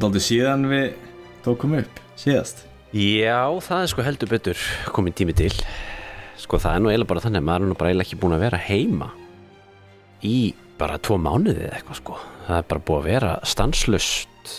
Þannig 0.00 0.14
aldrei 0.14 0.24
síðan 0.24 0.62
við 0.64 0.84
tókum 1.44 1.72
upp 1.76 1.98
síðast. 2.16 2.62
Já, 2.96 3.40
það 3.60 3.82
er 3.82 3.90
sko 3.92 4.04
heldur 4.06 4.30
betur 4.30 4.62
komin 4.96 5.12
tími 5.12 5.34
til. 5.36 5.50
Sko 6.40 6.56
það 6.56 6.78
er 6.78 6.80
nú 6.80 6.88
eiginlega 6.88 7.10
bara 7.10 7.22
þannig 7.26 7.42
að 7.42 7.44
maður 7.50 7.66
er 7.66 7.68
nú 7.68 7.76
bara 7.76 7.90
eiginlega 7.90 8.08
ekki 8.08 8.18
búin 8.22 8.32
að 8.38 8.44
vera 8.46 8.60
heima 8.64 9.10
í 10.24 10.38
bara 10.80 10.96
tvo 11.04 11.18
mánuði 11.20 11.66
eða 11.66 11.82
eitthvað 11.82 12.00
sko. 12.00 12.16
Það 12.46 12.56
er 12.62 12.66
bara 12.72 12.84
búið 12.88 13.02
að 13.02 13.10
vera 13.10 13.34
stanslust 13.52 14.54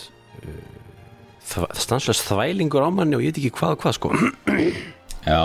uh, 0.46 1.66
stanslust 1.82 2.30
þvælingur 2.30 2.85
á 2.85 2.90
manni 2.94 3.18
og 3.18 3.26
ég 3.26 3.34
veit 3.34 3.41
ekki 3.41 3.55
hvað 3.58 3.76
og 3.80 3.84
hvað 3.88 3.98
sko. 3.98 4.13
Já, 5.32 5.41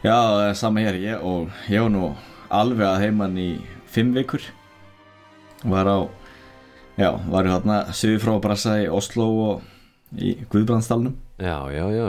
já 0.00 0.16
það 0.16 0.48
er 0.48 0.60
sama 0.64 0.88
hér. 0.88 1.02
Ég, 1.04 1.20
og 1.20 1.52
ég 1.68 1.84
var 1.84 1.92
nú 1.92 2.14
alveg 2.48 2.88
að 2.88 3.00
heimann 3.04 3.36
í 3.36 3.50
fimm 3.84 4.16
vikur. 4.16 4.48
Var 5.60 5.92
á 5.92 5.98
já, 6.98 7.10
var 7.30 7.48
ég 7.48 7.54
hérna 7.54 7.78
sögur 7.96 8.22
frá 8.22 8.32
að 8.34 8.42
brasa 8.44 8.76
í 8.82 8.90
Oslo 8.92 9.28
og 9.44 10.18
í 10.18 10.34
Guðbrandsdalnum. 10.52 11.16
Já, 11.42 11.56
já, 11.74 11.84
já. 11.94 12.06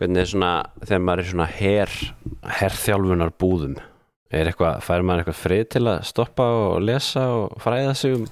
Hvernig 0.00 0.22
er 0.22 0.32
svona, 0.32 0.54
þegar 0.82 1.04
maður 1.06 1.22
er 1.22 1.30
svona 1.30 1.50
her, 1.56 1.94
herþjálfunar 2.58 3.32
búðum 3.40 3.78
er 4.34 4.50
eitthvað, 4.50 4.82
fær 4.84 5.06
maður 5.06 5.22
eitthvað 5.22 5.38
frið 5.44 5.62
til 5.76 5.84
að 5.86 6.02
stoppa 6.10 6.48
og 6.64 6.82
lesa 6.84 7.28
og 7.32 7.54
fræða 7.62 7.94
sig 7.96 8.18
um 8.18 8.26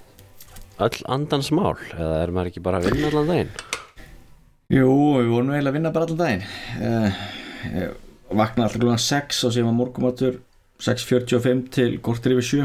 öll 0.84 1.06
andans 1.16 1.48
mál? 1.55 1.78
Eða 1.94 2.19
er 2.25 2.34
maður 2.34 2.50
ekki 2.50 2.64
bara 2.66 2.82
að 2.82 2.91
vinna 2.91 3.12
allan 3.12 3.30
daginn? 3.30 3.55
Jú, 4.75 4.91
við 5.20 5.30
vorum 5.30 5.55
eiginlega 5.55 5.70
að 5.70 5.78
vinna 5.78 5.94
bara 5.94 6.08
allan 6.08 6.20
daginn. 6.20 6.47
Uh, 6.82 7.25
Ég 7.64 7.94
vaknaði 8.34 8.66
alltaf 8.66 8.80
klúan 8.82 9.00
6 9.00 9.41
og 9.47 9.55
síðan 9.55 9.70
var 9.70 9.77
morgumatur 9.78 10.38
6.45 10.84 11.62
til 11.72 11.91
kortir 12.05 12.34
yfir 12.34 12.48
7 12.48 12.64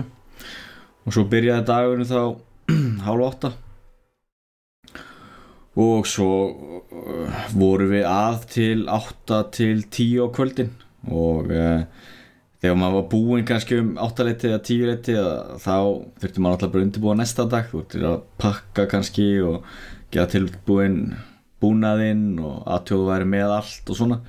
og 1.08 1.16
svo 1.16 1.26
byrjaði 1.30 1.66
dagurinn 1.68 2.10
þá 2.10 2.22
hálf 3.06 3.26
8 3.34 3.52
og 5.80 6.08
svo 6.10 6.30
uh, 6.52 7.36
vorum 7.56 7.92
við 7.94 8.06
að 8.10 8.40
til 8.52 8.82
8 8.92 9.38
til 9.56 9.84
10 9.86 10.26
á 10.26 10.28
kvöldin. 10.36 10.72
Og 11.08 11.54
uh, 11.54 11.86
þegar 12.60 12.80
maður 12.82 12.98
var 12.98 13.06
búinn 13.14 13.48
kannski 13.48 13.78
um 13.80 13.94
8 14.02 14.26
leiti 14.28 14.50
eða 14.50 14.60
10 14.66 14.90
leiti 14.90 15.16
þá 15.16 15.78
þurfti 16.20 16.44
maður 16.44 16.58
alltaf 16.58 16.74
bara 16.74 16.88
undirbúa 16.88 17.16
næsta 17.16 17.48
dag. 17.48 17.70
Þú 17.70 17.84
þurfti 17.84 18.04
að 18.10 18.18
pakka 18.44 18.88
kannski 18.92 19.30
og 19.46 19.70
gera 20.12 20.28
tilbúinn 20.34 21.00
búnaðinn 21.64 22.42
og 22.44 22.68
aðtjóðu 22.76 23.08
væri 23.14 23.30
með 23.38 23.56
allt 23.62 23.94
og 23.94 24.02
svona. 24.02 24.20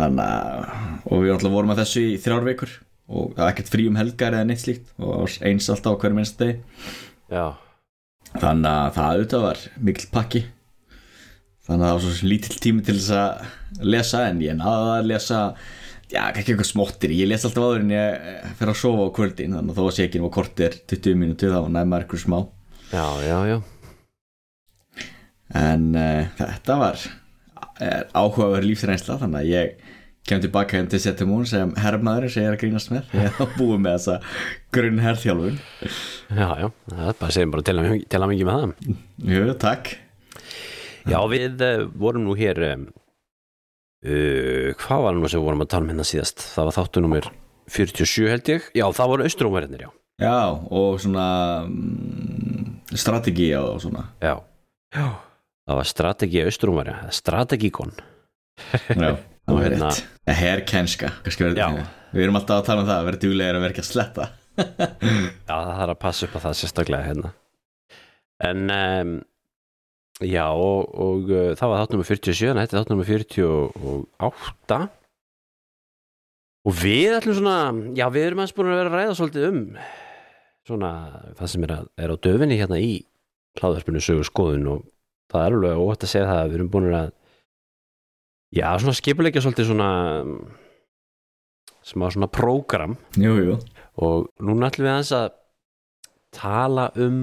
Að 0.00 0.22
og 0.22 1.22
við 1.26 1.34
alltaf 1.34 1.52
vorum 1.52 1.74
að 1.74 1.82
þessu 1.82 2.06
í 2.14 2.16
þrjár 2.24 2.48
vikur. 2.48 2.72
Og 3.06 3.36
ekkert 3.50 3.68
frí 3.70 3.90
um 3.90 4.00
helgar 4.00 4.34
eða 4.34 4.48
neitt 4.48 4.64
slíkt. 4.64 4.88
Og 4.96 5.36
eins 5.44 5.68
alltaf 5.68 5.98
á 5.98 6.00
hverju 6.00 6.16
minnst 6.16 6.40
deg 6.40 6.62
Já, 7.26 7.58
þannig 8.42 8.70
að 8.72 8.92
það 8.96 9.10
auðvitað 9.12 9.44
var 9.46 9.64
mikil 9.88 10.06
pakki. 10.12 10.42
Þannig 11.66 11.82
að 11.82 11.88
það 11.88 11.96
var 11.96 12.04
svo 12.04 12.30
lítill 12.30 12.60
tími 12.62 12.86
til 12.86 12.96
þess 12.98 13.14
að 13.18 13.86
lesa 13.94 14.22
en 14.30 14.42
ég 14.44 14.58
náði 14.58 14.92
að 14.94 15.08
lesa 15.10 15.40
já, 16.12 16.20
ekki 16.28 16.52
eitthvað 16.52 16.68
smottir, 16.70 17.14
ég 17.16 17.30
les 17.30 17.46
alltaf 17.46 17.66
áður 17.66 17.82
en 17.82 17.94
ég 17.96 18.44
fer 18.58 18.70
að 18.70 18.78
sofa 18.82 19.08
á 19.10 19.16
kvöldin 19.16 19.56
þannig 19.58 19.72
að 19.72 19.80
þó 19.80 19.86
að 19.86 19.96
sé 19.96 20.06
ekki 20.06 20.22
nú 20.22 20.28
að 20.28 20.36
kortir 20.36 20.76
20 20.92 21.18
minúti 21.22 21.50
þá 21.50 21.58
næma 21.74 22.00
eitthvað 22.00 22.22
smá. 22.22 22.38
Já, 22.92 23.06
já, 23.26 23.38
já. 23.50 23.56
En 25.56 25.90
uh, 25.94 26.28
þetta 26.38 26.78
var 26.80 27.02
er 27.82 28.06
áhugaverð 28.16 28.70
lífsreynsla 28.70 29.18
þannig 29.20 29.42
að 29.42 29.50
ég 29.52 29.85
kem 30.26 30.42
tilbaka 30.42 30.82
til 30.90 31.00
Setumún 31.02 31.46
sem 31.48 31.72
herrmaður 31.78 32.28
sem 32.32 32.44
ég 32.44 32.50
er 32.50 32.56
að 32.56 32.62
grínast 32.64 32.90
með. 32.92 33.08
Ég 33.14 33.28
er 33.28 33.40
að 33.42 33.54
búið 33.58 33.82
með 33.84 33.96
þessa 33.96 34.16
grunn 34.74 35.02
herrþjálfun 35.04 35.58
Já, 35.86 36.48
já, 36.60 36.68
það 36.90 37.10
er 37.10 37.18
bara 37.20 37.34
segjum 37.36 37.54
bara 37.54 37.66
til 37.66 37.76
að, 37.78 37.90
að 38.18 38.28
mingi 38.32 38.46
með 38.48 38.60
það. 38.60 38.94
Jú, 39.32 39.42
takk. 39.62 39.92
Já, 41.06 41.18
við 41.30 41.62
uh, 41.62 41.84
vorum 41.94 42.26
nú 42.26 42.34
hér 42.38 42.62
uh, 42.66 42.86
hvað 44.82 45.04
var 45.06 45.14
nú 45.14 45.30
sem 45.30 45.38
við 45.38 45.46
vorum 45.46 45.62
að 45.62 45.70
tala 45.74 45.86
um 45.86 45.92
hérna 45.94 46.06
síðast? 46.06 46.42
Það 46.56 46.70
var 46.70 46.76
þáttu 46.80 47.04
nummer 47.04 47.30
47 47.76 48.26
held 48.30 48.50
ég. 48.50 48.66
Já, 48.74 48.86
það 48.94 49.12
voru 49.12 49.28
austrómverðinir, 49.28 49.86
já. 49.86 49.92
Já, 50.22 50.38
og 50.72 50.98
svona 51.02 51.28
um, 51.68 52.76
strategi 52.96 53.50
og 53.58 53.78
svona. 53.84 54.08
Já, 54.24 54.38
já. 54.96 55.08
Það 55.66 55.80
var 55.80 55.88
strategi 55.90 56.42
austrómverja 56.46 56.98
strategíkon. 57.14 57.96
Já, 58.90 58.94
það 58.96 59.24
Og 59.52 59.60
hérna- 59.62 59.92
rétt 59.92 60.36
Herrkenska. 60.40 61.12
Við 62.16 62.24
erum 62.24 62.38
alltaf 62.40 62.60
að 62.62 62.66
tala 62.66 62.82
um 62.82 62.88
það, 62.88 62.98
að 62.98 63.08
vera 63.10 63.22
duglegir 63.22 63.58
að 63.58 63.64
verka 63.66 63.82
að 63.82 63.88
sletta 63.90 64.28
Já, 65.46 65.52
það 65.52 65.72
þarf 65.76 65.92
að 65.92 65.98
passa 66.00 66.26
upp 66.26 66.36
á 66.36 66.40
það 66.46 66.54
sérstaklega 66.60 67.06
hérna. 67.10 67.32
En 68.46 68.70
um, 68.72 69.10
Já, 70.24 70.46
og, 70.48 70.94
og 70.96 71.28
uh, 71.28 71.50
það 71.58 71.72
var 71.72 71.82
þátt 71.82 71.92
nummer 71.92 72.08
47 72.08 72.48
en 72.48 72.60
þetta 72.62 72.76
er 72.76 72.80
þátt 72.80 72.92
nummer 72.94 73.10
48 73.12 74.78
Og 76.66 76.78
við 76.80 77.18
ætlum 77.18 77.36
svona 77.36 77.58
Já, 77.98 78.06
við 78.14 78.30
erum 78.30 78.40
aðeins 78.42 78.56
búin 78.56 78.72
að 78.72 78.80
vera 78.80 78.92
að 78.92 78.96
ræða 78.96 79.18
svolítið 79.20 79.48
um 79.50 79.60
svona 80.66 80.90
það 81.38 81.50
sem 81.52 81.64
er, 81.66 81.72
að, 81.76 81.90
er 82.02 82.10
á 82.10 82.16
döfinni 82.26 82.56
hérna 82.58 82.78
í 82.82 82.94
hláðverfinu 83.60 84.00
sögur 84.02 84.26
skoðun 84.26 84.70
og 84.72 84.80
það 85.30 85.44
er 85.44 85.56
alveg 85.58 85.82
óvægt 85.84 86.06
að 86.06 86.10
segja 86.10 86.30
það 86.30 86.40
að 86.40 86.48
við 86.48 86.56
erum 86.58 86.72
búin 86.72 86.88
að 86.96 87.12
Já, 88.56 88.70
svona 88.80 88.94
skipulegja 88.96 89.42
svolítið 89.44 89.68
svona 89.68 89.88
smá 91.84 92.06
svona 92.08 92.28
prógram. 92.32 92.96
Og 94.00 94.30
núna 94.40 94.70
ætlum 94.70 94.86
við 94.86 94.92
aðeins 94.94 95.12
að 95.16 95.26
tala 96.36 96.86
um 97.00 97.18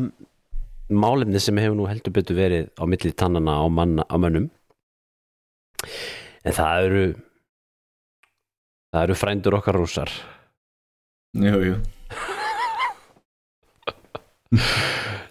málefni 0.93 1.41
sem 1.41 1.57
hefur 1.57 1.77
nú 1.79 1.87
heldur 1.89 2.13
betur 2.13 2.37
verið 2.37 2.69
á 2.77 2.83
milli 2.85 3.11
tannana 3.17 3.57
á, 3.57 3.65
manna, 3.65 4.05
á 4.05 4.15
mönnum. 4.21 4.49
En 6.45 6.53
það 6.53 6.85
eru 6.87 7.03
það 8.93 9.05
eru 9.07 9.17
frændur 9.17 9.57
okkar 9.57 9.79
rússar. 9.81 10.13
Jú, 11.33 11.57
jú. 11.65 11.75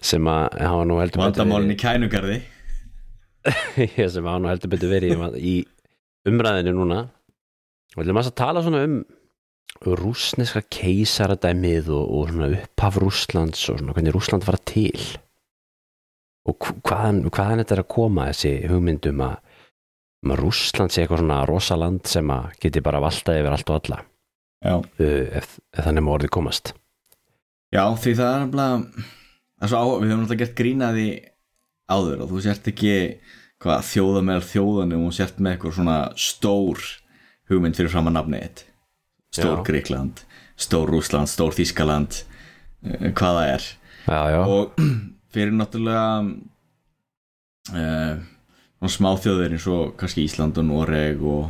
Sem 0.03 0.27
að 0.27 0.57
hafa 0.59 0.83
nú 0.83 0.99
heldur 0.99 1.21
betur 1.21 1.29
Vandamálin 1.29 1.71
í 1.71 1.79
kænugarði. 1.79 2.41
Verið, 3.77 4.09
sem 4.11 4.27
hafa 4.27 4.41
nú 4.43 4.51
heldur 4.51 4.71
betur 4.75 4.91
verið 4.91 5.39
í 5.39 5.55
umræðinu 6.29 6.73
núna. 6.77 7.01
Og 7.93 8.03
ætlum 8.03 8.19
að 8.21 8.31
tala 8.39 8.63
svona 8.65 8.83
um 8.87 8.95
rússneska 9.99 10.61
keisaradæmið 10.71 11.89
og, 11.91 12.05
og 12.17 12.29
svona 12.31 12.49
upphaf 12.55 12.99
Rússlands 13.01 13.63
og 13.73 13.79
svona 13.81 13.95
hvernig 13.95 14.13
Rússland 14.15 14.45
var 14.47 14.59
til. 14.69 15.01
Og 16.47 16.57
hv- 16.59 16.79
hvaðan, 16.83 17.23
hvaðan 17.31 17.61
þetta 17.63 17.75
er 17.77 17.81
að 17.83 17.91
koma 17.95 18.27
þessi 18.31 18.53
hugmyndum 18.71 19.21
að, 19.25 19.35
um 20.23 20.33
að 20.35 20.41
Rússland 20.43 20.93
sé 20.93 21.03
eitthvað 21.03 21.23
svona 21.23 21.41
rosaland 21.49 22.07
sem 22.11 22.31
að 22.35 22.49
geti 22.63 22.83
bara 22.85 23.01
valtað 23.03 23.41
yfir 23.41 23.55
allt 23.57 23.71
og 23.73 23.79
alla. 23.81 23.99
Uh, 24.63 25.27
ef, 25.39 25.57
ef 25.75 25.83
þannig 25.87 26.05
má 26.05 26.13
orðið 26.15 26.33
komast. 26.37 26.73
Já 27.73 27.83
því 27.99 28.13
það 28.19 28.33
er 28.35 28.41
á, 29.79 29.83
við 29.83 30.11
höfum 30.11 30.21
náttúrulega 30.23 30.43
gert 30.43 30.57
grínaði 30.59 31.07
áður 31.91 32.23
og 32.23 32.29
þú 32.31 32.41
sért 32.45 32.67
ekki 32.71 32.93
hvað, 33.63 33.87
þjóða 33.87 34.25
meðal 34.27 34.45
þjóðanum 34.49 35.07
og 35.07 35.15
sért 35.15 35.39
með 35.39 35.55
eitthvað 35.55 35.77
svona 35.79 35.97
stór 36.19 36.83
hugmynd 37.51 37.79
fyrir 37.79 37.91
fram 37.93 38.09
að 38.11 38.17
nafni 38.19 38.43
eitt 38.43 38.65
stór 39.33 39.57
Já. 39.57 39.63
Gríkland, 39.65 40.21
stór 40.59 40.91
Rússland, 40.93 41.31
stór 41.31 41.55
Þískaland 41.57 42.21
uh, 42.21 43.09
hvað 43.17 43.39
það 43.39 43.49
er. 43.49 43.67
Já, 44.03 44.19
já, 44.35 44.39
og 44.43 44.83
fyrir 45.33 45.55
náttúrulega 45.57 46.07
uh, 47.73 48.23
svona 48.77 48.95
smá 48.97 49.11
þjóðir 49.23 49.55
eins 49.55 49.67
og 49.71 49.93
kannski 49.99 50.25
Ísland 50.27 50.59
og 50.61 50.67
Noreg 50.67 51.23
og, 51.23 51.47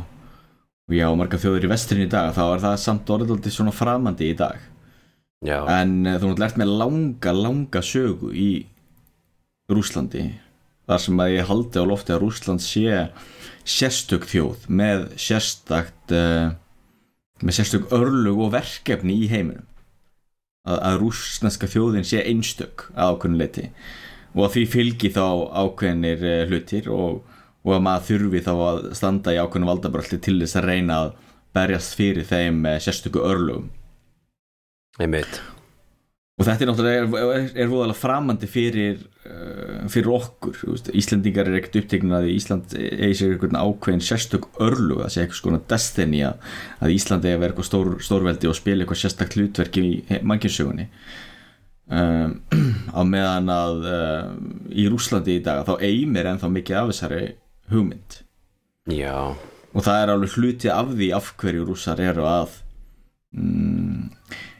og 0.88 0.96
já, 0.96 1.08
marga 1.18 1.40
þjóðir 1.40 1.68
í 1.68 1.72
vesturinn 1.74 2.06
í 2.06 2.12
dag 2.12 2.32
þá 2.36 2.44
er 2.46 2.64
það 2.68 2.78
samt 2.86 3.12
alltaf 3.12 3.50
svona 3.52 3.74
framandi 3.74 4.30
í 4.32 4.38
dag. 4.38 4.70
Já, 5.44 5.58
en 5.76 5.98
uh, 6.06 6.16
þú 6.16 6.30
náttúrulega 6.30 6.48
ert 6.48 6.62
með 6.62 6.76
langa, 6.80 7.36
langa 7.36 7.84
sögu 7.84 8.32
í 8.32 8.50
Rúslandi 9.68 10.28
þar 10.88 11.02
sem 11.04 11.22
að 11.24 11.34
ég 11.34 11.48
haldi 11.48 11.80
á 11.80 11.84
lofti 11.88 12.14
að 12.14 12.22
Rúsland 12.24 12.64
sé 12.64 13.04
sérstök 13.64 14.26
þjóð 14.28 14.66
með 14.68 15.06
sérstakt 15.20 16.14
uh, 16.14 16.52
með 17.44 17.58
sérstök 17.58 17.92
örlug 17.96 18.42
og 18.46 18.52
verkefni 18.54 19.16
í 19.24 19.28
heiminum. 19.32 19.66
Að, 20.64 20.78
að 20.80 20.98
rúsneska 21.02 21.68
þjóðin 21.68 22.06
sé 22.08 22.22
einstök 22.24 22.86
að 22.94 23.10
ákveðin 23.12 23.40
leiti 23.40 23.64
og 24.32 24.46
að 24.46 24.54
því 24.54 24.62
fylgi 24.72 25.10
þá 25.12 25.26
ákveðinir 25.60 26.24
uh, 26.24 26.38
hlutir 26.48 26.88
og, 26.92 27.18
og 27.64 27.76
að 27.76 27.84
maður 27.84 28.06
þurfi 28.08 28.44
þá 28.46 28.52
að 28.54 28.80
standa 28.96 29.34
í 29.34 29.40
ákveðinu 29.42 29.70
valdabröldi 29.70 30.20
til 30.24 30.38
þess 30.40 30.60
að 30.60 30.68
reyna 30.70 31.00
að 31.02 31.12
berjast 31.56 31.98
fyrir 31.98 32.28
þeim 32.28 32.64
uh, 32.64 32.78
sérstöku 32.80 33.24
örlugum 33.24 33.68
einmitt 35.00 35.40
og 36.34 36.46
þetta 36.48 36.64
er 36.64 36.70
náttúrulega 36.70 37.02
er, 37.34 37.44
er, 37.54 37.68
voðalega 37.70 37.98
framandi 37.98 38.48
fyrir 38.50 38.96
uh, 39.28 39.84
fyrir 39.92 40.10
okkur, 40.16 40.56
veist, 40.72 40.90
Íslendingar 40.96 41.50
er 41.50 41.60
ekkert 41.60 41.78
uppteknir 41.84 42.16
að 42.18 42.32
Ísland 42.32 42.74
eigi 42.74 43.20
sér 43.20 43.36
einhvern 43.36 43.60
ákveðin 43.60 44.02
sérstök 44.02 44.48
örlug, 44.64 45.04
það 45.04 45.14
sé 45.14 45.22
eitthvað 45.22 45.40
skona 45.40 45.62
destiny 45.70 46.24
að, 46.26 46.50
Ísland 46.94 47.28
eigi 47.28 47.36
að 47.36 47.44
vera 47.44 47.54
eitthvað 47.54 47.70
stór, 47.70 47.92
stórveldi 48.08 48.50
og 48.50 48.58
spila 48.58 48.82
eitthvað 48.82 49.02
sérstakt 49.04 49.38
hlutverk 49.38 49.78
í 49.78 49.86
mannkinsögunni 50.26 50.88
um, 51.90 52.36
á 52.98 53.00
meðan 53.06 53.54
að 53.54 53.88
um, 53.92 54.52
í 54.74 54.86
Rúslandi 54.90 55.38
í 55.38 55.44
dag 55.44 55.64
þá 55.68 55.74
eimir 55.78 56.30
ennþá 56.32 56.50
mikið 56.52 56.80
af 56.80 56.92
þessari 56.92 57.24
hugmynd. 57.72 58.20
Já, 58.92 59.16
og 59.72 59.86
það 59.86 60.02
er 60.02 60.12
alveg 60.12 60.36
hluti 60.38 60.70
af 60.72 60.92
því 60.92 61.10
af 61.16 61.32
hverju 61.40 61.68
rússar 61.68 62.02
eru 62.04 62.26
að 62.28 62.58
mm, 63.36 63.83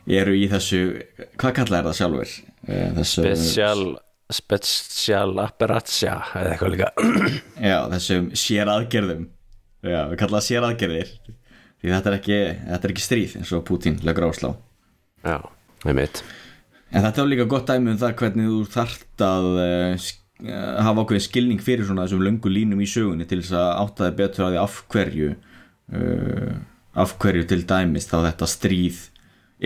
eru 0.07 0.35
í 0.37 0.49
þessu 0.51 0.81
hvað 1.41 1.57
kalla 1.61 1.81
er 1.81 1.89
það 1.89 2.01
sjálfur 2.01 2.35
Eh, 2.65 2.91
þessu, 2.97 3.23
special 3.29 3.83
special 4.33 5.35
apparatsja 5.43 6.15
eða 6.33 6.53
eitthvað 6.55 6.71
líka. 6.73 6.87
Já, 7.61 7.77
þessum 7.93 8.31
séraðgerðum. 8.41 9.27
Já, 9.85 9.99
við 10.09 10.17
kalla 10.23 10.39
það 10.39 10.47
séraðgerðir. 10.47 11.11
Því 11.85 11.93
þetta 11.93 12.09
er 12.09 12.17
ekki, 12.17 12.39
þetta 12.71 12.89
er 12.89 12.93
ekki 12.95 13.05
stríð 13.05 13.33
eins 13.37 13.51
og 13.53 13.67
Putin 13.69 13.99
leggur 14.09 14.25
áslá 14.31 14.55
já, 15.21 15.37
með 15.85 15.99
mitt 15.99 16.21
en 16.95 17.05
þetta 17.05 17.21
er 17.21 17.29
líka 17.29 17.45
gott 17.51 17.67
dæmi 17.69 17.93
um 17.93 17.99
það 18.01 18.15
hvernig 18.21 18.47
þú 18.49 18.61
þart 18.73 19.25
að 19.27 19.49
uh, 19.61 20.07
hafa 20.87 21.05
ákveðin 21.05 21.25
skilning 21.27 21.61
fyrir 21.65 21.85
svona 21.85 22.07
þessum 22.07 22.25
löngu 22.25 22.53
línum 22.53 22.81
í 22.81 22.89
sögunni 22.89 23.27
til 23.29 23.43
þess 23.43 23.57
að 23.61 23.69
átta 23.83 24.09
þig 24.09 24.17
betur 24.23 24.47
að 24.47 24.55
því 24.55 24.63
af 24.63 24.79
hverju 24.95 25.29
uh, 25.35 26.55
af 27.05 27.15
hverju 27.21 27.45
til 27.51 27.61
dæmis 27.69 28.09
þá 28.09 28.17
þetta 28.31 28.51
stríð 28.55 29.03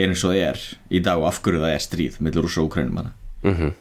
er 0.04 0.12
eins 0.12 0.24
og 0.24 0.32
það 0.32 0.46
er 0.46 0.64
í 0.90 1.02
dag 1.04 1.20
og 1.20 1.28
af 1.30 1.42
hverju 1.44 1.62
það 1.64 1.74
er 1.74 1.84
stríð 1.84 2.18
mellur 2.24 2.48
rúsa 2.48 2.62
og 2.62 2.70
ukrænum 2.70 3.02
hana 3.02 3.14
mm 3.44 3.76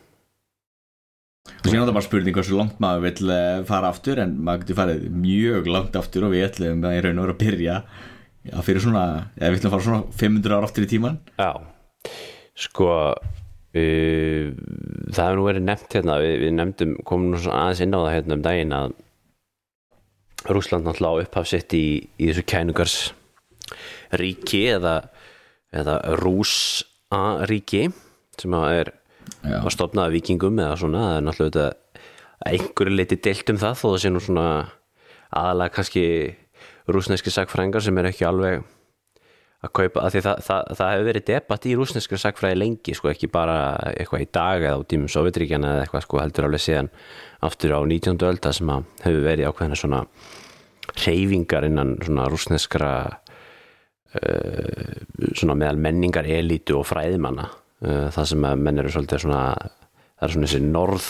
og 1.47 1.69
síðan 1.69 1.81
er 1.81 1.89
það 1.89 1.95
bara 1.95 2.05
spurning 2.05 2.37
hversu 2.37 2.57
langt 2.57 2.81
maður 2.83 3.03
vill 3.07 3.31
eh, 3.33 3.63
fara 3.67 3.91
aftur 3.93 4.21
en 4.23 4.35
maður 4.45 4.63
getur 4.63 4.79
farið 4.81 5.07
mjög 5.23 5.71
langt 5.71 5.97
aftur 5.99 6.27
og 6.27 6.33
við 6.35 6.45
ætlum 6.47 6.85
að 6.85 6.97
í 6.97 7.01
raun 7.05 7.21
og 7.21 7.25
vera 7.25 7.35
að 7.35 7.41
byrja 7.41 7.77
já, 8.47 8.55
fyrir 8.67 8.83
svona, 8.83 9.05
eða 9.39 9.49
við 9.49 9.59
ætlum 9.59 9.71
að 9.71 9.75
fara 9.75 9.87
svona 9.87 10.19
500 10.21 10.57
ára 10.57 10.69
aftur 10.69 10.85
í 10.85 10.91
tíman 10.91 11.19
Já, 11.39 11.51
sko 12.67 12.91
uh, 12.91 14.45
það 15.11 15.23
hefur 15.23 15.39
nú 15.39 15.49
verið 15.49 15.67
nefnt 15.67 15.97
hérna, 15.97 16.21
við, 16.23 16.33
við 16.45 16.55
nefndum, 16.59 16.95
komum 17.07 17.33
nú 17.33 17.41
svona 17.41 17.65
aðeins 17.65 17.83
inn 17.85 17.97
á 17.97 17.99
það 17.99 18.15
hérna 18.15 18.37
um 18.37 18.47
daginn 18.47 18.77
að 18.77 18.97
Rússland 20.47 20.87
náttúrulega 20.87 21.11
á 21.17 21.21
upphaf 21.25 21.49
sitt 21.49 21.73
í, 21.75 21.85
í 22.21 22.29
þessu 22.29 22.45
kænugars 22.47 22.97
ríki 24.15 24.67
eða, 24.77 24.99
eða 25.77 25.97
Rúsa 26.21 27.23
ríki 27.49 27.87
sem 28.37 28.53
að 28.53 28.67
er 28.81 28.93
já, 29.43 29.59
var 29.63 29.73
stofnað 29.73 30.09
af 30.09 30.15
vikingum 30.15 30.63
eða 30.63 30.79
svona, 30.79 31.03
það 31.09 31.19
er 31.19 31.27
náttúrulega 31.27 31.67
að 31.67 32.51
einhverju 32.53 32.95
leiti 32.95 33.19
deilt 33.27 33.51
um 33.53 33.61
það 33.61 33.77
þó 33.79 33.85
það 33.87 34.01
sé 34.03 34.11
nú 34.13 34.23
svona 34.23 34.47
aðalega 35.37 35.75
kannski 35.75 36.07
rúsneski 36.87 37.33
sagfræðingar 37.33 37.83
sem 37.83 37.97
er 37.99 38.09
ekki 38.11 38.27
alveg 38.27 38.65
að 39.65 39.71
kaupa, 39.73 40.03
af 40.05 40.13
því 40.13 40.21
það, 40.21 40.41
það, 40.45 40.67
það 40.77 40.91
hefur 40.93 41.07
verið 41.07 41.25
debatt 41.27 41.65
í 41.65 41.75
rúsneski 41.77 42.19
sagfræði 42.21 42.59
lengi 42.59 42.93
sko, 42.95 43.09
ekki 43.09 43.29
bara 43.33 43.57
eitthvað 43.89 44.23
í 44.23 44.27
dag 44.37 44.65
eða 44.67 44.77
á 44.77 44.87
tímum 44.91 45.11
Sovjetríkjana 45.11 45.71
eða 45.73 45.85
eitthvað 45.85 46.05
sko, 46.05 46.19
heldur 46.21 46.47
alveg 46.47 46.63
síðan 46.63 46.91
aftur 47.47 47.73
á 47.73 47.79
19. 47.81 48.27
ölda 48.29 48.53
sem 48.53 48.69
að 48.73 48.85
hefur 49.01 49.25
verið 49.25 49.49
ákveðina 49.49 49.79
svona 49.81 50.03
reyfingar 50.93 51.67
innan 51.67 51.95
svona 52.05 52.27
rúsneskra 52.31 52.91
svona 54.15 55.57
meðal 55.59 55.79
menningar 55.83 56.27
elítu 56.31 56.77
og 56.79 56.87
fræðimanna 56.87 57.47
uh, 57.49 58.07
það 58.13 58.29
sem 58.31 58.47
að 58.49 58.63
menn 58.63 58.81
eru 58.81 58.93
svolítið 58.93 59.25
svona 59.25 59.41
það 59.57 60.27
er 60.27 60.35
svona 60.35 60.47
þessi 60.51 60.61
norð 60.65 61.09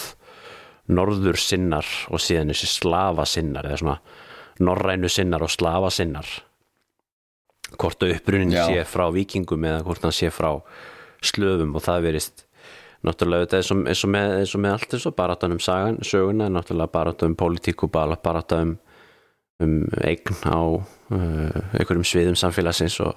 norður 0.98 1.40
sinnar 1.42 1.88
og 2.12 2.24
síðan 2.24 2.54
þessi 2.54 2.70
slafa 2.72 3.28
sinnar 3.28 3.68
eða 3.68 3.82
svona 3.84 3.98
norrænu 4.64 5.12
sinnar 5.12 5.46
og 5.46 5.54
slafa 5.54 5.92
sinnar 5.94 6.30
hvort 7.76 8.04
að 8.04 8.16
upprunin 8.16 8.56
Já. 8.56 8.66
sé 8.66 8.84
frá 8.88 9.08
vikingum 9.14 9.66
eða 9.68 9.84
hvort 9.86 10.06
hann 10.08 10.16
sé 10.16 10.32
frá 10.32 10.54
slöfum 11.26 11.76
og 11.76 11.84
það 11.84 12.06
verist 12.08 12.46
náttúrulega 13.06 13.46
þetta 13.46 13.60
eins 13.60 13.72
og, 13.74 13.82
eins 13.92 14.04
og, 14.04 14.12
með, 14.16 14.34
eins 14.40 14.54
og 14.56 14.64
með 14.64 14.76
allt 14.78 14.96
eins 14.96 15.08
og 15.10 15.16
baráttan 15.18 15.56
um 15.56 15.62
sagan, 15.62 16.00
söguna 16.02 16.48
náttúrulega 16.50 17.28
um 17.28 17.36
pólitík 17.36 17.84
og 17.84 17.92
bara- 17.92 18.18
baráttan 18.24 18.78
um, 18.78 18.78
um 19.62 19.76
eign 20.02 20.40
á 20.48 20.60
einhverjum 21.12 22.06
sviðum 22.07 22.38
samfélagsins 22.39 22.98
og, 23.06 23.15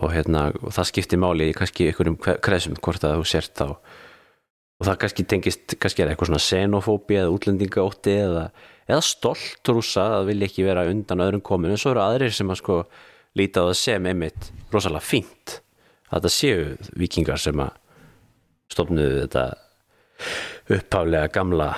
og, 0.00 0.10
hérna, 0.14 0.48
og 0.62 0.74
það 0.76 0.90
skiptir 0.90 1.20
máli 1.20 1.50
í 1.50 1.56
kannski 1.56 1.90
einhverjum 1.90 2.18
kreðsum 2.20 2.78
hvort 2.80 3.04
að 3.04 3.18
þú 3.20 3.26
sért 3.30 3.54
þá. 3.58 3.66
Og 4.76 4.88
það 4.88 4.98
kannski 5.02 5.24
tengist, 5.24 5.76
kannski 5.80 6.04
er 6.04 6.12
eitthvað 6.12 6.32
svona 6.32 6.44
xenofóbi 6.44 7.16
eða 7.20 7.32
útlendingaótti 7.32 8.16
eða, 8.26 8.46
eða 8.84 9.04
stolt 9.04 9.70
rúsa 9.72 10.04
að 10.18 10.32
vilja 10.32 10.50
ekki 10.50 10.66
vera 10.66 10.84
undan 10.90 11.24
öðrum 11.24 11.44
komin. 11.44 11.72
En 11.72 11.80
svo 11.80 11.94
eru 11.94 12.04
aðrir 12.04 12.34
sem 12.36 12.52
að 12.52 12.60
sko 12.60 12.80
líta 13.36 13.64
á 13.64 13.72
það 13.72 13.78
sem 13.80 14.10
einmitt 14.12 14.50
rosalega 14.72 15.04
fínt 15.04 15.58
að 16.12 16.28
það 16.28 16.34
séu 16.36 16.66
vikingar 16.96 17.40
sem 17.40 17.60
að 17.60 17.74
stofnuðu 18.72 19.20
þetta 19.24 19.44
upphaflega 20.76 21.32
gamla 21.34 21.70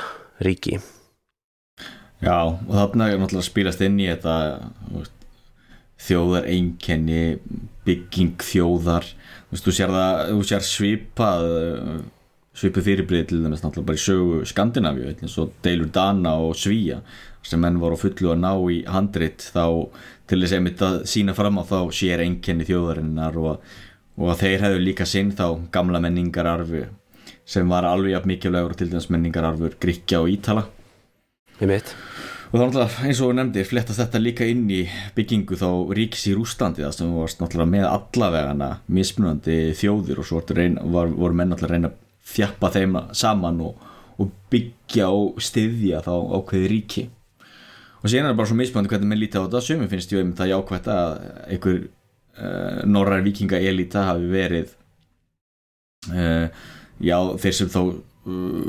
ríki 0.44 0.78
já, 2.24 2.38
og 2.48 2.74
þarna 2.74 3.08
er 3.08 3.20
náttúrulega 3.20 3.44
að 3.44 3.50
spilast 3.50 3.84
inn 3.86 3.98
í 4.02 4.10
þetta 4.10 4.36
þjóðar 6.08 6.46
einkenni 6.48 7.22
bygging 7.86 8.44
þjóðar. 8.44 9.08
Þú, 9.48 9.62
þú 9.64 9.74
sér 9.78 9.92
sér 10.50 10.66
svipað 10.66 11.48
svipið 12.58 12.86
fyrirbrið 12.88 13.26
til 13.30 13.40
dæmis 13.44 13.62
náttúrulega 13.62 13.88
bara 13.90 13.98
í 13.98 14.02
sögu 14.02 14.38
Skandinavíu 14.48 15.10
eins 15.12 15.36
og 15.38 15.52
deilur 15.62 15.90
Dana 15.94 16.34
og 16.42 16.56
Svíja 16.58 17.00
sem 17.46 17.60
menn 17.62 17.78
voru 17.80 17.98
fullu 17.98 18.32
að 18.32 18.40
ná 18.42 18.52
í 18.72 18.80
handrit 18.90 19.44
þá 19.54 19.64
til 20.28 20.40
þess 20.42 20.56
einmitt 20.56 20.82
að 20.84 20.96
sína 21.08 21.36
fram 21.38 21.60
á 21.60 21.64
þá 21.68 21.78
sér 21.94 22.24
einkenni 22.24 22.66
þjóðarinnar 22.68 23.38
og, 23.40 23.60
og 24.18 24.40
þeir 24.40 24.64
hefðu 24.66 24.82
líka 24.82 25.06
sinn 25.08 25.30
þá 25.38 25.70
gamla 25.74 26.02
menningararfu 26.02 26.88
sem 27.48 27.70
var 27.70 27.86
alveg 27.88 28.26
mikilvægur 28.28 28.74
til 28.76 28.90
dæmis 28.90 29.08
menningararfur 29.12 29.78
Gríkja 29.80 30.24
og 30.24 30.32
Ítala 30.34 30.66
og 32.48 32.54
þá 32.56 32.62
náttúrulega 32.62 33.04
eins 33.04 33.18
og 33.20 33.34
nefndir 33.36 33.66
flettast 33.68 34.00
þetta 34.00 34.20
líka 34.22 34.46
inn 34.48 34.64
í 34.72 34.80
byggingu 35.16 35.58
þá 35.60 35.68
ríkis 35.98 36.24
í 36.30 36.36
Rúslandi 36.36 36.80
það 36.80 36.94
sem 36.96 37.10
varst 37.12 37.42
náttúrulega 37.42 37.72
með 37.74 37.88
allavegana 37.90 38.68
mismunandi 38.88 39.58
þjóðir 39.76 40.22
og 40.22 40.28
svo 40.28 40.38
vartu 40.40 40.56
reyn, 40.56 40.78
var, 40.94 41.12
voru 41.12 41.36
menn 41.36 41.52
náttúrulega 41.52 41.68
að 41.68 41.76
reyna 41.76 41.90
að 41.92 41.98
þjappa 42.32 42.72
þeim 42.72 42.96
saman 43.20 43.60
og, 43.66 43.84
og 44.16 44.32
byggja 44.52 45.10
og 45.12 45.44
styðja 45.44 46.00
þá 46.06 46.12
ákveði 46.38 46.72
ríki. 46.72 47.04
Og 48.00 48.08
síðan 48.08 48.28
er 48.28 48.32
það 48.32 48.40
bara 48.40 48.50
svo 48.50 48.58
mismunandi 48.62 48.92
hvernig 48.94 49.12
menn 49.12 49.20
líti 49.20 49.40
á 49.40 49.44
þetta. 49.44 49.62
Sumum 49.64 49.92
finnst 49.92 50.12
ég 50.14 50.24
um 50.24 50.34
það 50.38 50.52
jákvætt 50.54 50.90
að 50.94 51.14
einhver 51.52 51.78
uh, 51.84 52.82
norrar 52.88 53.24
vikinga 53.26 53.60
elita 53.60 54.08
hafi 54.08 54.28
verið 54.32 54.76
uh, 56.14 56.46
já 57.04 57.18
þeir 57.44 57.58
sem 57.60 57.72
þá 57.72 57.80
uh, 57.84 57.98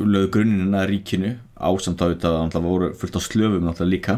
lögðu 0.03 0.31
grunninn 0.35 0.75
að 0.75 0.89
ríkinu 0.93 1.37
ásamt 1.59 2.01
á 2.01 2.05
þetta 2.07 2.33
að 2.35 2.53
það 2.55 2.67
voru 2.69 2.89
fullt 2.99 3.19
á 3.19 3.21
slöfum 3.21 3.67
náttúrulega 3.67 3.93
líka. 3.93 4.17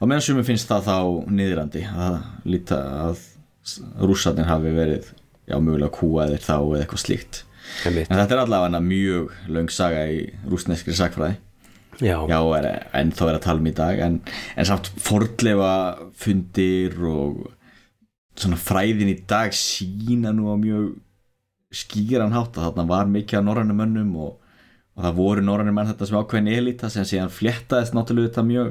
Og 0.00 0.10
meðan 0.10 0.26
sumum 0.26 0.46
finnst 0.46 0.68
það 0.70 0.88
þá 0.88 0.98
niðrandi 1.30 1.84
að 1.92 2.18
líta 2.48 2.80
að 3.06 3.24
rússarnir 4.04 4.48
hafi 4.50 4.74
verið 4.74 5.10
já 5.48 5.56
mögulega 5.60 5.94
kúaðir 5.94 6.44
þá 6.44 6.56
eða 6.58 6.82
eitthvað 6.82 7.04
slíkt. 7.04 7.42
En 7.84 8.18
þetta 8.18 8.36
er 8.36 8.42
allavega 8.42 8.80
mjög 8.84 9.34
löng 9.52 9.72
saga 9.72 10.04
í 10.12 10.26
rússneskri 10.48 10.96
sagfræði 10.96 11.40
Já, 12.02 12.16
já 12.26 12.38
er 12.58 12.66
ennþá 12.96 13.28
er 13.28 13.36
að 13.38 13.44
tala 13.44 13.62
um 13.62 13.68
í 13.70 13.74
dag 13.76 14.00
en, 14.02 14.16
en 14.58 14.66
samt 14.66 14.90
fordlefa 15.02 15.74
fundir 16.18 16.96
og 17.06 17.44
svona 18.34 18.58
fræðin 18.58 19.12
í 19.12 19.18
dag 19.30 19.54
sína 19.54 20.32
nú 20.34 20.50
á 20.50 20.56
mjög 20.58 20.94
skýran 21.74 22.34
hátt 22.34 22.56
að 22.58 22.68
þarna 22.68 22.86
var 22.90 23.10
mikið 23.10 23.40
af 23.40 23.46
norrænum 23.46 23.78
mönnum 23.82 24.16
og, 24.26 24.32
og 24.94 25.06
það 25.06 25.18
voru 25.18 25.44
norrænum 25.44 25.74
menn 25.78 25.90
þetta 25.90 26.08
sem 26.08 26.20
ákveðin 26.20 26.52
elita 26.54 26.90
sem 26.92 27.08
síðan 27.08 27.32
fléttaðist 27.34 27.96
náttúrulega 27.96 28.30
þetta 28.30 28.46
mjög 28.50 28.70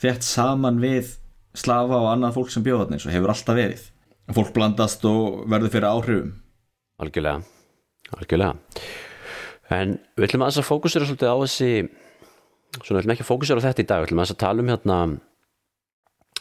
þett 0.00 0.26
saman 0.26 0.82
við 0.82 1.14
slafa 1.54 2.00
og 2.00 2.10
annað 2.10 2.36
fólk 2.38 2.52
sem 2.54 2.66
bjóða 2.66 2.86
þarna 2.86 2.98
eins 2.98 3.06
og 3.06 3.14
hefur 3.14 3.34
alltaf 3.34 3.58
verið. 3.58 3.86
Fólk 4.34 4.52
blandast 4.54 5.06
og 5.10 5.40
verður 5.50 5.74
fyrir 5.74 5.90
áhrifum. 5.90 6.36
Algjörlega 7.02 7.40
algjörlega. 8.16 8.54
En 9.70 9.98
við 10.18 10.26
ætlum 10.26 10.44
aðeins 10.44 10.60
að 10.62 10.68
fókusera 10.68 11.06
svolítið 11.06 11.30
á 11.30 11.36
þessi 11.44 11.72
svona 12.80 12.96
við 12.96 13.02
ætlum 13.02 13.14
ekki 13.14 13.24
að 13.24 13.30
fókusera 13.30 13.62
á 13.62 13.66
þetta 13.68 13.82
í 13.82 13.90
dag 13.90 14.00
við 14.00 14.08
ætlum 14.08 14.22
aðeins 14.22 14.34
að 14.34 14.40
tala 14.42 14.64
um 14.64 14.72
hérna 14.72 14.96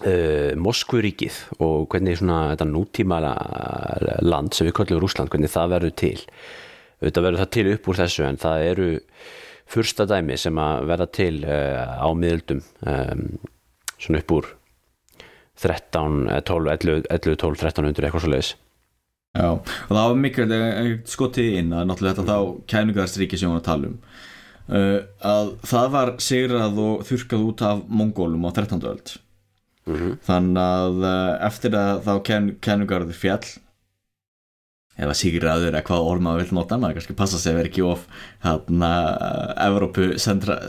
uh, 0.10 0.54
Moskvuríkið 0.66 1.38
og 1.66 1.86
hvernig 1.94 2.20
svona 2.22 2.40
þetta 2.54 2.70
nútíma 2.72 3.22
land 4.26 4.58
sem 4.58 4.70
við 4.70 4.78
kallum 4.80 5.04
Rúsland, 5.04 5.32
hvernig 5.34 5.54
það 5.54 5.76
verður 5.76 5.96
til 6.04 6.16
auðvitað 7.00 7.26
verður 7.26 7.44
það 7.44 7.52
til 7.56 7.68
upp 7.74 7.90
úr 7.90 8.00
þessu 8.00 8.26
en 8.28 8.40
það 8.40 8.64
eru 8.70 8.88
fyrsta 9.70 10.08
dæmi 10.10 10.38
sem 10.40 10.58
að 10.60 10.88
verða 10.90 11.10
til 11.16 11.36
uh, 11.46 12.00
á 12.02 12.10
miðöldum 12.18 12.64
um, 12.90 13.28
svona 14.00 14.24
upp 14.24 14.34
úr 14.40 14.50
13, 15.60 16.28
eh, 16.32 16.42
12, 16.48 16.70
11, 16.72 17.08
11 17.12 17.36
12, 17.36 17.62
1300 17.68 18.08
eitthvað 18.08 18.24
svo 18.24 18.34
leiðis 18.34 18.52
Já, 19.38 19.50
og 19.54 19.92
það 19.92 20.00
var 20.00 20.20
mikilvægt 20.24 20.54
að 20.56 20.92
skotið 21.12 21.58
inn 21.60 21.74
að 21.76 21.90
náttúrulega 21.90 22.18
þetta 22.18 22.38
þá 22.38 22.70
kænugarstríki 22.72 23.38
sem 23.38 23.52
við 23.52 23.52
varum 23.52 23.60
að 23.60 23.68
tala 23.68 23.90
um 23.90 23.98
uh, 24.74 25.00
að 25.34 25.52
það 25.70 25.90
var 25.96 26.14
sigrað 26.26 26.80
og 26.86 27.04
þurkað 27.10 27.48
út 27.52 27.66
af 27.70 27.84
mongólum 28.02 28.48
á 28.48 28.52
13. 28.52 28.86
öld 28.90 29.16
mm 29.90 30.16
þannig 30.26 30.64
að 30.64 31.06
eftir 31.50 31.76
að 31.78 32.02
þá 32.08 32.14
kæn, 32.30 32.50
kænugarður 32.64 33.20
fjall 33.20 33.46
eða 35.00 35.16
sigraður 35.18 35.74
eða 35.74 35.84
hvað 35.88 36.08
orð 36.12 36.26
maður 36.28 36.44
vil 36.44 36.58
nota 36.60 36.80
maður 36.80 37.00
kannski 37.00 37.18
passa 37.20 37.40
sig 37.42 37.54
að 37.54 37.60
vera 37.60 37.72
ekki 37.72 37.86
of 37.88 38.06
hérna 38.46 38.92
Evrópu 39.66 40.10
sentra 40.22 40.60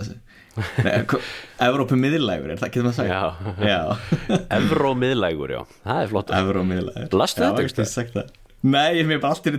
Evrópu 1.69 1.97
miðlægur 2.01 2.53
er 2.55 2.61
það 2.61 2.73
getur 2.75 2.89
maður 2.89 3.01
að 3.05 3.11
Já, 3.11 3.21
segja 3.47 3.71
já, 3.71 4.39
Evró 4.59 4.93
miðlægur, 4.99 5.55
já, 5.55 5.61
það 5.87 6.03
er 6.05 6.13
flott. 6.13 6.33
Evrópu 6.41 6.69
miðlægur. 6.73 7.19
Lastu 7.21 7.45
þetta, 7.45 7.65
Já, 7.65 7.69
get 7.71 7.93
sagt 7.95 8.17
það. 8.17 8.33
Nei, 8.61 8.89
ég 8.99 9.07
mér 9.09 9.21
bara 9.23 9.37
allt 9.37 9.47
í 9.49 9.53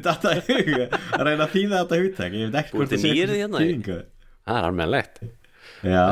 huga 0.45 0.87
að 1.17 1.23
reyna 1.25 1.45
að 1.47 1.53
þýða 1.55 1.77
þetta 1.79 2.01
hugtak. 2.03 2.35
Ég 2.37 2.51
veit 2.51 2.57
ekki 2.61 2.75
hvort 2.75 2.91
það 2.91 3.01
sé 3.01 3.13
nýrð 3.15 3.37
hérna. 3.39 3.61
Það 4.41 4.59
er 4.59 4.67
almennlegt 4.67 5.21
Já, 5.81 6.05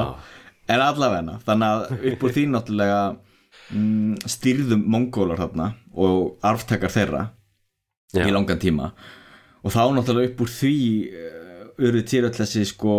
en 0.70 0.84
allavegna 0.86 1.36
þannig 1.46 1.76
að 1.76 2.08
upp 2.14 2.24
úr 2.26 2.34
því 2.34 2.46
náttúrulega 2.54 3.02
mm, 3.76 4.16
stýrðum 4.34 4.88
mongólar 4.90 5.42
þarna 5.44 5.68
og 5.94 6.48
arftakar 6.50 6.94
þeirra 6.94 7.24
Já. 8.16 8.26
í 8.26 8.32
langan 8.34 8.60
tíma. 8.62 8.92
Og 9.64 9.72
þá 9.76 9.82
náttúrulega 9.94 10.32
upp 10.32 10.42
úr 10.46 10.52
því 10.56 10.74
uh, 11.10 11.66
urðu 11.86 12.04
til 12.10 12.24
öll 12.26 12.36
þessi 12.40 12.64
sko 12.70 12.94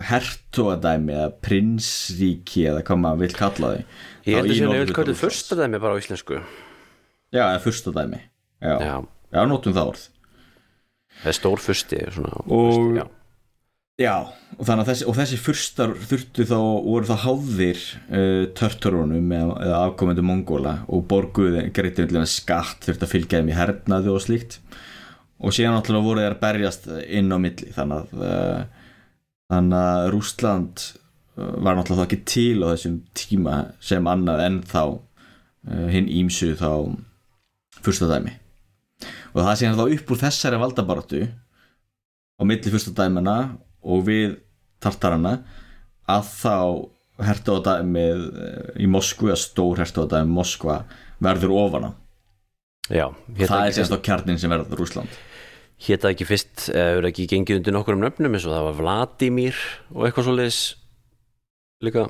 hertóadæmi 0.00 1.12
eða 1.16 1.30
prinsríki 1.44 2.62
eða 2.70 2.84
hvað 2.86 3.00
maður 3.02 3.20
vil 3.24 3.34
kalla 3.36 3.72
því 3.74 3.80
Ég 4.30 4.36
held 4.36 4.46
Þá 4.46 4.50
í 4.50 4.52
að 4.52 4.56
séu 4.56 4.64
Norður- 4.64 4.78
nefnilega 4.80 4.96
kvöldu 5.00 5.14
fyrsta 5.20 5.56
dæmi 5.58 5.80
bara 5.82 5.96
á 5.96 6.00
íslensku. 6.00 6.38
Já, 7.30 7.42
eða 7.50 7.60
fyrstadæmi 7.64 8.20
Já, 8.60 8.74
já. 8.80 8.94
Já, 9.30 9.40
notum 9.46 9.72
það 9.76 9.90
orð. 9.92 10.04
Það 11.20 11.30
er 11.32 11.36
stór 11.36 11.60
fyrsti 11.64 12.00
svona, 12.16 12.40
Og- 12.46 12.96
fyrsti, 12.96 13.08
já. 14.00 14.14
Og, 14.56 14.64
þannig 14.66 14.82
að 14.82 14.90
þessi, 14.90 15.06
og 15.08 15.16
þessi 15.16 15.38
fyrstar 15.40 15.92
þurftu 16.10 16.46
þá, 16.48 16.56
voru 16.84 17.08
þá 17.08 17.24
háðir 17.24 17.82
uh, 18.10 18.44
törturunum 18.58 19.34
eða, 19.36 19.58
eða 19.66 19.82
afkomendu 19.86 20.24
mongóla 20.26 20.74
og 20.90 21.06
borguði 21.10 21.66
greitti 21.76 22.08
með 22.10 22.28
skatt 22.32 22.88
þurftu 22.88 23.06
að 23.06 23.12
fylgja 23.14 23.40
þeim 23.40 23.52
í 23.52 23.58
hernaði 23.58 24.12
og 24.12 24.24
slíkt 24.24 24.58
og 25.40 25.54
síðan 25.56 25.78
náttúrulega 25.78 26.08
voru 26.08 26.24
þeir 26.24 26.38
berjast 26.42 26.88
inn 27.08 27.32
á 27.32 27.38
milli 27.40 27.70
þannig 27.76 28.02
að 28.02 28.24
uh, 28.26 28.88
þannig 29.50 29.86
að 29.92 30.08
Rústland 30.14 30.84
uh, 30.84 31.54
var 31.64 31.78
náttúrulega 31.78 32.08
ekki 32.08 32.20
til 32.28 32.60
á 32.60 32.72
þessum 32.74 32.98
tíma 33.16 33.62
sem 33.84 34.10
annað 34.10 34.44
en 34.48 34.60
þá 34.68 34.82
uh, 34.84 35.86
hinn 35.92 36.10
ímsu 36.20 36.52
þá 36.60 36.92
fyrsta 37.80 38.10
dæmi 38.10 38.36
og 39.32 39.40
það 39.46 39.56
sé 39.56 39.72
þá 39.72 39.86
upp 39.86 40.12
úr 40.12 40.20
þessari 40.26 40.60
valdabaratu 40.60 41.24
á 41.30 42.42
milli 42.44 42.72
fyrsta 42.72 42.92
dæmina 42.96 43.36
og 43.82 44.04
við 44.08 44.38
tartarana 44.82 45.38
að 46.10 46.28
þá 46.34 46.56
hertu 47.30 47.56
á 47.56 47.58
dæmið 47.68 48.22
eh, 48.28 48.68
í 48.84 48.90
Moskvu 48.90 49.32
að 49.32 49.42
stór 49.44 49.82
hertu 49.82 50.06
á 50.08 50.12
dæmið 50.16 50.36
Moskva 50.36 50.82
verður 51.20 51.56
ofana 51.60 51.94
já 52.90 53.06
það 53.36 53.58
er 53.64 53.76
sérst 53.76 53.94
á 53.94 54.04
kjarnin 54.04 54.40
sem 54.40 54.50
verður 54.50 54.80
Rúsland 54.80 55.18
Hétta 55.80 56.10
ekki 56.12 56.26
fyrst, 56.28 56.66
hefur 56.74 57.06
ekki 57.08 57.24
gengið 57.30 57.60
undir 57.60 57.72
nokkur 57.72 57.96
um 57.96 58.02
nöfnum 58.02 58.34
eins 58.36 58.44
og 58.44 58.52
það 58.52 58.66
var 58.66 58.74
Vladimir 58.76 59.60
og 59.94 60.02
eitthvað 60.04 60.26
svoleiðis 60.26 60.58
líka. 61.80 62.04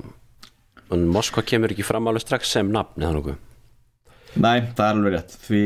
En 0.91 1.05
Moskva 1.07 1.43
kemur 1.47 1.71
ekki 1.71 1.85
fram 1.87 2.09
alveg 2.11 2.25
strax 2.25 2.51
sem 2.51 2.67
nafn 2.73 2.99
eða 2.99 3.15
nokkuð? 3.15 3.37
Nei, 4.43 4.57
það 4.75 4.83
er 4.83 4.97
alveg 4.97 5.15
rétt. 5.15 5.37
Því 5.45 5.63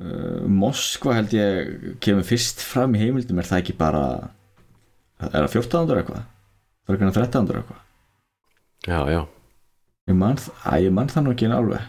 uh, 0.00 0.46
Moskva 0.62 1.18
held 1.18 1.36
ég 1.36 2.00
kemur 2.04 2.24
fyrst 2.24 2.64
fram 2.64 2.96
í 2.96 3.02
heimildum 3.04 3.42
er 3.42 3.50
það 3.50 3.62
ekki 3.62 3.76
bara 3.76 4.04
er 5.24 5.46
það 5.46 5.58
1400 5.60 6.00
eitthvað? 6.02 6.26
Það 6.86 6.92
er 6.92 6.98
ekki 6.98 7.08
1300 7.10 7.60
eitthvað? 7.60 7.80
Já, 8.86 8.98
já, 9.10 9.22
ég 10.10 10.18
man, 10.18 10.36
að, 10.62 10.82
ég 10.84 10.92
man 10.94 11.08
það 11.10 11.24
nú 11.26 11.32
ekki 11.34 11.48
alveg. 11.50 11.88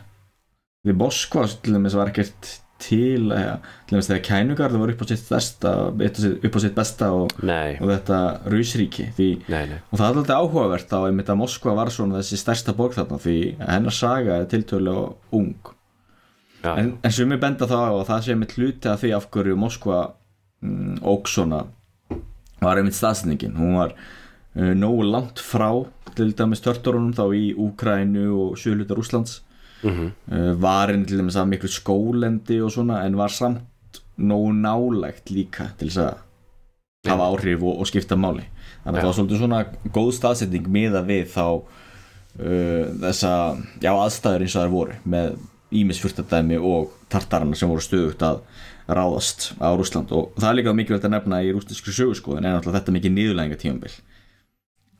Því 0.88 0.96
Moskva 0.98 1.44
til 1.52 1.76
dæmis 1.76 1.98
var 1.98 2.10
ekkert 2.10 2.54
til 2.82 3.32
eða, 3.34 3.58
til 3.88 3.96
dæmis 3.96 4.10
þegar 4.10 4.24
kænugarði 4.28 4.82
var 4.82 4.92
upp 4.94 5.04
á 5.04 5.06
sitt 5.10 5.30
besta, 5.32 5.72
upp 5.90 6.58
á 6.58 6.60
sitt 6.64 6.76
besta 6.78 7.10
og, 7.18 7.34
og 7.82 7.92
þetta 7.92 8.20
Rúsríki 8.54 9.08
og 9.90 9.98
það 9.98 10.06
er 10.08 10.20
alltaf 10.22 10.44
áhugavert 10.44 10.94
á 10.94 11.00
einmitt 11.08 11.32
að 11.34 11.42
Moskva 11.42 11.74
var 11.78 11.92
svona 11.94 12.22
þessi 12.22 12.40
stærsta 12.42 12.76
borg 12.78 12.96
þarna 12.98 13.20
því 13.22 13.40
hennar 13.62 13.98
saga 13.98 14.38
er 14.42 14.52
tiltölu 14.52 14.96
ung. 15.36 15.74
Já, 16.64 16.74
en, 16.74 16.94
en 17.06 17.14
sem 17.14 17.34
ég 17.34 17.42
benda 17.42 17.68
þá 17.70 17.80
að 17.82 18.06
það 18.12 18.24
sé 18.26 18.36
einmitt 18.36 18.56
hluti 18.58 18.92
af 18.92 19.02
því 19.04 19.14
af 19.18 19.28
hverju 19.34 19.58
Moskva 19.60 20.00
mm, 20.66 21.02
óg 21.06 21.30
svona 21.30 21.66
var 22.62 22.80
einmitt 22.80 22.98
staðsendingin 22.98 23.58
hún 23.60 23.78
var 23.78 23.96
uh, 23.96 24.74
nógu 24.78 25.08
langt 25.08 25.42
frá 25.44 25.70
til 26.18 26.32
dæmis 26.38 26.64
törtorunum 26.66 27.14
þá 27.18 27.26
í 27.38 27.52
Úkrænu 27.54 28.28
og 28.34 28.62
sjölutar 28.62 29.02
Úslands 29.02 29.42
mm 29.84 30.12
uh, 30.34 30.54
var 30.58 30.90
henni 30.90 31.06
til 31.06 31.20
dæmis 31.22 31.38
að 31.38 31.52
miklu 31.54 31.70
skólendi 31.70 32.62
og 32.66 32.72
svona 32.74 33.04
en 33.06 33.18
var 33.18 33.30
samt 33.34 34.02
nógu 34.18 34.54
nálægt 34.58 35.30
líka 35.30 35.72
til 35.78 35.92
þess 35.92 36.02
að 36.08 36.24
hafa 37.08 37.28
áhrif 37.32 37.62
og, 37.64 37.82
og 37.82 37.88
skipta 37.88 38.18
máli. 38.20 38.46
Þannig 38.84 38.88
að 38.88 38.96
Já. 38.98 39.02
það 39.02 39.10
var 39.10 39.18
svolítið 39.18 39.42
svona 39.42 39.60
góð 39.94 40.10
staðsetning 40.18 40.72
miða 40.74 41.04
við 41.06 41.28
þá 41.34 41.46
uh, 41.48 42.86
þessa, 43.04 43.34
já 43.84 43.92
aðstæður 43.94 44.46
eins 44.46 44.56
og 44.56 44.66
þær 44.66 44.74
voru 44.74 44.98
með 45.06 45.38
Ímis 45.78 46.00
fyrstadæmi 46.00 46.56
og 46.64 46.94
tartarana 47.12 47.56
sem 47.60 47.68
voru 47.68 47.84
stöðugt 47.84 48.22
að 48.24 48.38
ráðast 48.88 49.52
á 49.60 49.68
Rúsland 49.76 50.12
og 50.16 50.32
það 50.38 50.50
er 50.50 50.58
líka 50.60 50.74
mikilvægt 50.76 51.08
að 51.08 51.14
nefna 51.16 51.42
í 51.44 51.52
rústinskri 51.52 51.96
sögurskoðun 51.96 52.46
en 52.46 52.56
náttúrulega 52.56 52.80
þetta 52.80 52.96
mikið 52.96 53.14
niðurlæginga 53.16 53.60
tímabil 53.62 53.94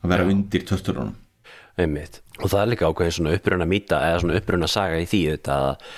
að 0.04 0.12
vera 0.12 0.26
Já. 0.26 0.32
undir 0.34 0.66
törturunum 0.68 1.16
einmitt. 1.78 2.22
Og 2.42 2.52
það 2.52 2.62
er 2.62 2.72
líka 2.72 2.90
ákveðin 2.90 3.18
svona 3.18 3.36
uppruna 3.38 3.68
mýta 3.70 4.00
eða 4.08 4.24
svona 4.24 4.40
uppruna 4.42 4.70
saga 4.72 4.98
í 5.02 5.06
því 5.10 5.22
þetta 5.36 5.60
að, 5.68 5.92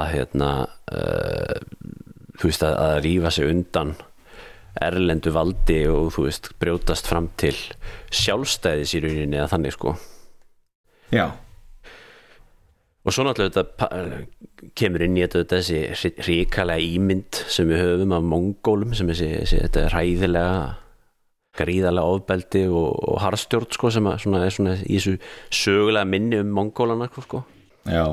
að 0.00 0.08
hérna 0.14 0.50
uh, 0.64 1.54
þú 2.40 2.50
veist 2.50 2.66
að, 2.66 2.76
að 2.86 2.98
rífa 3.06 3.32
sig 3.34 3.52
undan 3.52 3.94
erlendu 4.82 5.30
valdi 5.30 5.78
og 5.86 6.10
þú 6.16 6.26
veist 6.26 6.50
brjótast 6.58 7.06
fram 7.06 7.30
til 7.38 7.54
sjálfstæðis 8.10 8.96
í 8.98 9.04
rauninni 9.04 9.38
eða 9.38 9.52
þannig 9.54 9.76
sko. 9.76 9.94
Já, 11.14 11.28
og 13.04 13.12
svo 13.12 13.26
náttúrulega 13.26 13.62
þetta 13.62 13.88
kemur 14.78 15.04
inn 15.06 15.18
í 15.18 15.24
þetta 15.24 15.58
þessi 15.58 16.12
ríkalega 16.26 16.86
ímynd 16.94 17.42
sem 17.52 17.68
við 17.68 17.82
höfum 17.82 18.14
af 18.16 18.26
mongólum 18.30 18.94
sem 18.96 19.10
þessi, 19.10 19.30
þessi 19.42 19.60
þetta 19.64 19.84
er 19.84 19.96
hræðilega 19.96 20.56
gríðarlega 21.54 22.14
ofbeldi 22.16 22.64
og, 22.66 22.88
og 23.08 23.20
harðstjórn 23.22 23.74
sko 23.76 23.90
sem 23.94 24.08
að 24.10 24.22
svona, 24.24 24.40
er 24.42 24.54
svona 24.54 24.78
í 24.82 24.96
þessu 24.96 25.18
sögulega 25.54 26.08
minni 26.08 26.40
um 26.42 26.50
mongólana 26.56 27.10
sko 27.12 27.44
já. 27.84 28.06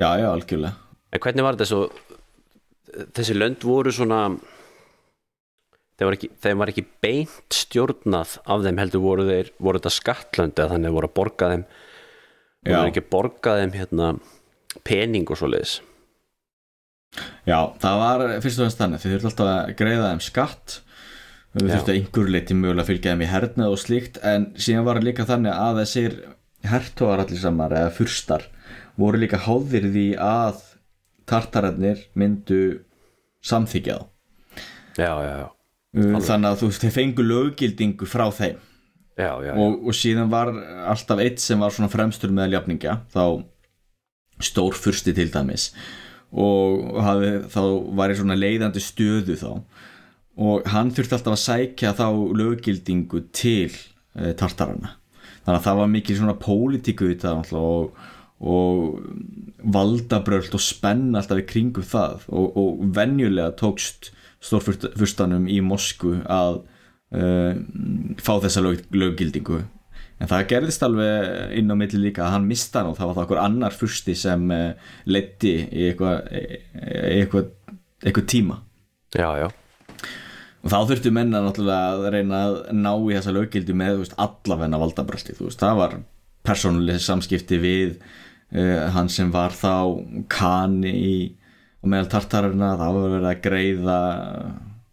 Já, 0.00 0.16
já, 0.16 0.30
algjörlega. 0.30 0.72
En 1.12 1.20
hvernig 1.20 1.44
var 1.44 1.58
þetta 1.58 1.68
svo 1.68 1.82
þessi 3.16 3.36
lönd 3.36 3.66
voru 3.66 3.92
svona 3.92 4.22
þeim 6.00 6.08
var 6.08 6.16
ekki, 6.16 6.30
þeim 6.40 6.62
var 6.62 6.72
ekki 6.72 6.86
beint 7.04 7.56
stjórnað 7.56 8.38
af 8.40 8.64
þeim 8.64 8.80
heldur 8.80 9.04
voru 9.04 9.26
þeir 9.28 9.52
voru 9.60 9.80
þetta 9.80 9.94
skattlönd 9.98 10.56
eða 10.56 10.74
þannig 10.74 10.96
voru 10.96 11.10
að 11.10 11.16
borga 11.20 11.50
þeim? 11.52 11.64
Voru 12.60 12.78
Já. 12.78 12.90
ekki 12.90 13.02
að 13.04 13.10
borga 13.12 13.56
þeim 13.60 13.76
hérna 13.76 14.08
pening 14.86 15.30
og 15.30 15.40
svoleiðis. 15.40 15.78
Já, 17.48 17.58
það 17.82 18.00
var 18.04 18.24
fyrst 18.44 18.60
og 18.60 18.64
fremst 18.64 18.80
þannig. 18.80 19.02
Þið 19.02 19.14
þurftu 19.14 19.30
alltaf 19.30 19.50
að 19.50 19.74
greiða 19.80 20.10
þeim 20.12 20.24
skatt. 20.24 20.80
Já. 21.50 21.64
þurftu 21.66 21.94
einhver 21.96 22.28
leiti 22.30 22.54
mögulega 22.54 22.84
að 22.84 22.90
fylgja 22.92 23.12
þeim 23.14 23.24
í 23.24 23.30
hernað 23.32 23.72
og 23.74 23.80
slíkt. 23.82 24.20
En 24.22 24.50
síðan 24.54 24.86
var 24.86 25.00
líka 25.02 25.26
þannig 25.26 25.56
að 25.56 25.80
þessir 25.82 26.18
hertóar 26.70 27.24
allir 27.24 27.40
samar 27.42 27.74
eða 27.74 27.94
fyrstar 27.96 28.46
voru 29.00 29.20
líka 29.22 29.40
háðir 29.46 29.88
því 29.90 30.06
að 30.22 30.60
tartararnir 31.30 32.04
myndu 32.18 32.60
samþykja 33.46 33.96
þá. 33.98 34.06
Já, 35.00 35.12
já, 35.24 35.32
já, 35.44 35.48
Uh, 35.90 36.20
þannig 36.22 36.52
að 36.52 36.60
þú 36.60 36.66
veist, 36.68 36.82
þeir 36.84 36.92
fengu 36.94 37.22
löggildingu 37.26 38.06
frá 38.06 38.28
þeim. 38.30 38.58
Já, 39.18 39.32
já, 39.42 39.48
já. 39.48 39.54
og, 39.58 39.80
og 39.90 39.96
síðan 39.98 40.28
var 40.30 40.52
alltaf 40.86 41.18
eitt 41.18 41.42
sem 41.42 41.58
var 41.58 41.74
svona 41.74 41.90
fremstur 41.90 42.30
með 42.30 42.52
ljafningja 42.52 42.92
þá 43.10 43.24
stór 44.44 44.76
fyrsti 44.78 45.14
til 45.16 45.32
dæmis. 45.32 45.70
Og 46.30 47.00
hafi, 47.02 47.32
þá 47.50 47.62
var 47.98 48.12
ég 48.12 48.20
svona 48.20 48.38
leiðandi 48.38 48.82
stöðu 48.82 49.36
þá. 49.40 49.50
Og 50.40 50.70
hann 50.72 50.92
þurfti 50.94 51.16
alltaf 51.18 51.36
að 51.36 51.44
sækja 51.44 51.96
þá 51.98 52.06
löggildingu 52.38 53.24
til 53.34 53.72
e, 54.14 54.32
tartarana 54.38 54.96
þannig 55.44 55.58
að 55.58 55.66
það 55.66 55.78
var 55.80 55.92
mikið 55.94 56.18
svona 56.18 56.36
pólitíku 56.40 57.10
og, 57.58 58.00
og 58.40 58.98
valdabröld 59.76 60.54
og 60.56 60.64
spenn 60.64 61.16
alltaf 61.16 61.40
í 61.40 61.46
kringum 61.48 61.86
það. 61.86 62.26
Og, 62.28 62.56
og 62.56 62.84
venjulega 62.96 63.56
tókst 63.58 64.12
stórfurstanum 64.40 65.48
í 65.50 65.60
Mosku 65.64 66.18
að 66.24 66.62
uh, 67.12 67.56
fá 68.20 68.34
þessa 68.40 68.64
lög, 68.64 68.86
löggildingu 68.92 69.64
en 70.20 70.28
það 70.30 70.46
gerðist 70.52 70.84
alveg 70.84 71.54
inn 71.56 71.72
á 71.72 71.76
milli 71.80 72.02
líka 72.02 72.26
að 72.26 72.34
hann 72.36 72.48
mista 72.48 72.82
hann 72.82 72.92
og 72.92 72.98
það 72.98 73.10
var 73.10 73.16
það 73.16 73.24
okkur 73.26 73.42
annar 73.42 73.76
fursti 73.76 74.16
sem 74.18 74.44
uh, 74.52 74.92
letti 75.08 75.54
í 75.64 75.88
eitthvað 75.88 76.28
eitthvað, 76.30 77.50
eitthvað 78.04 78.28
tíma. 78.34 78.60
Já, 79.16 79.28
já. 79.40 79.48
og 80.60 80.70
þá 80.70 80.78
þurftu 80.92 81.12
menna 81.14 81.42
náttúrulega 81.42 81.96
að 81.96 82.08
reyna 82.14 82.40
að 82.46 82.56
ná 82.76 82.92
í 82.94 83.16
þessa 83.16 83.34
löggildi 83.34 83.76
með 83.76 84.02
veist, 84.04 84.16
allavenna 84.20 84.80
valdabröldi 84.80 85.36
það 85.40 85.80
var 85.80 86.00
persónuleg 86.46 87.00
samskipti 87.02 87.58
við 87.60 87.96
uh, 87.98 88.88
hann 88.94 89.10
sem 89.12 89.32
var 89.34 89.56
þá 89.56 90.04
kan 90.30 90.78
í 90.84 91.36
og 91.80 91.88
meðal 91.88 92.10
tartarina 92.12 92.74
það 92.76 92.96
var 92.96 93.12
verið 93.14 93.30
að 93.30 93.42
greiða 93.46 93.98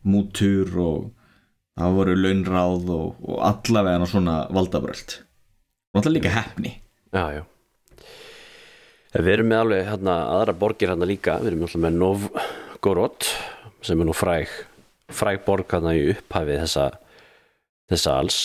mútur 0.07 0.75
og 0.79 1.05
það 1.77 1.97
voru 1.99 2.15
launráð 2.17 2.89
og, 2.93 3.19
og 3.23 3.43
allavega 3.51 4.09
svona 4.09 4.37
valdabröld 4.53 5.19
og 5.21 6.01
alltaf 6.01 6.13
líka 6.13 6.33
hefni 6.33 6.73
já, 7.13 7.39
já. 7.39 7.43
Við 9.17 9.33
erum 9.33 9.47
með 9.49 9.61
alveg 9.63 9.85
hérna, 9.87 10.15
aðra 10.35 10.53
borgir 10.59 10.91
hérna 10.91 11.07
líka, 11.09 11.37
við 11.41 11.53
erum 11.53 11.63
alltaf 11.65 11.83
með 11.85 12.01
Novgorod 12.01 13.29
sem 13.85 14.01
er 14.01 14.09
nú 14.09 14.13
fræg 14.17 14.51
fræg 15.13 15.43
borg 15.45 15.71
hérna 15.71 15.95
í 15.95 16.09
upphæfið 16.11 16.63
þessa, 16.65 16.87
þessa 17.91 18.15
alls. 18.21 18.39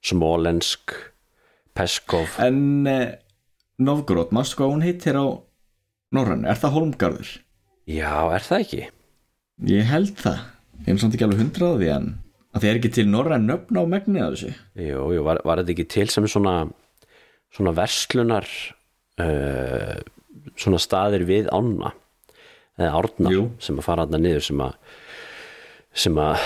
Smolensk 0.00 0.94
Peskov. 1.76 2.38
En 2.40 2.86
eh, 2.88 3.18
Novgorod, 3.80 4.32
mástu 4.34 4.60
hvað 4.60 4.72
hún 4.72 4.84
heitir 4.84 5.18
á 5.18 5.26
Norrann, 6.14 6.46
er 6.48 6.58
það 6.58 6.74
Holmgarður? 6.76 7.34
Já, 7.90 8.14
er 8.32 8.46
það 8.46 8.64
ekki? 8.64 8.80
Ég 9.70 9.90
held 9.90 10.16
það, 10.18 10.40
ég 10.86 10.94
er 10.94 11.02
samt 11.02 11.16
ekki 11.16 11.26
alveg 11.26 11.42
hundraði 11.44 11.90
en 11.92 12.08
að 12.50 12.62
það 12.62 12.70
er 12.70 12.78
ekki 12.80 12.92
til 12.96 13.06
Norrann 13.10 13.46
nöfn 13.48 13.78
á 13.78 13.84
megni 13.86 14.22
að 14.22 14.36
þessu. 14.36 14.52
Jú, 14.82 15.02
jú, 15.16 15.24
var, 15.26 15.40
var 15.46 15.62
þetta 15.62 15.74
ekki 15.76 15.88
til 15.96 16.08
sem 16.12 16.26
svona 16.30 16.54
svona 17.54 17.74
verslunar 17.74 18.46
uh, 19.20 19.96
svona 20.58 20.80
staðir 20.82 21.26
við 21.28 21.50
ána 21.54 21.92
eða 22.80 22.92
árnar 23.00 23.34
Jú. 23.34 23.46
sem 23.62 23.78
að 23.78 23.86
fara 23.86 24.06
þarna 24.06 24.22
niður 24.22 24.46
sem 24.46 24.62
að 24.64 24.76
sem 26.00 26.20
að 26.22 26.44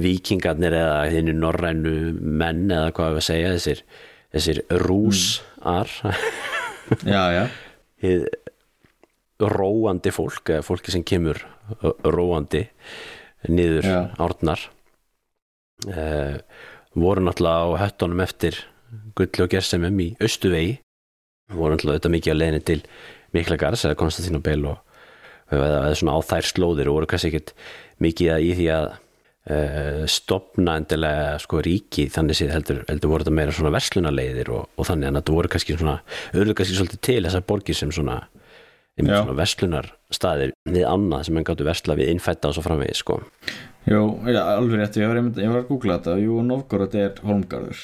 vikingarnir 0.00 0.74
eða 0.78 1.00
þinni 1.12 1.34
norrænu 1.36 1.94
menn 2.16 2.70
eða 2.72 2.92
hvað 2.96 3.16
við 3.16 3.20
að 3.20 3.26
segja 3.26 3.50
þessir, 3.56 3.80
þessir 4.32 4.60
rúsar. 4.86 5.90
Já, 7.04 7.22
já, 7.34 7.42
hið 8.04 8.24
róandi 9.40 10.12
fólk 10.14 10.54
eða 10.54 10.64
fólki 10.66 10.94
sem 10.94 11.04
kemur 11.06 11.42
róandi 12.04 12.64
niður 13.48 13.86
Já. 13.86 14.00
árnar 14.20 14.66
voru 15.88 17.24
náttúrulega 17.24 17.64
á 17.64 17.80
höttunum 17.86 18.22
eftir 18.24 18.58
gulli 19.16 19.44
og 19.44 19.50
gersemum 19.52 20.00
í 20.02 20.12
Östuvegi 20.22 20.78
voru 21.54 21.74
náttúrulega 21.74 22.00
þetta 22.00 22.14
mikið 22.14 22.32
að 22.32 22.40
leiðinu 22.40 22.62
til 22.66 22.80
Mikla 23.34 23.58
Gars 23.60 23.84
eða 23.86 23.98
Konstantín 23.98 24.38
og 24.38 24.44
Bell 24.46 24.64
og 24.66 24.80
eða, 25.54 25.92
svona 25.98 26.16
á 26.18 26.20
þær 26.26 26.50
slóðir 26.50 26.90
og 26.90 26.98
voru 26.98 27.10
kannski 27.10 27.30
ekkert 27.30 27.54
mikið 28.02 28.32
að 28.34 28.46
í 28.46 28.50
því 28.58 28.66
að 28.74 28.88
uh, 28.90 30.02
stopna 30.10 30.76
endilega 30.80 31.38
sko 31.42 31.62
ríki 31.66 32.08
þannig 32.12 32.40
séð 32.40 32.54
heldur, 32.56 32.82
heldur 32.90 33.14
voru 33.14 33.26
þetta 33.26 33.38
meira 33.38 33.56
svona 33.56 33.74
verslunarleiðir 33.76 34.52
og, 34.56 34.68
og 34.76 34.90
þannig 34.90 35.10
að 35.10 35.18
þetta 35.20 35.38
voru 35.38 35.54
kannski 35.54 35.78
svona 35.78 35.96
auðvitað 36.34 36.60
kannski 36.60 36.78
svolítið 36.78 37.02
til 37.08 37.18
þessar 37.26 37.48
borgir 37.52 37.78
sem 37.78 37.94
svona, 37.94 38.20
svona 38.98 39.38
verslunarstaðir 39.38 40.54
við 40.70 40.86
annað 40.90 41.26
sem 41.28 41.40
enn 41.40 41.50
gáttu 41.50 41.66
versla 41.66 41.98
við 41.98 42.14
innfætta 42.14 42.50
og 42.50 42.58
svo 42.58 42.66
framvegis 42.66 43.04
sko 43.04 43.20
jú, 43.88 44.02
já, 44.28 44.40
alveg 44.44 44.80
rétt, 44.80 45.00
ég 45.00 45.08
var, 45.10 45.22
ég 45.40 45.50
var 45.52 45.62
að 45.62 45.68
googla 45.70 45.98
þetta. 45.98 46.18
Jú, 46.20 46.42
Novgorod 46.46 46.94
er 46.98 47.20
Holmgarður 47.24 47.82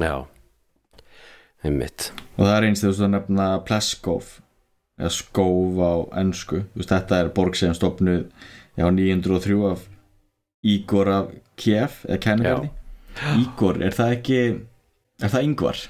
já, 0.00 0.14
einmitt. 1.64 2.10
Og 2.34 2.44
það 2.44 2.56
er 2.56 2.68
eins 2.68 2.82
þegar 2.82 2.98
þú 2.98 3.10
nefna 3.12 3.48
Pleskov 3.68 4.32
eða 4.98 5.10
Skóf 5.14 5.80
á 5.82 5.92
ennsku 6.20 6.62
þetta 6.78 7.20
er 7.22 7.32
borg 7.34 7.56
sem 7.58 7.74
stopnuð 7.74 8.24
já, 8.78 8.86
903 8.86 9.58
af 9.70 9.88
Ígor 10.64 11.10
af 11.10 11.32
Kiev 11.60 12.00
eða 12.08 12.20
Kennegarði 12.22 12.70
Ígor, 13.42 13.78
er 13.82 13.94
það 13.94 14.16
ekki 14.16 14.38
er 15.22 15.30
það 15.30 15.46
yngvar? 15.48 15.82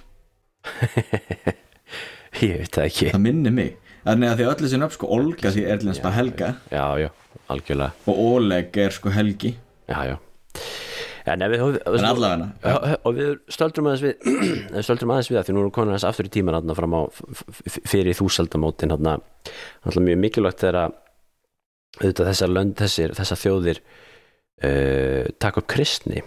ég 2.44 2.60
veit 2.60 2.76
það 2.76 2.86
ekki. 2.88 3.10
Það 3.14 3.22
minnir 3.24 3.54
mig. 3.54 3.70
Þannig 4.04 4.30
að 4.30 4.36
því 4.36 4.44
að 4.44 4.50
öll 4.52 4.62
þessi 4.64 4.80
nöfn 4.82 4.96
sko 4.98 5.10
Olga 5.16 5.52
því 5.54 5.64
er 5.64 5.84
þess 5.84 6.02
bara 6.04 6.16
Helga. 6.18 6.48
já, 6.68 6.84
já, 7.00 7.08
algjörlega. 7.52 7.92
Og 8.10 8.22
Oleg 8.28 8.78
er 8.84 8.94
sko 8.94 9.12
Helgi. 9.14 9.54
Já, 9.90 9.98
já. 10.08 10.16
En 11.24 11.40
við, 11.48 11.62
en 11.88 12.04
allavega 12.04 12.50
Já, 12.60 12.96
og 13.00 13.14
við 13.16 13.30
stöldrum 13.52 13.86
aðeins 13.88 14.02
við 14.04 14.26
við 14.74 14.84
stöldrum 14.84 15.14
aðeins 15.14 15.30
við 15.30 15.38
það 15.38 15.46
því 15.46 15.54
nú 15.54 15.62
erum 15.62 15.72
konar 15.72 15.94
aðeins 15.94 16.04
aftur 16.10 16.28
í 16.28 16.32
tíman 16.34 16.58
þarna 16.58 16.76
fram 16.76 16.96
á 17.00 17.02
fyrir 17.88 18.18
þúsaldamótin 18.18 18.92
alltaf 18.92 20.02
mjög 20.04 20.20
mikilvægt 20.20 20.60
þegar 20.60 20.80
að 20.82 20.98
auðvitað 22.02 22.28
þessar 22.28 22.52
lönd, 22.52 22.76
þessir, 22.76 23.14
þessar 23.16 23.40
þjóðir 23.40 23.80
uh, 23.80 25.32
taka 25.40 25.62
upp 25.62 25.70
kristni 25.70 26.20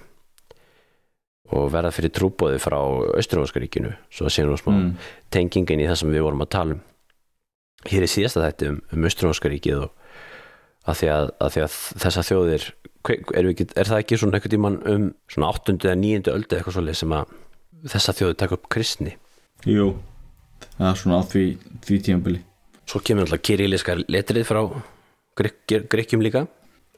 og 1.54 1.70
verða 1.72 1.94
fyrir 1.96 2.12
trúbóði 2.16 2.60
frá 2.60 2.80
Austurófaskaríkinu 2.80 3.94
svo 4.10 4.28
að 4.28 4.36
séu 4.36 4.50
nú 4.50 4.58
smá 4.60 4.74
mm. 4.74 4.90
tengingin 5.32 5.84
í 5.84 5.88
það 5.88 6.02
sem 6.02 6.16
við 6.16 6.26
vorum 6.26 6.44
að 6.44 6.54
tala 6.58 6.76
um. 6.76 6.82
Hér 7.88 8.04
er 8.04 8.12
síðasta 8.12 8.44
þetta 8.44 8.74
um, 8.74 8.82
um 8.98 9.08
Austurófaskaríkið 9.08 9.86
og 9.86 9.94
að 10.88 11.00
því 11.02 11.10
að, 11.14 11.30
að 11.44 11.54
því 11.56 11.64
að 11.66 11.78
þessar 12.04 12.28
þjóðir 12.30 12.68
er, 13.08 13.50
ekki, 13.52 13.66
er 13.76 13.90
það 13.90 14.02
ekki 14.04 14.20
svona 14.20 14.38
einhvern 14.40 14.54
tíman 14.56 14.78
um 14.94 15.08
svona 15.32 15.50
8. 15.54 15.78
eða 15.88 15.96
9. 16.04 16.30
öldu 16.34 16.58
eitthvað 16.58 16.78
svolítið 16.78 17.00
sem 17.02 17.16
að 17.18 17.34
þessar 17.94 18.18
þjóðir 18.20 18.38
taka 18.44 18.58
upp 18.58 18.70
kristni 18.74 19.16
Jú, 19.68 19.88
það 20.78 20.88
er 20.92 21.02
svona 21.02 21.20
á 21.20 21.24
því, 21.32 21.44
því 21.88 22.00
tímabili 22.08 22.44
svo 22.88 23.02
kemur 23.04 23.28
alltaf 23.28 23.44
kyrilíska 23.48 23.98
letrið 24.08 24.48
frá 24.48 24.62
Grek- 25.38 25.90
Grekkjum 25.92 26.24
líka 26.24 26.46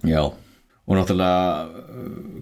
Já, 0.08 0.22
og 0.30 0.94
náttúrulega 0.96 1.66
uh, 1.66 2.42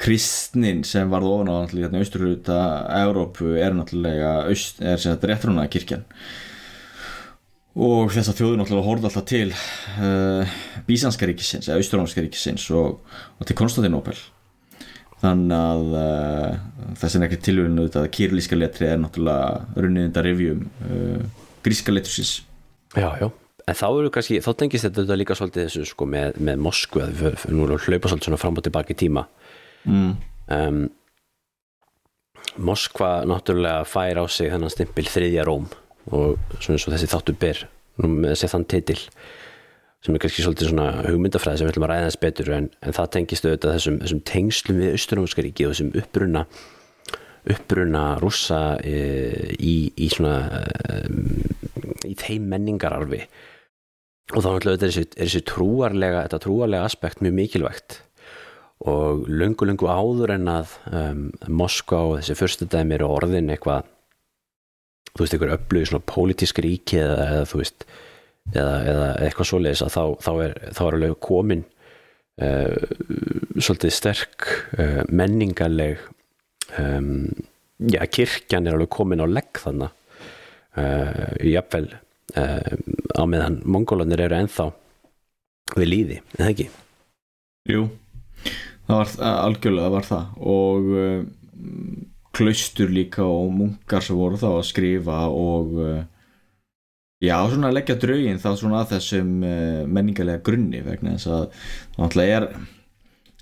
kristnin 0.00 0.82
sem 0.86 1.10
varð 1.12 1.30
ofan 1.32 1.50
á 1.50 1.54
náttúrulega 1.64 1.88
hérna 1.88 2.02
austurhluta 2.04 2.58
Evrópu 3.02 3.54
er 3.60 3.74
náttúrulega 3.76 4.32
aust, 4.50 4.80
er 4.80 5.00
sem 5.02 5.14
þetta 5.16 5.30
réttrúna 5.32 5.66
kirkjan 5.72 6.04
og 7.76 8.12
þess 8.14 8.30
að 8.32 8.38
þjóður 8.40 8.60
náttúrulega 8.60 8.88
horfði 8.88 9.08
alltaf 9.10 9.26
til 9.28 9.48
uh, 9.52 10.56
Bísanska 10.88 11.28
ríkisins 11.28 11.68
eða 11.68 11.82
Austurónska 11.82 12.24
ríkisins 12.24 12.64
og, 12.72 13.02
og 13.36 13.48
til 13.48 13.56
Konstantinopel 13.58 14.16
þannig 15.20 15.56
að 15.56 15.96
uh, 16.00 16.94
þess 17.00 17.18
er 17.18 17.26
ekki 17.28 17.40
tilvíðinu 17.44 17.84
auðvitað 17.84 18.06
að 18.06 18.12
kýrlíska 18.16 18.58
letri 18.58 18.88
er 18.88 19.02
náttúrulega 19.02 19.82
runnið 19.84 20.08
undan 20.08 20.26
rifjum 20.28 20.64
uh, 20.88 21.46
gríska 21.66 21.92
letrisins 21.92 22.38
já, 22.96 23.10
já. 23.20 23.28
En 23.66 23.74
þá 23.74 23.86
eru 23.88 24.10
kannski, 24.14 24.38
þá 24.38 24.52
tengist 24.60 24.86
þetta 24.86 25.16
líka 25.18 25.34
svolítið 25.34 25.64
þessu 25.66 25.88
sko 25.90 26.06
með, 26.06 26.36
með 26.46 26.60
Moskvu 26.62 27.00
að 27.02 27.16
við 27.18 27.48
nú 27.50 27.64
erum 27.64 27.72
við 27.74 27.80
að 27.80 27.88
hlaupa 27.90 28.10
svolítið 28.12 28.28
svona 28.28 28.38
fram 28.38 28.60
og 28.60 28.62
tilbaka 28.62 28.94
í 28.94 28.98
tíma. 29.00 29.24
Mm. 29.90 30.12
um, 30.54 30.78
Moskva 32.62 33.08
náttúrulega 33.26 33.82
fær 33.90 34.22
á 34.22 34.24
sig 34.30 34.52
þennan 34.52 34.70
stimpil 34.72 35.08
þriðja 35.10 35.44
Róm 35.48 35.66
og 36.14 36.38
svona 36.60 36.78
og 36.78 36.94
þessi 36.94 37.10
þáttu 37.10 37.36
ber 37.40 37.64
með 38.02 38.32
þessi 38.34 38.52
þann 38.52 38.68
titil 38.70 39.00
sem 40.04 40.14
er 40.14 40.22
kannski 40.22 40.44
svolítið 40.44 40.70
svona 40.70 40.88
hugmyndafræði 41.08 41.58
sem 41.58 41.66
við 41.66 41.72
ætlum 41.72 41.86
að 41.86 41.92
ræða 41.92 42.06
þess 42.06 42.22
betur 42.22 42.50
en, 42.54 42.70
en 42.84 42.94
það 42.94 43.12
tengist 43.16 43.46
auðvitað 43.46 43.76
þessum, 43.78 44.00
þessum 44.04 44.24
tengslum 44.30 44.80
við 44.82 44.92
Austurómska 44.94 45.44
ríki 45.46 45.66
og 45.66 45.74
þessum 45.74 45.92
uppruna 45.98 46.46
uppruna 47.46 48.04
rússa 48.18 48.60
e, 48.82 48.96
í, 49.62 49.76
í 49.94 50.08
svona 50.12 50.62
e, 50.66 50.96
í 52.06 52.14
þeim 52.18 52.48
menningararfi. 52.50 53.22
Og 54.34 54.42
þá 54.42 54.48
er 54.50 54.80
þessi, 54.82 55.04
er 55.14 55.28
þessi 55.28 55.44
trúarlega 55.46 56.24
þetta 56.26 56.42
trúarlega 56.42 56.88
aspekt 56.88 57.22
mjög 57.22 57.36
mikilvægt. 57.38 58.00
Og 58.86 59.28
löngu 59.30 59.68
löngu 59.68 59.88
áður 59.88 60.34
en 60.34 60.50
að 60.52 60.74
um, 60.90 61.20
Moskva 61.48 62.02
og 62.10 62.16
þessi 62.18 62.36
fyrstu 62.36 62.66
dæmi 62.70 62.98
eru 62.98 63.08
orðin 63.14 63.52
eitthvað 63.54 63.86
þú 65.16 65.24
veist, 65.24 65.36
einhver 65.36 65.54
upplöðu 65.56 65.90
svona 65.90 66.08
pólitísk 66.12 66.60
ríki 66.64 67.00
eða, 67.00 67.16
eða 67.30 67.48
þú 67.50 67.60
veist 67.62 67.86
eða, 68.52 68.76
eða 68.92 69.08
eitthvað 69.26 69.50
svoleiðis 69.50 69.84
að 69.86 69.92
þá, 69.94 70.02
þá, 70.26 70.30
er, 70.44 70.54
þá 70.76 70.80
er 70.86 70.96
alveg 70.98 71.18
komin 71.26 71.64
uh, 72.46 72.78
svolítið 73.58 73.94
sterk 73.96 74.48
uh, 74.78 75.02
menningarleg 75.08 76.02
um, 76.78 77.28
já, 77.80 78.00
kirkjan 78.06 78.68
er 78.68 78.78
alveg 78.78 78.92
komin 78.96 79.24
á 79.24 79.26
legg 79.28 79.62
þannig 79.62 79.94
uh, 80.78 81.30
jafnvel 81.42 81.86
uh, 82.36 82.74
á 83.16 83.22
meðan 83.28 83.60
mongólanir 83.64 84.26
eru 84.28 84.40
ennþá 84.42 84.70
við 85.76 85.88
líði, 85.90 86.18
eða 86.38 86.50
ekki? 86.52 86.68
Jú, 87.66 87.88
það 88.86 89.00
var 89.00 89.16
algjörlega 89.32 89.94
var 89.96 90.06
það 90.06 90.36
og 90.46 90.92
klaustur 92.36 92.92
líka 92.92 93.24
og 93.24 93.50
munkar 93.54 94.04
sem 94.04 94.18
voru 94.18 94.38
þá 94.40 94.48
að 94.50 94.68
skrifa 94.68 95.22
og 95.32 95.74
uh, 95.80 96.02
já, 97.22 97.36
svona 97.48 97.70
að 97.70 97.78
leggja 97.78 97.98
draugin 98.02 98.42
þá 98.42 98.50
svona 98.60 98.82
að 98.82 98.96
þessum 98.96 99.32
uh, 99.40 99.82
menningarlega 99.88 100.44
grunni 100.44 100.82
vegna 100.84 101.16
þess 101.16 101.30
að 101.32 101.46
náttúrulega 101.96 102.40
er 102.40 102.48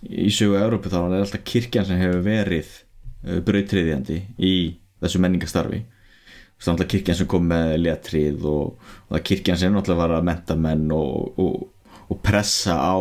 í 0.04 0.30
sögu 0.34 0.60
Európu 0.60 0.92
þá 0.92 1.00
er 1.02 1.18
alltaf 1.22 1.44
kirkjan 1.48 1.88
sem 1.88 2.00
hefur 2.00 2.24
verið 2.26 2.70
uh, 2.70 3.40
brautriðjandi 3.44 4.20
í 4.38 4.54
þessu 5.02 5.22
menningastarfi 5.24 5.82
það 5.84 6.68
er 6.68 6.74
alltaf 6.76 6.90
kirkjan 6.94 7.20
sem 7.20 7.30
kom 7.30 7.46
með 7.50 7.76
letrið 7.82 8.48
og, 8.48 8.90
og 9.08 9.16
það 9.16 9.26
kirkjan 9.30 9.60
sem 9.60 9.74
náttúrulega 9.74 10.02
var 10.04 10.18
að 10.18 10.28
menta 10.30 10.58
menn 10.58 10.86
og, 10.94 11.40
og, 11.40 11.96
og 12.08 12.20
pressa 12.24 12.78
á 12.78 12.96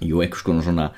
jú, 0.00 0.20
einhvers 0.20 0.44
konar 0.44 0.66
svona 0.66 0.90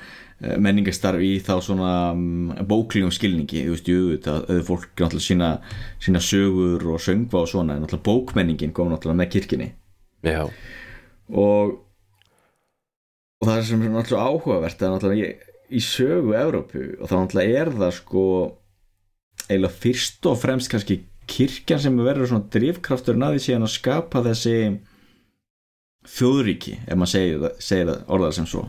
eh, 0.43 0.57
menningastarf 0.61 1.23
í 1.23 1.31
þá 1.43 1.53
svona 1.65 1.93
um, 2.13 2.51
bóklegum 2.69 3.13
skilningi, 3.15 3.63
þú 3.65 3.77
veist, 3.77 3.89
jú, 3.89 4.03
það 4.23 4.43
auðvitað 4.43 4.67
fólk 4.69 4.91
náttúrulega 4.91 5.27
sína, 5.29 5.53
sína 6.03 6.23
sögur 6.23 6.85
og 6.93 7.01
söngva 7.03 7.41
og 7.41 7.49
svona, 7.49 7.77
en 7.77 7.87
náttúrulega 7.87 8.09
bókmenningin 8.09 8.75
kom 8.75 8.91
náttúrulega 8.91 9.21
með 9.23 9.33
kirkjunni. 9.37 9.71
Já, 10.23 10.43
og 11.33 11.79
og 13.43 13.49
það 13.49 13.57
er 13.59 13.65
sem 13.67 13.81
er 13.83 13.91
náttúrulega 13.91 14.29
áhugavert 14.31 14.83
er 14.83 14.93
náttúrulega 14.93 15.31
í, 15.31 15.55
í 15.75 15.81
sögu 15.83 16.35
Evrópu 16.39 16.83
og 16.99 17.09
það 17.09 17.17
náttúrulega 17.19 17.63
er 17.63 17.71
það 17.81 17.95
sko 17.97 18.25
eiginlega 19.49 19.81
fyrst 19.83 20.29
og 20.29 20.39
fremst 20.39 20.71
kannski 20.71 21.01
kirkjan 21.27 21.81
sem 21.83 21.99
verður 21.99 22.31
svona 22.31 22.51
drifkraftur 22.53 23.19
naði 23.19 23.41
síðan 23.43 23.67
að 23.67 23.75
skapa 23.75 24.23
þessi 24.23 24.55
þjóðríki 26.13 26.77
ef 26.83 26.95
maður 26.99 27.13
segir, 27.13 27.49
segir 27.63 27.93
orðað 28.07 28.37
sem 28.39 28.47
svo 28.49 28.65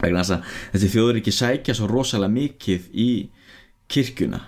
vegna 0.00 0.22
þess 0.24 0.36
að 0.36 0.56
þessi 0.74 0.90
þjóðríki 0.94 1.34
sækja 1.36 1.76
svo 1.76 1.88
rosalega 1.90 2.32
mikið 2.34 2.88
í 2.92 3.10
kirkjuna. 3.90 4.40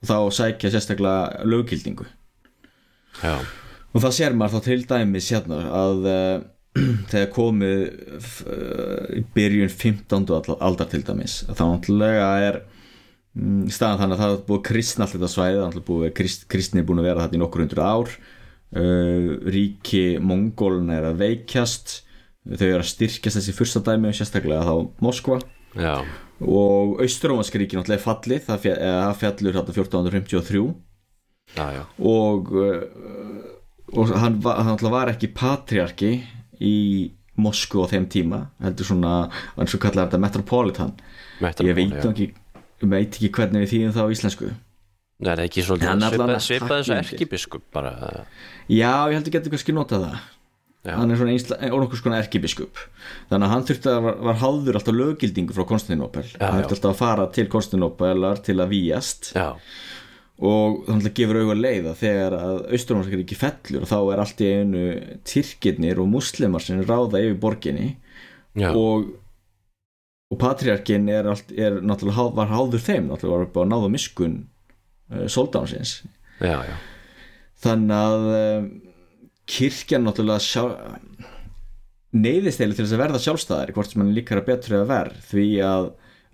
Og 0.00 0.08
þá 0.08 0.16
sækja 0.38 0.70
sérstaklega 0.72 1.44
löggildingu. 1.48 2.06
Já, 3.20 3.34
og 3.90 4.02
það 4.04 4.16
sér 4.16 4.36
maður 4.38 4.60
þá 4.60 4.66
til 4.68 4.80
dæmis 4.88 5.30
hérna 5.34 5.60
að 5.76 6.04
uh, 6.08 6.34
þegar 7.10 7.30
komið 7.34 7.80
uh, 8.46 9.06
í 9.18 9.22
byrjun 9.34 9.72
15. 9.72 10.28
all- 10.36 10.60
aldar 10.62 10.88
til 10.92 11.02
dæmis 11.04 11.40
þá 11.48 11.64
náttúrulega 11.66 12.28
er 12.46 12.60
mm, 13.34 13.64
staðan 13.74 13.98
þannig 14.04 14.14
að 14.16 14.22
það 14.22 14.36
er 14.36 14.44
búið 14.46 14.62
kristna 14.70 15.04
allt 15.06 15.16
þetta 15.16 15.32
svæði, 15.34 15.58
það 15.64 15.80
er 15.80 15.86
búið 15.90 16.14
krist, 16.20 16.46
kristni 16.54 16.80
er 16.84 16.86
búin 16.88 17.02
að 17.02 17.08
vera 17.10 17.26
þetta 17.26 17.40
í 17.40 17.42
nokkur 17.42 17.64
hundur 17.66 17.82
ár. 17.82 18.14
Uh, 18.70 19.32
ríki 19.50 20.04
Mongólun 20.22 20.92
er 20.94 21.08
að 21.10 21.18
veikjast 21.24 21.96
þau 22.48 22.66
eru 22.66 22.80
að 22.80 22.90
styrkjast 22.90 23.38
þessi 23.38 23.54
fyrsta 23.56 23.82
dæmi 23.84 24.12
sérstaklega 24.16 24.66
þá 24.66 24.74
Moskva. 25.04 25.40
Já, 25.78 26.00
og 26.40 27.00
Austurómansk 27.04 27.56
ríki 27.60 27.78
náttúrulega 27.78 28.00
er 28.00 28.02
fallið 28.02 28.46
það 28.48 28.64
það 28.80 29.18
fjallur 29.20 29.58
hérna 29.58 29.74
1453 29.76 30.62
já, 31.54 31.66
já, 31.76 31.82
og, 32.10 32.50
uh, 32.56 33.44
og 33.94 34.12
hann, 34.16 34.40
hann 34.42 34.70
náttúrulega 34.72 34.94
var 34.96 35.12
ekki 35.12 35.30
patriarki 35.36 36.12
í 36.58 36.76
Moskvu 37.40 37.84
á 37.84 37.92
þeim 37.92 38.08
tíma 38.12 38.40
heldur 38.64 38.88
svona, 38.88 39.12
eins 39.56 39.76
og 39.76 39.80
kallar 39.80 40.08
þetta 40.08 40.20
metropolitan. 40.20 40.90
Ég 41.40 41.76
veit, 41.78 41.94
ekki, 42.02 42.26
veit 42.82 43.14
ekki 43.14 43.30
hvernig 43.32 43.64
við 43.64 43.72
þýðum 43.74 43.94
það 43.94 44.10
á 44.10 44.12
íslensku. 44.16 44.50
Nei, 45.20 45.30
það 45.30 45.32
er 45.36 45.46
ekki 45.46 45.62
Hann 45.62 45.68
svolítið 45.68 45.86
er 45.86 45.94
allan 45.94 46.10
svipað, 46.10 46.34
að 46.34 46.44
svipað 46.48 46.74
þessu 46.74 46.96
erkibiskup 46.98 47.64
bara, 47.72 47.94
já, 48.66 48.92
ég 49.12 49.16
heldur 49.16 49.34
getur 49.36 49.54
kannski 49.54 49.76
notað 49.76 50.06
það 50.08 50.20
já, 50.86 50.94
hann 50.96 51.12
er 51.12 51.20
svona 51.20 51.34
einsla, 51.34 51.60
orðnokkur 51.68 52.00
skona 52.00 52.18
erkibiskup. 52.22 52.82
Þannig 53.30 53.46
að 53.46 53.54
hann 53.54 53.68
þurfti 53.68 53.92
að 53.92 54.02
var, 54.08 54.18
var 54.30 54.40
háður 54.42 54.80
alltaf 54.80 54.98
löggildingu 54.98 55.56
frá 55.56 55.68
Konstantinopel. 55.68 56.26
Já, 56.32 56.42
hann 56.46 56.60
þurfti 56.62 56.76
alltaf 56.78 56.92
að 56.94 57.00
fara 57.04 57.30
til 57.36 57.46
Konstantinopelar 57.52 58.44
til 58.46 58.58
að 58.58 58.74
víjast. 58.74 59.32
Já, 59.36 59.48
og 60.40 60.86
þannig 60.86 61.10
að 61.10 61.16
gefur 61.18 61.36
auðvitað 61.36 61.58
leið 61.60 61.88
að 61.90 61.98
þegar 62.00 62.34
að 62.38 62.60
Austurómanskar 62.72 63.22
ekki 63.26 63.36
fellur 63.36 63.82
þá 63.90 63.98
er 63.98 64.22
allt 64.22 64.38
í 64.40 64.46
einu 64.56 64.84
tyrkirnir 65.28 66.00
og 66.00 66.08
muslimar 66.08 66.64
sem 66.64 66.80
ráða 66.80 67.20
yfir 67.20 67.36
borginni. 67.42 67.90
Já, 68.56 68.70
og 68.72 69.10
og 70.30 70.38
patriarkin 70.38 71.08
er, 71.10 71.26
allt, 71.26 71.50
er 71.50 71.80
náttúrulega 71.82 72.30
var 72.36 72.50
háður 72.52 72.84
þeim 72.84 73.08
náttúrulega 73.10 73.36
var 73.36 73.48
upp 73.48 73.58
á 73.58 73.62
náðu 73.66 73.90
miskun 73.90 74.36
uh, 75.10 75.26
soldánsins 75.26 75.96
já, 76.38 76.54
já, 76.68 76.76
þannig 77.64 77.96
að 77.96 78.28
uh, 78.30 78.68
kirkjan 79.50 80.06
náttúrulega 80.06 80.44
sjá, 80.44 80.62
neyðist 82.16 82.62
eða 82.62 82.76
til 82.76 82.84
þess 82.84 82.96
að 82.96 83.02
verða 83.04 83.22
sjálfstæðari 83.24 83.76
hvort 83.76 83.92
sem 83.92 84.02
hann 84.04 84.14
líkar 84.16 84.42
að 84.42 84.48
betur 84.50 84.78
eða 84.78 84.90
verð 84.90 85.26
því 85.30 85.48
að 85.66 85.90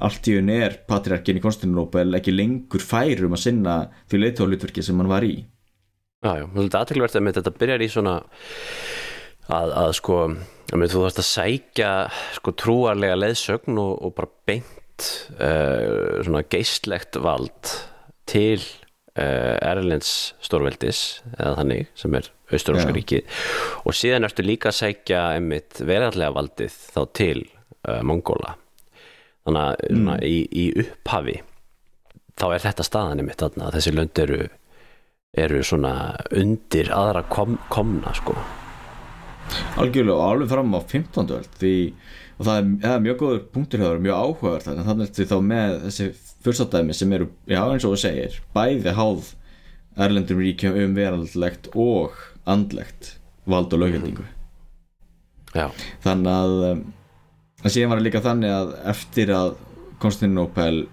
allt 0.06 0.28
í 0.28 0.36
unni 0.36 0.56
er 0.60 0.78
patriarkin 0.88 1.38
í 1.38 1.42
Konstantinopel 1.44 2.10
ekki 2.18 2.34
lengur 2.34 2.84
færum 2.84 3.36
að 3.36 3.44
sinna 3.46 3.76
því 4.10 4.22
leitóhlutverki 4.22 4.84
sem 4.84 4.98
hann 5.00 5.08
var 5.08 5.24
í. 5.24 5.38
Já, 6.24 6.32
já, 6.42 6.46
þetta 6.52 6.82
aðteklisvert 6.82 7.18
að 7.20 7.38
þetta 7.38 7.54
byrjar 7.60 7.84
í 7.84 7.88
svona 7.92 8.14
að, 9.52 9.72
að 9.72 9.90
sko 10.00 10.18
að 10.26 10.88
þú 10.90 11.04
þarfst 11.04 11.22
að 11.22 11.28
sækja 11.28 11.90
sko 12.36 12.54
trúarlega 12.58 13.18
leiðsögn 13.20 13.78
og, 13.80 13.92
og 14.04 14.14
bara 14.16 14.32
beint 14.48 15.08
uh, 15.38 16.24
svona 16.26 16.42
geistlegt 16.50 17.20
vald 17.22 17.76
til 18.28 18.60
Erlends 19.16 20.12
stórveldis 20.44 21.02
eða 21.38 21.54
þannig 21.60 21.90
sem 21.96 22.16
er 22.18 22.30
Austurómska 22.52 22.92
Já. 22.92 22.96
ríkið 22.98 23.40
og 23.88 23.96
síðan 23.96 24.28
ertu 24.28 24.44
líka 24.44 24.70
að 24.70 24.78
sækja 24.80 25.22
einmitt 25.38 25.80
verðarlega 25.80 26.36
valdið 26.36 26.76
þá 26.94 27.00
til 27.16 27.40
uh, 27.88 28.02
Mongóla 28.06 28.54
þannig 29.46 29.62
að 29.62 29.96
mm. 29.96 30.12
í, 30.26 30.36
í 30.50 30.66
upphafi 30.84 31.40
þá 32.36 32.46
er 32.50 32.64
þetta 32.66 32.86
staðan 32.86 33.24
einmitt 33.24 33.42
þarna 33.42 33.70
að 33.70 33.78
þessi 33.78 33.96
lönd 33.96 34.22
eru 34.26 34.40
eru 35.36 35.64
svona 35.64 35.94
undir 36.36 36.92
aðra 36.94 37.24
kom, 37.32 37.58
komna 37.72 38.14
sko 38.16 38.36
algjörlega 39.78 40.16
og 40.16 40.28
alveg 40.30 40.50
fram 40.50 40.74
á 40.74 40.80
15. 40.80 41.34
öld 41.36 41.58
því 41.60 41.74
og 42.36 42.48
það 42.48 42.56
er, 42.56 42.70
það 42.82 42.94
er 42.94 43.04
mjög 43.04 43.18
góður 43.20 43.42
punktur 43.52 43.82
þér, 43.82 44.00
mjög 44.04 44.22
áhugavert 44.22 44.66
þannig 44.66 44.82
að 44.82 44.88
þannig 44.90 45.10
ertu 45.10 45.28
þá 45.30 45.36
með 45.50 45.76
þessi 45.86 46.08
fyrstadæmi 46.46 46.96
sem 46.96 47.12
eru, 47.16 47.28
já 47.50 47.60
eins 47.64 47.84
og 47.84 47.96
þú 47.96 48.00
segir 48.04 48.40
bæði 48.56 48.94
háð 48.96 49.32
erlendum 50.06 50.42
ríkjum 50.42 50.76
um 50.84 50.96
veraldlegt 50.96 51.70
og 51.74 52.16
andlegt 52.48 53.16
vald 53.46 53.72
og 53.74 53.82
lögjöldingu 53.82 54.26
já, 55.56 55.70
þannig 56.04 56.32
að 56.32 56.56
um, 56.70 56.84
að 57.64 57.74
síðan 57.74 57.92
var 57.92 58.00
það 58.00 58.06
líka 58.08 58.26
þannig 58.26 58.54
að 58.56 58.76
eftir 58.92 59.32
að 59.34 59.56
Konstantinopel 60.02 60.84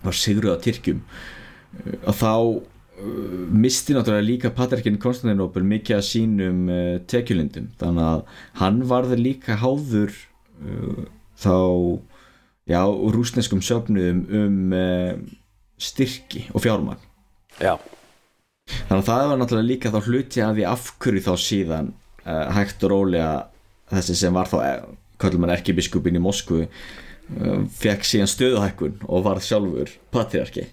var 0.00 0.16
sigruð 0.16 0.56
á 0.56 0.62
Tyrkjum 0.64 1.00
uh, 1.04 1.96
að 2.08 2.20
þá 2.22 2.34
uh, 2.40 3.46
misti 3.52 3.96
náttúrulega 3.96 4.28
líka 4.28 4.52
patriarkin 4.56 5.00
Konstantinopel 5.02 5.66
mikið 5.66 5.98
af 5.98 6.06
sínum 6.08 6.62
uh, 6.72 6.96
tekjulindum. 7.10 7.68
Þannig 7.80 8.06
að 8.06 8.22
hann 8.62 8.80
varði 8.88 9.20
líka 9.20 9.58
háður 9.60 10.14
uh, 10.64 11.04
þá 11.40 11.56
já, 12.70 12.80
rúsneskum 12.86 13.62
söfnuðum 13.64 14.20
um 14.40 14.74
uh, 14.76 15.14
styrki 15.80 16.46
og 16.54 16.64
fjármagn. 16.64 17.02
Já, 17.60 17.76
þannig 18.86 19.00
að 19.00 19.08
það 19.10 19.28
var 19.30 19.40
náttúrulega 19.40 19.68
líka 19.68 19.92
þá 19.92 20.00
hluti 20.06 20.44
að 20.44 20.58
því 20.58 20.66
af 20.70 20.90
hverju 21.02 21.24
þá 21.26 21.32
síðan 21.44 21.92
uh, 22.24 22.46
hægt 22.56 22.84
og 22.86 22.94
rólega 22.94 23.30
þessi 23.90 24.18
sem 24.20 24.36
var 24.36 24.50
þá 24.50 24.58
eh, 24.62 24.84
kallum 25.20 25.46
hann 25.46 25.56
erkibiskupin 25.56 26.18
í 26.18 26.22
Moskvu 26.22 26.66
fekk 27.78 28.02
síðan 28.06 28.26
stöðuhækkun 28.26 29.04
og 29.06 29.20
varð 29.22 29.44
sjálfur 29.46 29.90
patriarki. 30.10 30.64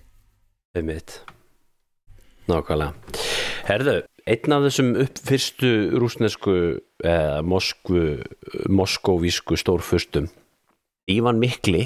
Einmitt. 0.73 1.19
Nákvæmlega. 2.49 2.95
Herðu, 3.67 3.93
einn 4.25 4.55
af 4.55 4.65
þessum 4.65 4.89
upp 5.03 5.21
fyrstu 5.27 5.71
rúsnesku 6.01 6.55
eða 7.05 7.43
Moskvu 7.45 8.01
moskóvísku 8.73 9.59
stórfustum 9.59 10.31
Ívan 11.07 11.39
Mikli 11.39 11.85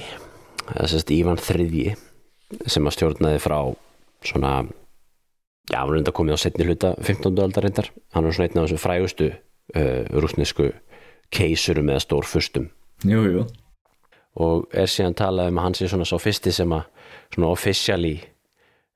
eða 0.71 0.87
sérst 0.89 1.11
Ívan 1.13 1.37
þriðji 1.41 1.95
sem 2.65 2.87
að 2.87 2.95
stjórnaði 2.95 3.41
frá 3.41 3.57
svona 4.25 4.53
já, 5.69 5.77
hann 5.77 5.91
er 5.91 5.99
enda 5.99 6.13
komið 6.15 6.37
á 6.37 6.43
setni 6.43 6.65
hluta 6.65 6.95
15. 6.97 7.37
aldar 7.37 7.67
reyndar, 7.67 7.91
hann 8.15 8.25
er 8.25 8.35
svona 8.35 8.49
einn 8.49 8.61
af 8.61 8.67
þessum 8.67 8.81
frægustu 8.81 9.29
uh, 9.31 10.01
rúsnesku 10.17 10.71
keisurum 11.31 11.91
eða 11.93 12.03
stórfustum 12.03 12.71
jú, 13.07 13.21
jú. 13.29 13.45
og 14.41 14.73
er 14.73 14.89
síðan 14.89 15.17
talað 15.17 15.51
um 15.51 15.61
að 15.61 15.67
hann 15.67 15.77
sé 15.77 15.91
svona 15.91 16.07
svo 16.09 16.19
fyrsti 16.21 16.53
sem 16.55 16.73
að 16.75 16.89
svona 17.31 17.51
officially 17.53 18.15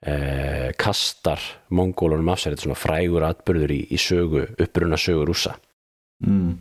eh, 0.06 0.74
kastar 0.78 1.42
mongólunum 1.72 2.34
af 2.34 2.42
sér 2.42 2.56
þetta 2.56 2.66
svona 2.66 2.82
frægur 2.82 3.26
atbyrður 3.30 3.72
í, 3.72 3.80
í 3.96 4.02
sögu, 4.02 4.44
uppruna 4.60 5.00
sögu 5.00 5.24
rúsa 5.30 5.56
mm. 6.26 6.52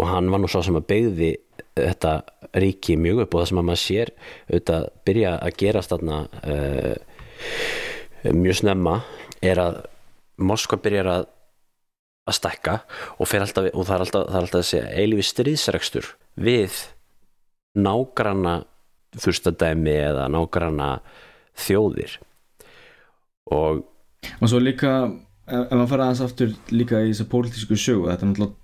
og 0.00 0.10
hann 0.10 0.32
var 0.32 0.42
nú 0.42 0.50
svo 0.50 0.64
sem 0.66 0.80
að 0.80 0.88
beigði 0.90 1.30
þetta 1.78 2.14
ríki 2.62 2.96
mjög 3.00 3.24
upp 3.24 3.34
og 3.34 3.42
það 3.42 3.50
sem 3.50 3.60
að 3.60 3.68
maður 3.68 3.82
sér 3.82 4.12
auðvitað 4.48 4.88
byrja 5.08 5.34
að 5.36 5.56
gerast 5.62 5.94
þarna 5.94 6.18
eh, 6.52 8.32
mjög 8.32 8.60
snemma 8.62 8.98
er 9.44 9.62
að 9.62 9.82
Moskva 10.34 10.80
byrjar 10.82 11.06
að 11.12 11.26
að 12.24 12.38
stækka 12.38 12.74
og, 13.20 13.26
alltaf, 13.36 13.66
og 13.70 13.86
það 13.86 13.94
er 13.94 14.04
alltaf, 14.04 14.22
það 14.28 14.36
er 14.38 14.46
alltaf 14.46 14.62
þessi 14.62 14.80
eilífi 15.02 15.26
stríðsrekstur 15.28 16.06
við 16.40 16.78
nágranna 17.76 18.54
fyrstadæmi 19.20 19.92
eða 20.08 20.24
nágranna 20.32 20.88
þjóðir. 21.66 22.16
Og 23.52 23.84
og 24.40 24.48
svo 24.48 24.60
líka 24.62 24.94
ef 25.44 25.72
maður 25.74 25.90
fara 25.90 26.08
aðeins 26.08 26.22
aftur 26.24 26.54
líka 26.72 27.02
í 27.04 27.10
þessa 27.10 27.28
pólitísku 27.28 27.76
sögu 27.76 28.08
þetta 28.08 28.24
er 28.24 28.30
náttúrulega 28.30 28.63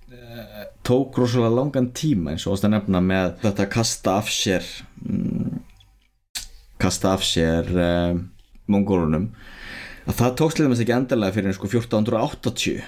tók 0.87 1.17
rosalega 1.21 1.55
langan 1.55 1.91
tíma 1.95 2.33
eins 2.33 2.47
og 2.47 2.55
ást 2.55 2.67
að 2.67 2.75
nefna 2.75 3.01
með 3.05 3.35
þetta 3.43 3.65
að 3.65 3.73
kasta 3.75 4.17
af 4.21 4.31
sér 4.33 4.67
mm, 5.05 5.61
kasta 6.81 7.15
af 7.15 7.25
sér 7.25 7.69
uh, 7.75 8.19
mongólunum. 8.71 9.29
Að 10.09 10.17
það 10.17 10.37
tókst 10.39 10.59
liðum 10.59 10.73
þess 10.73 10.85
ekki 10.85 10.95
endanlega 10.97 11.35
fyrir 11.35 11.57
sko 11.57 11.69
1480 11.69 12.81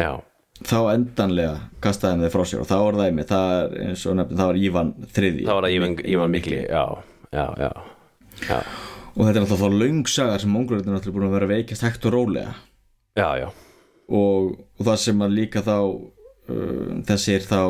já, 0.00 0.12
þá 0.68 0.78
endanlega 0.94 1.56
kastaði 1.84 2.24
þeir 2.24 2.34
frá 2.34 2.44
sér 2.48 2.62
og 2.62 2.70
þá 2.70 2.76
var 2.78 2.98
það 3.00 3.20
það 3.32 3.52
er 3.56 3.76
eins 3.86 4.06
og 4.06 4.16
nefnir, 4.18 4.38
það 4.38 4.50
var 4.50 4.60
Ívan 4.62 4.94
þriði 5.16 5.44
það 5.48 5.58
var 5.58 5.68
að 5.68 5.76
Ívan, 5.76 5.98
Ívan 6.14 6.32
Mikli 6.32 6.62
já, 6.62 6.84
já, 7.32 7.44
já, 7.60 7.70
já, 8.46 8.58
og 9.12 9.26
þetta 9.26 9.34
er 9.34 9.44
náttúrulega 9.44 9.60
þá 9.60 9.82
löngsagar 9.82 10.42
sem 10.42 10.54
mongólunir 10.56 10.88
er 10.88 10.96
náttúrulega 10.96 11.18
búin 11.18 11.28
að 11.28 11.36
vera 11.36 11.50
veikast 11.52 11.86
hægt 11.86 12.08
og 12.08 12.16
rólega. 12.16 12.56
Já, 13.18 13.28
já. 13.42 13.48
og, 14.08 14.52
og 14.78 14.86
það 14.88 15.00
sem 15.04 15.24
að 15.24 15.36
líka 15.36 15.64
þá 15.66 15.76
þessir 17.08 17.44
þá 17.46 17.62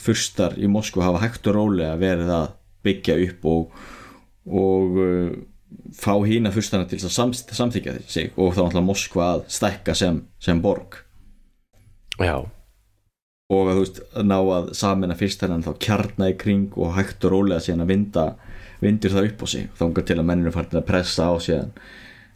fyrstar 0.00 0.58
í 0.60 0.70
Moskva 0.70 1.08
hafa 1.08 1.22
hægt 1.24 1.48
og 1.50 1.56
rólega 1.58 1.96
verið 2.00 2.32
að 2.36 2.48
byggja 2.82 3.18
upp 3.28 3.46
og, 3.52 3.82
og 4.50 4.98
uh, 5.02 5.34
fá 5.96 6.14
hína 6.26 6.52
fyrstarna 6.54 6.88
til 6.90 7.00
að 7.00 7.14
sam, 7.14 7.32
samþykja 7.32 7.98
sig 8.06 8.32
og 8.36 8.56
þá 8.56 8.64
náttúrulega 8.64 8.88
Moskva 8.88 9.28
að 9.36 9.46
stækka 9.54 9.96
sem, 9.98 10.22
sem 10.42 10.60
borg. 10.62 10.98
Já, 12.20 12.42
og 13.52 13.68
að 13.68 13.78
þú 13.78 13.84
veist 13.84 14.00
að 14.16 14.28
ná 14.28 14.38
að 14.40 14.70
samina 14.78 15.18
fyrstarnan 15.18 15.64
þá 15.66 15.72
kjarna 15.82 16.30
í 16.32 16.36
kring 16.40 16.76
og 16.78 16.94
hægt 16.96 17.24
og 17.26 17.34
rólega 17.34 17.64
síðan 17.64 17.84
að 17.84 17.92
vinda 17.92 18.26
vindur 18.82 19.14
það 19.14 19.28
upp 19.30 19.44
á 19.44 19.46
sig. 19.52 19.66
Þá 19.76 19.84
engar 19.86 20.06
til 20.08 20.18
að 20.18 20.28
menninu 20.30 20.54
farin 20.54 20.80
að 20.80 20.88
pressa 20.88 21.28
á 21.28 21.34
síðan 21.42 21.74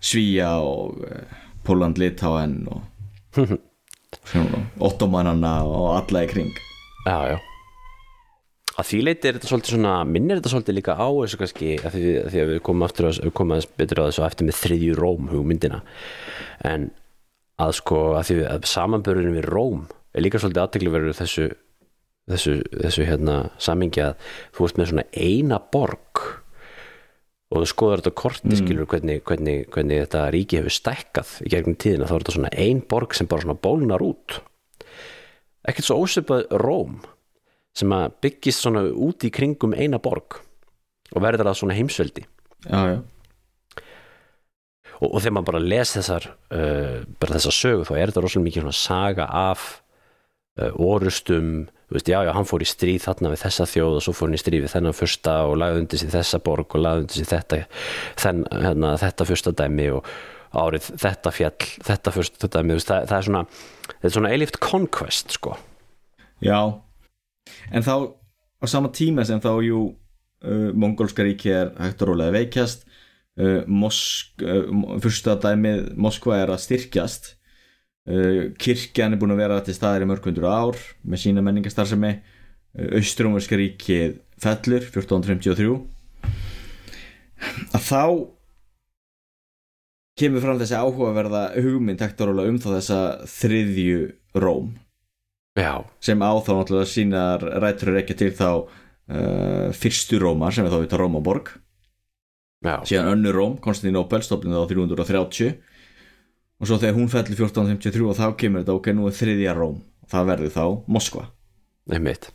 Svíja 0.07 0.51
og 0.63 1.01
uh, 1.09 1.39
Póland 1.67 1.99
Litáen 2.01 2.61
og 2.71 2.85
ottomannana 4.89 5.59
og 5.67 5.93
alla 5.99 6.25
í 6.27 6.31
kring. 6.31 6.55
Já, 7.07 7.35
já. 7.35 7.37
Að 8.77 8.89
því 8.91 8.99
leiti 9.07 9.29
er 9.29 9.37
þetta 9.39 9.49
svolítið 9.49 9.73
svona 9.73 9.93
minnir 10.05 10.39
þetta 10.39 10.53
svolítið 10.53 10.77
líka 10.77 10.97
á 11.01 11.09
þessu 11.09 11.39
kannski 11.41 11.69
að 11.81 11.95
því, 11.95 12.09
að 12.21 12.27
því 12.33 12.41
að 12.43 12.51
við 12.51 12.59
komum 12.69 12.85
aftur 12.85 13.09
að 13.09 13.21
aðeins 13.31 13.69
betur 13.81 14.01
á 14.05 14.09
þessu 14.09 14.25
eftir 14.27 14.49
með 14.49 14.59
þriðju 14.61 14.97
Róm 14.99 15.31
hugmyndina. 15.33 15.79
En 16.69 16.91
að 17.63 17.79
sko 17.79 18.01
að 18.19 18.27
því 18.29 18.37
að 18.53 18.67
samanbörðin 18.69 19.39
við 19.39 19.49
Róm 19.49 19.87
er 20.13 20.27
líka 20.27 20.43
svolítið 20.43 20.65
aðtegli 20.67 20.93
verið 20.93 21.17
þessu 21.23 21.47
þessu, 22.31 22.57
þessu 22.75 23.07
hérna 23.07 23.37
samingi 23.63 24.03
að 24.03 24.17
þú 24.57 24.67
veist 24.67 24.81
með 24.81 24.91
svona 24.93 25.07
eina 25.15 25.61
borg 25.73 26.23
og 27.47 27.63
þú 27.63 27.69
skoðar 27.71 28.03
þetta 28.03 28.19
korti 28.19 28.51
mm. 28.51 28.59
skilur 28.59 28.89
hvernig, 28.91 29.21
hvernig, 29.27 29.67
hvernig 29.75 30.03
þetta 30.03 30.23
ríki 30.35 30.59
hefur 30.59 30.75
stækkað 30.75 31.35
í 31.47 31.53
gegnum 31.53 31.77
tíðina 31.79 32.09
þá 32.09 32.15
er 32.17 32.25
þetta 32.25 32.37
svona 32.37 32.55
ein 32.67 32.81
borg 32.91 33.15
sem 33.15 33.29
bara 33.31 33.45
svona 33.45 33.61
bólnar 33.67 34.03
út 34.03 34.41
ekkert 35.67 35.87
svo 35.87 36.01
ósipað 36.03 36.49
Róm 36.63 36.99
sem 37.77 37.93
að 37.93 38.17
byggist 38.25 38.65
svona 38.65 38.87
út 38.91 39.27
í 39.27 39.31
kringum 39.35 39.77
eina 39.77 40.01
borg 40.03 40.41
og 41.15 41.23
verður 41.23 41.51
það 41.51 41.61
svona 41.61 41.77
heimsveldi 41.77 42.25
já, 42.67 42.81
já. 42.91 42.99
og, 44.99 45.09
og 45.09 45.19
þegar 45.21 45.37
maður 45.37 45.51
bara 45.53 45.65
les 45.67 45.95
þessar 45.99 46.29
uh, 46.33 47.01
bara 47.21 47.39
þessar 47.39 47.59
sögu 47.61 47.89
þá 47.89 47.95
er 47.97 48.11
þetta 48.11 48.25
rosalega 48.25 48.49
mikið 48.49 48.67
svona 48.67 48.81
saga 48.81 49.29
af 49.31 49.67
uh, 50.59 50.73
orustum, 50.83 51.69
veist, 51.93 52.09
já, 52.09 52.19
já, 52.27 52.33
hann 52.35 52.49
fór 52.49 52.65
í 52.65 52.69
stríð 52.69 53.05
þarna 53.05 53.33
við 53.33 53.43
þessa 53.45 53.67
þjóð 53.71 53.99
og 53.99 54.05
svo 54.05 54.15
fór 54.17 54.31
hann 54.31 54.39
í 54.39 54.43
stríð 54.43 54.65
við 54.65 54.73
þennan 54.75 54.97
fyrsta 54.97 55.37
og 55.47 55.59
lagði 55.61 55.83
undir 55.85 56.03
sig 56.03 56.11
þessa 56.15 56.41
borg 56.43 56.75
og 56.75 56.83
lagði 56.83 57.05
undir 57.05 57.21
sig 57.21 57.29
þetta 57.31 57.61
þenn, 58.23 58.43
hérna, 58.65 58.95
þetta 59.03 59.29
fyrsta 59.29 59.53
dæmi 59.61 59.87
og 59.95 60.11
árið 60.57 60.91
þetta 61.03 61.33
fjall, 61.35 61.69
þetta 61.87 62.15
fyrsta 62.17 62.51
dæmi 62.57 62.77
veist, 62.77 62.91
það, 62.91 63.07
það 63.11 63.19
er 63.19 63.29
svona, 63.29 63.45
þetta 63.93 64.11
er 64.11 64.17
svona 64.17 64.33
eilift 64.35 64.61
conquest, 64.65 65.37
sko. 65.39 65.55
Já, 66.43 66.59
en 67.71 67.87
þá 67.87 67.95
á 68.59 68.67
sama 68.71 68.91
tíma 68.95 69.25
sem 69.29 69.41
þá 69.43 69.53
jú 69.65 69.83
uh, 69.87 70.71
mongolska 70.75 71.25
ríki 71.27 71.53
er 71.55 71.73
hægt 71.79 72.03
og 72.03 72.13
rólega 72.13 72.35
veikjast 72.35 72.87
uh, 73.39 73.63
uh, 73.63 75.01
fyrsta 75.05 75.37
dæmið 75.43 75.93
Moskva 76.01 76.41
er 76.43 76.55
að 76.55 76.65
styrkjast 76.67 77.35
kirkjan 78.63 79.17
er 79.17 79.19
búin 79.19 79.35
að 79.35 79.43
vera 79.43 79.59
til 79.67 79.75
staðir 79.75 80.05
í 80.07 80.09
mörgundur 80.11 80.47
ár 80.47 80.79
með 81.03 81.23
sína 81.25 81.43
menningastarsemi 81.43 82.13
uh, 82.15 82.89
Austrúmerska 83.01 83.59
ríkið 83.59 84.21
fellur 84.43 84.87
1453 84.93 85.75
að 87.75 87.83
þá 87.83 88.03
kemur 90.17 90.45
fram 90.45 90.61
þessi 90.61 90.79
áhugaverða 90.79 91.43
hugmynd 91.59 92.01
rólega 92.01 92.49
um 92.53 92.59
þá 92.63 92.69
þessa 92.79 93.01
þriðju 93.29 94.01
Róm. 94.37 94.75
Já, 95.57 95.85
sem 96.05 96.21
á 96.21 96.33
þá 96.45 96.51
náttúrulega 96.53 96.89
sínar 96.89 97.45
rættur 97.65 97.97
ekki 97.97 98.17
til 98.17 98.33
þá 98.37 98.51
uh, 98.53 99.69
fyrstu 99.77 100.21
Rómar 100.21 100.53
sem 100.53 100.67
er 100.67 100.73
þá 100.73 100.83
við 100.83 100.97
Rómaborg. 101.01 101.55
Já, 102.65 102.81
síðan 102.89 103.13
önnur 103.15 103.37
Róm, 103.37 103.57
Konstantinopel 103.65 104.23
stofnið 104.25 104.61
á 104.61 104.65
330 104.69 105.57
og 106.61 106.69
svo 106.69 106.79
þegar 106.81 106.97
hún 106.97 107.11
fellur 107.13 107.43
1453 107.47 108.07
og 108.07 108.19
þá 108.19 108.27
kemur 108.41 108.65
þetta 108.65 108.77
ok, 108.79 108.91
nú 108.97 109.09
er 109.09 109.17
þriðja 109.17 109.57
Róm. 109.57 109.81
Það 110.11 110.31
verður 110.31 110.55
þá 110.55 110.65
Moskva. 110.97 111.27
Einmitt. 111.93 112.31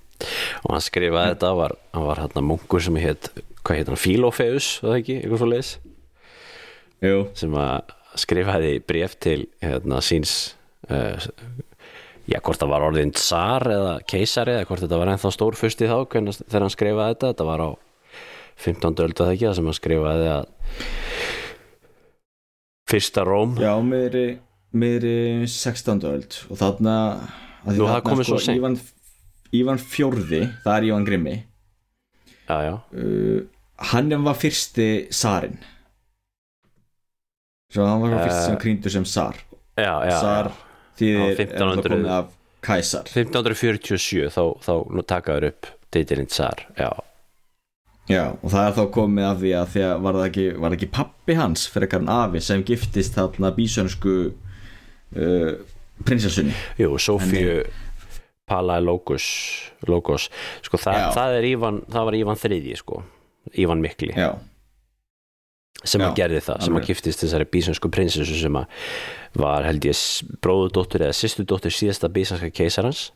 Og 0.65 0.75
hann 0.75 0.83
skrifaði 0.85 1.33
þetta, 1.33 1.53
var, 1.57 1.73
hann 1.95 2.05
var 2.05 2.21
hérna 2.21 2.43
munkur 2.45 2.83
sem 2.83 2.99
heit, 3.01 3.31
hvað 3.65 3.79
heit 3.79 3.89
hann, 3.89 3.99
Filofeus 3.99 4.75
var 4.83 4.93
það 4.93 5.01
ekki, 5.01 5.17
eitthvað 5.21 5.41
svo 5.41 5.49
leis 5.49 5.73
sem 7.39 7.55
að 7.57 7.93
skrifaði 8.21 8.73
bref 8.85 9.15
til 9.23 9.39
hérna 9.63 10.01
síns 10.05 10.33
uh, 10.91 11.17
já, 12.29 12.37
hvort 12.43 12.59
það 12.61 12.73
var 12.73 12.85
orðin 12.89 13.13
tsar 13.15 13.65
eða 13.71 13.95
keisari 14.05 14.57
eða 14.57 14.67
hvort 14.69 14.83
þetta 14.83 14.99
var 15.01 15.13
ennþá 15.13 15.31
stór 15.33 15.57
fyrst 15.57 15.81
í 15.81 15.89
þá 15.89 15.97
hvernig, 16.11 16.37
þegar 16.43 16.65
hann 16.67 16.75
skrifaði 16.75 17.15
þetta, 17.15 17.31
þetta 17.31 17.47
var 17.49 17.65
á 17.65 17.69
15. 18.61 19.01
öldu 19.07 19.23
það 19.23 19.33
ekki, 19.33 19.47
það 19.47 19.57
sem 19.57 19.71
hann 19.71 19.79
skrifaði 19.79 20.29
að 20.35 20.51
fyrsta 22.91 23.25
Róm. 23.27 23.55
Já, 23.61 23.73
meðri 23.85 24.25
meðri 24.71 25.15
16. 25.49 26.03
öld. 26.07 26.39
Og 26.51 26.59
þarna 26.59 26.95
því 27.65 27.77
Nú, 27.77 27.87
það 27.89 28.03
komið 28.07 28.29
svo 28.29 28.41
seint. 28.43 28.89
Ívan, 29.51 29.79
fjórði, 29.83 30.45
það 30.63 30.75
er 30.77 30.87
Ívan 30.87 31.05
Grimmi. 31.07 31.35
Já, 32.47 32.57
já, 32.67 32.73
uh, 32.95 33.41
hann 33.91 34.15
var 34.23 34.37
fyrsti 34.39 34.89
Sarin. 35.11 35.59
Svo 37.71 37.87
hann 37.87 38.03
var 38.03 38.17
fyrsti 38.25 38.43
sem 38.47 38.59
krýndur 38.59 38.93
sem 38.93 39.07
Sar. 39.07 39.39
Já, 39.79 39.93
já, 40.07 40.17
Sar 40.19 40.51
þýðir 40.99 41.21
Á 41.21 41.25
er 41.25 41.35
það 41.35 41.43
1500 41.45 41.91
komið 41.91 42.11
af 42.17 42.37
Kæsar 42.61 43.07
1547 43.09 44.27
þá, 44.35 44.43
þá 44.61 44.73
takaður 45.09 45.47
upp 45.51 45.71
titilinn 45.93 46.29
tsar, 46.29 46.67
já 46.77 46.91
Já, 48.11 48.23
og 48.35 48.51
það 48.51 48.67
er 48.67 48.75
þá 48.77 48.83
komið 48.97 49.27
af 49.27 49.39
því 49.41 49.53
að 49.57 49.69
því 49.73 49.83
að 49.87 50.03
var 50.05 50.17
það 50.19 50.27
ekki, 50.29 50.45
var 50.57 50.65
það 50.73 50.77
ekki 50.77 50.89
pappi 50.97 51.37
hans 51.39 51.63
fyrir 51.71 51.95
en 51.97 52.11
afi 52.17 52.41
sem 52.43 52.65
giftist 52.67 53.17
þarna 53.17 53.51
bísönsku 53.55 54.15
uh, 54.31 55.51
prinsessunni? 56.07 56.55
Jú, 56.81 56.91
Sofíu 57.01 57.61
Palaiologos 58.51 59.25
Logos, 59.87 60.27
sko 60.65 60.79
það, 60.81 61.07
það 61.15 61.37
er 61.39 61.49
Ívan 61.53 61.81
það 61.89 62.07
var 62.09 62.17
Ívan 62.19 62.39
þriðji 62.41 62.79
sko. 62.81 63.03
Ívan 63.57 63.81
Mikli, 63.81 64.11
Já, 64.13 64.33
sem 65.81 66.03
að 66.03 66.11
Já, 66.11 66.17
gerði 66.19 66.41
það 66.45 66.59
sem 66.65 66.75
að 66.75 66.77
alveg. 66.81 66.89
giftist 66.91 67.23
þessari 67.23 67.47
bísönsku 67.55 67.89
prinsessu 67.93 68.37
sem 68.37 68.59
að 68.59 68.83
var 69.41 69.65
held 69.65 69.87
ég 69.87 70.03
bróðudóttur 70.43 71.07
eða 71.07 71.15
sýstudóttur 71.17 71.73
síðasta 71.73 72.11
bísanska 72.11 72.51
keisarans 72.53 73.07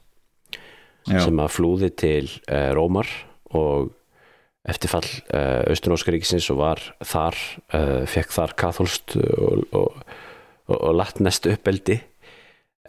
já, 1.05 1.19
sem 1.19 1.41
að 1.43 1.53
flúði 1.53 1.91
til 1.93 2.23
uh, 2.47 2.71
Rómar 2.77 3.09
og 3.53 3.91
eftir 4.65 4.89
fall 4.91 5.07
uh, 5.29 5.63
Austunóskaríkisins 5.69 6.47
og 6.53 6.61
var 6.61 6.81
þar, 7.05 7.37
uh, 7.75 8.03
fekk 8.09 8.33
þar 8.33 8.55
katholst 8.57 9.15
og, 9.17 9.65
og, 9.71 9.99
og, 10.67 10.77
og 10.79 10.95
latnest 10.97 11.47
uppeldi 11.51 11.99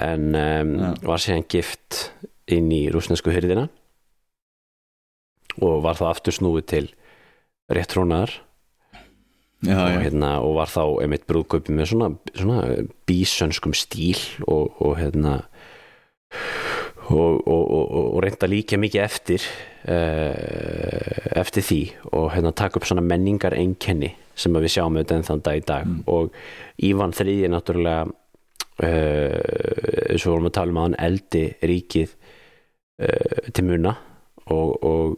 en 0.00 0.32
um, 0.36 0.72
Já. 0.80 0.88
var 1.08 1.22
síðan 1.22 1.48
gift 1.48 2.00
inn 2.52 2.70
í 2.72 2.86
rúsnesku 2.92 3.32
hyrðina 3.32 3.66
og 5.64 5.80
var 5.84 5.96
þá 5.98 6.10
aftur 6.10 6.36
snúið 6.36 6.66
til 6.72 6.84
rétt 7.72 7.90
trónaðar 7.94 8.34
já, 9.64 9.76
og, 9.76 9.88
já, 9.90 10.00
hérna, 10.04 10.36
og 10.44 10.58
var 10.60 10.70
þá 10.70 10.82
einmitt 11.02 11.26
brúðkaupi 11.28 11.74
með 11.74 11.92
svona, 11.92 12.10
svona 12.36 12.86
bísönskum 13.08 13.74
stíl 13.76 14.20
og, 14.46 14.76
og 14.84 14.96
hérna 15.00 15.38
og, 17.10 17.46
og, 17.46 17.64
og, 17.70 18.06
og 18.16 18.22
reynda 18.24 18.48
líka 18.50 18.78
mikið 18.80 19.02
eftir 19.04 19.42
uh, 19.86 21.38
eftir 21.38 21.62
því 21.66 21.80
og 22.10 22.30
hérna 22.34 22.52
taka 22.56 22.80
upp 22.80 22.88
svona 22.88 23.04
menningar 23.04 23.54
einkenni 23.54 24.12
sem 24.36 24.56
við 24.56 24.72
sjáum 24.74 24.98
auðvitað 24.98 25.16
enn 25.16 25.28
þann 25.30 25.44
dag 25.46 25.60
í 25.60 25.64
dag. 25.68 25.92
Og 26.12 26.34
Ívan 26.84 27.14
þriði 27.16 27.50
náttúrulega 27.52 28.02
uh, 28.84 30.16
svo 30.18 30.34
vorum 30.34 30.50
að 30.50 30.56
tala 30.58 30.74
um 30.74 30.80
að 30.80 30.88
hann 30.88 31.00
eldi 31.08 31.44
ríkið 31.70 32.10
uh, 32.12 33.38
til 33.52 33.66
muna 33.70 33.96
og, 34.50 34.68
og 34.82 35.16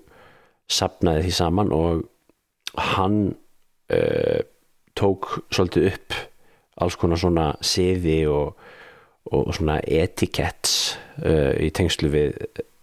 sapnaði 0.68 1.26
því 1.26 1.36
saman 1.40 1.74
og 1.74 2.06
hann 2.92 3.20
tók 4.98 5.24
svolítið 5.48 5.86
upp 5.88 6.16
alls 6.84 6.96
konar 7.00 7.16
svona 7.16 7.46
siði 7.64 8.18
og, 8.28 8.52
og, 9.30 9.48
og 9.48 9.54
svona 9.56 9.78
etiketts 9.84 10.96
uh, 11.24 11.54
í 11.60 11.70
tengslu 11.74 12.10
við 12.12 12.38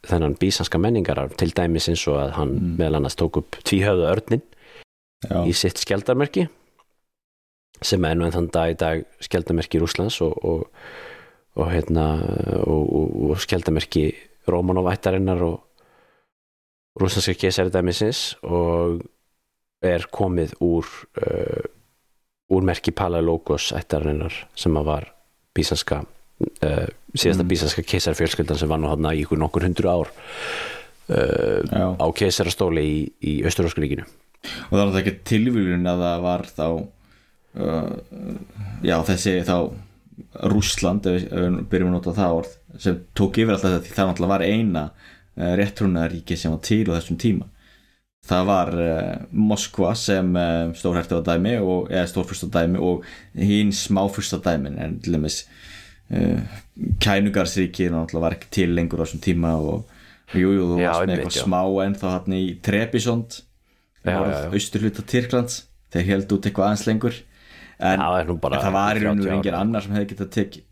þennan 0.05 0.37
bísanska 0.39 0.79
menningarar 0.81 1.33
til 1.39 1.51
dæmis 1.55 1.89
eins 1.89 2.05
og 2.11 2.19
að 2.21 2.35
hann 2.37 2.53
meðal 2.77 2.99
annars 2.99 3.17
tók 3.17 3.39
upp 3.41 3.57
tvíhöfða 3.65 4.11
örnin 4.13 4.43
já, 5.25 5.39
í 5.45 5.55
sitt 5.57 5.81
skjaldarmerki 5.81 6.47
sem 7.83 8.05
er 8.07 8.15
nú 8.15 8.27
enn 8.27 8.35
þann 8.35 8.51
dag 8.53 8.75
í 8.75 8.79
dag 8.79 9.03
skjaldarmerki 9.25 9.81
Rúslands 9.81 10.21
og, 10.23 10.37
og, 10.45 10.67
og 11.57 11.71
hérna 11.73 12.05
og, 12.61 12.83
og, 12.85 13.15
og 13.31 13.41
skjaldarmerki 13.43 14.07
Rómanovættarinnar 14.45 15.41
og 15.41 17.01
rúslandska 17.01 17.35
keisari 17.41 17.73
dæmisins 17.73 18.35
og 18.45 19.01
er 19.83 20.05
komið 20.13 20.53
úr 20.63 20.85
uh, 21.19 21.65
úr 22.53 22.65
merki 22.65 22.93
Palaiologos 22.93 23.71
ættarinnar 23.75 24.45
sem 24.55 24.77
að 24.77 24.91
var 24.91 25.09
bísanska 25.57 26.03
uh, 26.43 26.87
síðasta 27.15 27.47
bísaska 27.47 27.85
keisarfjölskyldan 27.87 28.59
sem 28.59 28.71
var 28.71 28.81
nú 28.81 28.91
hann 28.91 29.07
í 29.13 29.23
ykkur 29.23 29.39
nokkur 29.39 29.65
hundru 29.67 29.91
ár 29.91 30.11
uh, 30.11 31.95
á 31.95 32.07
keisarastóli 32.15 32.83
í, 32.85 32.99
í 33.21 33.33
Östuróskuríkinu 33.47 34.05
og 34.05 34.75
það 34.75 34.79
er 34.79 34.85
náttúrulega 34.85 35.01
ekki 35.01 35.25
tilvílun 35.31 35.89
að 35.89 36.05
það 36.05 36.27
var 36.27 36.45
þá 36.51 36.67
uh, 36.67 37.89
já 38.85 38.97
þessi 39.09 39.39
þá 39.47 39.57
Rússland, 40.47 41.07
ef 41.09 41.25
við, 41.25 41.57
byrjum 41.71 41.89
að 41.91 41.97
nota 41.97 42.13
það 42.15 42.37
orð 42.37 42.53
sem 42.79 43.01
tók 43.17 43.39
yfir 43.41 43.55
alltaf 43.55 43.73
þetta 43.73 43.87
því 43.87 43.95
það 43.97 44.09
náttúrulega 44.09 44.33
var 44.33 44.45
eina 44.45 44.85
réttrúnaríki 45.59 46.37
sem 46.39 46.53
var 46.53 46.61
til 46.63 46.85
á 46.87 46.95
þessum 46.95 47.17
tíma. 47.19 47.49
Það 48.25 48.45
var 48.47 48.71
Moskva 49.35 49.91
sem 49.99 50.29
stórhærtu 50.79 51.19
á 51.19 51.27
dæmi 51.27 51.57
og, 51.59 51.89
eða 51.91 52.07
stórfyrsta 52.09 52.47
dæmi 52.53 52.79
og 52.79 53.03
hinn 53.35 53.73
smáfyrsta 53.75 54.39
dæmin 54.45 54.79
en 54.81 54.95
til 55.03 55.17
dæmis 55.17 55.41
kænugarsríki 57.01 57.89
náttúrulega 57.89 58.25
var 58.25 58.35
ekki 58.37 58.51
til 58.53 58.75
lengur 58.77 59.01
á 59.01 59.05
þessum 59.05 59.23
tíma 59.23 59.55
og 59.57 59.87
jú, 60.35 60.51
jú, 60.53 60.67
þú 60.69 60.79
varst 60.81 61.07
með 61.09 61.15
eitthvað 61.15 61.37
smá 61.39 61.61
en 61.85 61.95
þá 61.97 62.05
hann 62.11 62.35
í 62.37 62.43
Trebisond 62.65 63.39
norð 64.05 64.53
austurhluta 64.53 65.05
Tyrklands 65.09 65.63
þeir 65.93 66.07
held 66.11 66.35
út 66.35 66.47
eitthvað 66.47 66.69
aðeins 66.69 66.85
lengur. 66.89 67.19
En, 67.75 67.99
Já, 67.99 68.23
en 68.23 68.39
það 68.39 68.75
var 68.75 68.97
í 68.97 69.03
raun 69.03 69.19
og 69.19 69.25
30 69.25 69.27
veru 69.27 69.37
engin 69.39 69.57
annar 69.57 69.83
sem 69.83 69.95
hefði 69.95 70.09
getað 70.13 70.29
tekið 70.35 70.63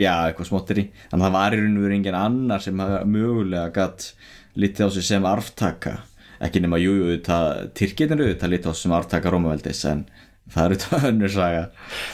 já, 0.00 0.12
eitthvað 0.28 0.48
smottir 0.50 0.80
í. 0.80 0.84
En 1.12 1.24
það 1.24 1.34
var 1.36 1.56
í 1.56 1.60
raun 1.60 1.76
og 1.76 1.86
veru 1.86 1.96
engin 1.98 2.18
annar 2.18 2.64
sem 2.64 2.84
mögulega 3.12 3.72
gatt 3.76 4.06
litið 4.56 4.88
á 4.88 4.90
sig 4.94 5.06
sem 5.08 5.28
arftaka. 5.28 5.96
Ekki 6.46 6.62
nema 6.64 6.80
jú, 6.80 6.94
jú, 7.00 7.18
það 7.24 7.74
litið 7.76 8.70
á 8.70 8.72
sig 8.72 8.82
sem 8.84 8.96
arftaka 8.96 9.32
Rómaveldis 9.32 9.84
en 9.92 10.06
það 10.54 10.62
er 10.62 10.74
auðvitað 10.74 11.06
önnur 11.10 11.32
saga 11.34 11.62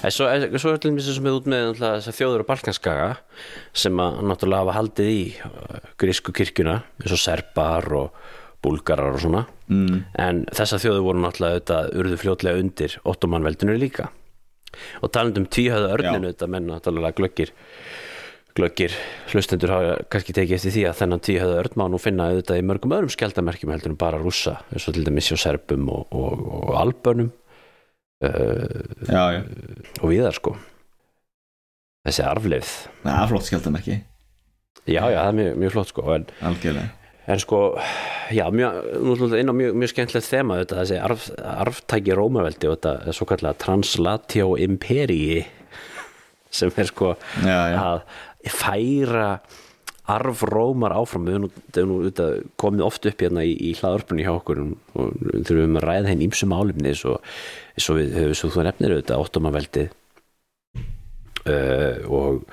En 0.02 0.14
svo, 0.14 0.28
er 0.30 0.78
til 0.80 0.92
dæmis 0.92 1.08
sem 1.08 1.26
er 1.28 1.38
út 1.38 1.48
með 1.50 1.72
þessar 1.80 2.16
þjóður 2.18 2.44
og 2.44 2.48
Balkanskaga 2.48 3.08
sem 3.84 4.04
að 4.04 4.22
náttúrulega 4.30 4.64
hafa 4.64 4.76
haldið 4.78 5.10
í 5.12 5.24
uh, 5.48 5.90
grísku 6.00 6.34
kirkjuna 6.36 6.78
eins 7.02 7.16
og 7.16 7.22
serbar 7.22 7.88
og 7.98 8.22
búlgarar 8.62 9.16
og 9.16 9.22
svona 9.24 9.44
mm. 9.68 10.02
en 10.22 10.44
þessar 10.54 10.84
þjóður 10.84 11.06
voru 11.08 11.24
náttúrulega 11.24 11.58
auðvitað 11.58 11.92
urðu 12.02 12.20
fljótlega 12.22 12.62
undir 12.62 12.96
ottomanveldinu 13.12 13.76
líka 13.80 14.08
og 15.02 15.12
talandi 15.12 15.42
um 15.42 15.50
tvíhöða 15.52 15.92
örninu 15.98 16.30
Já. 16.30 16.30
auðvitað 16.30 16.54
menn 16.54 16.70
náttúrulega 16.70 17.18
glöggir 17.18 17.52
glöggir 18.56 18.94
hlustendur 19.32 19.72
hafa 19.72 19.92
kannski 20.12 20.34
tekið 20.36 20.56
eftir 20.58 20.74
því 20.74 20.82
að 20.88 20.98
þennan 21.00 21.76
má 21.80 21.84
nú 21.88 22.00
finna 22.00 22.28
auðvitað 22.30 22.60
í 22.60 22.66
mörgum 22.68 22.94
öðrum 22.96 23.12
skjaldamerkjum 23.12 23.72
heldur 23.72 23.94
en 23.94 24.00
bara 24.00 24.20
rússa 24.20 24.58
eins 24.72 24.88
og 24.88 24.96
til 24.96 25.04
dæmis 25.06 25.30
hjá 25.32 25.40
serbum 25.40 25.88
og, 25.92 26.12
og, 26.12 26.42
og 26.60 26.74
albönum 26.80 27.32
já, 28.22 29.22
já, 29.34 29.42
og 30.02 30.08
viðar 30.12 30.36
sko. 30.36 30.54
Þessi 32.06 32.24
arfleifð. 32.26 32.72
Það 33.04 33.20
er 33.22 33.30
flott 33.30 33.48
skjaldamerki 33.50 34.00
já 34.90 34.98
já 35.06 35.14
það 35.20 35.28
er 35.30 35.36
mjög, 35.38 35.58
mjög 35.62 35.72
flott 35.76 35.90
sko 35.92 36.02
en, 36.16 36.24
en 37.30 37.38
sko 37.38 37.58
já 38.34 38.44
mjög, 38.50 38.78
erum 39.12 39.34
inn 39.38 39.52
á 39.52 39.54
mjög, 39.54 39.76
mjög 39.78 39.90
skemmtilegt 39.92 40.26
þema 40.26 40.56
þetta, 40.58 40.78
þessi 40.80 40.96
arf, 41.06 41.26
arftæki 41.38 42.16
rómaveldi 42.18 42.66
og 42.66 42.74
þetta 42.80 42.94
er 43.06 43.14
svo 43.14 43.28
kallega 43.30 43.60
translatio 43.62 44.48
imperii 44.58 45.44
sem 46.50 46.72
er 46.82 46.90
sko 46.90 47.12
já, 47.46 47.78
að 47.78 48.50
færa 48.50 49.28
arf 50.12 50.42
rómar 50.50 50.92
áfram. 50.98 51.28
Við 51.30 51.36
höfum 51.38 51.92
nú- 51.92 52.50
komið 52.58 52.82
oft 52.84 53.06
upp 53.06 53.22
hérna 53.22 53.44
í, 53.46 53.54
í 53.54 53.70
hlaðarpunni 53.78 54.26
hjá 54.26 54.32
okkur 54.34 54.58
og 54.98 55.14
þurfum 55.46 55.78
að 55.78 55.86
ræða 55.86 56.10
henn 56.10 56.24
ímsum 56.26 56.50
álefni 56.58 56.90
svo, 56.98 57.20
svo 57.78 57.96
við 57.98 58.34
svo 58.36 58.50
þú 58.52 58.66
nefnir 58.66 58.96
auðvitað 58.96 59.24
óttomaveldið 59.24 59.88
uh, 61.46 61.96
og 62.12 62.44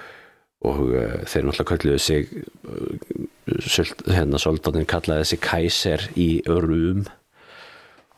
og 0.60 0.80
uh, 0.92 1.22
þeir 1.24 1.46
náttúrulega 1.48 1.70
kölluðu 1.70 2.00
sig 2.04 2.32
uh, 2.68 4.12
hérna 4.12 4.40
soldatin 4.42 4.88
kallaði 4.90 5.24
þessi 5.24 5.40
kæser 5.44 6.06
í 6.20 6.30
Rum 6.44 7.06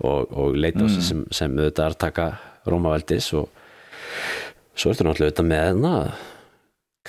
og, 0.02 0.32
og 0.34 0.58
leita 0.58 0.88
á 0.88 0.90
sig 0.90 1.06
sem, 1.06 1.22
sem 1.30 1.54
auðvitað 1.54 1.92
artaka 1.92 2.28
Rómaveldis 2.66 3.30
og 3.38 3.52
svo 4.74 4.90
ertu 4.90 5.06
náttúrulega 5.06 5.30
auðvitað 5.30 5.52
með 5.52 5.86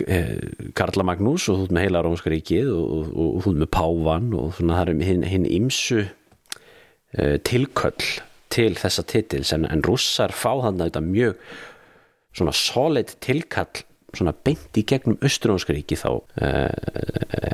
eh, 0.05 0.37
Karla 0.77 1.07
Magnús 1.09 1.49
og 1.49 1.63
þú 1.63 1.65
ert 1.65 1.75
með 1.77 1.87
heila 1.87 2.05
Rómska 2.05 2.33
ríkið 2.33 2.69
og, 2.77 2.93
og, 2.93 3.41
þú 3.45 3.55
ert 3.55 3.63
með 3.63 3.73
Pávan 3.79 4.29
og 4.37 4.53
svona 4.59 4.83
það 4.83 4.93
er 4.93 5.33
hinn, 5.33 5.49
ímsu 5.49 6.05
tilköll 7.49 8.13
til 8.53 8.73
þessa 8.79 9.05
titils 9.09 9.53
en, 9.57 9.65
en 9.73 9.83
rússar 9.87 10.33
fá 10.37 10.51
þannig 10.67 10.87
auðvitað 10.91 11.09
mjög 11.09 11.47
svona 12.37 12.55
solid 12.57 13.13
tilkall 13.25 13.83
svona 14.13 14.35
beint 14.45 14.77
í 14.77 14.83
gegnum 14.89 15.17
Östurónska 15.25 15.73
ríki 15.73 15.97
þá 15.97 16.09
uh, 16.13 16.73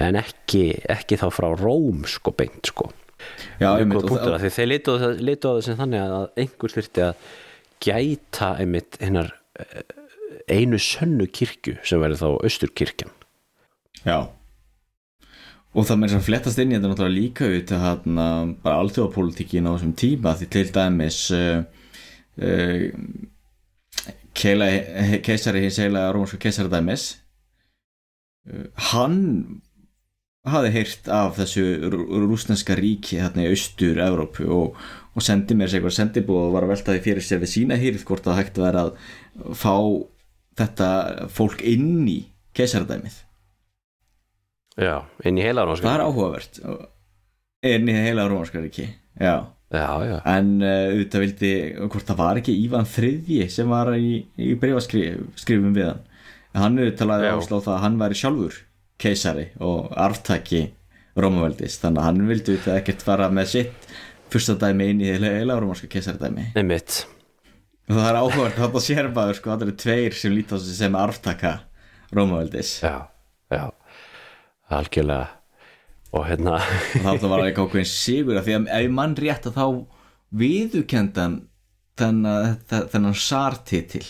en 0.02 0.18
ekki, 0.18 0.64
ekki 0.90 1.18
þá 1.20 1.28
frá 1.34 1.46
Róm 1.58 2.00
sko 2.10 2.32
beint 2.34 2.66
sko. 2.72 2.88
Já 3.62 3.72
einmitt, 3.78 4.02
það- 4.10 4.32
að 4.34 4.42
því 4.46 4.50
þeir 4.56 4.68
litu 5.28 5.50
á 5.50 5.54
sem 5.62 5.78
þannig 5.78 6.02
að 6.02 6.26
einhver 6.42 6.74
þyrfti 6.74 7.04
að 7.06 7.28
gæta 7.86 8.48
einmitt 8.62 8.98
hinnar 9.02 9.30
eh, 9.58 9.82
einu 10.50 10.78
sönnu 10.82 11.26
kirkju 11.30 11.76
sem 11.86 12.02
verður 12.02 12.20
þá 12.24 12.28
Östurkirkjan 12.50 13.14
Já 14.06 14.18
og 15.76 15.84
það 15.86 15.98
með 16.00 16.10
þess 16.10 16.18
að 16.18 16.26
flettast 16.28 16.60
inn 16.62 16.72
í 16.72 16.76
þetta 16.78 16.90
náttúrulega 16.92 17.18
líka 17.20 17.48
ut 17.52 17.72
að 17.76 17.82
hann 17.84 18.52
bara 18.64 18.80
alþjóðapólitíkin 18.82 19.68
á 19.68 19.74
þessum 19.74 19.94
tíma 20.00 20.34
því 20.38 20.48
til 20.54 20.66
dæmis 20.74 21.18
uh, 21.36 21.58
uh, 22.40 22.84
keila, 24.38 24.68
keisari 25.26 25.64
hins 25.66 25.80
heila 25.82 26.06
rómansku 26.14 26.40
keisari 26.40 26.72
dæmis 26.72 27.08
uh, 28.48 28.66
hann 28.92 29.18
hafði 30.48 30.72
heyrt 30.78 31.08
af 31.12 31.36
þessu 31.36 31.66
rú- 31.92 32.08
rússneska 32.24 32.76
ríki 32.78 33.18
hérna 33.20 33.44
í 33.44 33.52
austur 33.52 33.98
Evrópu 34.00 34.48
og, 34.48 34.78
og 35.12 35.24
sendi 35.24 35.52
mér 35.58 35.68
sér 35.68 35.82
eitthvað 35.82 35.98
sendibúð 35.98 36.46
og 36.46 36.54
var 36.56 36.64
að 36.64 36.72
velta 36.72 36.94
því 36.94 37.04
fyrir 37.04 37.26
sér 37.26 37.42
við 37.42 37.52
sína 37.52 37.76
hýrð 37.80 38.06
hvort 38.08 38.24
það 38.24 38.38
hægt 38.40 38.60
að 38.60 38.68
vera 38.70 38.84
að 38.86 39.56
fá 39.60 39.74
þetta 40.58 40.90
fólk 41.36 41.60
inn 41.68 42.06
í 42.08 42.18
keisaradæmið 42.56 43.20
Já, 44.78 44.94
inn 45.26 45.38
í 45.40 45.44
heila 45.44 45.66
það 45.74 45.92
er 45.92 46.04
áhugavert. 46.06 46.60
Inn 47.68 47.88
í 47.90 47.96
heila 47.96 48.28
rómarska 48.30 48.62
ríki 48.62 48.86
já. 49.18 49.36
Já, 49.68 49.88
já, 50.00 50.14
en 50.24 50.54
uh, 50.64 50.94
auðvitað 50.94 51.22
vildi 51.26 51.48
hvort 51.92 52.06
það 52.08 52.20
var 52.22 52.38
ekki 52.40 52.54
Ívan 52.62 52.86
þriðji 52.88 53.48
sem 53.52 53.68
var 53.68 53.90
í, 53.98 54.22
í 54.40 54.54
breyfaskrifum 54.56 55.74
við 55.76 55.90
hann? 55.90 55.98
Hann 56.56 56.78
Já. 56.80 57.34
áslá 57.36 57.58
það 57.58 57.74
að 57.74 57.82
hann 57.82 57.98
væri 58.00 58.16
sjálfur 58.16 58.56
keisari 58.98 59.44
og 59.60 59.92
arftaki 59.92 60.62
Rómaveldis. 61.18 61.76
Þannig 61.82 62.00
að 62.00 62.06
hann 62.08 62.24
vildi 62.30 62.54
auðvitað 62.54 62.78
ekkert 62.80 63.04
fara 63.04 63.28
með 63.34 63.50
sitt 63.52 63.92
fyrsta 64.32 64.56
dæmi 64.60 64.88
inn 64.92 65.04
í 65.04 65.12
heila, 65.12 65.58
rómarska 65.60 65.88
keisaradæmi. 65.92 66.50
Einmitt. 66.58 67.02
Og 67.88 67.96
það 67.96 68.08
er 68.08 68.18
áhugavert 68.20 68.58
þetta 68.60 68.82
sér 68.84 69.12
maður 69.12 69.38
sko 69.38 69.52
það 69.52 69.66
eru 69.66 69.76
tveir 69.82 70.16
sem 70.16 70.34
líta 70.34 70.56
á 70.56 70.58
sig 70.60 70.76
sem 70.76 70.98
arftaka 70.98 71.54
Rómaveldis. 72.14 72.74
Já, 72.84 72.94
já, 72.94 72.98
algjörlega. 74.72 75.34
Og 76.16 76.24
hérna 76.24 76.56
það 77.04 77.10
að 77.12 77.32
vera 77.34 77.46
eitthvað 77.48 77.68
ákveðin 77.68 77.90
sigur 77.90 78.38
af 78.40 78.46
því 78.46 78.54
að 78.56 78.68
ef 78.78 78.92
mann 78.96 79.16
rétt 79.18 79.48
að 79.50 79.58
þá 79.58 79.66
viðukendan 80.40 81.36
þennan, 81.98 83.16
sartitil. 83.18 84.06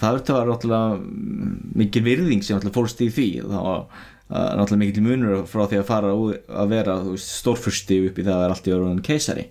Það 0.00 0.16
verður 0.16 0.34
að 0.34 0.38
vera 0.38 0.50
náttúrulega 0.50 1.78
mikil 1.80 2.02
virðing 2.04 2.44
sem 2.44 2.60
fórst 2.74 3.00
í 3.04 3.08
því. 3.12 3.28
Það 3.44 3.64
var 3.68 3.80
uh, 3.80 4.52
náttúrulega 4.58 4.82
mikil 4.82 5.06
munur 5.06 5.42
frá 5.48 5.64
því 5.68 5.80
að 5.80 5.88
fara 5.88 6.12
að 6.12 6.72
vera 6.72 6.98
stórfursti 7.20 8.00
upp 8.08 8.20
í 8.20 8.26
það 8.26 8.36
að 8.36 8.44
vera 8.44 8.56
allt 8.56 8.70
í 8.70 8.76
orðan 8.76 9.02
keisari. 9.04 9.48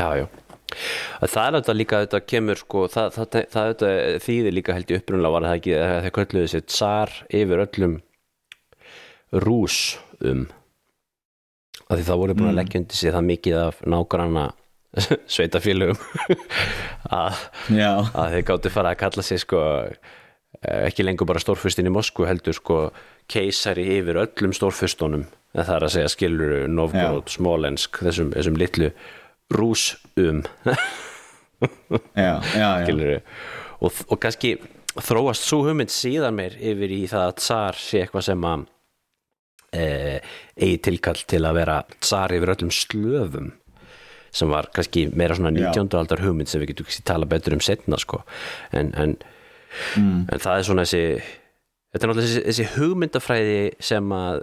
Já, 0.00 0.08
já. 0.20 0.26
Það 1.20 1.40
er 1.42 1.56
þetta 1.58 1.74
líka, 1.74 2.00
þetta 2.04 2.20
kemur 2.30 2.60
sko, 2.60 2.84
það, 2.92 3.16
það, 3.16 3.32
það, 3.50 3.72
það 3.80 4.20
þýðir 4.24 4.54
líka 4.54 4.76
held 4.76 4.92
ég 4.92 5.00
upprunlega 5.02 5.34
var 5.34 5.46
það 5.48 5.56
ekki, 5.58 5.72
að 5.76 5.96
þeir 6.04 6.14
kölluðu 6.18 6.50
sér 6.52 6.64
tsar 6.68 7.14
yfir 7.40 7.62
öllum 7.64 7.96
rús 9.32 9.98
um. 10.24 10.46
Að 11.90 12.00
því 12.00 12.06
það 12.06 12.20
voru 12.22 12.38
búin 12.38 12.50
að 12.52 12.58
leggja 12.60 12.80
undir 12.80 12.98
sig 12.98 13.14
það 13.14 13.28
mikið 13.28 13.58
af 13.60 13.80
nágranna 13.90 14.46
sveitafélögum 15.34 15.98
að, 17.20 17.42
að 17.70 18.34
þeir 18.34 18.46
gáttu 18.48 18.72
fara 18.74 18.94
að 18.94 19.00
kalla 19.04 19.24
sig 19.26 19.42
sko 19.42 19.60
eh, 19.86 20.80
ekki 20.88 21.06
lengur 21.06 21.28
bara 21.30 21.42
stórfustin 21.42 21.86
í 21.90 21.94
Moskvu 21.94 22.26
heldur 22.26 22.56
sko 22.56 22.80
keisari 23.30 23.86
yfir 23.98 24.18
öllum 24.24 24.54
stórfustunum 24.56 25.28
það 25.54 25.76
er 25.76 25.86
að 25.86 25.94
segja 25.94 26.10
skilur 26.10 26.56
Novgorod, 26.70 27.30
Smolensk 27.30 28.02
þessum, 28.02 28.34
þessum 28.34 28.58
litlu 28.58 28.90
rúsum 29.54 30.42
skilur 32.86 33.20
og, 33.80 34.02
og 34.06 34.18
kannski 34.22 34.56
þróast 35.00 35.46
svo 35.46 35.62
hugmynd 35.66 35.92
síðan 35.94 36.38
meir 36.38 36.58
yfir 36.58 36.94
í 36.94 37.02
það 37.10 37.26
að 37.28 37.36
tsar 37.42 37.78
sé 37.78 38.04
eitthvað 38.04 38.26
sem 38.30 38.46
að 38.46 38.66
eigi 39.70 40.78
tilkall 40.82 41.20
til 41.30 41.44
að 41.46 41.58
vera 41.60 41.80
tsar 42.00 42.34
yfir 42.34 42.54
öllum 42.56 42.72
slöfum 42.74 43.52
sem 44.34 44.50
var 44.50 44.68
kannski 44.74 45.08
meira 45.14 45.34
svona 45.34 45.52
19. 45.54 45.90
aldar 45.98 46.22
hugmynd 46.22 46.50
sem 46.50 46.62
við 46.62 46.72
getum 46.72 46.88
kannski 46.88 47.06
tala 47.06 47.26
betur 47.30 47.56
um 47.56 47.62
setna 47.64 47.98
sko. 47.98 48.22
En, 48.76 48.92
en, 48.94 49.16
en 49.98 50.42
það 50.42 50.54
er 50.56 50.66
svona 50.68 50.86
þessi 50.86 51.04
þetta 51.90 52.04
er 52.04 52.12
náttúrulega 52.12 52.28
þessi, 52.28 52.44
þessi 52.48 52.68
hugmyndafræði 52.76 53.60
sem 53.90 54.14
að 54.14 54.42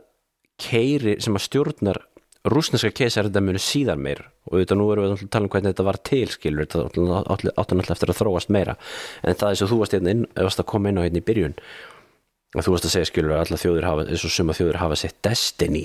keiri, 0.67 1.17
sem 1.23 1.37
að 1.37 1.45
stjórnar 1.45 2.01
rúsneska 2.47 2.93
keisarindamunu 2.95 3.59
síðan 3.61 4.01
meir. 4.03 4.23
Og 4.47 4.57
auðvitað 4.57 4.79
nú 4.79 4.87
erum 4.93 5.05
við 5.05 5.13
að 5.15 5.29
tala 5.33 5.47
um 5.47 5.51
hvernig 5.51 5.73
þetta 5.73 5.85
var 5.87 5.99
til 6.07 6.25
skilur, 6.31 6.67
þetta 6.67 7.21
átti 7.33 7.51
náttúrulega 7.51 7.95
eftir 7.97 8.13
að 8.13 8.19
þróast 8.21 8.51
meira. 8.55 8.77
En 9.23 9.37
það 9.39 9.51
er 9.51 9.59
svo 9.59 9.69
þú 9.71 9.79
varst, 9.81 9.95
hérna 9.97 10.15
inn, 10.15 10.25
varst 10.35 10.63
að 10.63 10.69
koma 10.71 10.91
inn 10.91 10.99
á 10.99 11.05
hérna 11.05 11.21
í 11.21 11.27
byrjun 11.27 11.57
og 12.57 12.65
þú 12.65 12.73
varst 12.73 12.87
að 12.89 12.95
segja 12.95 13.09
skilur 13.11 13.35
að 13.35 13.43
alla 13.45 13.59
þjóðir 13.61 13.87
hafa, 13.87 14.07
eins 14.07 14.25
og 14.25 14.33
suma 14.33 14.55
þjóðir 14.57 14.79
hafa 14.81 14.97
sitt 14.99 15.19
destiny 15.25 15.83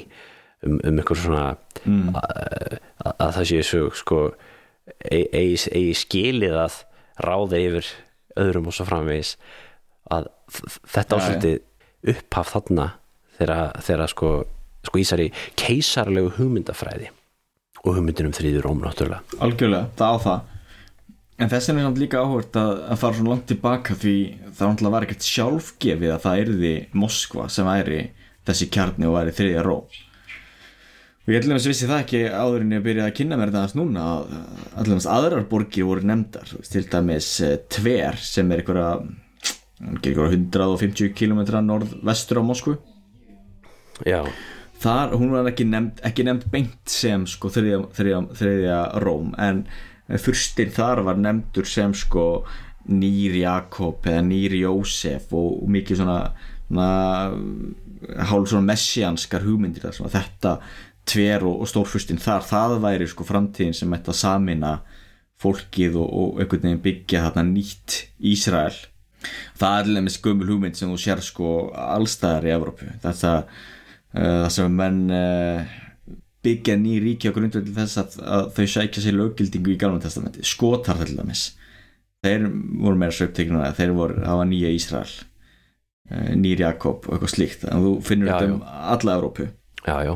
um, 0.64 0.78
um 0.78 1.02
einhver 1.02 1.20
svona 1.20 1.44
mm. 1.84 2.16
að, 2.16 2.78
að 3.12 3.34
það 3.38 3.50
sé 3.50 3.60
svo 3.68 3.82
sko 3.98 4.22
eigi, 5.10 5.26
eigi, 5.32 5.60
eigi 5.76 5.98
skilið 6.02 6.56
að 6.64 6.80
ráða 7.22 7.60
yfir 7.60 7.92
öðrum 8.42 8.70
og 8.70 8.76
svo 8.76 8.88
framvegis 8.88 9.36
að 10.12 10.30
þetta 10.90 11.18
ásvöldi 11.18 11.52
upphaf 12.12 12.54
þarna 12.56 12.88
þegar, 13.38 14.06
sko, 14.10 14.30
sko 14.86 15.02
ísari 15.02 15.28
keisarlegu 15.58 16.32
hugmyndafræði 16.38 17.10
og 17.82 17.96
hugmyndin 17.96 18.28
um 18.30 18.34
þrýður 18.36 18.66
róm 18.66 18.82
náttúrulega. 18.82 19.22
Algjörlega, 19.42 19.90
það 19.98 20.14
á 20.14 20.18
það 20.26 20.50
en 21.43 21.51
þess 21.51 21.72
er 21.72 21.80
samt 21.82 22.01
líka 22.01 22.22
áhvert 22.22 22.57
að, 22.59 22.72
að 22.93 23.01
fara 23.03 23.18
svona 23.18 23.32
langt 23.34 23.49
tilbaka 23.51 23.97
því 23.99 24.16
það 24.53 24.68
náttúrulega 24.68 24.95
var 24.95 25.07
ekkert 25.07 25.26
sjálfgefið 25.26 26.14
að 26.14 26.24
það 26.26 26.43
yrði 26.45 26.72
Moskva 27.03 27.49
sem 27.51 27.68
væri 27.68 28.01
þessi 28.47 28.68
kjarni 28.74 29.09
og 29.09 29.16
væri 29.16 29.34
þriðja 29.38 29.64
ró. 29.66 29.76
Og 31.22 31.30
ég 31.30 31.38
ætlum 31.38 31.55
að 31.55 31.66
vissi 31.70 31.86
það 31.86 32.01
ekki 32.03 32.20
áður 32.34 32.64
en 32.64 32.74
ég 32.74 32.80
byrjaði 32.82 33.11
að 33.12 33.18
kynna 33.18 33.36
mér 33.38 33.53
þetta 33.53 33.61
aðeins 33.61 33.76
núna 33.78 34.07
að 34.12 34.32
allavega 34.82 35.12
aðrar 35.16 35.45
borgir 35.51 35.86
voru 35.86 36.09
nefndar 36.11 36.55
til 36.66 36.82
dæmis 36.90 37.28
eh, 37.47 37.59
Tver 37.70 38.18
sem 38.18 38.51
er 38.51 38.62
einhverja 38.62 38.88
einhverja 39.82 40.32
150 40.34 41.14
km 41.18 41.45
norðvestur 41.62 42.43
á 42.43 42.45
Moskvu. 42.47 42.74
Já, 44.07 44.24
þar, 44.82 45.14
hún 45.18 45.30
var 45.34 45.47
ekki 45.51 45.66
nefnd, 45.68 46.03
ekki 46.07 46.26
nefnd 46.26 46.51
beint 46.51 46.90
sem 46.90 47.26
sko 47.30 47.51
þriðja, 47.55 47.80
þriðja, 47.95 48.20
þriðja 48.40 48.78
Róm 49.05 49.32
en 49.38 49.64
fyrstir 50.20 50.72
þar 50.74 51.04
var 51.06 51.20
nefndur 51.20 51.68
sem 51.68 51.94
sko 51.96 52.44
nýr 52.92 53.36
Jakob 53.42 54.06
eða 54.10 54.22
nýr 54.26 54.56
Jósef 54.58 55.30
og, 55.32 55.62
og 55.62 55.68
mikið 55.70 56.02
svona, 56.02 56.18
svona 56.66 58.26
hálf 58.28 58.50
svona 58.50 58.72
messianskar 58.72 59.46
hugmyndir 59.46 59.86
þar 59.86 60.08
að 60.08 60.16
þetta 60.16 60.54
tver 61.08 61.46
og, 61.46 61.62
og 61.62 61.70
stórfyrstin 61.70 62.20
þar 62.22 62.46
það 62.46 62.78
væri 62.82 63.08
sko 63.10 63.26
framtíðin 63.26 63.76
sem 63.76 63.94
ætti 63.94 64.12
að 64.12 64.20
samina 64.20 64.72
fólkið 65.42 65.98
og, 65.98 66.08
og 66.08 66.40
einhvern 66.42 66.68
veginn 66.68 66.82
byggja 66.84 67.26
þarna 67.26 67.46
nýtt 67.48 67.98
Ísrael. 68.32 68.74
Það 69.58 69.76
er 69.76 69.88
alveg 69.88 70.04
með 70.06 70.16
skömmul 70.16 70.50
hugmynd 70.50 70.78
sem 70.78 70.90
þú 70.90 70.98
sér 71.02 71.22
sko 71.22 71.52
allstæðar 71.78 72.46
í 72.46 72.52
Evrópu. 72.54 72.90
Þetta 73.02 73.32
uh, 73.38 74.38
það 74.44 74.50
sem 74.56 74.78
menn 74.78 75.00
uh, 75.14 75.74
byggja 76.43 76.76
ný 76.78 76.99
ríki 77.03 77.30
á 77.30 77.34
grundvöldi 77.34 77.74
þess 77.76 78.01
að, 78.03 78.16
að 78.22 78.47
þau 78.57 78.66
sækja 78.74 79.05
sér 79.05 79.18
löggildingu 79.18 79.74
í 79.74 79.78
Galvan 79.80 80.03
testamenti. 80.03 80.45
Skotar 80.47 80.99
til 81.03 81.16
dæmis. 81.18 81.53
Þeir 82.22 82.47
voru 82.82 82.99
meira 82.99 83.14
söpteknuna 83.14 83.72
þeir 83.78 83.95
voru, 83.97 84.20
það 84.22 84.40
var 84.40 84.49
nýja 84.51 84.74
Ísrael 84.76 85.14
uh, 85.14 86.30
nýr 86.38 86.62
Jakob 86.66 87.09
og 87.09 87.16
eitthvað 87.16 87.34
slíkt. 87.34 87.66
En 87.70 87.82
þú 87.86 87.97
finnur 88.07 88.32
þetta 88.32 88.53
um 88.53 88.62
alla 88.66 89.16
Evrópu. 89.18 89.49
Já, 89.82 89.97
já. 90.07 90.14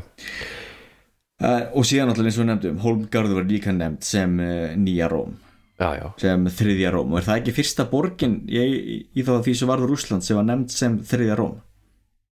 Uh, 1.37 1.65
og 1.77 1.85
síðan 1.85 2.11
náttúrulega 2.11 2.31
eins 2.31 2.39
og 2.39 2.45
við 2.45 2.51
nefndum 2.53 2.79
Holmgarður 2.81 3.41
var 3.41 3.51
líka 3.51 3.75
nefnd 3.75 4.07
sem 4.07 4.39
uh, 4.41 4.71
nýja 4.81 5.11
Róm. 5.13 5.37
Já, 5.77 5.91
já, 5.99 6.07
sem 6.23 6.47
þriðja 6.59 6.95
Róm. 6.95 7.11
Og 7.13 7.21
er 7.21 7.27
það 7.27 7.43
ekki 7.43 7.57
fyrsta 7.59 7.87
borgin 7.91 8.39
í, 8.49 8.63
í, 8.63 8.99
í 9.13 9.27
þá 9.27 9.35
því 9.45 9.57
sem 9.59 9.71
varður 9.71 9.93
Úsland 9.99 10.25
sem 10.25 10.39
var 10.39 10.47
nefnd 10.49 10.73
sem 10.73 11.01
þriðja 11.05 11.39
Róm 11.43 11.59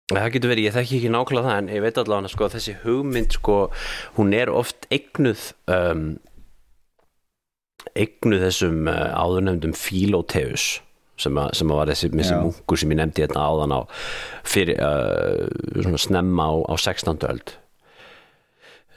Það 0.07 0.29
getur 0.37 0.51
verið, 0.53 0.69
ég 0.69 0.75
þekki 0.77 0.99
ekki 1.01 1.09
nákvæmlega 1.11 1.49
það 1.49 1.61
en 1.61 1.69
ég 1.75 1.83
veit 1.83 1.97
allavega 1.99 2.31
sko, 2.31 2.49
þessi 2.53 2.75
hugmynd 2.85 3.33
sko, 3.35 3.57
hún 4.15 4.35
er 4.39 4.53
oft 4.55 4.87
eignuð 4.95 5.49
um, 5.75 6.05
eignuð 7.99 8.45
þessum 8.47 8.87
uh, 8.87 9.09
áðurnemdum 9.19 9.75
Philóteus 9.75 10.67
sem, 11.19 11.35
að, 11.41 11.51
sem 11.59 11.73
að 11.73 11.81
var 11.81 11.91
þessi, 11.91 12.11
munkur 12.15 12.79
sem 12.79 12.93
ég 12.95 13.01
nefndi 13.01 13.25
hérna 13.25 13.47
áðan 13.51 13.75
á 13.75 13.81
fyrir, 14.47 14.79
uh, 14.79 15.49
svona 15.81 16.03
snemma 16.05 16.49
á, 16.51 16.55
á 16.71 16.75
16. 16.79 17.27
öld 17.27 17.55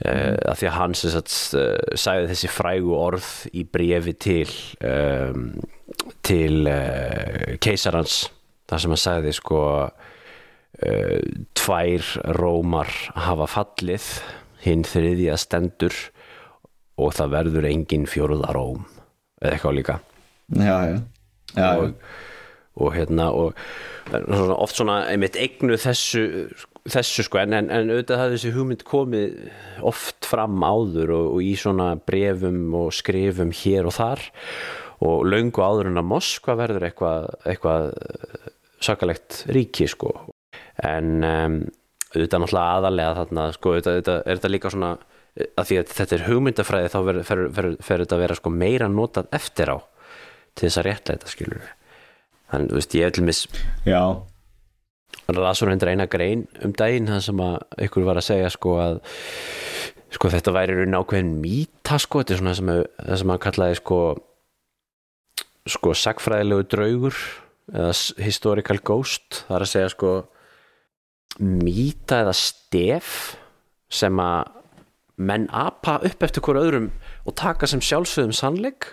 uh, 0.06 0.38
að 0.46 0.62
því 0.62 0.70
að 0.70 0.78
hann 0.78 0.98
sem 1.00 1.14
sagt, 1.16 1.34
uh, 1.58 1.98
sagði 1.98 2.30
þessi 2.36 2.52
frægu 2.54 2.94
orð 3.00 3.32
í 3.50 3.66
brefi 3.66 4.14
til 4.14 4.54
um, 4.86 5.50
til 6.22 6.70
uh, 6.70 7.58
keisarans 7.66 8.28
þar 8.70 8.86
sem 8.86 8.94
hann 8.94 9.04
sagði 9.08 9.34
sko 9.40 9.64
tvær 10.80 12.06
rómar 12.38 12.92
hafa 13.18 13.48
fallið 13.50 14.08
hinn 14.64 14.86
þriðja 14.88 15.38
stendur 15.40 15.96
og 17.00 17.14
það 17.16 17.36
verður 17.36 17.68
engin 17.70 18.08
fjóruða 18.10 18.54
róm. 18.56 18.84
Eða 19.40 19.54
eitthvað 19.56 19.78
líka. 19.78 20.00
Já, 20.60 20.76
já, 20.90 20.98
já, 21.56 21.68
og, 21.70 21.94
og 22.80 22.96
hérna 22.96 23.30
og 23.36 23.62
svona, 24.10 24.58
oft 24.58 24.80
svona 24.80 24.98
einmitt 25.12 25.38
eignu 25.40 25.78
þessu, 25.80 26.24
þessu 26.90 27.26
sko 27.28 27.40
en, 27.44 27.56
en, 27.56 27.70
en 27.72 27.94
auðvitað 27.94 28.24
hafði 28.24 28.38
þessi 28.38 28.54
hugmynd 28.56 28.86
komið 28.90 29.38
oft 29.92 30.28
fram 30.28 30.58
áður 30.66 31.14
og, 31.16 31.28
og 31.38 31.46
í 31.46 31.54
svona 31.60 31.94
brefum 32.02 32.66
og 32.82 32.92
skrifum 32.98 33.54
hér 33.62 33.90
og 33.90 33.96
þar. 34.00 34.26
Og 35.06 35.24
löngu 35.30 35.64
áður 35.64 35.94
en 35.94 36.02
að 36.02 36.10
Moskva 36.10 36.58
verður 36.60 36.90
eitthvað, 36.90 37.30
eitthvað 37.48 37.94
eh, 37.94 38.50
sakalegt 38.84 39.46
ríki 39.48 39.88
sko 39.88 40.18
en 40.86 41.10
um, 41.28 41.58
auðvitað 42.14 42.42
náttúrulega 42.44 42.76
aðalega 42.80 43.16
þarna 43.20 43.46
sko 43.56 43.74
auðvitað, 43.76 43.96
auðvitað 44.00 44.20
er 44.26 44.40
þetta 44.40 44.52
líka 44.54 44.72
svona 44.74 44.92
að 45.60 45.68
því 45.70 45.78
að 45.80 45.92
þetta 46.00 46.16
er 46.18 46.24
hugmyndafræði 46.28 46.90
þá 46.94 47.00
fer, 47.08 47.20
fer, 47.30 47.42
fer, 47.58 47.68
fer 47.86 48.02
þetta 48.04 48.16
að 48.18 48.24
vera 48.26 48.38
sko 48.40 48.52
meira 48.54 48.88
notað 48.92 49.30
eftir 49.38 49.72
á 49.72 49.78
til 50.58 50.66
þess 50.68 50.80
að 50.82 50.88
réttlæta 50.90 51.30
skilur 51.32 51.68
þannig, 52.50 52.72
þú 52.74 52.80
veist, 52.80 52.96
ég 52.98 53.14
til 53.16 53.26
mis 53.28 53.42
já, 53.86 54.02
lasur 55.38 55.70
hendur 55.72 55.92
eina 55.94 56.08
grein 56.10 56.48
um 56.66 56.74
daginn 56.76 57.08
það 57.12 57.22
sem 57.28 57.44
að 57.46 57.60
ykkur 57.86 58.08
var 58.10 58.20
að 58.20 58.28
segja 58.32 58.50
sko 58.56 58.74
að 58.82 58.98
sko 60.18 60.32
þetta 60.34 60.56
væri 60.56 60.80
raun 60.80 60.98
ákveðin 60.98 61.36
mýta 61.44 62.00
sko, 62.02 62.24
þetta 62.24 62.34
er 62.34 62.42
svona 62.42 62.56
sem, 62.58 62.72
að- 62.74 62.88
það 63.06 63.22
sem 63.22 63.30
hann 63.36 63.44
kallaði 63.46 63.78
sko 63.84 64.00
sko 65.70 65.94
sagfræðilegu 65.94 66.66
draugur 66.72 67.18
eða 67.70 67.92
historical 68.26 68.80
ghost 68.82 69.44
það 69.46 69.56
er 69.60 69.66
að 69.68 69.72
segja 69.76 69.92
sko 69.94 70.14
mýta 71.38 72.24
eða 72.24 72.34
stef 72.36 73.36
sem 73.90 74.22
að 74.22 74.56
menn 75.20 75.50
apa 75.52 75.98
upp 76.08 76.24
eftir 76.24 76.44
hver 76.46 76.62
öðrum 76.62 76.90
og 77.28 77.36
taka 77.38 77.68
sem 77.68 77.82
sjálfsögðum 77.84 78.36
sannleik 78.36 78.88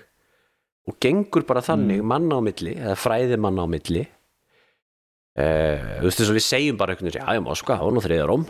og 0.86 0.98
gengur 1.02 1.46
bara 1.46 1.62
þannig 1.64 2.02
manna 2.06 2.38
á 2.38 2.40
milli 2.46 2.74
eða 2.76 2.98
fræði 2.98 3.38
manna 3.42 3.66
á 3.66 3.68
milli. 3.70 4.04
Uh, 5.36 5.98
þú 6.00 6.06
veist 6.06 6.20
þess 6.20 6.32
að 6.32 6.38
við 6.38 6.46
segjum 6.46 6.78
bara 6.80 6.94
einhvern 6.94 7.10
veginn, 7.10 7.26
já, 7.26 7.34
ég 7.36 7.42
má 7.44 7.50
sko, 7.58 7.74
það 7.74 7.88
var 7.88 7.96
nú 7.96 8.02
þriðið 8.04 8.28
róm. 8.30 8.44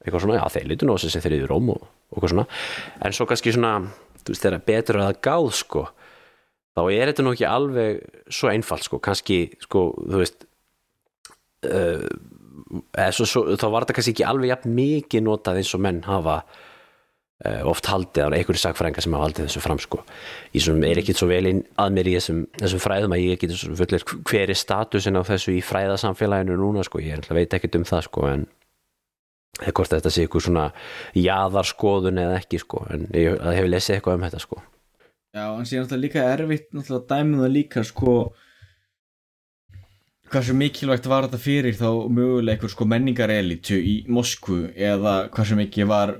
Eitthvað 0.00 0.22
svona, 0.24 0.38
já, 0.38 0.44
þeir 0.54 0.68
litur 0.70 0.88
nú 0.88 0.94
á 0.96 0.98
sig 1.02 1.12
sem 1.12 1.24
þriðið 1.24 1.50
róm 1.50 1.72
og, 1.74 1.82
og 1.84 2.14
eitthvað 2.14 2.32
svona, 2.32 2.46
en 3.04 3.16
svo 3.16 3.26
kannski 3.28 3.52
svona 3.52 3.72
þú 4.22 4.32
veist, 4.32 4.44
þegar 4.46 4.64
betur 4.70 5.00
að 5.00 5.08
það 5.08 5.20
gáð 5.26 5.50
sko, 5.58 5.82
þá 6.78 6.82
er 6.86 7.10
þetta 7.10 7.26
nú 7.26 7.34
ekki 7.34 7.48
alveg 7.50 8.22
svo 8.32 8.52
einfalt 8.54 8.86
sko, 8.86 9.00
kannski 9.04 9.40
sko, 9.66 9.84
þú 10.00 10.22
veist 10.22 10.46
uh, 11.68 11.70
eða, 11.74 12.06
svo, 13.14 13.26
svo, 13.26 13.44
þá 13.58 13.68
var 13.70 13.86
þetta 13.86 13.96
kannski 13.98 14.16
ekki 14.16 14.26
alveg 14.28 14.52
jafn 14.52 14.74
mikið 14.76 15.24
notað 15.26 15.62
eins 15.62 15.72
og 15.76 15.82
menn 15.84 16.02
hafa 16.06 16.40
uh, 17.44 17.62
oft 17.70 17.88
haldið 17.90 18.28
á 18.28 18.36
einhverju 18.36 18.62
sagfræðinga 18.62 19.04
sem 19.04 19.16
hafa 19.16 19.28
haldið 19.28 19.48
þessu 19.48 19.62
fram 19.64 19.80
sko. 19.82 20.02
ég 20.54 20.64
sem 20.64 20.84
er 20.88 21.00
ekki 21.02 21.16
svo 21.16 21.30
vel 21.30 21.42
inn 21.50 21.62
að 21.80 21.92
mér 21.96 22.10
í 22.10 22.16
þessum, 22.18 22.42
þessum 22.60 22.84
fræðum 22.84 23.16
að 23.16 23.24
ég 23.24 23.46
svo 23.54 23.76
fullir 23.78 24.06
hver 24.30 24.54
er 24.54 24.58
statusin 24.58 25.20
á 25.20 25.22
þessu 25.28 25.56
í 25.56 25.62
fræðasamfélaginu 25.64 26.58
núna 26.60 26.84
sko. 26.86 27.02
ég 27.04 27.28
veit 27.30 27.56
ekkert 27.56 27.80
um 27.80 27.86
það 27.88 28.06
sko, 28.08 28.26
en 28.30 28.46
eða 29.60 29.74
hvort 29.76 29.94
þetta 29.94 30.12
sé 30.12 30.24
eitthvað 30.24 30.46
svona 30.46 30.66
jaðarskoðun 31.18 32.20
eða 32.22 32.36
ekki 32.40 32.60
sko. 32.62 32.84
en 32.92 33.08
ég 33.16 33.40
það 33.40 33.58
hef 33.58 33.72
lesið 33.72 33.96
eitthvað 33.96 34.18
um 34.18 34.28
þetta 34.28 34.44
sko. 34.44 34.62
já, 35.34 35.44
en 35.46 35.66
síðan 35.66 35.84
náttúrulega 35.86 36.06
líka 36.06 36.28
erfitt 36.36 36.70
náttúrulega 36.74 37.10
dæmið 37.14 37.44
það 37.44 37.52
líka 37.56 37.84
sko 37.86 38.14
hversu 40.30 40.54
mikilvægt 40.54 41.08
var 41.10 41.26
þetta 41.26 41.40
fyrir 41.42 41.74
þá 41.78 41.88
mögulega 42.12 42.54
einhver 42.56 42.72
sko 42.72 42.86
menningarelitu 42.88 43.78
í 43.80 43.94
Moskvu 44.12 44.60
eða 44.76 45.14
hversu 45.34 45.58
mikið 45.58 45.88
var 45.90 46.12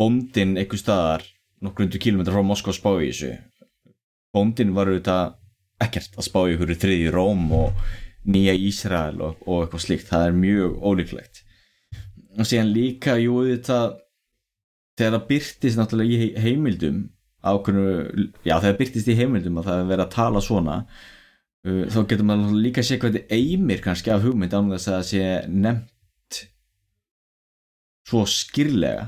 bóndin 0.00 0.56
einhver 0.60 0.80
staðar 0.80 1.24
nokkur 1.64 1.86
undir 1.86 2.02
kilómetrar 2.02 2.36
frá 2.36 2.44
Moskva 2.46 2.74
að 2.74 2.78
spá 2.80 2.90
í 3.00 3.08
þessu? 3.08 3.32
Bóndin 4.34 4.74
var 4.76 4.90
auðvitað 4.90 5.34
ekkert 5.84 6.18
að 6.18 6.28
spá 6.28 6.40
í 6.48 6.54
ykkur 6.56 6.74
þriði 6.84 7.12
Róm 7.14 7.46
og 7.56 7.82
nýja 8.24 8.54
Ísrael 8.56 9.18
og, 9.20 9.40
og 9.46 9.64
eitthvað 9.64 9.84
slíkt, 9.84 10.06
það 10.08 10.26
er 10.28 10.36
mjög 10.38 10.76
ólíklegt. 10.80 11.42
Og 12.40 12.48
síðan 12.48 12.70
líka, 12.72 13.16
jú 13.20 13.42
þetta 13.46 13.80
þegar 14.98 15.16
það 15.18 15.26
byrtist 15.28 15.78
náttúrulega 15.80 16.14
í 16.14 16.20
he- 16.22 16.44
heimildum 16.46 17.02
ákveðnu, 17.44 18.30
já 18.46 18.54
þegar 18.62 18.78
byrtist 18.80 19.10
í 19.12 19.16
heimildum 19.18 19.60
að 19.60 19.68
það 19.68 19.82
er 19.82 19.90
verið 19.92 20.04
að 20.06 20.14
tala 20.14 20.42
svona 20.44 20.76
þá 21.64 21.98
getur 22.10 22.26
maður 22.28 22.56
líka 22.60 22.82
að 22.82 22.88
sé 22.90 23.00
hvað 23.00 23.18
þetta 23.18 23.38
eimir 23.38 23.82
kannski 23.84 24.12
af 24.12 24.24
hugmynd 24.24 24.52
án 24.52 24.70
þess 24.74 24.90
að 24.90 24.96
það 24.98 25.06
sé 25.10 25.28
nefnt 25.48 26.40
svo 28.04 28.24
skýrlega 28.28 29.06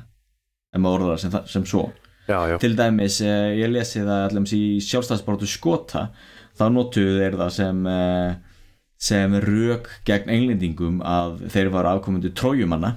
ef 0.72 0.80
maður 0.80 1.06
orðar 1.06 1.22
sem, 1.22 1.38
sem 1.52 1.66
svo. 1.68 1.86
Já, 2.26 2.40
já, 2.50 2.56
til 2.58 2.72
dæmis, 2.74 3.20
eh, 3.22 3.52
ég 3.60 3.70
lesi 3.70 4.00
það 4.02 4.24
allum 4.24 4.48
í 4.50 4.62
sjálfstæðsbaróttu 4.82 5.48
skota. 5.50 6.08
Þá 6.56 6.64
notuðu 6.72 7.18
þeir 7.20 7.36
það 7.38 7.52
sem 7.54 7.82
eh, 7.92 8.56
sem 8.96 9.36
rök 9.44 9.90
gegn 10.08 10.32
englendingum 10.32 11.02
að 11.04 11.44
þeir 11.52 11.70
var 11.74 11.90
afkomundu 11.92 12.32
trójumanna 12.32 12.96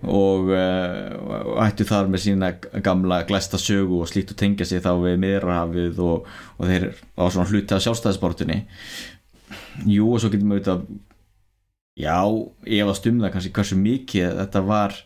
og, 0.00 0.48
og 0.48 1.58
ættu 1.64 1.84
þar 1.88 2.08
með 2.08 2.24
sína 2.24 2.50
gamla 2.84 3.22
glæsta 3.28 3.60
sögu 3.60 4.00
og 4.00 4.08
slíkt 4.08 4.32
og 4.34 4.40
tengja 4.40 4.68
sig 4.68 4.82
þá 4.84 4.94
við 5.02 5.18
miðrahafið 5.24 6.00
og, 6.04 6.30
og 6.56 6.70
þeir 6.70 6.88
á 7.20 7.24
svona 7.28 7.48
hluti 7.50 7.76
af 7.76 7.84
sjálfstæðsbaróttunni 7.84 8.62
jú 9.90 10.08
og 10.14 10.22
svo 10.22 10.32
getum 10.32 10.54
við 10.54 10.60
auðvitað 10.60 10.86
já, 12.00 12.18
ég 12.78 12.88
var 12.88 12.98
stumða 12.98 13.32
kannski 13.34 13.52
hversu 13.56 13.78
mikið 13.80 14.40
þetta 14.40 14.64
var 14.70 14.96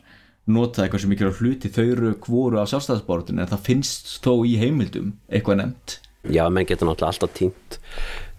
notaði 0.44 0.92
hversu 0.92 1.10
mikið 1.10 1.40
hluti 1.40 1.72
þau 1.72 1.86
rök 2.00 2.30
voru 2.30 2.60
af 2.60 2.70
sjálfstæðsbaróttunni 2.72 3.44
en 3.44 3.50
það 3.50 3.66
finnst 3.70 4.16
þó 4.24 4.44
í 4.46 4.56
heimildum 4.60 5.14
eitthvað 5.30 5.62
nefnt. 5.62 5.98
Já, 6.24 6.46
menn 6.52 6.68
getur 6.68 6.88
náttúrulega 6.88 7.12
alltaf 7.12 7.34
týnt 7.36 7.78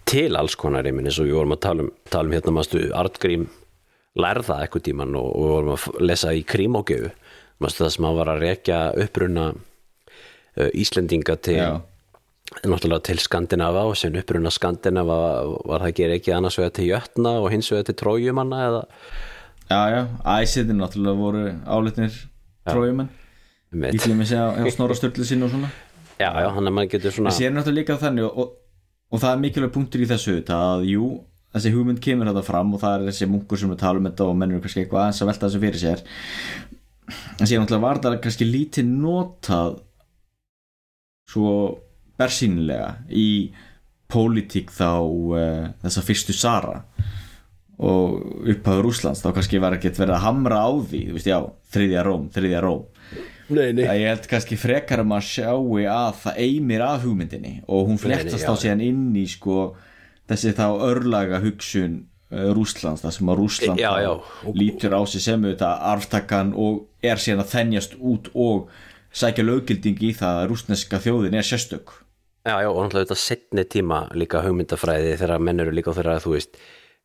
til 0.06 0.38
alls 0.38 0.54
konar 0.58 0.86
einminn 0.86 1.08
eins 1.10 1.18
og 1.18 1.26
við 1.26 1.38
vorum 1.38 1.56
að 1.56 1.62
tala 1.66 1.86
um, 1.86 1.94
tala 2.10 2.30
um 2.30 2.34
hérna 2.36 2.54
mástu 2.54 2.82
Artgrím 2.94 3.48
lærða 4.16 4.60
eitthvað 4.64 4.86
tíman 4.88 5.16
og, 5.18 5.26
og 5.26 5.42
við 5.42 5.54
vorum 5.54 5.74
að 5.76 6.06
lesa 6.08 6.32
í 6.36 6.44
krímógjöfu 6.48 7.12
það 7.66 7.92
sem 7.94 8.06
hann 8.06 8.16
var 8.18 8.30
að 8.32 8.42
rekja 8.44 8.80
uppruna 9.04 9.50
uh, 9.52 10.70
Íslendinga 10.76 11.36
til 11.40 11.56
já, 11.56 11.70
náttúrulega 12.64 13.06
til 13.08 13.18
Skandinava 13.22 13.86
og 13.88 13.96
sem 13.98 14.14
uppruna 14.16 14.52
Skandinava 14.52 15.18
var 15.66 15.84
það 15.84 15.92
ekki 15.92 16.10
ekki 16.18 16.34
annars 16.36 16.58
vegar 16.60 16.74
til 16.76 16.90
Jötna 16.90 17.36
og 17.40 17.50
hins 17.54 17.70
vegar 17.72 17.88
til 17.88 17.98
Trójumanna 18.02 18.62
eða? 18.68 18.82
Já, 19.66 19.80
já, 19.90 20.02
æsiðin 20.36 20.78
náttúrulega 20.78 21.18
voru 21.18 21.46
með, 23.76 23.96
Ég 23.96 24.04
glými 24.04 24.26
segja 24.28 24.52
hjá 24.54 24.72
Snorra 24.72 24.94
Sturlu 24.96 25.24
sinni 25.26 25.46
og 25.46 25.50
svona. 25.52 25.68
Já, 26.16 26.30
já, 26.30 26.48
hann 26.54 26.68
að 26.70 26.76
maður 26.76 26.92
getur 26.94 27.14
svona 27.16 27.32
Það 27.32 27.40
sér 27.40 27.54
náttúrulega 27.56 27.82
líka 27.82 27.96
þannig 28.00 28.28
og, 28.28 28.36
og, 28.40 28.52
og 29.12 29.22
það 29.24 29.32
er 29.32 29.40
mikilvæg 29.42 29.72
punktur 29.74 30.04
í 30.04 30.08
þessu 30.08 30.36
þetta 30.38 30.60
að 30.70 30.86
jú, 30.92 31.08
þessi 31.56 31.72
hugmynd 31.74 32.02
kemur 32.04 32.30
þetta 32.30 32.44
fram 32.46 32.74
og 32.76 32.82
það 32.82 32.96
er 32.96 33.10
þessi 33.10 33.28
munkur 33.32 33.60
sem 33.60 33.72
við 33.72 33.82
tala 33.82 34.00
um 34.00 34.08
þetta 34.08 34.28
og 34.28 34.38
mennur 34.40 34.62
kannski 34.64 34.84
eitthvað 34.84 35.02
aðeins 35.02 35.22
að 35.22 35.30
velta 35.32 35.48
þessu 35.48 35.62
fyrir 35.64 35.82
sér. 35.82 36.04
En 37.36 37.46
síðan 37.46 37.66
náttúrulega 37.66 37.86
var 37.86 38.02
það 38.04 38.18
kannski 38.24 38.48
lítið 38.48 38.90
notað 38.90 39.76
svo 41.30 41.52
bersýnilega 42.16 42.90
í 43.12 43.28
pólitík 44.10 44.70
þá 44.74 44.90
uh, 45.02 45.62
þessa 45.82 46.04
fyrstu 46.06 46.34
Sara 46.36 46.80
og 47.76 48.44
upphafur 48.48 48.88
Úslands 48.88 49.20
þá 49.20 49.32
kannski 49.36 49.60
var 49.60 49.76
ekkert 49.76 49.98
verið 50.00 50.16
að 50.16 50.24
hamra 50.24 50.60
á 50.64 50.70
því 50.72 51.00
þú 51.08 51.16
veist 51.18 51.28
já, 51.28 51.38
þriðja 51.74 52.04
Róm, 52.06 52.28
þriðja 52.32 52.62
Róm. 52.64 52.84
Nei, 53.46 53.68
nei. 53.76 53.84
að 53.86 54.00
ég 54.00 54.08
held 54.10 54.28
kannski 54.30 54.56
frekar 54.58 55.04
að 55.04 55.26
sjáu 55.28 55.76
að 55.86 56.22
það 56.22 56.40
eimir 56.42 56.82
af 56.82 57.04
hugmyndinni 57.04 57.52
og 57.68 57.90
hún 57.90 58.00
flektast 58.00 58.46
þá 58.46 58.56
síðan 58.62 58.82
inn 58.86 59.04
í 59.18 59.26
sko 59.30 59.76
þessi 60.30 60.54
þá 60.56 60.66
örlaga 60.88 61.40
hugsun 61.44 62.00
uh, 62.32 62.50
Rússlands, 62.56 63.04
það 63.04 63.14
sem 63.18 63.30
að 63.32 63.38
Rússland 63.42 63.82
Já, 63.82 63.92
já. 64.02 64.12
lítur 64.56 64.96
á 64.96 65.00
sig 65.06 65.24
sem 65.24 65.44
auðvitað 65.44 65.86
arftakan 65.92 66.52
og 66.58 66.86
er 67.04 67.22
síðan 67.22 67.44
að 67.44 67.52
þenjast 67.54 67.96
út 68.00 68.32
og 68.34 68.72
sækja 69.16 69.46
löggilding 69.46 70.02
í 70.04 70.12
það 70.16 70.42
að 70.42 70.48
rússneska 70.52 71.00
þjóðin 71.04 71.38
er 71.38 71.46
sérstök 71.46 71.94
Já, 72.46 72.60
já, 72.62 72.68
og 72.70 72.84
náttúrulega 72.84 73.08
þetta 73.08 73.18
setni 73.18 73.62
tíma 73.66 74.00
líka 74.14 74.42
hugmyndafræði 74.44 75.16
þegar 75.18 75.40
menn 75.42 75.62
eru 75.64 75.72
líka 75.74 75.94
þegar 75.96 76.20
þú 76.22 76.34
veist, 76.36 76.60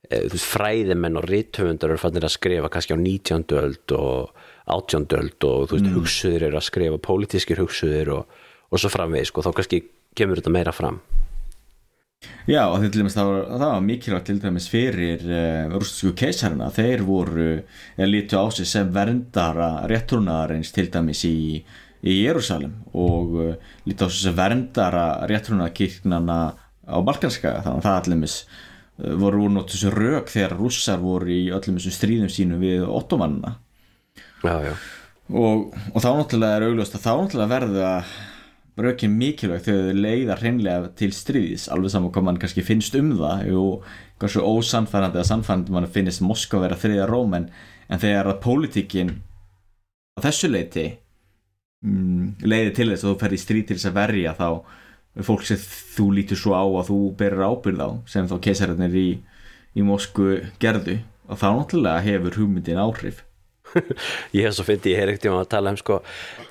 e, 0.05 0.19
þú 0.27 0.35
veist 0.35 0.49
fræðimenn 0.51 1.17
og 1.17 1.25
rithöfundar 1.25 1.89
eru 1.89 2.01
fannir 2.01 2.27
að 2.27 2.35
skrifa 2.35 2.69
kannski 2.69 2.93
á 2.93 2.99
19. 3.01 3.55
öld 3.57 3.95
og 3.97 4.43
18. 4.69 5.07
öld 5.17 5.47
og 5.49 5.63
þú 5.71 5.79
veist, 5.79 5.87
mm. 5.87 5.95
hugsuðir 5.97 6.45
eru 6.51 6.59
að 6.61 6.67
skrifa 6.67 7.01
pólitískir 7.01 7.63
hugsuðir 7.63 8.13
og, 8.19 8.37
og 8.69 8.83
svo 8.83 8.93
framvegis, 8.93 9.33
sko, 9.33 9.41
þá 9.41 9.57
kannski 9.57 9.81
kemur 10.13 10.43
þetta 10.43 10.53
meira 10.53 10.75
fram 10.75 11.01
Já, 12.49 12.65
og 12.69 12.81
dæmis 12.89 13.13
það 13.13 13.27
var, 13.29 13.43
það 13.51 13.67
var 13.67 13.83
mikilvægt 13.85 14.25
til 14.29 14.39
dæmis 14.41 14.67
fyrir 14.69 15.21
uh, 15.25 15.73
rústisku 15.75 16.11
keisarina 16.17 16.71
þeir 16.73 17.03
voru, 17.05 17.51
eða 17.97 18.09
lítu 18.09 18.41
á 18.41 18.45
sig 18.53 18.69
sem 18.69 18.89
verndara 18.93 19.69
réttrúnaðarins 19.89 20.73
til 20.73 20.89
dæmis 20.93 21.21
í, 21.29 21.61
í 22.01 22.15
Jérúsalem 22.23 22.73
og 22.97 23.37
uh, 23.37 23.53
lítu 23.85 24.05
á 24.05 24.09
sig 24.09 24.25
sem 24.25 24.37
verndara 24.37 25.05
réttrúnaðarkirknana 25.29 26.39
á 26.89 26.97
Balkanskaga, 27.05 27.61
þannig 27.65 27.81
að 27.81 27.87
það 27.87 27.99
allumis 27.99 28.37
uh, 28.41 29.13
voru 29.21 29.45
úr 29.45 29.53
nóttu 29.53 29.77
þessu 29.77 29.93
rök 29.93 30.33
þegar 30.33 30.57
rússar 30.57 31.01
voru 31.05 31.29
í 31.33 31.43
öllum 31.53 31.77
þessum 31.77 31.97
stríðum 31.99 32.33
sínum 32.33 32.65
við 32.65 32.85
ottomannina 32.89 33.55
Já, 34.41 34.57
já, 34.65 34.73
og, 35.29 35.69
og 35.93 36.01
þá 36.01 36.09
náttúrulega 36.17 36.57
er 36.57 36.67
augljóst 36.71 36.97
að 36.97 37.05
þá 37.05 37.11
náttúrulega 37.13 37.53
verða 37.53 37.93
rökin 38.85 39.13
mikilvægt 39.17 39.67
þegar 39.67 39.87
þau 39.89 40.01
leiða 40.05 40.37
hreinlega 40.39 40.91
til 40.99 41.11
stríðis 41.15 41.67
alveg 41.71 41.93
saman 41.93 42.13
hvað 42.13 42.27
mann 42.27 42.39
kannski 42.41 42.63
finnst 42.65 42.95
um 42.99 43.13
það 43.19 43.51
og 43.61 43.87
hversu 44.21 44.43
ósannfærandi 44.45 45.21
að 45.21 45.29
sannfærandi 45.29 45.75
mann 45.75 45.89
finnist 45.91 46.23
Moskva 46.25 46.63
vera 46.65 46.79
þriðja 46.79 47.07
Róm 47.09 47.37
en, 47.37 47.47
þegar 47.91 48.31
að 48.31 48.41
pólitíkin 48.45 49.15
á 50.15 50.19
þessu 50.25 50.51
leiti 50.51 50.85
mm, 51.85 52.43
leiði 52.45 52.75
til 52.77 52.89
þess 52.91 53.05
að 53.05 53.09
þú 53.09 53.17
fer 53.23 53.35
í 53.35 53.41
stríð 53.41 53.67
til 53.67 53.77
þess 53.79 53.89
að 53.91 53.97
verja 53.99 54.35
þá 54.37 54.47
fólk 55.27 55.43
sem 55.47 55.59
þú 55.95 56.05
lítur 56.15 56.39
svo 56.39 56.55
á 56.55 56.63
að 56.63 56.91
þú 56.91 56.99
berir 57.19 57.43
ábyrð 57.43 57.83
á 57.83 57.89
sem 58.07 58.29
þá 58.29 58.37
keisararnir 58.45 58.95
í, 58.95 59.09
í 59.75 59.83
Moskvu 59.83 60.37
gerðu 60.61 61.01
og 61.27 61.39
þá 61.39 61.49
náttúrulega 61.55 62.05
hefur 62.05 62.37
hugmyndin 62.39 62.79
áhrif. 62.79 63.25
Ég 64.35 64.47
hef 64.47 64.55
svo 64.55 64.65
fyndi, 64.67 64.91
ég 64.91 64.99
hef 64.99 65.11
ekkert 65.11 65.25
tíma 65.27 65.43
að 65.45 65.51
tala 65.53 65.71
um 65.71 65.77
sko, 65.79 66.01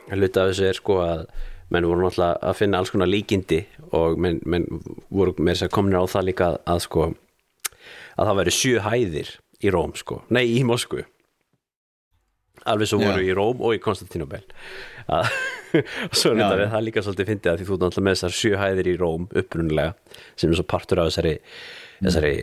hluta 0.09 0.45
af 0.45 0.53
þessu 0.53 0.69
er 0.71 0.79
sko 0.79 0.95
að 1.05 1.25
menn 1.71 1.87
voru 1.87 2.05
náttúrulega 2.05 2.41
að 2.51 2.59
finna 2.59 2.81
alls 2.81 2.93
konar 2.93 3.11
líkindi 3.11 3.61
og 3.97 4.19
menn, 4.21 4.41
menn 4.45 4.67
voru 5.09 5.35
með 5.39 5.55
þess 5.55 5.69
að 5.69 5.75
komnir 5.77 6.03
á 6.03 6.05
það 6.11 6.27
líka 6.29 6.51
að, 6.51 6.59
að 6.75 6.83
sko 6.87 7.07
að 8.21 8.29
það 8.29 8.39
væri 8.41 8.55
sjö 8.57 8.85
hæðir 8.85 9.33
í 9.61 9.73
Róm 9.73 9.95
sko, 9.99 10.23
nei 10.33 10.45
í 10.51 10.61
Moskvu. 10.67 11.05
Alveg 12.69 12.91
svo 12.91 13.01
voru 13.01 13.23
Já. 13.23 13.31
í 13.31 13.37
Róm 13.37 13.63
og 13.65 13.77
í 13.77 13.81
Konstantinopel 13.81 14.43
að, 15.17 15.31
svo 16.13 16.35
er 16.35 16.43
þetta 16.43 16.71
það 16.75 16.87
líka 16.87 17.05
svolítið 17.07 17.31
fyndið 17.31 17.53
að 17.53 17.61
því 17.61 17.69
þú 17.69 17.79
náttúrulega 17.79 18.07
með 18.07 18.19
þessar 18.19 18.37
sjö 18.37 18.59
hæðir 18.61 18.91
í 18.91 18.97
Róm 19.01 19.29
upprunulega 19.31 20.19
sem 20.35 20.51
er 20.51 20.59
svo 20.59 20.67
partur 20.69 21.01
af 21.01 21.09
þessari 21.11 21.39
þessari 22.01 22.35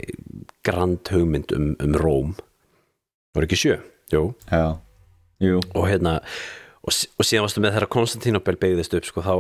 grand 0.65 1.13
hugmynd 1.13 1.53
um, 1.55 1.69
um 1.83 1.97
Róm. 1.97 2.33
Voru 3.35 3.47
ekki 3.47 3.59
sjö? 3.59 3.77
Jú. 4.13 4.31
Já, 4.49 4.77
jú. 5.43 5.61
Og 5.75 5.87
hérna 5.89 6.19
og, 6.87 6.95
og 7.19 7.27
síðan 7.27 7.45
varstu 7.47 7.63
með 7.63 7.75
þegar 7.75 7.91
Konstantínopel 7.97 8.57
beigðist 8.61 8.95
upp 8.97 9.07
sko, 9.09 9.23
þá, 9.25 9.35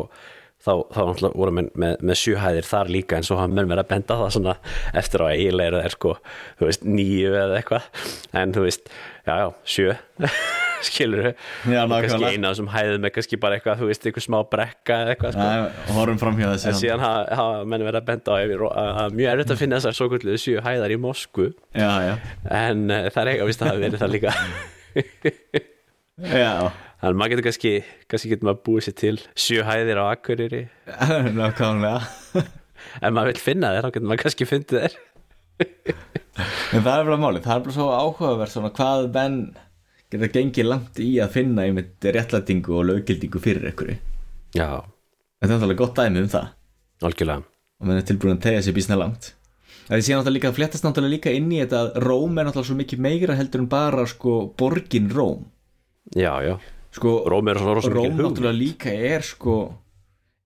þá, 0.67 0.71
þá 0.91 1.01
voru 1.31 1.55
menn 1.55 1.71
með, 1.79 1.97
með 2.03 2.21
sjuhæðir 2.21 2.67
þar 2.67 2.93
líka 2.93 3.19
en 3.19 3.27
svo 3.27 3.39
hafa 3.39 3.53
menn 3.53 3.69
verið 3.69 3.85
að 3.85 3.91
benda 3.93 4.19
það 4.21 4.33
svona 4.37 4.55
eftir 4.97 5.23
á 5.23 5.27
eru 5.31 5.83
þær 5.83 5.95
sko 5.95 6.15
þú 6.59 6.69
veist, 6.69 6.87
nýju 6.87 7.33
eða 7.33 7.59
eitthvað. 7.61 7.91
En 8.41 8.55
þú 8.55 8.65
veist, 8.67 8.89
já, 9.27 9.35
já, 9.43 9.47
sjö 9.75 9.97
skilur 10.87 11.31
og 11.31 11.93
kannski 11.93 12.27
eina 12.27 12.51
þessum 12.51 12.67
hæðum 12.69 13.07
er 13.07 13.13
kannski 13.15 13.39
bara 13.41 13.57
eitthvað, 13.57 13.79
þú 13.81 13.87
veist, 13.89 14.03
eitthvað 14.05 14.25
smá 14.27 14.37
brekka 14.51 14.99
eða 15.03 15.15
eitthvað 15.15 15.37
sko. 15.37 15.47
Nei, 15.47 15.95
horfum 15.97 16.19
fram 16.21 16.37
hjá 16.37 16.49
þessi 16.51 16.69
en 16.69 16.77
síðan. 16.81 17.05
hafa, 17.05 17.39
hafa 17.39 17.63
menn 17.71 17.87
verið 17.87 18.01
að 18.01 18.11
benda 18.11 18.35
á 18.35 18.37
að, 18.43 19.15
mjög 19.17 19.31
erfitt 19.33 19.55
að 19.55 19.63
finna 19.63 19.79
þessar 19.79 19.97
svo 19.97 20.09
kvöldu 20.11 20.37
sjö 20.41 20.61
hæðar 20.65 20.93
í 20.93 20.99
Moskvu. 21.01 21.49
Já, 21.73 21.89
já. 22.05 22.13
En 22.59 22.85
uh, 22.91 23.07
það 23.09 23.23
er 23.23 23.33
eitthvað 23.33 23.51
vist 23.53 23.65
að 23.65 23.73
hafa 23.73 23.83
verið 23.87 24.05
það 24.05 24.15
líka 24.17 24.37
Já, 26.17 26.71
Þannig 26.97 27.17
maður 27.19 27.31
getur 27.35 27.45
kannski, 27.45 27.71
kannski 28.09 28.29
getur 28.31 28.47
maður 28.47 28.61
búið 28.65 28.85
sér 28.87 28.95
til 28.97 29.17
sjö 29.37 29.65
hæðir 29.67 29.99
á 30.01 30.05
nákvæmlega. 31.37 31.99
Ef 32.97 33.11
maður 33.13 33.29
vil 33.29 33.41
finna 33.43 33.69
þeir, 33.75 33.83
þá 33.85 33.91
getur 33.91 34.07
maður 34.09 34.21
kannski 34.23 34.47
fundið 34.49 34.79
þeir 34.87 34.95
En 36.77 36.81
það 36.85 36.91
er 36.95 37.05
bara 37.09 37.19
málið, 37.21 37.43
það 37.45 37.53
er 37.53 37.63
bara 37.67 37.75
svo 37.75 37.87
áhugaverð 37.93 38.53
svona 38.53 38.71
hvað 38.77 39.05
menn 39.13 39.37
geta 40.09 40.29
gengið 40.33 40.69
langt 40.71 41.01
í 41.03 41.07
að 41.21 41.35
finna 41.35 41.65
einmitt 41.67 42.07
réttlætingu 42.17 42.73
og 42.79 42.87
löggildingu 42.89 43.41
fyrir 43.43 43.69
ykkur 43.71 43.91
Já, 44.57 44.69
Þetta 45.37 45.51
er 45.51 45.53
náttúrulega 45.53 45.81
gott 45.83 45.99
dæmi 45.99 46.23
um 46.23 46.31
það. 46.33 46.47
Algjörlega. 47.05 47.43
Og 47.77 47.89
menn 47.89 47.99
er 47.99 48.07
tilbúin 48.09 48.33
að 48.39 48.45
tegja 48.47 48.63
sér 48.65 48.75
býsna 48.77 48.97
langt. 48.97 49.29
Það 49.85 50.01
sé 50.01 50.15
náttúrulega 50.17 50.37
líka, 50.39 50.53
fléttast 50.57 50.87
náttúrulega 50.87 51.13
líka 51.13 51.33
inn 51.37 51.51
í 51.53 51.59
þetta 51.61 51.83
að 51.83 51.99
Róm 52.07 52.39
er 52.41 52.47
náttúrulega 52.49 52.69
svo 52.71 52.79
mikið 52.79 53.03
meira 53.05 53.37
heldur 53.37 53.61
en 53.61 53.69
bara 53.69 54.07
sko 54.09 54.39
borgin 54.57 55.11
Róm 55.13 55.45
Já, 56.15 56.33
já, 56.43 56.55
sko, 56.95 57.23
Róm 57.27 57.49
er 57.51 57.59
svona 57.59 57.75
rosa 57.75 57.89
mikil 57.89 57.99
Róm 57.99 58.11
hugmynd. 58.11 58.25
náttúrulega 58.27 58.57
líka 58.57 58.91
er 58.93 59.21
sko 59.21 59.55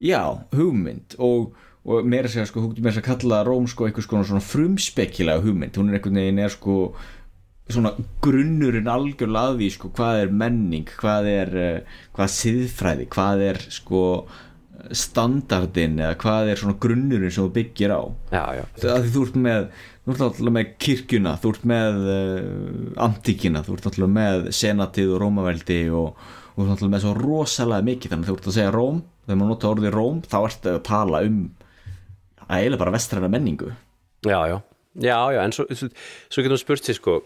já, 0.01 0.22
hugmynd 0.55 1.16
og, 1.20 1.53
og 1.86 2.05
meira 2.05 2.30
að 2.30 2.36
segja 2.36 2.49
sko, 2.49 2.66
hún 2.66 2.82
meira 2.82 3.01
að 3.01 3.07
kalla 3.07 3.43
Róm 3.45 3.68
sko 3.70 3.89
konar 4.09 4.26
svona 4.26 4.41
frumspekilega 4.41 5.43
hugmynd. 5.45 5.78
Hún 5.78 5.91
er 5.91 5.99
einhvern 5.99 6.22
veginn 6.22 6.41
er 6.41 6.53
sko 6.53 6.78
svona 7.72 7.93
grunnurinn 8.24 8.89
algjörlega 8.91 9.53
að 9.53 9.59
því 9.62 9.70
sko 9.78 9.91
hvað 9.95 10.22
er 10.26 10.32
menning, 10.41 10.88
hvað 10.99 11.30
er 11.32 11.51
uh, 11.55 11.99
hvað 12.16 12.26
er 12.26 12.34
siðfræði, 12.36 13.05
hvað 13.14 13.43
er 13.51 13.62
sko 13.72 14.01
standardin 14.97 15.99
eða 16.01 16.18
hvað 16.22 16.51
er 16.51 16.59
svona 16.59 16.80
grunnurinn 16.82 17.32
sem 17.32 17.45
þú 17.45 17.53
byggir 17.53 17.93
á. 17.93 18.01
Já, 18.34 18.45
já, 18.57 18.64
að 18.89 19.05
því 19.05 19.12
þú 19.14 19.26
ert 19.28 19.39
með 19.45 19.68
þú 20.01 20.13
ert 20.13 20.21
náttúrulega 20.23 20.55
með 20.57 20.69
kirkjuna 20.81 21.33
þú 21.41 21.53
ert 21.53 21.65
með 21.71 21.97
uh, 22.09 22.27
antíkina 23.05 23.63
þú 23.65 23.75
ert 23.75 23.87
náttúrulega 23.87 24.15
með 24.17 24.47
senatið 24.57 25.15
og 25.15 25.21
rómaveldi 25.21 25.81
og, 25.93 26.21
og 26.51 26.57
þú 26.57 26.63
ert 26.63 26.71
náttúrulega 26.71 26.93
með 26.95 27.03
svo 27.05 27.15
rosalega 27.19 27.87
mikið. 27.89 28.13
Þannig 28.13 28.25
að 28.25 28.31
þú 28.31 28.37
ert 28.37 28.49
að 28.49 28.57
segja 28.57 28.75
róm 28.75 29.01
þegar 29.25 29.39
maður 29.41 29.53
nota 29.53 29.71
orðið 29.71 29.97
róm 29.97 30.21
þá 30.25 30.37
ertu 30.41 30.73
að 30.73 30.83
tala 30.89 31.23
um 31.27 31.41
að 32.47 32.55
eiginlega 32.57 32.83
bara 32.83 32.95
vestræna 32.95 33.31
menningu. 33.31 33.73
Já, 34.25 34.39
já, 34.49 34.57
já, 35.01 35.17
já 35.33 35.41
en 35.43 35.53
svo, 35.55 35.65
svo, 35.69 35.89
svo 36.27 36.43
getum 36.43 36.57
við 36.57 36.63
spurt 36.65 36.87
sér 36.87 36.97
sko. 36.97 37.17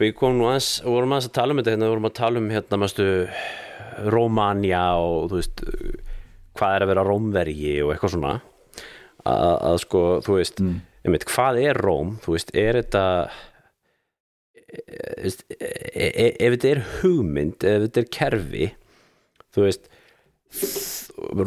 Við 0.00 0.14
komum 0.16 0.40
nú 0.40 0.48
aðeins, 0.48 0.78
vorum 0.84 1.14
aðeins 1.14 1.28
að 1.28 1.36
tala 1.36 1.52
um 1.52 1.60
þetta 1.60 1.74
hérna, 1.74 1.86
við 1.86 1.94
vorum 1.94 2.08
að 2.08 2.16
tala 2.16 2.40
um 2.40 2.48
hérna 2.52 2.78
mástu 2.80 3.06
Rómania 4.12 4.84
og 5.04 5.26
þú 5.28 5.38
veist 5.38 5.64
hvað 6.56 6.76
er 6.76 6.84
að 6.84 6.90
vera 6.92 7.04
rómvergi 7.08 7.74
og 7.84 7.92
eitthvað 7.92 8.14
svona. 8.14 8.32
Að, 9.22 9.52
að 9.68 9.76
sko, 9.84 10.02
þú 10.24 10.38
veist 10.38 10.62
mm. 10.62 10.78
Einmitt, 11.02 11.26
hvað 11.30 11.62
er 11.62 11.80
róm, 11.82 12.16
þú 12.22 12.36
veist, 12.36 12.52
er 12.54 12.78
þetta 12.80 13.04
e- 14.72 15.22
veist, 15.22 15.44
e- 15.58 16.12
e- 16.26 16.36
ef 16.38 16.56
þetta 16.56 16.70
er 16.70 16.82
hugmynd 17.00 17.66
ef 17.68 17.86
þetta 17.86 18.02
er 18.02 18.10
kerfi 18.18 18.68
þú 19.52 19.66
veist 19.66 19.90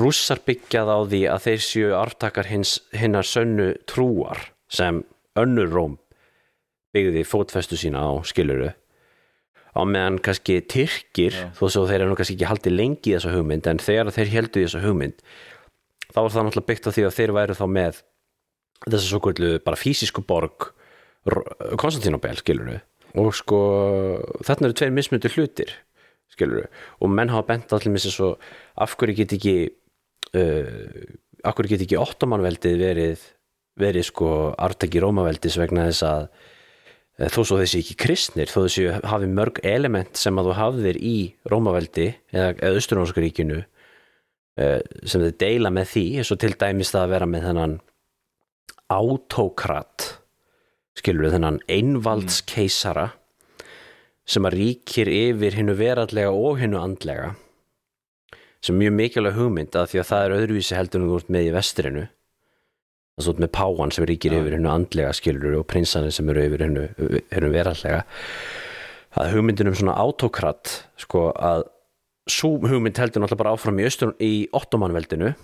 rússar 0.01 0.41
byggjað 0.45 0.89
á 0.89 0.97
því 1.05 1.21
að 1.29 1.43
þeir 1.45 1.61
séu 1.65 1.91
arftakar 1.97 2.49
hins, 2.49 2.79
hinnar 2.93 3.27
sönnu 3.27 3.73
trúar 3.89 4.49
sem 4.69 5.03
önnur 5.37 5.69
róm 5.73 5.99
byggði 6.95 7.25
fótfestu 7.27 7.77
sína 7.77 8.01
á 8.01 8.13
skiluru 8.25 8.71
á 9.75 9.81
meðan 9.83 10.21
kannski 10.23 10.61
Tyrkir 10.63 11.35
Já. 11.35 11.49
þó 11.57 11.65
svo 11.67 11.85
þeir 11.89 12.05
eru 12.05 12.15
kannski 12.17 12.37
ekki 12.37 12.49
haldið 12.49 12.77
lengi 12.79 13.11
í 13.11 13.15
þessa 13.17 13.33
hugmynd 13.35 13.67
en 13.67 13.81
þegar 13.83 14.13
þeir 14.15 14.33
heldu 14.33 14.61
í 14.61 14.67
þessa 14.67 14.83
hugmynd 14.85 15.25
þá 16.13 16.19
var 16.21 16.31
það 16.31 16.45
náttúrulega 16.47 16.69
byggt 16.71 16.87
á 16.87 16.95
því 16.95 17.05
að 17.05 17.17
þeir 17.17 17.35
væru 17.35 17.57
þá 17.59 17.65
með 17.75 18.03
þessa 18.83 19.07
svo 19.07 19.21
kvöldu 19.23 19.59
bara 19.65 19.79
fysisku 19.79 20.23
borg 20.25 20.71
Konstantinobel 21.25 22.37
skiluru 22.37 22.77
og 23.17 23.31
sko 23.33 23.59
þarna 24.45 24.69
eru 24.69 24.77
tveir 24.77 24.93
mismundu 24.93 25.31
hlutir 25.33 25.71
skiluru 26.31 26.65
og 26.99 27.11
menn 27.11 27.31
hafa 27.33 27.47
bent 27.53 27.73
allir 27.73 27.95
missi 27.95 28.11
svo 28.13 28.35
af 28.81 28.97
hverju 28.99 29.17
get 29.21 29.37
ekki 29.37 29.55
uh, 30.37 31.05
af 31.45 31.55
hverju 31.55 31.73
get 31.73 31.85
ekki 31.87 32.01
ottomanveldið 32.01 32.81
verið 32.81 33.23
verið 33.79 34.07
sko 34.07 34.29
artaki 34.53 35.01
rómaveldis 35.03 35.57
vegna 35.59 35.89
þess 35.89 36.05
að 36.07 36.21
eh, 37.19 37.27
þó 37.27 37.41
svo 37.41 37.57
þessi 37.59 37.81
ekki 37.81 37.97
kristnir 38.05 38.47
þó 38.47 38.61
þessi 38.61 38.85
hafi 39.03 39.27
mörg 39.27 39.59
element 39.67 40.15
sem 40.15 40.37
að 40.39 40.47
þú 40.47 40.53
hafðir 40.61 40.99
í 41.03 41.17
rómaveldi 41.51 42.05
eða, 42.31 42.53
eða 42.53 42.77
austurónskaríkinu 42.77 43.65
sem 44.55 45.19
þið 45.19 45.33
deila 45.43 45.67
með 45.75 45.89
því 45.91 46.03
eins 46.21 46.29
og 46.31 46.39
til 46.39 46.53
dæmis 46.55 46.93
það 46.93 47.01
að 47.01 47.11
vera 47.11 47.27
með 47.27 47.47
þennan 47.49 47.73
autokrat 48.93 50.09
skilur 50.95 51.27
við 51.27 51.37
þennan 51.37 51.61
einvaldskeisara 51.71 53.09
sem 54.25 54.45
að 54.47 54.57
ríkir 54.59 55.09
yfir 55.11 55.57
hinnu 55.59 55.75
verallega 55.77 56.33
og 56.33 56.59
hinnu 56.61 56.79
andlega 56.81 57.33
sem 58.65 58.75
er 58.75 58.81
mjög 58.81 58.95
mikilvæg 58.97 59.37
hugmynd 59.37 59.77
að 59.77 59.91
því 59.91 60.01
að 60.01 60.07
það 60.09 60.23
er 60.25 60.35
öðruvísi 60.39 60.77
heldur 60.77 61.01
en 61.01 61.09
þú 61.09 61.17
ert 61.19 61.33
með 61.35 61.47
í 61.47 61.53
vestrinu. 61.53 62.05
Það 63.15 63.27
er 63.31 63.41
með 63.43 63.51
páan 63.55 63.93
sem 63.93 64.07
ríkir 64.09 64.33
Já. 64.33 64.39
yfir 64.39 64.55
hinnu 64.57 64.71
andlega 64.71 65.11
skilur 65.15 65.57
og 65.59 65.67
prinsanir 65.69 66.15
sem 66.15 66.31
eru 66.33 66.45
yfir 66.49 66.65
hinnu, 66.65 66.85
hinnu 67.29 67.51
verallega 67.53 68.01
að 69.15 69.31
hugmyndin 69.35 69.69
um 69.69 69.77
svona 69.77 69.95
autokrat 70.01 70.73
sko 70.99 71.29
að 71.37 71.67
svo 72.27 72.55
hugmynd 72.65 72.97
heldur 72.99 73.21
náttúrulega 73.23 73.43
bara 73.43 73.53
áfram 73.55 73.79
í, 73.79 73.87
í 74.25 74.33
ottomanveldinu 74.57 75.35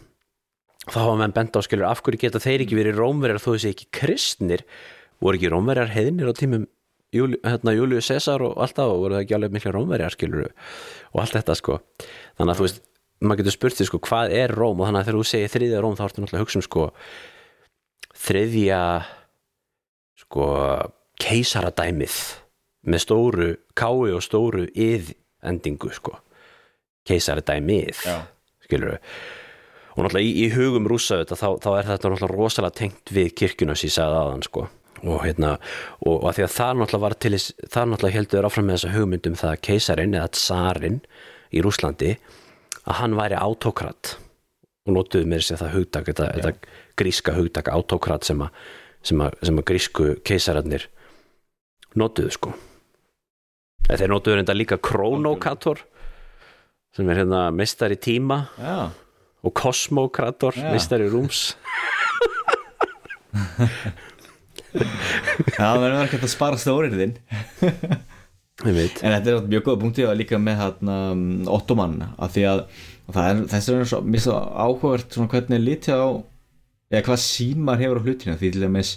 þá 0.88 0.98
hafa 0.98 1.18
menn 1.20 1.36
bent 1.36 1.58
á 1.58 1.62
skilur 1.62 1.90
af 1.90 2.02
hverju 2.06 2.22
geta 2.24 2.42
þeir 2.42 2.66
ekki 2.66 2.78
verið 2.78 3.02
rómverjar 3.02 3.42
þó 3.42 3.50
þessi 3.54 3.74
ekki 3.76 3.90
kristnir? 3.94 4.64
Voru 5.22 5.38
ekki 5.38 5.52
rómverjar 5.54 5.92
heiðnir 5.94 6.32
á 6.32 6.34
tímum 6.38 6.70
Júli, 7.12 7.36
hérna, 7.44 7.74
Júliu 7.76 8.00
Cæsar 8.00 8.40
og 8.46 8.56
allt 8.64 8.78
það 8.78 8.94
og 8.94 9.02
voru 9.02 9.16
það 9.18 9.26
ekki 9.26 9.36
alveg 9.36 9.56
mikla 9.58 9.74
rómverjar 9.76 10.14
skilur 10.16 10.46
og 11.12 11.20
allt 11.20 11.36
þetta 11.36 11.56
sko. 11.60 11.76
Þannig 12.40 12.54
að 12.54 12.60
þú 12.60 12.66
veist, 12.66 12.80
maður 13.20 13.42
getur 13.42 13.56
spurt 13.58 13.78
því 13.78 13.88
sko 13.90 14.00
hvað 14.08 14.36
er 14.40 14.54
Róm? 14.56 14.80
Og 14.80 14.88
þannig 14.88 15.02
að 15.02 15.10
þegar 15.10 15.20
þú 15.20 15.26
segir 15.28 15.52
þriðja 15.52 15.82
Róm 15.84 15.98
þá 16.00 16.04
ertu 16.06 16.24
náttúrulega 16.24 16.40
að 16.40 16.46
hugsa 16.46 16.62
um 16.62 16.66
sko 16.70 16.86
þriðja 18.22 18.80
sko 20.24 20.48
keisaradæmið 21.22 22.18
með 22.88 23.04
stóru 23.04 23.50
kái 23.78 24.16
og 24.16 24.24
stóru 24.24 24.66
yð 24.72 25.12
endingu 25.52 25.92
sko. 25.94 26.16
Keisaradæmið 27.12 28.06
skilur 28.64 29.02
og 29.96 30.04
náttúrulega 30.06 30.28
í, 30.28 30.32
í 30.46 30.52
hugum 30.56 30.88
rúsa 30.90 31.22
þetta, 31.22 31.38
þá, 31.40 31.48
þá 31.64 31.70
er 31.72 31.90
þetta 31.90 32.12
náttúrulega 32.12 32.36
rosalega 32.36 32.78
tengt 32.80 33.14
við 33.14 33.34
kirkjuna 33.42 33.76
sem 33.76 33.90
ég 33.90 33.96
sagði 33.98 34.20
aðan 34.22 34.46
sko. 34.48 34.68
Og 35.02 35.24
hérna, 35.26 35.56
og 36.06 36.28
að 36.30 36.38
því 36.38 36.46
að 36.46 36.56
það 36.56 36.74
náttúrulega 36.80 37.06
var 37.06 37.18
til 37.18 37.34
þess, 37.36 37.54
það 37.66 37.88
náttúrulega 37.92 38.18
heldur 38.20 38.48
áfram 38.48 38.68
með 38.70 38.78
þessa 38.78 38.94
hugmyndum 38.96 39.38
það 39.40 39.54
að 39.56 39.64
keisarin 39.68 40.18
eða 40.18 40.34
tsarin 40.38 41.00
í 41.52 41.64
Rúslandi 41.66 42.12
að 42.82 43.00
hann 43.02 43.18
væri 43.18 43.40
autokrat 43.40 44.16
og 44.88 44.96
notuðu 44.96 45.30
mér 45.30 45.46
sér 45.46 45.62
það 45.62 45.76
hugtak 45.78 46.08
þetta, 46.10 46.30
þetta 46.38 46.54
gríska 47.02 47.36
hugtak 47.38 47.70
autokrat 47.74 48.26
sem 48.26 48.42
að, 48.42 48.58
sem 49.06 49.22
að, 49.22 49.38
sem 49.46 49.62
að 49.62 49.68
grísku 49.72 50.10
keisararnir 50.26 50.88
notuðu 51.98 52.36
sko. 52.38 52.54
Eða 53.88 54.04
þeir 54.04 54.14
notuðu 54.14 54.38
reynda 54.38 54.56
líka 54.56 54.78
krónokator 54.82 55.82
sem 56.96 57.10
er 57.10 57.22
hérna 57.22 57.46
meistari 57.56 57.98
tíma. 58.00 58.44
Já, 58.60 58.92
og 59.42 59.54
kosmokrator, 59.58 60.54
Já. 60.58 60.70
meistari 60.74 61.10
rúms. 61.12 61.56
Það 64.72 65.82
verður 65.84 66.02
ekki 66.06 66.20
að 66.22 66.32
spara 66.32 66.60
stóriðin 66.60 67.14
En 68.62 68.76
þetta 68.78 69.32
er 69.32 69.48
mjög 69.50 69.64
góða 69.66 69.80
punkti 69.82 70.04
og 70.06 70.18
líka 70.20 70.38
með 70.40 70.60
hérna, 70.60 70.98
Ottoman 71.50 71.96
að 72.22 72.36
því 72.36 72.44
að 72.52 72.60
er, 73.24 73.40
þessi 73.52 73.74
er 73.74 73.90
svo 73.90 74.36
áhugavert 74.38 75.18
hvernig 75.18 75.58
er 75.58 75.64
litið 75.66 75.98
á 75.98 76.10
eða 76.92 77.04
hvað 77.08 77.24
sín 77.24 77.64
maður 77.66 77.84
hefur 77.86 78.00
á 78.00 78.06
hlutinu 78.06 78.36
því 78.38 78.52
til 78.54 78.64
dæmis 78.66 78.92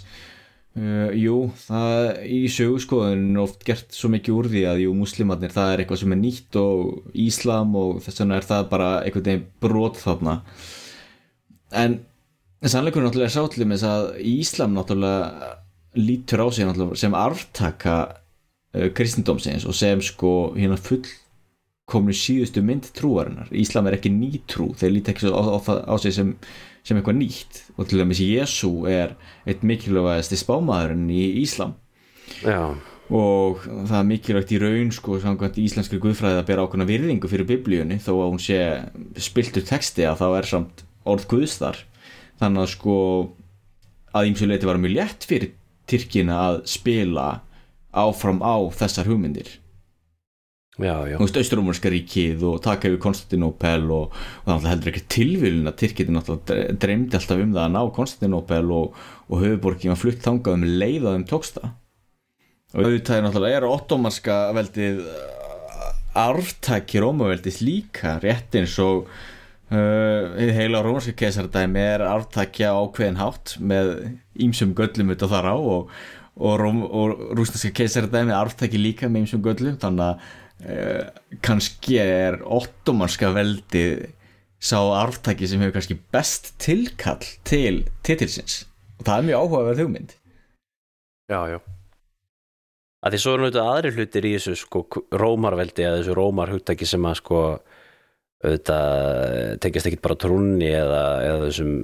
uh, 0.79 1.11
jú, 1.15 1.35
það 1.65 2.09
í 2.29 2.39
sögurskoðun 2.51 3.25
er 3.35 3.43
oft 3.43 3.65
gert 3.67 3.95
svo 3.95 4.09
mikið 4.13 4.37
úr 4.39 4.49
því 4.53 4.63
að 4.71 4.81
jú, 4.85 4.95
muslimarnir 4.99 5.53
það 5.55 5.71
er 5.73 5.83
eitthvað 5.83 6.01
sem 6.03 6.15
er 6.15 6.21
nýtt 6.21 6.59
og 6.61 7.15
Íslam 7.25 7.75
og 7.79 8.01
þess 8.05 8.23
vegna 8.23 8.39
er 8.41 8.49
það 8.49 8.67
bara 8.73 8.89
einhvern 9.03 9.27
veginn 9.29 9.47
brot 9.63 10.01
þarna. 10.03 10.35
En 11.75 11.99
sannleikurinn 12.65 13.09
náttúrulega 13.09 13.31
er 13.31 13.35
sátlum 13.35 13.73
þess 13.75 13.87
að 13.89 14.05
Íslam 14.35 14.75
náttúrulega 14.77 15.51
lítur 15.95 16.43
á 16.43 16.47
sig 16.51 16.67
sem 16.99 17.13
arftaka 17.15 17.97
uh, 18.75 18.89
kristindómsins 18.95 19.67
og 19.67 19.75
sem 19.77 20.01
sko 20.03 20.31
hérna 20.57 20.77
full 20.79 21.03
kominu 21.85 22.15
síðustu 22.17 22.63
mynd 22.65 22.87
trúarinnar. 22.97 23.51
Íslam 23.53 23.85
er 23.87 23.99
ekki 23.99 24.09
ný 24.09 24.39
trú, 24.49 24.71
þeir 24.73 24.95
líti 24.95 25.11
ekki 25.13 25.29
á, 25.29 25.37
á, 25.37 25.57
það- 25.61 25.83
á 25.85 25.95
sig 26.01 26.15
sem, 26.15 26.31
sem 26.85 26.99
eitthvað 26.99 27.17
nýtt. 27.19 27.61
Og 27.75 27.89
til 27.89 28.01
dæmis 28.01 28.21
Jésu 28.23 28.71
er 28.89 29.15
eitt 29.47 29.65
mikilvægasti 29.65 30.37
spámaðurinn 30.39 31.07
í 31.09 31.23
Íslam. 31.41 31.75
Já, 32.45 32.75
og 33.13 33.65
það 33.65 33.97
er 33.99 34.07
mikilvægt 34.09 34.53
í 34.55 34.61
raun 34.61 34.91
sko 34.93 35.19
samkvæmt 35.21 35.59
íslenskri 35.61 35.99
guðfræði 36.01 36.41
að 36.41 36.47
bera 36.47 36.65
ákveðna 36.65 36.87
virðingu 36.89 37.29
fyrir 37.29 37.49
biblíunni. 37.49 37.99
Þó 38.01 38.13
að 38.15 38.31
hún 38.31 38.41
sé 38.41 38.61
spiltur 39.21 39.65
texti 39.65 40.07
að 40.07 40.23
þá 40.23 40.27
er 40.39 40.49
samt 40.49 40.85
orð 41.05 41.27
guðs 41.33 41.59
þar. 41.61 41.81
Þannig 42.41 42.63
að 42.63 42.71
sko 42.73 42.95
að 44.15 44.31
ímsu 44.31 44.49
leiti 44.49 44.69
var 44.69 44.81
mjög 44.81 44.97
létt 44.97 45.27
fyrir 45.29 45.53
Tyrkina 45.85 46.39
að 46.47 46.63
spila 46.69 47.27
áfram 47.95 48.41
á 48.41 48.57
þessar 48.73 49.07
hugmyndir 49.11 49.51
Austrúmarska 51.39 51.87
ríkið 51.91 52.41
og 52.49 52.57
taka 52.65 52.89
yfir 52.89 52.99
Konstantinopel 53.05 53.85
og, 53.95 54.15
og 54.43 54.49
það 54.49 54.67
heldur 54.73 54.91
ekki 54.91 55.03
tilvílun 55.15 55.71
að 55.71 55.77
Tyrkiti 55.79 56.11
náttúrulega 56.11 56.75
dreymdi 56.83 57.15
alltaf 57.15 57.39
um 57.39 57.53
það 57.55 57.61
að 57.63 57.75
ná 57.77 57.79
Konstantinopel 57.95 58.73
og, 58.75 58.99
og 59.29 59.45
höfuborgin 59.45 59.93
var 59.93 60.01
flutt 60.01 60.25
þangað 60.25 60.57
um 60.59 60.67
leið 60.83 61.07
að 61.07 61.15
þeim 61.15 61.25
tókst 61.31 61.61
það. 61.61 61.71
Og 62.75 62.83
auðvitað 62.83 63.15
er 63.15 63.25
náttúrulega 63.29 63.61
er 63.61 63.69
ottomanska 63.69 64.37
veldið 64.57 65.01
uh, 65.05 65.87
arftaki 66.25 67.05
rómaveldis 67.05 67.61
líka 67.63 68.17
rétt 68.23 68.59
eins 68.59 68.75
og 68.83 69.07
uh, 69.71 70.45
heila 70.59 70.83
rómanska 70.83 71.15
keisardæmi 71.23 71.87
er 71.95 72.03
arftaki 72.09 72.67
á 72.67 72.75
ákveðin 72.75 73.21
hátt 73.23 73.55
með 73.63 73.93
ímsum 74.43 74.75
göllum 74.75 75.15
þetta 75.15 75.31
þar 75.37 75.51
á 75.51 75.55
og, 75.55 75.93
og, 76.35 77.21
rúsneska 77.39 77.71
keisardæmi 77.79 78.35
er 78.35 78.41
arftaki 78.41 78.81
líka 78.81 79.07
með 79.07 79.29
ímsum 79.29 79.45
göllum 79.45 79.79
þannig 79.79 80.11
að 80.11 80.33
uh, 80.63 81.09
kannski 81.45 81.99
er 82.01 82.39
ottomanska 82.43 83.31
veldið 83.35 84.07
sá 84.65 84.79
arftaki 84.79 85.47
sem 85.49 85.61
hefur 85.61 85.75
kannski 85.77 85.99
best 86.13 86.53
tilkall 86.61 87.25
til 87.47 87.83
titilsins. 88.05 88.63
Og 88.99 89.07
það 89.07 89.17
er 89.17 89.27
mjög 89.29 89.43
áhugaverð 89.43 89.83
hugmynd. 89.83 90.15
Já, 91.29 91.39
já. 91.51 91.59
Að 93.05 93.13
því 93.13 93.21
svo 93.21 93.31
er 93.35 93.41
náttúrulega 93.43 93.75
aðri 93.75 93.93
hlutir 93.93 94.25
í 94.25 94.33
þessu 94.33 94.55
sko 94.57 94.81
rómarveldi 95.13 95.85
eða 95.85 95.99
þessu 95.99 96.15
rómarhugtaki 96.17 96.87
sem 96.89 97.05
að 97.05 97.19
sko 97.19 97.41
auðvitað 98.45 99.59
tengjast 99.61 99.89
ekkit 99.89 100.03
bara 100.05 100.17
trúnni 100.21 100.69
eða, 100.73 101.03
eða 101.25 101.43
þessum 101.45 101.75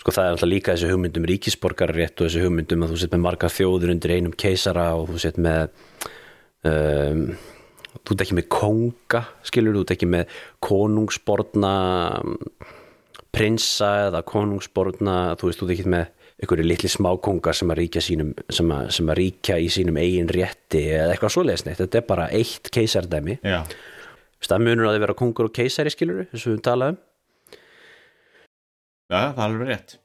sko 0.00 0.14
það 0.16 0.26
er 0.26 0.34
alltaf 0.34 0.50
líka 0.50 0.74
þessi 0.74 0.92
hugmyndum 0.92 1.26
ríkisborgarrétt 1.28 2.22
og 2.22 2.28
þessi 2.28 2.44
hugmyndum 2.44 2.86
að 2.86 2.94
þú 2.94 3.00
sett 3.02 3.16
með 3.16 3.24
margar 3.26 3.52
þjóður 3.52 3.94
undir 3.94 4.14
einum 4.16 4.36
keisara 4.44 4.86
og 4.96 5.10
þú 5.10 5.22
sett 5.26 5.40
með 5.42 5.74
um, 6.68 7.24
þú 8.00 8.14
ert 8.14 8.24
ekki 8.26 8.38
með 8.38 8.48
konga 8.52 9.24
skilur, 9.46 9.76
þú 9.78 9.84
ert 9.84 9.94
ekki 9.96 10.08
með 10.10 10.38
konungsborna 10.64 11.74
prinsa 13.30 13.90
eða 14.08 14.24
konungsborna 14.26 15.18
þú 15.38 15.50
veist, 15.50 15.62
þú 15.62 15.68
ert 15.68 15.76
ekki 15.76 15.94
með 15.96 16.08
einhverju 16.40 16.64
litli 16.64 16.88
smákongar 16.88 17.56
sem 17.56 17.70
að 17.70 17.84
sem 18.00 18.72
að, 18.72 18.90
sem 18.96 19.12
að 19.12 19.18
ríkja 19.18 19.58
í 19.60 19.68
sínum 19.72 19.98
eigin 20.00 20.30
rétti 20.32 20.86
eða 20.88 21.12
eitthvað 21.12 21.34
svoleiðis 21.34 21.66
neitt, 21.66 21.80
þetta 21.82 22.00
er 22.00 22.06
bara 22.08 22.30
eitt 22.32 22.70
keisardæmi. 22.72 23.36
Já, 23.44 23.60
staðmunur 24.40 24.88
að 24.88 24.96
þið 24.96 25.04
vera 25.04 25.16
kongur 25.20 25.50
og 25.50 25.54
keisari 25.56 25.92
skilur 25.92 26.24
eins 26.24 26.46
og 26.46 26.54
við 26.54 26.62
talaðum, 26.64 26.96
Já 29.10 29.34
það 29.34 29.40
er 29.42 29.44
alveg 29.48 29.70
rétt. 29.72 29.96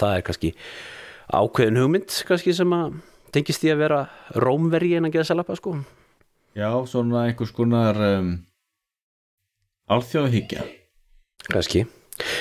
Það 0.00 0.14
er 0.16 0.22
kannski 0.24 0.50
ákveðin 1.36 1.80
hugmynd 1.82 2.14
kannski 2.28 2.54
sem 2.56 2.72
að 2.72 2.94
tengist 3.34 3.62
því 3.62 3.72
að 3.74 3.82
vera 3.84 4.00
rómvergi 4.42 4.96
en 4.98 5.08
að 5.08 5.16
geða 5.16 5.30
salapa 5.30 5.56
sko? 5.58 5.76
Já, 6.56 6.70
svona 6.88 7.26
einhvers 7.26 7.52
konar 7.52 7.98
um, 8.00 8.34
alþjóðhyggja 9.92 10.64
kannski, 11.50 11.84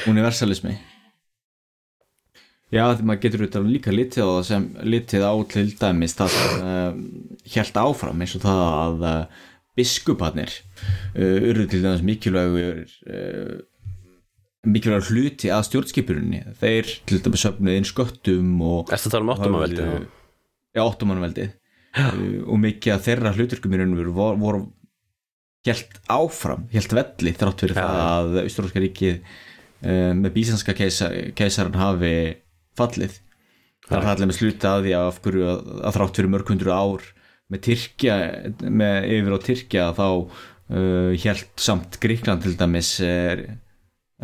universalismi. 0.09 0.77
Já, 2.73 2.87
því 2.97 3.05
maður 3.07 3.21
getur 3.23 3.43
auðvitað 3.43 3.67
líka 3.69 3.93
litið 3.93 4.25
á 4.25 4.29
það 4.29 4.45
sem 4.47 4.63
litið 4.89 5.25
á 5.27 5.33
til 5.51 5.65
dæmis 5.79 6.15
það 6.17 6.37
uh, 6.55 6.97
hjælt 7.53 7.77
áfram 7.77 8.23
eins 8.25 8.33
og 8.39 8.43
það 8.43 8.63
að 8.65 9.05
uh, 9.05 9.43
biskuparnir 9.77 10.55
uh, 10.55 11.37
urðu 11.51 11.67
til 11.71 11.83
dæmis 11.83 12.03
mikilvægur 12.07 12.81
uh, 13.05 13.55
mikilvægur 14.65 15.11
hluti 15.11 15.51
að 15.53 15.67
stjórnskipurinni 15.69 16.41
þeir 16.59 16.91
til 17.05 17.21
dæmis 17.27 17.45
söfnuð 17.45 17.79
inn 17.79 17.87
sköttum 17.87 18.53
og 18.65 18.93
að 18.95 19.09
tala 19.11 19.27
um 19.27 19.33
áttumaveldi 19.35 19.89
Já, 20.75 20.83
áttumanveldi 20.83 21.47
uh, 21.47 22.23
og 22.51 22.59
mikið 22.59 22.95
að 22.95 23.03
þeirra 23.07 23.33
hluturkum 23.37 23.75
í 23.75 23.79
raun 23.79 23.93
og 23.95 23.99
veru 24.01 24.15
voru, 24.15 24.39
voru 24.41 24.63
helt 25.65 25.99
áfram, 26.11 26.65
helt 26.73 26.95
velli 26.95 27.33
þrátt 27.35 27.63
fyrir 27.63 27.79
Já, 27.79 27.85
það 27.85 28.39
að 28.39 28.49
Ísturóska 28.49 28.83
ríkið 28.83 29.13
uh, 29.15 30.11
með 30.19 30.33
bísanska 30.35 30.75
keisa, 30.77 31.11
keisaran 31.37 31.79
hafi 31.79 32.15
fallið. 32.75 33.21
Það 33.85 33.99
er 33.99 34.09
allir 34.11 34.29
með 34.29 34.39
sluta 34.39 34.73
að 34.75 34.87
því 34.87 34.95
að, 34.97 35.07
af 35.07 35.21
hverju 35.23 35.47
að, 35.53 35.93
þrátt 35.95 36.19
fyrir 36.19 36.33
mörg 36.33 36.51
hundru 36.51 36.73
ár 36.75 37.07
með 37.53 37.61
Tyrkja, 37.67 38.15
með 38.65 39.09
yfir 39.15 39.35
á 39.37 39.39
Tyrkja 39.45 39.85
þá 39.95 40.07
uh, 40.09 41.11
helt 41.23 41.61
samt 41.61 41.99
Gríkland 42.03 42.43
til 42.43 42.55
dæmis 42.59 42.97
uh, 43.05 43.45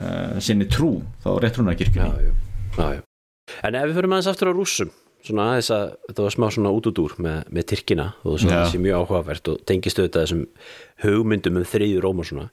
uh, 0.02 0.36
sinni 0.42 0.68
trú. 0.68 0.98
Þá 1.24 1.30
já. 2.92 3.00
en 3.68 3.78
ef 3.78 3.88
við 3.88 3.98
fyrir 3.98 4.10
aðeins 4.12 4.30
aftur 4.32 4.52
á 4.52 4.54
rússum 4.56 4.92
svona 5.28 5.48
aðeins 5.52 5.70
að 5.76 5.86
þetta 6.08 6.26
var 6.26 6.36
smá 6.36 6.48
svona 6.56 6.74
út 6.76 6.90
út 6.92 7.02
úr 7.04 7.16
með, 7.22 7.40
með 7.54 7.68
Tyrkina 7.72 8.08
og 8.24 8.42
svona 8.42 8.64
þessi 8.66 8.82
mjög 8.82 9.06
áhugavert 9.06 9.52
og 9.54 9.64
tengist 9.70 10.02
auðvitað 10.02 10.26
þessum 10.26 10.44
hugmyndum 11.06 11.62
um 11.62 11.68
þriðju 11.74 12.04
róm 12.04 12.22
og 12.24 12.30
svona. 12.30 12.48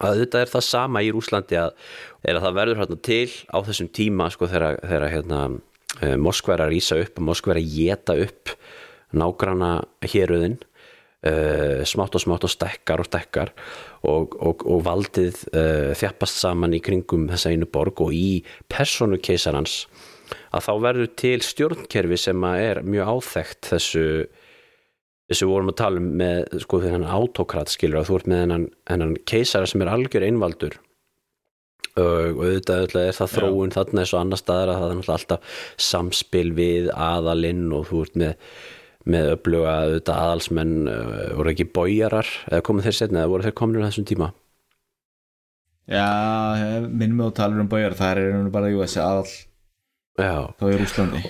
Að 0.00 0.16
auðvitað 0.16 0.44
er 0.44 0.52
það 0.54 0.66
sama 0.68 1.02
í 1.04 1.10
Rúslandi 1.12 1.58
að, 1.60 1.74
er 2.24 2.38
að 2.38 2.46
það 2.46 2.58
verður 2.60 2.82
hérna 2.82 2.98
til 3.08 3.28
á 3.52 3.58
þessum 3.68 3.90
tíma 3.92 4.28
sko 4.32 4.48
þegar, 4.48 4.78
þegar 4.80 5.08
hérna 5.12 5.40
eh, 6.00 6.16
Moskva 6.16 6.56
er 6.56 6.64
að 6.66 6.74
rísa 6.74 7.00
upp 7.02 7.20
og 7.20 7.26
Moskva 7.28 7.54
er 7.54 7.60
að 7.60 7.74
geta 7.76 8.16
upp 8.24 8.54
nágrana 9.12 9.72
héröðin 10.08 10.56
uh, 11.26 11.82
smátt 11.84 12.16
og 12.16 12.22
smátt 12.24 12.46
og 12.46 12.52
stekkar 12.52 13.02
og 13.02 13.08
stekkar 13.08 13.52
og, 14.08 14.36
og, 14.40 14.64
og 14.66 14.80
valdið 14.86 15.42
uh, 15.52 15.92
þjappast 15.98 16.40
saman 16.42 16.76
í 16.76 16.82
kringum 16.84 17.28
þessa 17.32 17.52
einu 17.52 17.68
borg 17.70 18.00
og 18.04 18.14
í 18.16 18.42
personu 18.72 19.20
keisarans 19.22 19.82
að 20.52 20.66
þá 20.66 20.72
verður 20.86 21.10
til 21.22 21.36
stjórnkerfi 21.46 22.20
sem 22.20 22.46
er 22.52 22.82
mjög 22.86 23.12
áþekkt 23.16 23.72
þessu 23.72 24.06
þessu 25.32 25.48
vorum 25.48 25.72
að 25.72 25.78
tala 25.80 26.02
um 26.02 26.08
með 26.20 26.62
sko 26.64 26.80
þennan 26.82 27.08
autokrat 27.08 27.72
skilur 27.72 28.02
að 28.02 28.10
þú 28.10 28.18
ert 28.18 28.30
með 28.32 28.42
hennan, 28.44 28.66
hennan 28.90 29.14
keisara 29.28 29.68
sem 29.70 29.84
er 29.84 29.92
algjör 29.92 30.26
einvaldur. 30.26 30.76
Og, 31.92 32.04
og 32.04 32.38
auðvitað, 32.46 32.78
auðvitað 32.82 33.06
er 33.06 33.16
það 33.18 33.32
þróun 33.34 33.72
þarna 33.74 34.02
eins 34.02 34.12
og 34.12 34.20
annar 34.22 34.40
staðar 34.40 34.70
að 34.72 34.82
það 34.82 34.92
er 34.92 35.10
alltaf 35.16 35.56
samspil 35.88 36.46
við 36.56 36.86
aðalinn 36.96 37.66
og 37.76 37.90
þú 37.90 38.04
ert 38.06 38.22
með 38.22 38.46
með 39.02 39.32
öfluga 39.32 39.72
auðvitað 39.82 40.20
aðalsmenn 40.24 40.74
uh, 40.86 41.32
voru 41.38 41.52
ekki 41.52 41.66
bójarar? 41.74 42.28
Eða 42.50 42.64
komu 42.68 42.84
þeir 42.84 42.98
setna 42.98 43.24
eða 43.24 43.32
voru 43.32 43.46
þeir 43.48 43.56
komin 43.58 43.82
á 43.82 43.86
þessum 43.88 44.06
tíma? 44.08 44.28
Já, 45.90 46.06
minnum 46.86 47.24
við 47.24 47.32
á 47.34 47.38
talur 47.40 47.64
um 47.64 47.70
bæjar 47.70 47.96
það 47.98 48.20
er 48.22 48.52
bara 48.54 48.70
jú, 48.70 48.78
þessi 48.84 49.00
aðal 49.02 49.32
já, 50.20 50.34
þá 50.58 50.66
í 50.68 50.80
Rúslandi 50.80 51.22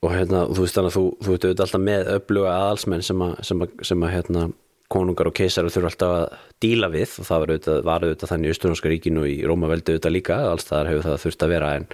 og 0.00 0.14
hérna, 0.14 0.46
þú 0.48 0.64
veist 0.64 0.78
þannig 0.78 0.90
að 0.90 0.96
þú, 0.96 1.04
þú 1.20 1.34
ert 1.34 1.44
auðvitað 1.44 1.64
alltaf 1.66 1.82
með 1.84 2.10
öfluga 2.14 2.56
aðalsmenn 2.56 3.04
sem 3.04 3.24
að, 3.24 3.32
sem 3.44 3.64
að, 3.64 3.72
sem 3.90 4.04
að 4.06 4.14
hérna, 4.14 4.44
konungar 4.90 5.28
og 5.30 5.36
keisar 5.38 5.68
þurfa 5.70 5.92
alltaf 5.92 6.14
að 6.16 6.48
díla 6.64 6.90
við 6.90 7.12
og 7.20 7.28
það 7.28 7.42
var 7.42 7.52
auðvitað, 7.52 7.80
var 7.86 8.06
auðvitað 8.06 8.32
þannig 8.32 8.50
í 8.50 8.54
Östurnáska 8.54 8.90
ríkinu 8.90 9.22
og 9.22 9.30
í 9.30 9.36
Rómaveldi 9.46 9.94
auðvitað 9.94 10.14
líka, 10.16 10.38
alls 10.50 10.66
þar 10.66 10.90
hefur 10.90 11.06
það 11.06 11.22
þurft 11.24 11.44
að 11.44 11.52
vera 11.54 11.70
en, 11.78 11.86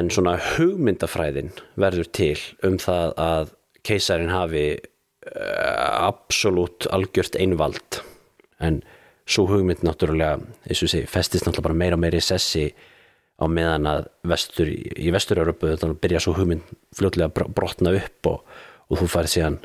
en 0.00 0.10
svona 0.12 0.34
hugmyndafræðin 0.50 1.52
verður 1.80 2.10
til 2.18 2.36
um 2.66 2.76
það 2.82 3.14
að 3.24 3.54
keisarin 3.88 4.34
hafi 4.34 4.66
uh, 4.76 6.10
absolutt 6.10 6.90
algjört 6.92 7.38
einvald. 7.40 8.02
En 8.60 8.82
svo 9.30 9.46
hugmynd 9.48 9.84
náttúrulega, 9.86 10.42
eins 10.68 10.84
og 10.84 10.92
sé, 10.92 11.06
festist 11.08 11.46
náttúrulega 11.46 11.70
bara 11.70 11.80
meira 11.84 11.96
og 11.96 12.04
meira 12.04 12.20
í 12.20 12.24
sessi 12.24 12.68
á 13.40 13.44
meðan 13.48 13.88
að 13.88 14.06
vestur, 14.28 14.68
í 14.70 15.12
vestur-Európu 15.14 15.72
þetta 15.72 15.90
byrja 16.02 16.22
svo 16.24 16.36
hugmynd 16.36 16.66
fljótlega 16.96 17.30
að 17.30 17.36
br- 17.38 17.52
brotna 17.56 17.94
upp 17.96 18.30
og, 18.30 18.56
og 18.92 19.00
þú 19.00 19.10
færð 19.14 19.32
síðan 19.34 19.58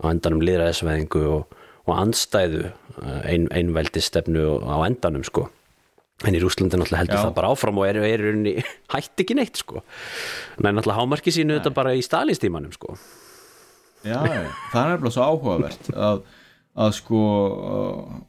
á 0.00 0.04
endanum 0.08 0.44
liðræðisvæðingu 0.48 1.24
og, 1.28 1.56
og 1.84 1.94
andstæðu 2.00 2.66
eh, 2.70 3.22
ein, 3.28 3.48
einveldi 3.52 4.02
stefnu 4.04 4.60
á 4.64 4.80
endanum 4.86 5.24
sko. 5.26 5.48
En 6.28 6.36
í 6.36 6.40
Rúslandi 6.42 6.76
náttúrulega 6.76 7.00
heldur 7.00 7.16
Já. 7.16 7.22
það 7.24 7.36
bara 7.38 7.52
áfram 7.54 7.78
og 7.80 7.86
er, 7.88 7.98
er, 8.04 8.26
er 8.28 8.72
hætti 8.94 9.24
ekki 9.24 9.36
neitt 9.38 9.60
sko. 9.60 9.84
En 10.60 10.72
náttúrulega 10.76 10.98
hámarki 11.00 11.32
sínu 11.32 11.58
þetta 11.58 11.72
bara 11.76 11.96
í 11.96 12.04
stalinstímanum 12.04 12.74
sko. 12.76 12.96
Já, 14.00 14.20
það 14.72 14.80
er 14.80 14.92
nefnilega 14.94 15.12
svo 15.12 15.24
áhugavert 15.28 15.88
að, 15.92 16.20
að 16.80 16.94
sko 16.96 17.22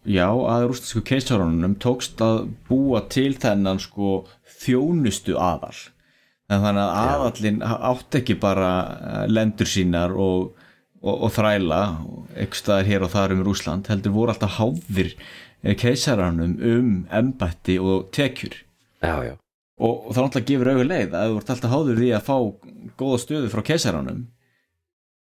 já, 0.03 0.27
að 0.27 0.65
rústisku 0.67 1.03
keisarunum 1.07 1.77
tókst 1.79 2.19
að 2.25 2.41
búa 2.67 3.05
til 3.11 3.29
þennan 3.39 3.79
sko 3.79 4.25
þjónustu 4.61 5.37
aðal. 5.39 5.75
Þannig 6.51 6.81
að 6.83 6.95
aðallin 7.01 7.61
átt 7.63 8.17
ekki 8.19 8.35
bara 8.41 8.71
uh, 8.81 9.21
lendur 9.31 9.69
sínar 9.69 10.15
og, 10.15 10.51
og, 10.99 11.13
og 11.13 11.29
þræla 11.37 11.83
eitthvað 12.35 12.89
hér 12.89 13.05
og 13.07 13.13
þar 13.13 13.37
um 13.37 13.45
Rúsland 13.47 13.87
heldur 13.91 14.15
voru 14.17 14.33
alltaf 14.33 14.57
háðir 14.59 15.15
keisarunum 15.79 16.57
um 16.57 16.91
embætti 17.13 17.77
og 17.79 18.09
tekjur. 18.15 18.57
Já, 19.01 19.15
já, 19.25 19.35
og, 19.81 20.05
og 20.07 20.13
það 20.13 20.25
náttúrulega 20.25 20.49
gefur 20.49 20.71
auðvitað 20.71 20.91
leið 20.91 21.17
að 21.17 21.31
þú 21.31 21.39
ert 21.39 21.51
alltaf 21.55 21.73
háður 21.73 21.99
því 22.01 22.11
að 22.15 22.27
fá 22.27 22.37
góða 23.01 23.19
stöðu 23.23 23.51
frá 23.51 23.63
keisaranum 23.71 24.21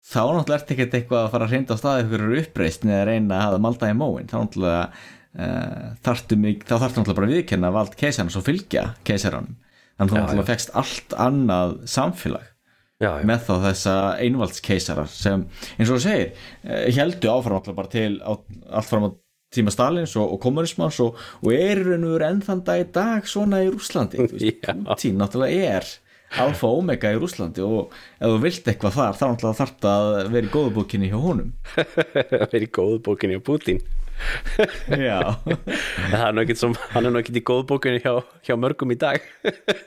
þá 0.06 0.22
náttúrulega 0.22 0.58
ert 0.60 0.72
ekkert 0.74 0.96
eitthvað 0.98 1.24
að 1.24 1.32
fara 1.34 1.48
að 1.48 1.54
reynda 1.54 1.76
á 1.76 1.80
staði 1.80 2.04
ykkur 2.06 2.26
uppreist 2.42 2.86
eða 2.86 3.06
reyna 3.08 3.38
að 3.38 3.46
hafa 3.46 3.62
malda 3.64 3.90
í 3.90 3.96
móin 3.98 4.30
þá 4.30 4.36
náttúrulega 4.38 4.82
þarftu 5.36 6.38
mig, 6.40 6.62
þá 6.64 6.76
þarftu 6.78 7.02
náttúrulega 7.02 7.20
bara 7.20 7.32
viðkenna 7.32 7.72
vald 7.74 7.96
keisarans 8.00 8.38
og 8.38 8.46
fylgja 8.46 8.86
keisaranum 9.04 9.56
þannig 9.96 10.06
að 10.06 10.12
þú 10.12 10.20
náttúrulega 10.20 10.50
fekst 10.50 10.72
allt 10.80 11.16
annað 11.20 11.74
samfélag 11.92 12.46
já, 13.00 13.10
já. 13.10 13.26
með 13.28 13.44
þá 13.48 13.52
þessa 13.66 13.94
einvaldskeisara 14.24 15.04
sem 15.12 15.44
eins 15.76 15.90
og 15.90 15.98
þú 15.98 16.02
segir 16.06 16.96
heldu 16.96 17.32
áfram 17.32 17.60
alltaf 17.60 17.76
bara 17.76 17.92
til 17.92 18.10
allt 18.24 18.88
fram 18.88 19.08
á 19.08 19.10
tíma 19.56 19.72
Stalins 19.72 20.16
og, 20.18 20.32
og 20.34 20.40
kommunismans 20.42 20.98
og, 21.04 21.20
og 21.42 21.52
er 21.54 21.80
í 21.80 21.86
raun 21.86 22.08
og 22.08 22.16
veru 22.16 22.28
enn 22.28 22.42
þann 22.44 22.64
dag 22.66 22.82
í 22.82 22.88
dag 22.92 23.28
svona 23.30 23.62
í 23.64 23.70
Rúslandi. 23.70 24.26
Putin 24.88 25.20
náttúrulega 25.20 25.76
er 25.76 25.92
alfa 26.42 26.68
og 26.68 26.80
omega 26.82 27.12
í 27.14 27.20
Rúslandi 27.20 27.62
og 27.64 27.94
ef 28.18 28.26
þú 28.26 28.40
vilt 28.42 28.66
eitthvað 28.72 28.98
þar 28.98 29.20
þá 29.20 29.24
náttúrulega 29.28 29.60
þarf 29.60 29.76
það 29.84 30.08
að 30.16 30.32
vera 30.34 30.50
í 30.50 30.52
góðubókinni 30.56 31.12
hjá 31.12 31.20
honum. 31.22 31.54
Verið 32.52 32.66
í 32.66 32.72
góðu 32.80 32.98
bókinni 33.06 33.38
á 33.38 33.46
Putin 33.46 33.80
hann 36.94 37.08
er 37.08 37.12
nú 37.12 37.20
ekkert 37.20 37.40
í 37.40 37.44
góðu 37.46 37.66
bókinni 37.72 38.02
hjá, 38.04 38.14
hjá 38.46 38.56
mörgum 38.60 38.94
í 38.94 38.98
dag. 39.00 39.24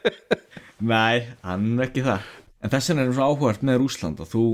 Nei, 0.91 1.25
hann 1.43 1.71
er 1.77 1.89
ekki 1.89 2.05
það. 2.05 2.27
En 2.63 2.73
þess 2.73 2.91
vegna 2.91 3.07
er 3.07 3.15
það 3.15 3.33
áhugart 3.33 3.65
með 3.65 3.81
Rúsland 3.81 4.21
og 4.23 4.29
þú 4.29 4.45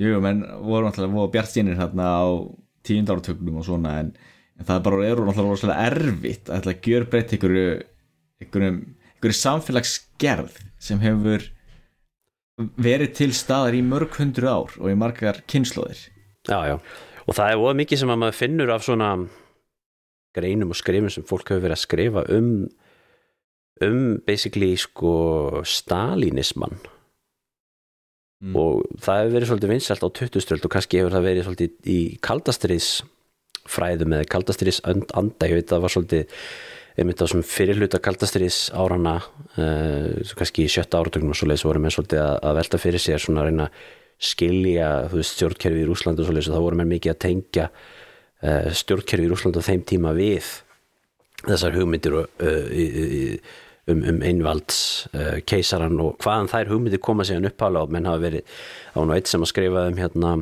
jú, 0.00 0.16
menn 0.24 0.42
voru 0.64 0.88
náttúrulega 0.88 1.30
bjart 1.34 1.52
sínir 1.52 1.78
hérna 1.78 2.08
á 2.08 2.24
tíundarartögnum 2.86 3.60
og 3.60 3.66
svona 3.66 3.98
en, 4.00 4.12
en 4.58 4.68
það 4.68 4.78
er 4.78 4.84
bara 4.86 5.08
eru 5.10 5.26
náttúrulega 5.28 5.88
erfitt 5.90 6.52
að 6.52 6.70
gjöra 6.86 7.10
breytt 7.12 7.34
einhverju 7.36 7.66
einhverjum, 8.40 8.78
einhverju 9.16 9.40
samfélagsgerð 9.40 10.56
sem 10.80 11.02
hefur 11.04 11.44
verið 12.80 13.12
til 13.18 13.30
staðar 13.36 13.76
í 13.76 13.84
mörg 13.84 14.16
hundru 14.20 14.48
ár 14.48 14.80
og 14.80 14.88
í 14.90 14.96
margar 14.98 15.42
kynnslóðir 15.50 16.08
Já, 16.48 16.56
já, 16.64 16.76
og 17.30 17.38
það 17.38 17.52
er 17.52 17.62
óða 17.62 17.78
mikið 17.80 18.02
sem 18.02 18.12
að 18.12 18.22
maður 18.24 18.40
finnur 18.40 18.74
af 18.74 18.86
svona 18.86 19.10
greinum 20.36 20.74
og 20.74 20.78
skrifum 20.78 21.10
sem 21.10 21.26
fólk 21.26 21.50
hefur 21.50 21.64
verið 21.66 21.78
að 21.78 21.84
skrifa 21.86 22.24
um 22.36 22.54
um 23.80 24.00
basically 24.26 24.74
sko 24.76 25.62
stalinismann 25.64 26.80
Mm. 28.40 28.54
og 28.56 28.86
það 28.96 29.18
hefur 29.20 29.34
verið 29.34 29.48
svolítið 29.50 29.70
vinsælt 29.74 30.04
á 30.04 30.08
20-stöld 30.16 30.64
og 30.64 30.72
kannski 30.72 30.96
hefur 30.96 31.12
það 31.12 31.26
verið 31.26 31.44
svolítið 31.44 31.88
í 31.92 31.96
kaldastriðs 32.24 32.86
fræðum 33.68 34.14
eða 34.16 34.28
kaldastriðs 34.32 34.78
anda, 34.88 35.48
ég 35.50 35.58
veit 35.58 35.68
það 35.68 35.82
var 35.84 35.92
svolítið 35.92 36.38
einmitt 36.96 37.20
á 37.20 37.26
sem 37.28 37.42
fyrirluta 37.44 38.00
kaldastriðs 38.00 38.60
árana 38.72 39.18
uh, 39.20 40.24
kannski 40.40 40.64
í 40.64 40.72
sjötta 40.72 41.02
áratögnum 41.02 41.34
og 41.34 41.36
svo 41.36 41.50
leiðis 41.50 41.66
voru 41.68 41.84
menn 41.84 41.92
svolítið 41.92 42.22
að, 42.24 42.38
að 42.48 42.56
velta 42.62 42.80
fyrir 42.80 43.04
sér 43.04 43.20
svona 43.20 43.44
að 43.44 43.50
reyna 43.50 43.68
að 43.68 43.84
skilja 44.20 44.90
stjórnkerfi 45.08 45.84
í 45.84 45.88
Rúslandu 45.88 46.22
og 46.22 46.28
svo 46.28 46.36
leiðis 46.36 46.50
og 46.50 46.58
þá 46.58 46.64
voru 46.66 46.80
menn 46.80 46.92
mikið 46.92 47.14
að 47.14 47.22
tengja 47.24 47.70
uh, 47.70 48.68
stjórnkerfi 48.76 49.26
í 49.26 49.30
Rúslandu 49.32 49.62
á 49.64 49.68
þeim 49.68 49.86
tíma 49.88 50.12
við 50.16 50.50
þessar 51.46 51.76
hugmyndir 51.78 52.16
og, 52.20 52.42
í, 52.68 52.84
um, 53.88 54.02
um 54.12 54.20
einvalds 54.26 54.80
uh, 55.14 55.38
keisaran 55.48 55.96
og 56.04 56.18
hvaðan 56.20 56.50
þær 56.52 56.72
hugmyndir 56.74 57.02
koma 57.02 57.24
síðan 57.24 57.48
upphála 57.48 57.86
og 57.86 57.94
menn 57.94 58.08
hafa 58.08 58.24
verið 58.26 58.60
á 58.92 58.98
nú 59.00 59.16
eitt 59.16 59.30
sem 59.30 59.40
að 59.40 59.52
skrifa 59.54 59.86
um 59.88 60.00
hérna 60.00 60.34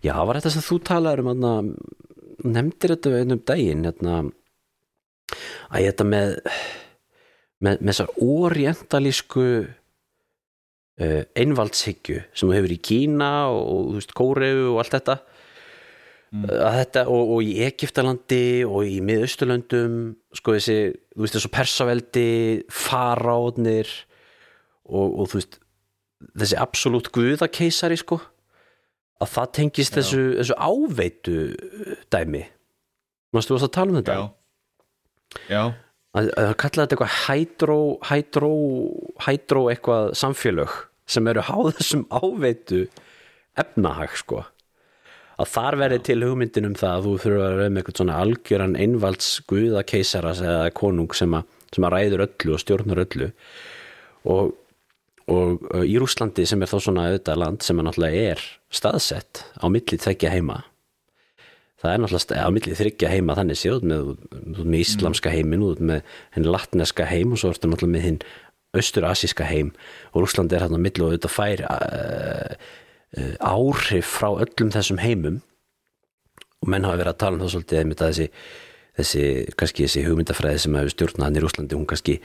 já, 0.00 0.14
var 0.16 0.38
þetta 0.38 0.54
sem 0.56 0.64
þú 0.64 0.80
talaður 0.88 1.24
um 1.24 1.30
hérna, 1.34 1.52
nefndir 2.56 2.96
þetta 2.96 3.20
einum 3.20 3.44
daginn 3.44 3.86
hérna 3.90 4.18
að 5.68 5.90
þetta 5.90 6.08
með 6.08 6.36
með, 7.62 7.80
með 7.80 7.90
þessar 7.90 8.12
orientalísku 8.22 9.46
einvaldshyggju 10.96 12.22
sem 12.36 12.52
hefur 12.54 12.72
í 12.72 12.78
Kína 12.80 13.30
og, 13.52 13.96
Kóreu 14.16 14.72
og 14.72 14.82
allt 14.82 14.96
þetta. 14.96 15.18
Að 16.36 16.78
þetta 16.80 17.02
og, 17.12 17.34
og 17.36 17.44
í 17.46 17.52
Egiptalandi 17.64 18.64
og 18.66 18.88
í 18.88 18.98
miðausturlöndum 19.04 20.16
sko 20.36 20.56
þessi, 20.56 20.78
þú 21.14 21.24
veist 21.24 21.36
þessu 21.38 21.50
persaveldi 21.54 22.30
faráðnir 22.72 23.92
og, 24.90 25.06
og 25.06 25.30
þú 25.30 25.38
veist 25.38 25.60
þessi 26.36 26.58
absolutt 26.60 27.12
guðakeisari 27.14 27.98
sko 28.00 28.18
að 29.22 29.32
það 29.32 29.52
tengist 29.60 29.96
þessu, 29.96 30.22
þessu 30.40 30.56
áveitu 30.58 31.36
dæmi. 32.12 32.42
Þú 33.32 33.40
að 33.56 33.72
tala 33.76 33.92
um 33.92 33.98
þetta? 34.00 34.16
Já. 34.16 34.26
Já, 35.50 35.62
að, 36.16 36.30
að 36.40 36.52
kalla 36.60 36.84
þetta 36.84 36.96
eitthvað 36.96 37.16
hydro, 37.26 37.78
hydro, 38.10 38.52
hydro 39.26 39.64
eitthvað 39.72 40.12
samfélög 40.18 40.76
sem 41.06 41.30
eru 41.30 41.44
háð 41.46 41.72
þessum 41.78 42.04
áveitu 42.10 42.84
efnahag 43.60 44.16
sko. 44.18 44.42
Að 45.36 45.50
þar 45.52 45.76
verði 45.82 45.98
til 46.08 46.20
hugmyndin 46.24 46.68
um 46.70 46.76
það 46.78 46.94
að 46.94 47.06
þú 47.06 47.16
þurfa 47.22 47.46
að 47.46 47.58
vera 47.60 47.72
með 47.72 47.82
eitthvað 47.82 47.98
svona 48.00 48.20
algjöran 48.24 48.78
einvalds 48.80 49.32
guða 49.50 49.82
keisaras 49.86 50.40
eða 50.44 50.70
konung 50.76 51.16
sem 51.16 51.34
að, 51.36 51.50
sem 51.76 51.86
að 51.86 51.96
ræður 51.96 52.24
öllu 52.24 52.54
og 52.56 52.62
stjórnar 52.62 53.02
öllu. 53.04 53.28
Og, 54.32 54.54
og 55.28 55.66
uh, 55.74 55.84
í 55.84 55.98
Rúslandi 56.00 56.46
sem 56.48 56.64
er 56.64 56.72
þá 56.72 56.78
svona 56.80 57.10
auðvitað 57.10 57.42
land 57.42 57.66
sem 57.66 57.82
að 57.82 57.88
náttúrulega 57.90 58.24
er 58.32 58.46
staðsett 58.72 59.44
á 59.60 59.66
milli 59.68 60.00
tvekja 60.00 60.32
heima 60.32 60.62
það 61.82 61.92
er 61.92 62.02
náttúrulega 62.02 62.48
á 62.48 62.50
milli 62.56 62.76
þryggja 62.78 63.12
heima 63.12 63.36
þannig 63.36 63.60
séð 63.60 63.84
með, 63.84 64.14
með 64.62 64.78
íslamska 64.80 65.32
heimin 65.32 65.64
út 65.66 65.82
með 65.84 66.02
henni 66.36 66.52
latneska 66.52 67.08
heim 67.10 67.34
og 67.34 67.42
svo 67.42 67.52
ertu 67.52 67.68
náttúrulega 67.68 67.96
með 67.96 68.06
hinn 68.06 68.20
austur-asíska 68.76 69.46
heim. 69.48 69.72
Og 70.12 70.24
Rúslandi 70.24 70.56
er 70.56 70.66
hérna 70.66 70.80
á 70.80 70.84
milli 70.84 71.04
og 71.04 71.12
auðvitað 71.12 71.34
fær 71.34 71.64
uh, 71.68 72.54
uh, 73.16 73.34
áhrif 73.40 74.14
frá 74.18 74.30
öllum 74.44 74.72
þessum 74.74 75.00
heimum. 75.02 75.42
Og 76.64 76.72
menn 76.72 76.86
hafa 76.86 77.02
verið 77.02 77.12
að 77.14 77.20
tala 77.22 77.36
um 77.36 77.44
það 77.44 77.52
svolítið 77.54 77.82
einmitt 77.82 78.02
að 78.02 78.12
þessi, 78.12 78.26
þessi, 79.00 79.24
kannski 79.60 79.86
þessi 79.86 80.04
hugmyndafræði 80.06 80.64
sem 80.64 80.78
hefur 80.80 80.94
stjórnað 80.94 81.28
hann 81.28 81.38
í 81.38 81.44
Rúslandi, 81.44 81.78
hún 81.78 81.88
kannski 81.90 82.18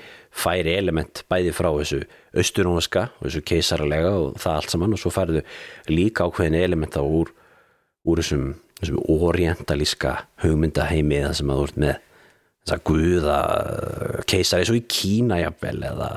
færi 0.44 0.76
element 0.80 1.24
bæði 1.32 1.54
frá 1.56 1.70
þessu 1.76 2.02
austurónska 2.32 3.08
og 3.20 3.28
þessu 3.28 3.46
keisaralega 3.52 4.16
og 4.18 4.42
það 4.42 4.60
allt 4.60 4.76
saman. 4.76 4.98
Og 4.98 5.04
svo 5.04 5.14
færðu 5.14 5.46
líka 5.92 6.28
ákveðin 6.28 6.60
elementa 6.62 7.04
úr, 7.04 7.34
úr 8.08 8.24
þessum, 8.24 8.54
þessum 8.82 9.02
orientalíska 9.30 10.16
hugmyndaheimi 10.44 11.22
það 11.26 11.38
sem 11.40 11.54
að 11.54 11.62
þú 11.62 11.68
ert 11.70 11.80
með 11.86 11.96
þess 12.62 12.76
að 12.76 12.84
guða 12.92 13.38
keisari 14.30 14.68
svo 14.70 14.78
í 14.78 14.84
Kína 14.92 15.40
jafnvel 15.42 15.78
eða, 15.92 16.12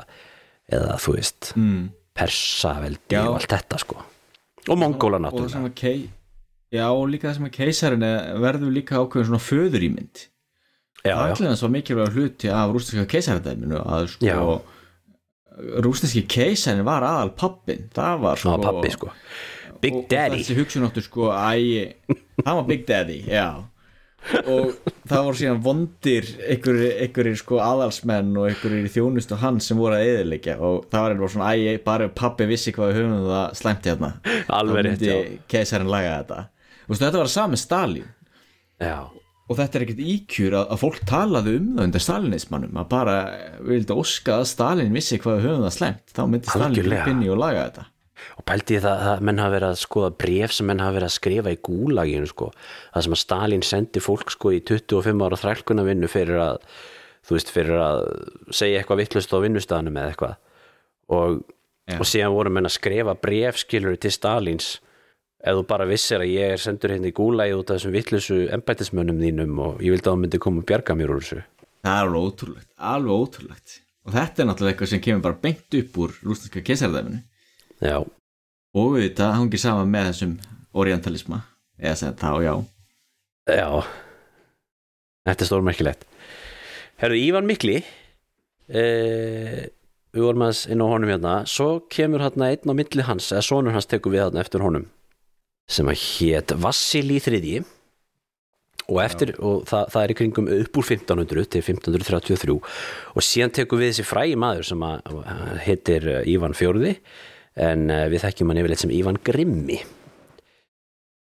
eða 0.73 0.99
þú 1.01 1.15
veist 1.17 1.53
mm. 1.55 1.81
persaveldi 2.17 3.17
Já. 3.17 3.23
og 3.25 3.39
allt 3.39 3.55
þetta 3.55 3.81
sko. 3.81 4.03
Og 4.65 4.79
mongóla 4.81 5.19
það 5.19 5.25
náttúrulega. 5.27 5.97
Já, 6.73 6.85
og 6.89 7.09
líka 7.11 7.29
það 7.29 7.35
sem 7.37 7.49
að 7.49 7.57
keisarin 7.59 8.05
er- 8.05 8.39
verður 8.41 8.73
líka 8.73 8.97
ákveðin 8.99 9.29
svona 9.29 9.45
föðurýmynd 9.45 10.23
já, 11.05 11.13
já, 11.13 11.17
allir 11.29 11.51
þess 11.51 11.65
var 11.65 11.73
mikilvæg 11.75 12.15
hluti 12.15 12.49
af 12.51 12.71
rúsneska 12.73 13.05
keisaradæminu 13.13 13.81
að 13.81 14.07
sko 14.15 14.55
rúsneski 15.85 16.25
keisarin 16.27 16.85
var 16.87 17.05
aðal 17.05 17.31
pappin 17.37 17.85
það 17.95 18.23
var 18.25 18.41
sko 18.41 18.55
Ná, 18.55 18.65
pappi 18.65 18.91
sko 18.95 19.11
Big 19.85 19.95
og, 19.95 20.03
Daddy. 20.11 20.33
og 20.33 20.41
þessi 20.41 20.57
hugsun 20.59 20.89
áttu 20.89 21.05
sko 21.05 21.31
æ, 21.31 21.93
hann 22.45 22.59
var 22.59 22.67
Big 22.67 22.85
Daddy, 22.89 23.21
já. 23.29 23.47
Og 24.49 24.71
það 25.05 25.25
voru 25.27 25.37
síðan 25.37 25.59
vondir 25.61 26.29
einhverjir 26.49 27.37
sko 27.37 27.59
aðalsmenn 27.61 28.31
og 28.39 28.47
einhverjir 28.49 28.87
í 28.87 28.93
þjónustu 28.95 29.37
hans 29.37 29.69
sem 29.69 29.77
voru 29.77 29.99
að 29.99 30.09
eðilegja 30.09 30.55
og 30.57 30.87
það 30.89 31.03
var 31.05 31.13
einhver 31.13 31.33
svona 31.35 31.51
æ, 31.53 31.75
bara 31.85 32.09
pappi 32.09 32.49
vissi 32.49 32.73
hvað 32.73 32.91
við 32.91 32.99
höfum 33.03 33.29
það 33.29 33.59
slæmt 33.61 33.91
hérna. 33.91 34.11
Alveg 34.59 34.89
rétt, 34.89 35.05
já. 35.05 35.19
keisarinn 35.51 35.93
laga 35.93 36.17
þetta. 36.17 36.41
Þú 36.85 36.93
veist, 36.93 37.05
þetta 37.05 37.21
var 37.21 37.31
sami 37.33 37.61
Stalin 37.61 38.09
Já, 38.81 38.97
og 39.47 39.57
þetta 39.57 39.77
er 39.77 39.83
ekkert 39.85 40.05
íkjur 40.15 40.55
að, 40.57 40.65
að 40.73 40.81
fólk 40.81 41.01
talaði 41.07 41.57
um 41.61 41.67
það 41.77 41.87
undir 41.87 42.03
stalinismannum 42.03 42.79
að 42.81 42.89
bara 42.91 43.17
vildi 43.63 43.95
óska 43.95 44.41
að 44.41 44.49
Stalin 44.51 44.95
vissi 44.95 45.21
hvað 45.21 45.37
við 45.37 45.47
höfum 45.47 45.67
það 45.69 45.75
slæmt. 45.77 46.07
Þá 46.11 46.23
myndi 46.31 46.49
Stalin 46.51 47.21
í 47.23 47.29
og 47.31 47.39
laga 47.45 47.67
þetta 47.69 47.91
ég 48.45 48.83
það 48.83 49.03
að 49.09 49.23
menn 49.25 49.41
hafa 49.41 49.53
verið 49.55 49.71
að 49.71 49.79
skoða 49.81 50.11
bref 50.21 50.53
sem 50.53 50.67
menn 50.69 50.83
hafa 50.83 50.95
verið 50.99 51.09
að 51.09 51.15
skrifa 51.15 51.53
í 51.53 51.59
gúlaginu 51.65 52.29
sko, 52.29 52.51
það 52.93 53.05
sem 53.05 53.15
að 53.15 53.21
Stalin 53.21 53.65
sendi 53.65 54.03
fólk 54.03 54.31
sko 54.35 54.51
í 54.53 54.61
25 54.61 55.25
ára 55.25 55.39
þrælkuna 55.41 55.85
vinnu 55.87 56.09
fyrir 56.11 56.41
að, 56.43 56.59
þú 57.25 57.37
veist, 57.37 57.51
fyrir 57.53 57.81
að 57.81 58.01
segja 58.53 58.81
eitthvað 58.81 59.01
vittlust 59.01 59.33
á 59.33 59.37
vinnustæðanum 59.41 59.97
eða 59.97 60.13
eitthvað. 60.13 60.35
Og, 61.15 61.39
Já. 61.89 61.99
og 61.99 62.09
síðan 62.09 62.35
voru 62.35 62.53
menn 62.53 62.69
að 62.69 62.77
skrifa 62.77 63.17
bref 63.17 63.61
skilur 63.61 63.97
til 63.97 64.13
Stalins 64.13 64.75
ef 65.45 65.57
þú 65.59 65.65
bara 65.69 65.85
vissir 65.89 66.21
að 66.21 66.31
ég 66.33 66.55
er 66.55 66.61
sendur 66.61 66.93
hérna 66.93 67.09
í 67.11 67.15
gúlagi 67.17 67.53
út 67.53 67.69
af 67.69 67.77
þessum 67.77 67.93
vittlusu 67.93 68.39
embættismönnum 68.55 69.21
þínum 69.21 69.59
og 69.61 69.83
ég 69.85 69.93
vildi 69.93 70.07
að 70.07 70.15
það 70.15 70.21
myndi 70.23 70.41
koma 70.41 70.61
og 70.63 70.69
bjarga 70.69 70.95
mér 70.97 71.13
úr 71.13 71.21
þessu. 71.21 71.43
Það 71.85 71.99
er 71.99 72.07
alveg 72.07 72.25
ótrúlegt, 72.29 72.69
alveg 72.93 73.21
ótrúlegt. 73.25 73.75
Og 74.05 74.13
þetta 74.13 74.41
er 74.41 74.47
náttúrulega 74.49 74.73
eitthvað 74.73 74.91
sem 74.91 75.01
kemur 75.05 75.25
bara 75.25 75.41
beint 75.41 75.77
upp 75.79 75.99
úr 76.01 76.13
rústinska 76.25 76.61
keisardæminu 76.65 77.21
Já, 77.83 78.05
og 78.75 78.97
þetta 78.99 79.31
hangið 79.37 79.63
saman 79.63 79.91
með 79.91 80.09
þessum 80.11 80.33
orientalisma. 80.75 81.43
Eða 81.79 81.99
sem 81.99 82.17
þá 82.19 82.31
já. 82.43 82.53
Já. 83.55 83.69
Þetta 85.25 85.43
er 85.43 85.49
stórmerkilegt. 85.49 86.05
Herru, 87.01 87.17
Ívan 87.19 87.47
Mikli 87.47 87.81
eh, 88.71 89.65
Við 90.15 90.23
vorum 90.23 90.45
aðeins 90.45 90.61
inn 90.71 90.79
á 90.79 90.87
honum 90.87 91.11
hérna. 91.11 91.31
Svo 91.49 91.69
kemur 91.91 92.23
hérna 92.23 92.47
einn 92.53 92.71
á 92.71 92.73
milli 92.77 93.03
hans 93.03 93.33
eða 93.33 93.43
sonur 93.43 93.75
hans 93.75 93.89
tekur 93.91 94.13
við 94.13 94.23
hérna 94.23 94.43
eftir 94.45 94.63
honum 94.63 94.85
sem 95.67 95.87
að 95.89 95.97
hét 95.99 96.53
Vassili 96.61 97.17
þriðji. 97.19 97.65
Og 98.85 98.99
eftir, 99.01 99.31
og 99.41 99.63
það, 99.65 99.87
það 99.91 100.03
er 100.03 100.11
í 100.13 100.15
kringum 100.19 100.49
upp 100.53 100.77
úr 100.77 100.85
1500 100.85 101.47
til 101.49 101.61
1533 101.63 102.55
og 103.17 103.23
síðan 103.25 103.53
tekur 103.57 103.79
við 103.81 103.89
þessi 103.89 104.05
frægi 104.05 104.35
maður 104.37 104.67
sem 104.69 104.83
að 104.85 105.07
eh, 105.65 106.19
Ívan 106.29 106.53
fjórði 106.53 106.91
en 107.55 107.89
eh, 107.89 108.05
við 108.11 108.25
þekkjum 108.25 108.51
hann 108.51 108.61
yfirleitt 108.61 108.83
sem 108.83 108.93
Ívan 108.93 109.19
Grimmi. 109.25 109.79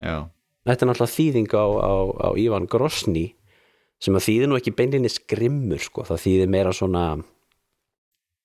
Já, 0.05 0.29
þetta 0.69 0.85
er 0.85 0.91
náttúrulega 0.91 1.15
þýðing 1.15 1.55
á, 1.55 1.67
á, 1.83 1.95
á 2.27 2.29
Ívan 2.39 2.69
Grosni 2.71 3.27
sem 4.03 4.15
að 4.15 4.29
þýðir 4.29 4.51
nú 4.51 4.59
ekki 4.59 4.77
beinlinni 4.79 5.11
skrimmur 5.11 5.83
sko, 5.83 6.05
það 6.07 6.23
þýðir 6.25 6.53
meira 6.55 6.75
svona 6.77 7.05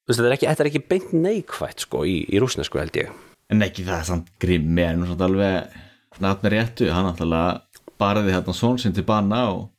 veist, 0.08 0.18
þetta 0.18 0.30
er 0.30 0.36
ekki, 0.38 0.50
þetta 0.50 0.64
er 0.64 0.72
ekki 0.72 0.84
beint 0.90 1.14
neikvætt 1.14 1.86
sko 1.86 2.02
í, 2.10 2.16
í 2.26 2.42
rúsnesku 2.42 2.82
held 2.82 2.98
ég. 2.98 3.14
En 3.54 3.62
ekki 3.66 3.86
það 3.86 4.00
er 4.00 4.10
samt 4.10 4.34
grimmi 4.42 4.86
en 4.88 5.04
nú 5.04 5.10
samt 5.10 5.22
alveg 5.26 5.78
nafni 6.24 6.54
réttu, 6.54 6.90
hann 6.94 7.08
náttúrulega 7.10 7.84
barði 8.02 8.34
hérna 8.34 8.56
són 8.58 8.80
sinn 8.82 8.96
til 8.96 9.06
banna 9.08 9.46
og 9.54 9.70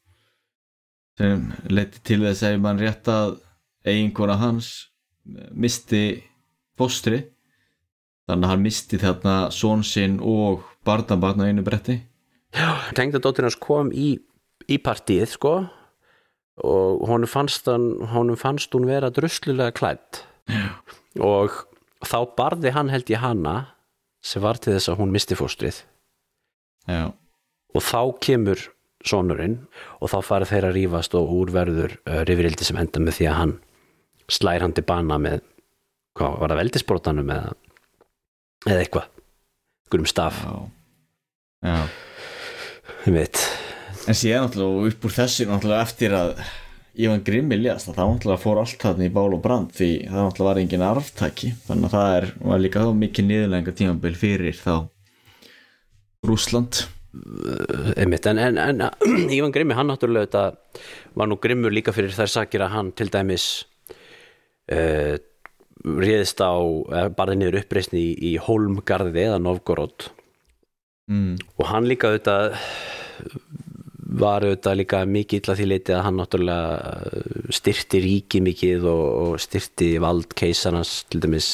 sem 1.18 1.46
leiti 1.70 2.02
til 2.06 2.22
þess 2.24 2.46
að 2.46 2.60
mann 2.62 2.80
rétt 2.82 3.08
að 3.10 3.36
eiginkona 3.86 4.38
hans 4.40 4.70
misti 5.54 6.22
fóstri 6.78 7.22
þannig 8.28 8.46
að 8.46 8.52
hann 8.52 8.64
misti 8.64 9.00
þarna 9.00 9.36
són 9.54 9.84
sinn 9.86 10.18
og 10.20 10.64
barnabarn 10.86 11.44
á 11.44 11.48
einu 11.48 11.64
bretti. 11.66 12.00
Tengdadóttir 12.94 13.48
hans 13.48 13.58
kom 13.60 13.90
í, 13.90 14.14
í 14.70 14.78
partíið 14.78 15.34
sko 15.34 15.54
og 16.64 17.06
honum 17.08 17.30
fannst, 17.30 17.66
hann, 17.66 17.88
honum 18.12 18.38
fannst 18.38 18.74
hún 18.76 18.86
vera 18.86 19.10
druslulega 19.10 19.74
klætt 19.74 20.22
og 21.18 21.64
þá 22.06 22.18
barði 22.38 22.70
hann 22.76 22.92
held 22.92 23.10
ég 23.10 23.24
hana 23.24 23.56
sem 24.24 24.42
var 24.44 24.60
til 24.62 24.76
þess 24.76 24.92
að 24.92 25.00
hún 25.02 25.12
misti 25.12 25.36
fóstrið. 25.36 25.82
Já, 26.88 27.10
og 27.74 27.82
þá 27.82 28.00
kemur 28.22 28.60
sonurinn 29.04 29.58
og 30.00 30.10
þá 30.12 30.18
fara 30.24 30.48
þeir 30.48 30.68
að 30.68 30.76
rífast 30.78 31.16
og 31.18 31.32
úrverður 31.34 31.98
uh, 32.06 32.22
rifrildi 32.28 32.66
sem 32.66 32.78
enda 32.80 33.02
með 33.02 33.18
því 33.18 33.28
að 33.28 33.38
hann 33.40 33.54
slær 34.32 34.64
hann 34.64 34.76
til 34.76 34.86
bana 34.88 35.18
með 35.20 35.42
hvað 36.16 36.38
var 36.40 36.52
það 36.52 36.60
veldisbrotanum 36.62 37.32
eða, 37.34 37.52
eða 38.64 38.82
eitthvað. 38.82 39.08
Einhverjum 39.84 40.10
staf. 40.10 40.40
Já, 40.44 40.54
já. 41.68 41.78
ég 43.06 43.16
veit. 43.18 43.44
En 44.04 44.18
síðan 44.18 44.48
náttúrulega 44.48 44.92
upp 44.92 45.08
úr 45.08 45.16
þessu 45.18 45.48
náttúrulega 45.48 45.88
eftir 45.88 46.16
að 46.18 46.34
Ívan 46.94 47.24
Grimmi 47.26 47.58
lést 47.58 47.88
þá 47.90 48.02
náttúrulega 48.04 48.42
fór 48.42 48.60
allt 48.62 48.82
þarna 48.82 49.06
í 49.08 49.12
bál 49.14 49.28
og 49.34 49.40
brand 49.44 49.72
því 49.74 49.92
það 50.08 50.20
náttúrulega 50.20 50.50
var 50.50 50.60
engin 50.62 50.88
arftaki. 50.88 51.54
Þannig 51.68 51.88
að 51.88 51.96
það 51.96 52.18
er, 52.18 52.28
var 52.50 52.64
líka 52.64 52.84
þá 52.84 52.90
mikið 53.04 53.30
niðurlega 53.30 53.78
tímabil 53.80 54.18
fyrir 54.18 54.60
þá 54.60 54.74
Rúsland 56.24 56.84
einmitt, 57.96 58.26
en, 58.26 58.38
en, 58.38 58.58
en 58.58 58.82
Ívan 59.36 59.52
Grimmi 59.54 59.76
hann 59.76 59.90
náttúrulega 59.90 60.26
þetta 60.26 60.80
var 61.18 61.30
nú 61.30 61.38
grimmur 61.42 61.74
líka 61.74 61.94
fyrir 61.94 62.14
þær 62.14 62.32
sakir 62.32 62.64
að 62.64 62.74
hann 62.74 62.90
til 62.96 63.10
dæmis 63.12 63.46
uh, 64.72 65.14
réðist 65.82 66.40
á 66.40 66.54
barði 67.16 67.40
niður 67.40 67.60
uppreisni 67.62 68.00
í, 68.00 68.12
í 68.32 68.36
Holmgarði 68.40 69.28
eða 69.28 69.40
Novgorod. 69.42 70.10
Mm. 71.04 71.36
og 71.60 71.66
hann 71.68 71.84
líka 71.84 72.08
auðvitað 72.08 72.54
var 74.14 74.44
auðvitað 74.46 74.78
líka 74.78 75.00
mikið 75.04 75.42
illa 75.42 75.56
því 75.58 75.66
leiti 75.68 75.92
að 75.92 76.02
hann 76.06 76.16
náttúrulega 76.16 77.52
styrti 77.52 78.00
ríki 78.04 78.40
mikið 78.44 78.86
og, 78.88 79.04
og 79.24 79.42
styrti 79.42 79.90
vald 80.02 80.32
keisarnas 80.38 80.94
til 81.12 81.20
dæmis 81.24 81.48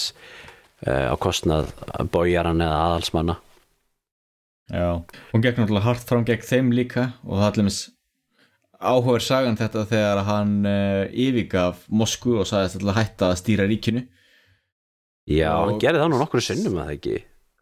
uh, 0.87 1.11
á 1.11 1.15
kostnað 1.19 1.73
bójaran 2.13 2.63
eða 2.63 2.83
aðalsmanna. 2.89 3.39
Já, 4.71 5.03
hún 5.33 5.43
gekk 5.43 5.59
náttúrulega 5.59 5.89
hart 5.89 6.13
fram 6.13 6.27
gegn 6.29 6.47
þeim 6.47 6.71
líka 6.77 7.09
og 7.27 7.41
það 7.41 7.49
allir 7.49 7.69
áhugaður 8.81 9.25
sagan 9.25 9.59
þetta 9.61 9.83
þegar 9.91 10.21
hann 10.29 10.55
uh, 10.69 11.05
yfirgaf 11.13 11.83
Moskvu 11.93 12.39
og 12.41 12.49
sagðist 12.49 12.79
alltaf 12.81 12.97
hætta 13.01 13.29
að 13.33 13.41
stýra 13.43 13.67
ríkinu. 13.71 14.07
Já, 15.31 15.53
Og- 15.61 15.67
hann 15.75 15.83
gerði 15.83 16.01
það 16.03 16.13
nú 16.15 16.21
nokkru 16.23 16.43
sinnum 16.45 16.79
að 16.81 16.89
það 16.89 16.95
ekki? 16.97 17.19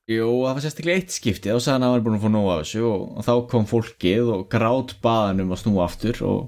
Jú, 0.08 0.28
það 0.40 0.54
var 0.56 0.62
sérstaklega 0.64 1.00
eitt 1.02 1.12
skipti. 1.12 1.50
Og 1.52 1.60
sagði 1.60 1.74
hann 1.74 1.82
að 1.84 1.90
hann 1.90 1.96
var 1.98 2.04
búin 2.06 2.16
að 2.18 2.22
fá 2.24 2.30
nóg 2.32 2.46
af 2.54 2.60
þessu 2.62 2.84
og, 2.88 3.02
þá 3.26 3.32
kom 3.50 3.66
fólkið 3.68 4.30
og 4.36 4.44
grát 4.54 4.94
baðan 5.04 5.42
um 5.44 5.52
að 5.52 5.60
snúa 5.64 5.84
aftur 5.84 6.22
og, 6.24 6.38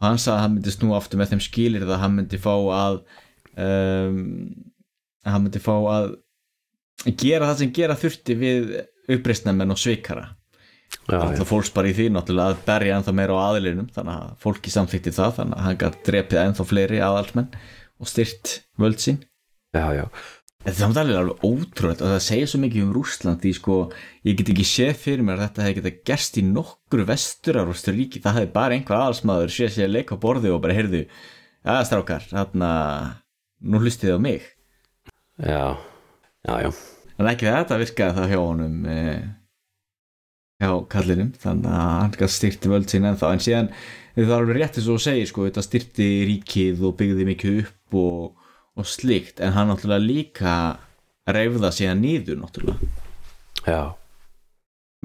og 0.00 0.08
hann 0.08 0.18
sagði 0.18 0.34
að 0.36 0.42
hann 0.46 0.56
myndi 0.56 0.74
snúa 0.74 0.96
aftur 0.98 1.20
með 1.20 1.34
þeim 1.34 1.44
skilir 1.46 1.86
að 1.86 2.00
hann 2.02 2.16
myndi 2.18 2.40
fá 2.42 2.54
að 2.56 2.98
um, 3.62 4.18
hann 5.26 5.44
myndi 5.46 5.62
fá 5.62 5.74
að 5.76 6.08
gera 7.20 7.52
það 7.52 7.60
sem 7.62 7.72
gera 7.76 7.98
þurfti 8.00 8.36
við 8.40 8.74
uppreistnamenn 9.14 9.70
og 9.76 9.78
svikara 9.78 10.26
Alltaf 11.06 11.46
fólks 11.46 11.70
bara 11.74 11.90
í 11.90 11.94
því 11.94 12.08
náttúrulega 12.14 12.54
að 12.54 12.62
berja 12.66 12.96
ennþá 12.98 13.12
meira 13.14 13.36
á 13.38 13.46
aðlinum 13.52 13.90
þannig 13.94 14.16
að 14.16 14.32
fólki 14.42 14.72
samþykti 14.74 15.12
það 15.14 15.36
þannig 15.36 15.58
að 15.58 15.66
hann 15.66 15.78
gætt 15.82 16.00
drepið 16.08 16.40
ennþá 16.42 16.66
fleiri 16.66 16.98
aðalsmenn 17.06 17.52
og 18.02 18.10
styrt 18.10 18.54
völd 18.80 18.98
sín 19.02 19.20
já, 19.76 19.86
já. 19.94 20.04
Þetta 20.66 20.98
er 21.04 21.12
alveg 21.20 21.44
ótrúlega 21.46 22.02
og 22.02 22.10
það 22.10 22.24
segir 22.24 22.50
svo 22.50 22.58
mikið 22.64 22.82
um 22.82 22.92
Rússland 22.96 23.42
því 23.44 23.52
sko 23.54 23.76
ég 24.26 24.38
get 24.40 24.50
ekki 24.50 24.66
séð 24.66 24.96
fyrir 25.04 25.22
mér 25.22 25.38
að 25.38 25.44
þetta 25.44 25.66
hefði 25.66 25.76
getað 25.78 26.00
gerst 26.10 26.40
í 26.40 26.44
nokkru 26.48 27.06
vesturar 27.06 27.70
ríki, 27.70 28.22
það 28.24 28.40
hefði 28.40 28.52
bara 28.56 28.74
einhver 28.74 28.98
aðalsmaður 28.98 29.54
séð 29.54 29.72
sér 29.76 29.86
að 29.86 29.94
leika 29.94 30.18
á 30.18 30.22
borði 30.26 30.50
og 30.50 30.62
bara 30.64 30.74
heyrðu 30.74 31.04
aða 31.62 31.86
strákar, 31.86 32.26
þarna 32.32 32.70
nú 33.62 33.78
hlustið 33.78 34.18
á 34.18 34.20
mig 34.26 34.42
já, 35.38 35.78
já, 36.42 36.54
já. 36.66 36.70
en 37.14 37.30
ekki 37.30 37.46
þetta 37.46 37.78
virkaði 37.84 38.18
það 38.18 38.34
hjá 40.62 40.72
kallinum 40.92 41.32
þannig 41.36 41.68
að 41.68 41.92
hann 42.00 42.16
gæti 42.16 42.34
styrti 42.36 42.72
völd 42.72 42.88
sín 42.90 43.08
ennþá. 43.10 43.32
En 43.34 43.44
síðan 43.44 43.70
það 44.16 44.30
er 44.30 44.34
alveg 44.38 44.56
rétt 44.60 44.78
eins 44.78 44.88
og 44.88 44.96
þú 44.96 45.04
segir 45.04 45.30
sko, 45.30 45.46
þetta 45.48 45.64
styrti 45.66 46.08
ríkið 46.30 46.84
og 46.88 46.96
byggði 47.00 47.28
mikið 47.28 47.58
upp 47.62 47.98
og, 48.00 48.48
og 48.76 48.88
slikt 48.88 49.42
en 49.44 49.52
hann 49.56 49.70
náttúrulega 49.72 50.06
líka 50.06 50.54
reyfða 51.28 51.72
síðan 51.74 52.02
nýður 52.04 52.40
náttúrulega. 52.40 52.90
Já. 53.66 53.96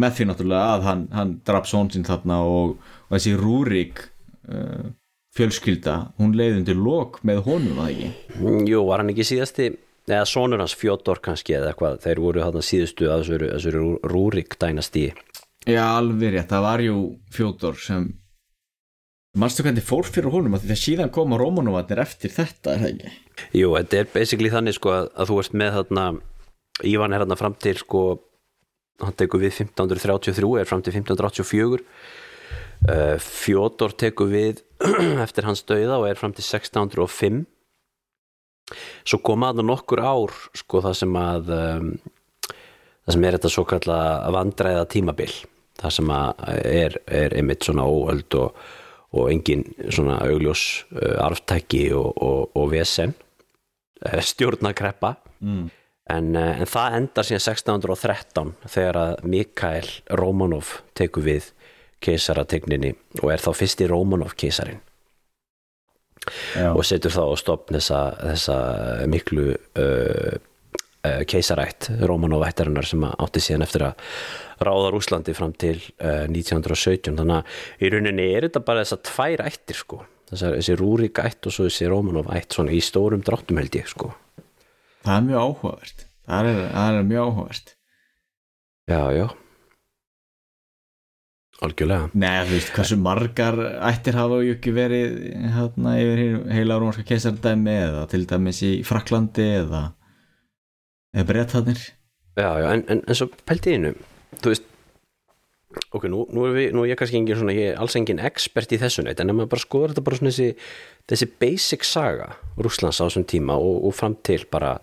með 0.02 0.18
því 0.18 0.26
náttúrulega 0.30 0.74
að 0.76 0.84
hann, 0.88 1.04
hann 1.14 1.32
draf 1.46 1.68
són 1.70 1.90
sín 1.94 2.06
þarna 2.06 2.42
og, 2.46 2.76
og 3.10 3.16
þessi 3.16 3.34
Rúrik 3.38 4.04
uh, 4.50 4.92
fjölskylda 5.36 5.96
hún 6.22 6.36
leiði 6.38 6.62
undir 6.62 6.78
lok 6.80 7.20
með 7.28 7.42
honum 7.48 7.80
var 7.80 7.90
það 7.90 8.06
ekki? 8.06 8.70
Jú, 8.72 8.84
var 8.88 9.02
hann 9.02 9.12
ekki 9.14 9.28
síðasti 9.28 9.68
eða 10.10 10.28
sonur 10.30 10.62
hans 10.62 10.76
Fjótor 10.78 11.22
kannski 11.24 11.56
eða 11.58 11.72
eitthvað 11.72 12.00
þeir 12.06 12.22
voru 12.24 12.46
þarna 12.46 12.64
síðustu 12.66 13.12
að 13.12 13.26
þessu, 13.28 13.84
Rúrik 14.12 14.58
dænastí 14.62 15.10
Já, 15.70 15.84
alveg 15.94 16.34
rétt, 16.34 16.50
það 16.50 16.66
var 16.66 16.82
jú 16.82 16.98
Fjótor 17.34 17.78
sem 17.78 18.10
Manstu 19.38 19.64
hvernig 19.64 19.86
fór 19.88 20.04
fyrir 20.04 20.34
honum? 20.34 20.58
Að 20.58 20.66
því 20.66 20.74
að 20.74 20.82
síðan 20.82 21.12
koma 21.16 21.38
Rómanovatnir 21.40 22.02
eftir 22.04 22.34
þetta, 22.34 22.74
er 22.74 22.82
það 22.82 22.90
ekki? 22.90 23.12
Jú, 23.56 23.70
þetta 23.78 24.00
er 24.02 24.10
basically 24.12 24.52
þannig 24.52 24.76
sko 24.76 24.92
að, 24.92 25.06
að 25.16 25.30
þú 25.30 25.38
ert 25.44 25.56
með 25.62 25.78
þarna 25.78 26.08
Ívan 26.92 27.14
er 27.14 27.24
þarna 27.24 27.38
fram 27.40 27.56
til 27.62 27.78
sko 27.80 28.02
hann 29.02 29.16
tekur 29.18 29.42
við 29.42 29.56
1533 29.64 30.52
er 30.62 30.70
fram 30.70 30.84
til 30.84 30.94
1584 30.94 31.80
uh, 31.80 33.16
Fjótor 33.24 33.96
tekur 34.04 34.32
við 34.34 34.62
eftir 35.26 35.48
hans 35.48 35.64
dauða 35.64 36.02
og 36.02 36.08
er 36.10 36.20
fram 36.20 36.36
til 36.36 36.46
1605 36.46 37.44
svo 39.06 39.22
koma 39.24 39.52
þarna 39.52 39.68
nokkur 39.72 40.02
ár 40.04 40.36
sko 40.58 40.84
það 40.86 40.98
sem 41.02 41.18
að 41.22 41.54
um, 41.56 41.94
það 43.06 43.16
sem 43.16 43.26
er 43.26 43.38
þetta 43.38 43.52
svo 43.56 43.66
kalla 43.70 43.98
vandræða 44.36 44.86
tímabil 44.92 45.34
það 45.82 45.96
sem 45.98 46.14
er, 46.14 46.98
er 47.08 47.36
einmitt 47.38 47.66
svona 47.66 47.88
óöld 47.90 48.38
og, 48.38 48.64
og 49.18 49.30
engin 49.32 49.66
svona 49.90 50.20
augljós 50.26 50.66
uh, 50.94 51.18
arftæki 51.26 51.88
og, 51.98 52.12
og, 52.22 52.52
og 52.56 52.72
vesen 52.76 53.16
uh, 54.06 54.22
stjórnakreppa 54.22 55.18
Mm. 55.42 55.72
en, 56.14 56.36
uh, 56.38 56.60
en 56.62 56.70
það 56.70 56.96
endar 57.00 57.26
síðan 57.26 57.42
1613 57.42 58.52
þegar 58.70 58.98
að 59.00 59.24
Mikael 59.26 59.88
Romanov 60.20 60.76
tekur 60.94 61.26
við 61.26 61.48
keisarategninni 62.06 62.92
og 63.24 63.32
er 63.34 63.42
þá 63.42 63.50
fyrsti 63.58 63.88
Romanov 63.90 64.36
keisarin. 64.38 64.78
Já, 66.54 66.70
og 66.76 66.86
setur 66.86 67.10
þá 67.16 67.24
á 67.26 67.34
stopn 67.42 67.80
þessa, 67.80 68.02
þessa 68.22 68.58
miklu 69.10 69.48
uh, 69.58 70.38
keisarætt 71.02 71.90
Rómanovættarinnar 72.06 72.86
sem 72.86 73.04
átti 73.10 73.42
síðan 73.42 73.66
eftir 73.66 73.88
að 73.88 74.04
ráða 74.62 74.92
Rúslandi 74.94 75.34
fram 75.34 75.54
til 75.58 75.78
uh, 75.98 76.28
1917 76.30 77.18
þannig 77.18 77.40
að 77.40 77.82
í 77.82 77.92
rauninni 77.94 78.28
er 78.36 78.48
þetta 78.48 78.64
bara 78.68 78.86
þessar 78.86 79.04
tvær 79.10 79.46
ættir 79.48 79.82
sko. 79.82 80.02
Þessar, 80.32 80.58
þessi 80.60 80.78
Rúrik 80.80 81.22
ætt 81.24 81.50
og 81.50 81.56
svo 81.56 81.68
þessi 81.68 81.92
Rómanov 81.92 82.32
ætt 82.36 82.56
svona 82.56 82.76
í 82.76 82.82
stórum 82.86 83.24
dráttum 83.26 83.60
held 83.60 83.76
ég 83.76 83.90
sko. 83.92 84.14
Það 85.02 85.16
er 85.18 85.28
mjög 85.28 85.46
áhugavert. 85.46 86.04
Það 86.30 86.50
er, 86.52 86.60
það 86.72 86.98
er 86.98 87.08
mjög 87.10 87.30
áhugavert. 87.30 87.74
Já 88.92 89.02
já. 89.16 89.26
Algjörlega. 91.62 92.10
Nei, 92.18 92.38
þú 92.48 92.56
veist, 92.56 92.70
hversu 92.74 92.96
margar 92.98 93.58
ættir 93.86 94.16
hafa 94.18 94.40
ju 94.42 94.56
ekki 94.56 94.72
verið 94.74 95.18
hérna 95.54 95.98
yfir 96.02 96.22
heila 96.56 96.80
rómarska 96.82 97.06
keisardæmi 97.06 97.76
eða 97.76 98.06
til 98.10 98.24
dæmis 98.30 98.62
í 98.66 98.72
Fraklandi 98.88 99.46
eða 99.60 99.84
eða 102.40 102.54
já, 102.64 102.68
en, 102.74 102.84
en, 102.88 103.02
en 103.08 103.18
svo 103.18 103.30
pælti 103.48 103.76
innu 103.78 103.94
þú 104.40 104.54
veist 104.54 104.68
ok, 105.96 106.08
nú, 106.12 106.26
nú, 106.32 106.46
er 106.48 106.56
við, 106.56 106.70
nú 106.76 106.84
er 106.84 106.92
ég 106.92 107.00
kannski 107.00 107.20
engin 107.20 107.40
svona 107.40 107.56
ég 107.56 107.74
er 107.74 107.82
alls 107.82 107.96
engin 108.00 108.22
expert 108.24 108.72
í 108.72 108.80
þessu 108.82 109.06
neitt 109.06 109.22
en 109.24 109.32
ef 109.32 109.38
maður 109.38 109.54
bara 109.54 109.66
skoður 109.66 109.94
þetta 109.94 110.06
bara 110.08 110.20
svona 110.20 110.34
þessi, 110.34 110.70
þessi 111.12 111.30
basic 111.44 111.88
saga 111.88 112.30
Rússlands 112.60 113.00
á 113.00 113.08
þessum 113.08 113.28
tíma 113.32 113.58
og, 113.60 113.82
og 113.88 113.96
fram 113.96 114.18
til 114.28 114.44
bara 114.52 114.78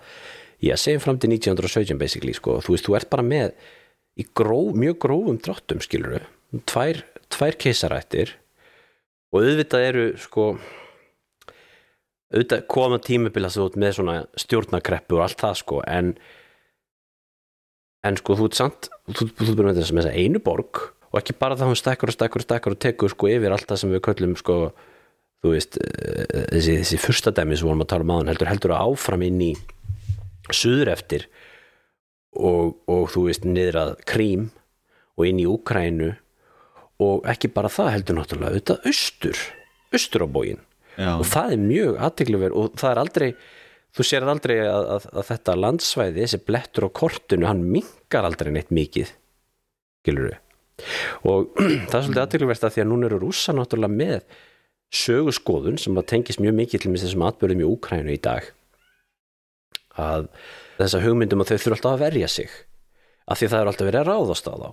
já, 0.64 0.74
segjum 0.76 1.04
fram 1.04 1.20
til 1.20 1.32
1917 1.36 2.00
basically 2.00 2.34
sko, 2.36 2.58
þú 2.64 2.74
veist, 2.74 2.88
þú 2.88 2.98
ert 2.98 3.12
bara 3.12 3.26
með 3.26 3.54
í 4.18 4.26
gróf, 4.36 4.74
mjög 4.76 5.00
grófum 5.04 5.40
dráttum 5.44 5.82
skilur 5.84 6.26
tvær, 6.68 7.04
tvær 7.32 7.58
keisarættir 7.60 8.34
og 9.32 9.42
auðvitað 9.42 9.88
eru 9.90 10.06
sko 10.20 10.50
auðvitað 12.32 12.66
koma 12.68 12.98
tímabila 13.00 13.50
þú 13.52 13.68
ert 13.68 13.78
með 13.80 13.96
svona 13.96 14.18
stjórnakreppu 14.36 15.16
og 15.16 15.24
allt 15.24 15.40
það 15.40 15.56
sko 15.62 15.80
en 15.88 16.12
en 18.06 18.18
sko 18.20 18.36
þú 18.38 18.50
ert 18.50 18.58
samt 18.58 18.90
þú, 19.08 19.30
ert 19.32 19.56
bara 19.56 19.70
með 19.70 19.80
þess 19.80 19.92
að 19.92 20.00
þessa 20.02 20.14
einu 20.18 20.42
borg 20.44 20.82
og 21.08 21.18
ekki 21.22 21.38
bara 21.40 21.56
það 21.56 21.72
hún 21.72 21.80
stekkur 21.80 22.12
og 22.12 22.16
stekkur 22.16 22.42
og 22.42 22.46
stekkur 22.46 22.76
og 22.76 22.82
tekur 22.84 23.14
sko 23.14 23.32
yfir 23.32 23.54
allt 23.54 23.68
það 23.70 23.80
sem 23.82 23.94
við 23.94 24.04
köllum 24.04 24.36
sko 24.38 24.58
þú 25.42 25.54
veist 25.54 25.80
eh, 25.80 26.44
þessi, 26.52 26.76
þessi 26.82 27.00
fyrsta 27.00 27.32
dæmi 27.34 27.56
sem 27.56 27.68
vorum 27.68 27.84
að 27.86 27.90
tala 27.94 28.06
um 28.06 28.14
aðan 28.16 28.32
heldur 28.34 28.52
heldur 28.52 28.76
að 28.76 28.92
áfram 28.92 29.24
inn 29.24 29.42
í 29.48 29.50
suður 30.52 30.92
eftir 30.92 31.28
og, 32.36 32.76
og 32.88 33.08
þú 33.12 33.26
veist 33.28 33.48
niður 33.48 33.82
að 33.82 33.92
Krím 34.08 34.48
og 35.16 35.26
inn 35.26 35.40
í 35.42 35.48
Úkrænu 35.48 36.12
og 37.02 37.28
ekki 37.30 37.50
bara 37.54 37.72
það 37.72 37.92
heldur 37.96 38.18
náttúrulega 38.18 38.52
auðvitað 38.52 38.88
austur, 38.90 39.44
austur 39.94 40.26
á 40.26 40.28
bógin 40.28 40.64
Já, 40.98 41.12
og 41.14 41.24
það 41.30 41.54
er 41.54 41.62
mjög 41.62 42.02
aðtekluver 42.08 42.54
og 42.58 42.74
það 42.78 42.90
er 42.90 43.00
aldrei 43.04 43.28
þú 43.94 44.06
sér 44.06 44.26
aldrei 44.28 44.56
að, 44.64 44.88
að, 44.96 45.06
að 45.14 45.28
þetta 45.30 45.54
landsvæði 45.58 46.24
þessi 46.24 46.40
blettur 46.46 46.86
á 46.86 46.96
kortinu, 47.00 47.48
hann 47.48 47.64
minkar 47.70 48.26
aldrei 48.28 48.50
neitt 48.54 48.72
mikið. 48.74 49.14
Skilur 50.02 50.30
við 50.30 50.44
og 51.26 51.48
það 51.90 51.96
er 51.98 52.04
svolítið 52.06 52.22
aðtökulverst 52.22 52.66
að 52.68 52.74
því 52.76 52.82
að 52.84 52.90
núna 52.92 53.08
eru 53.08 53.20
rússa 53.24 53.54
náttúrulega 53.54 53.98
með 53.98 54.36
söguskoðun 54.94 55.78
sem 55.82 55.98
að 55.98 56.08
tengist 56.12 56.42
mjög 56.42 56.54
mikið 56.60 56.84
til 56.84 56.92
þessum 56.94 57.24
atbyrðum 57.26 57.64
í 57.64 57.68
Úkrænu 57.68 58.14
í 58.14 58.20
dag. 58.24 58.46
Að 59.98 60.28
þessa 60.78 61.02
hugmyndum 61.02 61.42
að 61.42 61.50
þau 61.50 61.56
þurfa 61.64 61.78
alltaf 61.78 61.96
að 61.96 62.04
verja 62.06 62.28
sig. 62.30 62.52
Af 63.28 63.40
því 63.40 63.50
það 63.50 63.64
er 63.64 63.72
alltaf 63.72 63.88
verið 63.90 64.02
að 64.04 64.12
ráðast 64.12 64.46
á 64.48 64.54
þá. 64.54 64.70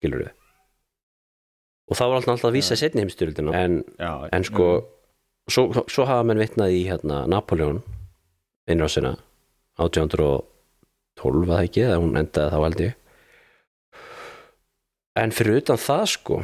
Skilur 0.00 0.26
við 0.26 0.34
og 1.86 1.94
það 1.94 2.10
var 2.10 2.16
alltaf 2.18 2.48
að 2.48 2.56
vísa 2.56 2.74
í 2.74 2.80
setni 2.80 3.02
heimstyrildina 3.04 3.52
en, 3.60 3.76
en 4.02 4.46
sko 4.46 4.70
svo, 5.50 5.68
svo 5.86 6.06
hafa 6.08 6.26
menn 6.26 6.40
vitnað 6.42 6.74
í 6.74 6.84
hérna, 6.88 7.24
Napoleon 7.30 7.82
innrásina 8.70 9.16
1812 9.78 11.50
að 11.52 11.64
ekki 11.64 11.84
eða 11.86 11.98
hún 12.02 12.18
endaði 12.18 12.52
þá 12.52 12.58
held 12.64 12.84
ég 12.86 12.94
en 15.16 15.34
fyrir 15.34 15.60
utan 15.62 15.80
það 15.80 16.04
sko 16.12 16.40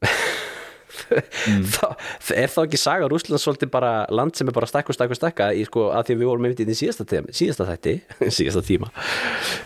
mm. 0.00 1.64
það, 1.74 1.94
það 2.26 2.42
er 2.42 2.54
þá 2.54 2.60
ekki 2.64 2.80
saga 2.80 3.10
Rúsland 3.10 3.42
svolítið 3.42 3.72
bara 3.74 3.92
land 4.14 4.38
sem 4.38 4.48
er 4.50 4.56
bara 4.56 4.70
stakku, 4.70 4.96
stakku, 4.96 5.18
stakka 5.18 5.50
í 5.52 5.66
sko 5.68 5.90
að 5.94 6.08
því 6.08 6.16
að 6.16 6.22
við 6.22 6.30
vorum 6.32 6.48
einmitt 6.48 6.64
í 6.64 6.80
síðasta, 6.80 7.06
tíma, 7.12 7.36
síðasta 7.36 7.68
þætti 7.68 7.96
síðasta 8.38 8.66
tíma 8.66 8.92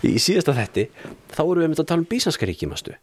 í 0.03 0.16
síðasta 0.18 0.57
þætti 0.59 0.89
þá 1.35 1.43
vorum 1.43 1.61
við 1.62 1.68
einmitt 1.68 1.85
að 1.85 1.91
tala 1.93 2.03
um 2.03 2.11
Bísanska 2.11 2.49
ríki 2.51 2.70
mástu 2.70 2.97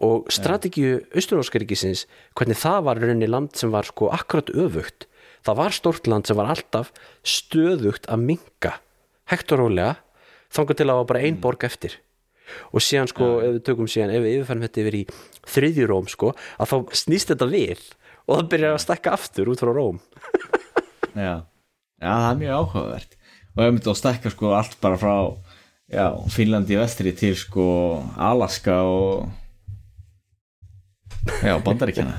og 0.00 0.30
strategíu 0.32 1.00
Austuróska 1.12 1.60
ríkisins 1.60 2.06
hvernig 2.38 2.58
það 2.58 2.84
var 2.88 3.00
rauninni 3.00 3.28
land 3.28 3.54
sem 3.58 3.72
var 3.72 3.88
sko 3.88 4.08
akkurat 4.14 4.50
öfugt. 4.50 5.06
Það 5.44 5.58
var 5.60 5.76
stort 5.76 6.08
land 6.08 6.28
sem 6.28 6.36
var 6.36 6.50
alltaf 6.52 6.92
stöðugt 7.24 8.08
að 8.08 8.24
minka 8.32 8.78
hægt 9.30 9.52
og 9.54 9.62
rólega 9.62 9.98
þangar 10.50 10.76
til 10.76 10.86
að 10.86 10.92
það 10.92 11.00
var 11.00 11.10
bara 11.12 11.24
ein 11.26 11.38
borg 11.40 11.66
eftir. 11.68 11.98
Og 12.74 12.82
síðan 12.82 13.10
sko, 13.10 13.26
ef 13.44 13.54
við 13.54 13.64
tökum 13.68 13.88
síðan 13.90 14.12
ef 14.16 14.24
við 14.24 14.40
yfirfærum 14.40 14.64
þetta 14.66 14.82
yfir 14.82 14.96
í 14.98 15.02
þriðjuróm 15.54 16.08
sko, 16.10 16.32
að 16.58 16.72
þá 16.72 16.76
snýst 17.04 17.30
þetta 17.30 17.48
við 17.50 17.84
og 18.26 18.32
það 18.34 18.50
byrjar 18.54 18.74
að 18.74 18.82
stekka 18.84 19.14
aftur 19.14 19.52
út 19.52 19.62
frá 19.62 19.70
róm. 19.74 20.00
Já. 21.10 21.42
já, 21.98 22.10
það 22.14 22.28
er 22.30 22.36
mjög 22.38 22.58
áhugavert. 22.60 23.14
Og 23.50 23.58
ef 23.58 23.64
við 23.64 23.72
myndum 23.74 23.92
að 23.92 23.98
stekka 23.98 24.30
sko 24.30 24.52
allt 24.54 24.76
bara 24.80 24.98
frá 25.00 25.14
já, 25.90 26.04
Finnlandi 26.30 26.78
vestri 26.78 27.12
til 27.18 27.32
sko 27.38 27.64
Alaska 28.14 28.76
og 28.86 29.24
já, 31.44 31.54
Bandaríkjana 31.64 32.16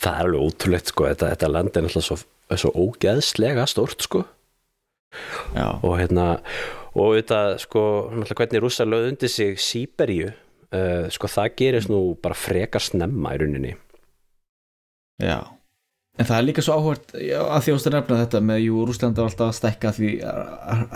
það 0.00 0.16
er 0.16 0.28
alveg 0.28 0.44
ótrúlegt 0.48 0.92
sko. 0.92 1.06
Þetta, 1.10 1.30
þetta 1.34 1.50
land 1.50 1.76
er 1.76 1.86
náttúrulega 1.86 2.06
svo, 2.08 2.18
svo 2.62 2.72
ógeðslega 2.86 3.66
stort 3.70 4.06
sko. 4.06 4.24
Já, 5.56 5.66
og 5.82 5.96
hérna 5.98 6.26
og 6.94 7.14
þetta 7.18 7.40
sko 7.62 7.84
náttúrulega 8.14 8.40
hvernig 8.42 8.64
rússar 8.64 8.90
lögð 8.90 9.12
undir 9.12 9.32
sig 9.32 9.60
Sýberíu 9.60 10.30
uh, 10.30 11.06
sko 11.12 11.30
það 11.30 11.56
gerist 11.60 11.92
nú 11.92 12.02
bara 12.22 12.38
frekar 12.38 12.84
snemma 12.84 13.34
í 13.36 13.42
rauninni. 13.42 13.74
Já. 15.20 15.40
En 16.20 16.28
það 16.28 16.36
er 16.36 16.46
líka 16.48 16.62
svo 16.64 16.94
já, 17.16 17.40
að 17.46 17.62
því 17.64 17.74
ástu 17.76 17.92
nefna 17.94 18.22
þetta 18.24 18.40
með 18.44 18.64
jú, 18.66 18.80
Rúsland 18.88 19.18
er 19.18 19.28
alltaf 19.28 19.52
að 19.52 19.58
stekka 19.60 19.92
því 19.96 20.10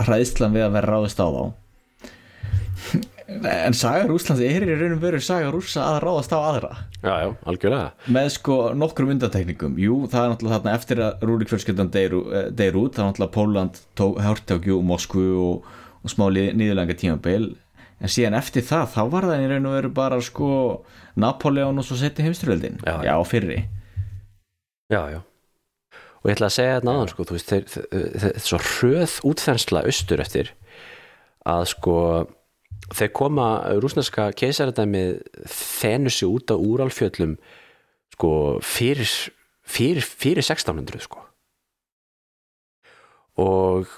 hræðslan 0.05 0.53
við 0.53 0.65
að 0.67 0.75
vera 0.75 0.91
ráðist 0.91 1.21
á 1.21 1.27
þá 1.29 1.43
en 3.25 3.73
saga 3.73 4.05
Rúslands 4.05 4.41
er 4.45 4.63
í 4.65 4.75
raunum 4.77 4.99
veru 5.01 5.19
saga 5.23 5.49
Rússa 5.53 5.81
að 5.81 5.99
ráðast 6.03 6.33
á 6.35 6.39
aðra 6.39 6.71
já, 7.01 7.13
já, 7.23 7.29
algjörlega 7.49 8.11
með 8.13 8.29
sko 8.35 8.57
nokkrum 8.77 9.13
undantekningum 9.15 9.79
jú, 9.81 9.97
það 10.11 10.21
er 10.21 10.33
náttúrulega 10.33 10.59
þarna 10.59 10.75
eftir 10.77 11.01
að 11.01 11.25
Rúrik 11.25 11.49
fjölskyldan 11.49 11.91
deyr, 11.93 12.15
eh, 12.21 12.47
deyr 12.53 12.77
út, 12.77 12.93
það 12.93 13.03
er 13.03 13.09
náttúrulega 13.09 13.35
Póland 13.39 13.81
hörtjákjú, 14.27 14.79
Moskvu 14.85 15.25
og, 15.41 15.69
og 16.05 16.13
smá 16.13 16.27
nýðurlega 16.29 16.97
tímabeil 17.01 17.55
en 17.97 18.11
síðan 18.11 18.37
eftir 18.37 18.65
það, 18.67 18.91
þá 18.93 19.01
var 19.15 19.29
það 19.31 19.45
í 19.45 19.49
raun 19.53 19.69
og 19.71 19.77
veru 19.79 19.93
bara 19.97 20.21
sko 20.21 20.49
Napoleon 21.17 21.81
og 21.81 21.87
svo 21.87 21.97
seti 21.97 22.25
heimstyröldin, 22.25 22.81
Já, 22.85 22.99
já, 23.07 23.15
fyrri 23.25 23.63
já, 24.91 25.01
já 25.15 25.21
og 26.25 26.29
ég 26.29 26.37
ætla 26.37 26.49
að 26.49 26.57
segja 26.57 26.77
þetta 26.77 26.89
náðan 26.89 27.09
sko 27.11 27.25
þú 27.25 27.35
veist, 27.37 27.51
þeir, 27.51 27.65
þeir 28.21 28.39
svo 28.41 28.59
hröð 28.65 29.19
útþensla 29.29 29.83
austur 29.85 30.21
eftir 30.21 30.55
að 31.45 31.67
sko 31.69 31.97
þeir 32.93 33.11
koma 33.17 33.47
rúsneska 33.81 34.29
keisaradæmið 34.37 35.21
þennu 35.49 36.13
sig 36.13 36.29
út 36.29 36.53
á 36.53 36.55
úralfjöllum 36.55 37.37
sko 38.15 38.31
fyrir, 38.63 39.09
fyrir, 39.65 40.05
fyrir 40.05 40.45
1600 40.45 41.05
sko. 41.07 41.23
Og 43.41 43.89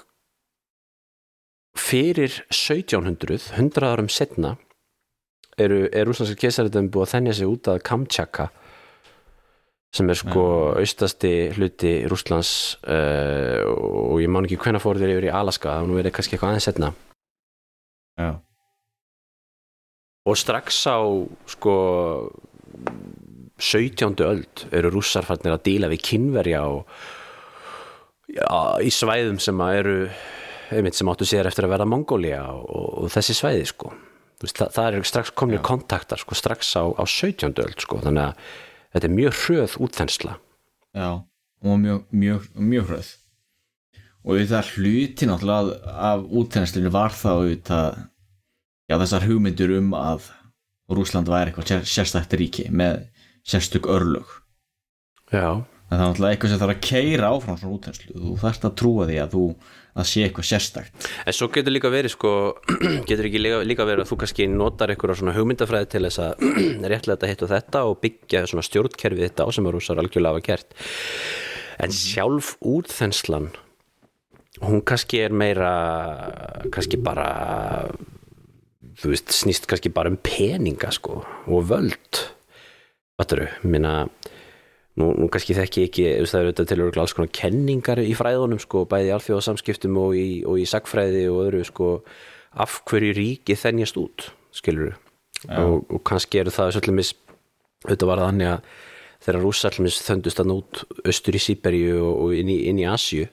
fyrir 1.78 2.40
1700 2.50 3.52
100 3.54 3.86
árum 3.86 4.08
setna 4.10 4.56
eru, 5.58 5.84
er 5.92 6.08
rúsneska 6.08 6.38
keisaradæmið 6.46 6.94
búið 6.94 7.06
að 7.06 7.12
þennja 7.12 7.36
sig 7.38 7.50
út 7.50 7.70
að 7.70 7.84
Kamchaka 7.86 8.48
sem 9.94 10.10
er 10.12 10.18
sko 10.20 10.44
austasti 10.76 11.32
hluti 11.56 11.92
Rúslands 12.10 12.50
uh, 12.84 13.64
og 13.64 14.18
ég 14.20 14.28
man 14.32 14.44
ekki 14.44 14.58
hvenna 14.60 14.82
fór 14.82 15.00
þeir 15.00 15.14
yfir 15.14 15.28
í 15.30 15.32
Alaska 15.32 15.70
það 15.70 15.84
var 15.84 15.88
nú 15.88 15.96
verið 15.98 16.14
kannski 16.16 16.36
eitthvað 16.36 16.52
aðeins 16.52 16.68
setna 16.68 16.90
já, 18.18 18.30
og 20.28 20.36
strax 20.38 20.82
á 20.86 21.00
sko 21.48 21.74
17. 23.58 24.20
öld 24.22 24.66
eru 24.70 24.92
rússar 24.94 25.26
fannir 25.26 25.56
að 25.56 25.64
díla 25.66 25.90
við 25.90 26.04
kynverja 26.10 26.62
og 26.68 26.84
já, 28.30 28.78
í 28.84 28.90
svæðum 28.92 29.40
sem 29.42 29.64
að 29.64 29.78
eru 29.80 29.96
einmitt 30.68 30.98
sem 30.98 31.08
áttu 31.10 31.26
sér 31.26 31.48
eftir 31.48 31.66
að 31.66 31.74
vera 31.74 31.88
Mongólia 31.88 32.42
og, 32.52 33.04
og 33.04 33.12
þessi 33.12 33.36
svæði 33.38 33.64
sko 33.70 33.92
veist, 34.42 34.58
það, 34.60 34.74
það 34.76 34.98
er 34.98 35.08
strax 35.10 35.32
komin 35.34 35.64
kontaktar 35.64 36.20
sko 36.20 36.36
strax 36.38 36.74
á, 36.76 36.84
á 36.92 37.04
17. 37.04 37.56
öld 37.64 37.80
sko 37.82 38.02
þannig 38.04 38.28
að 38.28 38.52
þetta 38.94 39.08
er 39.08 39.16
mjög 39.16 39.40
hröð 39.44 39.78
útþensla 39.86 40.36
já 40.98 41.10
og 41.58 41.80
mjög, 41.82 42.04
mjög, 42.14 42.44
mjög 42.54 42.92
hröð 42.92 43.10
og 44.28 44.44
það 44.50 44.70
hluti 44.76 45.26
náttúrulega 45.26 45.96
af 46.12 46.24
útþenslinu 46.38 46.92
var 46.94 47.14
þá 47.16 47.28
auðvitað 47.32 47.98
já, 48.88 48.96
þessar 48.96 49.26
hugmyndur 49.28 49.74
um 49.78 49.94
að 49.98 50.30
Rúsland 50.88 51.28
væri 51.28 51.52
eitthvað 51.52 51.72
sér, 51.72 51.88
sérstætt 51.88 52.36
ríki 52.40 52.68
með 52.72 53.02
sérstök 53.48 53.88
örlög. 53.92 54.28
Já, 55.28 55.60
en 55.60 55.92
það 55.92 55.98
er 55.98 56.06
náttúrulega 56.06 56.36
eitthvað 56.36 56.54
sem 56.54 56.62
þarf 56.62 56.74
að 56.74 56.86
keira 56.88 57.32
áfram 57.34 57.58
svona 57.60 57.76
útþenslu, 57.76 58.14
þú 58.16 58.38
þarfst 58.40 58.64
að 58.68 58.78
trúa 58.80 59.08
því 59.08 59.20
að 59.22 59.36
þú 59.36 59.44
að 59.98 60.08
sé 60.08 60.24
eitthvað 60.26 60.48
sérstækt 60.48 61.06
En 61.26 61.36
svo 61.36 61.48
getur 61.52 61.74
líka 61.74 61.90
verið 61.92 62.14
sko, 62.14 62.32
getur 63.08 63.28
ekki 63.28 63.42
líka, 63.42 63.60
líka 63.66 63.86
verið 63.88 64.04
að 64.04 64.10
þú 64.12 64.18
kannski 64.22 64.48
notar 64.52 64.92
einhverja 64.92 65.20
svona 65.20 65.36
hugmyndafræði 65.36 65.90
til 65.94 66.02
þess 66.06 66.22
að 66.24 66.44
réttlega 66.92 67.16
þetta 67.16 67.30
hitt 67.32 67.44
og 67.44 67.52
þetta 67.52 67.84
og 67.88 68.02
byggja 68.04 68.44
svona 68.50 68.66
stjórnkerfið 68.68 69.24
þetta 69.26 69.48
á 69.48 69.48
sem 69.54 69.68
að 69.68 69.76
rússar 69.76 70.02
algjörlega 70.02 70.36
hafa 70.36 70.46
gert. 70.48 70.76
En 71.78 71.94
sjálf 71.94 72.52
útþenslan, 72.66 73.50
hún 74.64 74.84
kannski 74.86 75.22
er 75.22 75.34
meira, 75.34 75.72
kannski 76.74 76.98
bara, 77.02 77.28
þú 78.98 79.12
veist, 79.12 79.32
snýst 79.34 79.68
kannski 79.70 79.92
bara 79.94 80.12
um 80.12 80.18
peninga 80.20 80.90
sko 80.94 81.22
og 81.22 81.70
völd. 81.70 82.24
Vaturu, 83.18 83.48
minna, 83.66 84.06
nú, 84.98 85.10
nú 85.14 85.28
kannski 85.32 85.56
þekki 85.58 85.84
ég 85.84 85.90
ekki 85.90 86.08
það 86.30 86.40
eru 86.40 86.52
þetta 86.52 86.66
til 86.70 86.80
örgulega 86.80 87.04
alls 87.04 87.16
konar 87.16 87.32
kenningar 87.34 88.02
í 88.02 88.14
fræðunum 88.18 88.62
sko, 88.62 88.84
bæði 88.90 89.10
í 89.10 89.14
alþjóðasamskiptum 89.16 89.98
og 90.02 90.18
í, 90.18 90.28
og 90.46 90.60
í 90.62 90.66
sagfræði 90.68 91.24
og 91.32 91.40
öðru 91.46 91.64
sko, 91.66 91.92
af 92.58 92.80
hverju 92.88 93.14
ríki 93.18 93.56
þennjast 93.58 93.98
út 94.00 94.28
skilur 94.54 94.94
og, 95.46 95.84
og 95.86 96.02
kannski 96.06 96.40
eru 96.40 96.52
það 96.54 96.74
svolítið 96.74 96.96
mis 96.98 97.14
auðvitað 97.86 98.10
var 98.10 98.22
það 98.22 98.30
þannig 98.30 98.52
að 98.52 98.70
þegar 99.18 99.42
rússar 99.44 99.76
þöndust 99.78 100.40
að 100.42 100.48
nút 100.50 100.80
austur 101.04 101.36
í 101.36 101.42
Sýberíu 101.42 101.98
og, 102.00 102.14
og 102.24 102.38
inn 102.38 102.50
í, 102.50 102.58
inn 102.70 102.80
í 102.80 102.86
Asju 102.88 103.26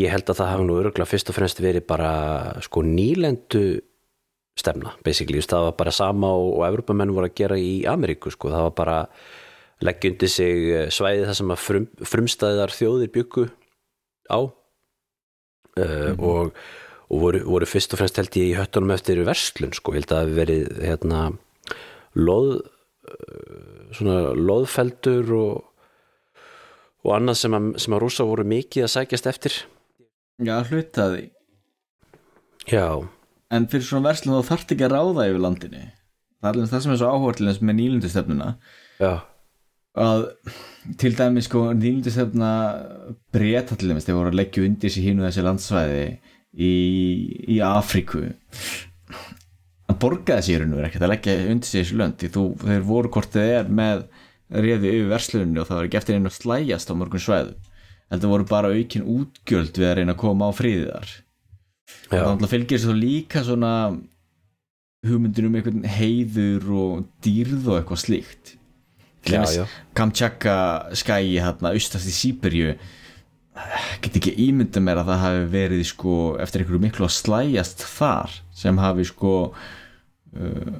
ég 0.00 0.12
held 0.12 0.30
að 0.30 0.40
það 0.40 0.52
hafi 0.52 0.66
nú 0.68 0.78
örgulega 0.80 1.10
fyrst 1.10 1.30
og 1.32 1.38
fremst 1.38 1.62
verið 1.62 1.86
bara 1.88 2.10
sko 2.64 2.82
nýlendu 2.86 3.64
stefna. 4.56 4.94
Basically, 5.04 5.42
það 5.44 5.68
var 5.68 5.76
bara 5.80 5.94
sama 5.94 6.32
og, 6.36 6.54
og 6.58 6.64
Evrópamenn 6.68 7.12
voru 7.14 7.28
að 7.30 7.36
gera 7.38 7.58
í 7.60 7.84
Ameríku 7.88 8.32
sko, 8.32 8.52
það 8.54 8.68
var 8.68 8.74
bara 8.80 8.96
leggjundi 9.84 10.30
sig 10.32 10.70
eh, 10.72 10.86
svæði 10.92 11.26
það 11.28 11.38
sem 11.40 11.52
að 11.52 11.62
frum, 11.62 11.86
frumstæðar 12.12 12.72
þjóðir 12.72 13.12
byggu 13.16 13.46
á. 14.32 14.40
Uh, 15.76 16.12
og, 16.24 16.54
og 17.12 17.18
voru, 17.20 17.42
voru 17.44 17.66
fyrst 17.68 17.92
og 17.92 18.00
fremst 18.00 18.16
held 18.16 18.36
ég 18.40 18.54
í 18.54 18.56
höttunum 18.56 18.94
eftir 18.94 19.18
verslun 19.28 19.74
sko, 19.76 19.92
held 19.92 20.14
að 20.16 20.30
verið 20.38 20.70
hérna 20.80 21.26
loð 22.16 22.54
uh, 22.56 23.90
svona 23.92 24.32
loðfeldur 24.40 25.34
og 25.36 25.58
og 27.06 27.14
annað 27.14 27.38
sem 27.38 27.54
að, 27.54 27.66
sem 27.82 27.94
að 27.94 28.02
rúsa 28.02 28.26
voru 28.26 28.44
mikið 28.48 28.86
að 28.86 28.92
sækjast 28.96 29.28
eftir. 29.30 29.56
Já, 30.42 30.56
hlutaði 30.68 31.28
Já, 32.66 33.06
en 33.52 33.68
fyrir 33.70 33.86
svona 33.86 34.10
verslun 34.10 34.38
þá 34.40 34.50
þarf 34.50 34.74
ekki 34.74 34.86
að 34.86 34.94
ráða 34.94 35.28
yfir 35.30 35.42
landinu. 35.42 35.84
Það 36.40 36.48
er 36.48 36.52
alveg 36.52 36.72
það 36.72 36.84
sem 36.84 36.94
er 36.94 37.00
svo 37.00 37.12
áhvertilegns 37.12 37.62
með 37.64 37.78
nýlundustefnuna 37.80 38.48
já, 39.00 39.12
að 39.96 40.26
til 41.00 41.12
dæmi 41.16 41.44
sko 41.44 41.62
nýlundustefna 41.76 42.50
breyta 43.34 43.78
til 43.78 43.90
dæmis 43.90 44.06
þegar 44.06 44.20
voru 44.20 44.34
að 44.34 44.40
leggja 44.42 44.66
undir 44.66 44.92
sér 44.92 45.06
hínu 45.08 45.26
þessi 45.26 45.46
landsvæði 45.46 46.04
í, 46.52 46.72
í 47.56 47.60
Afríku. 47.64 48.26
Það 49.86 50.00
borgaði 50.02 50.48
sér 50.50 50.66
nú 50.68 50.82
ekkert 50.84 51.06
að 51.06 51.14
leggja 51.14 51.38
undir 51.46 51.70
sig 51.70 51.84
þessu 51.84 52.00
lönd. 52.02 52.18
Því 52.20 52.32
þú, 52.34 52.44
þeir 52.66 52.86
voru 52.90 53.12
hvort 53.16 53.32
þið 53.32 53.54
er 53.56 53.72
með 53.80 54.04
réði 54.52 54.92
yfir 54.92 55.10
verslunni 55.10 55.62
og 55.62 55.70
það 55.70 55.80
var 55.80 55.88
ekki 55.88 55.98
eftir 56.02 56.18
einu 56.18 56.30
að 56.30 56.36
slæjast 56.36 56.92
á 56.92 56.94
morgun 56.94 57.22
sveðum 57.22 57.72
en 58.06 58.20
það 58.22 58.32
voru 58.32 58.46
bara 58.46 58.72
aukin 58.74 59.06
útgjöld 59.10 59.78
við 59.80 59.88
að 59.88 59.96
reyna 59.98 60.14
að 60.14 60.20
koma 60.22 60.50
á 60.50 60.52
fríði 60.54 60.90
það 62.10 62.20
náttúrulega 62.20 62.52
fylgir 62.52 62.82
svo 62.82 62.94
líka 62.96 63.42
svona 63.46 63.72
hugmyndir 65.06 65.46
um 65.48 65.56
einhvern 65.58 65.88
heiður 65.96 66.70
og 66.74 67.08
dýrð 67.24 67.70
og 67.70 67.80
eitthvað 67.80 68.02
slíkt. 68.02 68.54
Kamchatka 69.96 70.56
skæi 70.94 71.36
hérna 71.42 71.74
austast 71.74 72.08
í 72.10 72.14
Sýberju 72.14 72.76
get 74.04 74.18
ekki 74.18 74.34
ímynda 74.46 74.82
mér 74.84 75.00
að 75.00 75.10
það 75.10 75.22
hafi 75.24 75.48
verið 75.54 75.82
sko 75.88 76.14
eftir 76.42 76.62
einhverju 76.62 76.82
miklu 76.82 77.06
að 77.06 77.16
slæjast 77.16 77.84
þar 77.96 78.36
sem 78.56 78.80
hafi 78.80 79.06
sko 79.08 79.32
uh, 79.48 80.76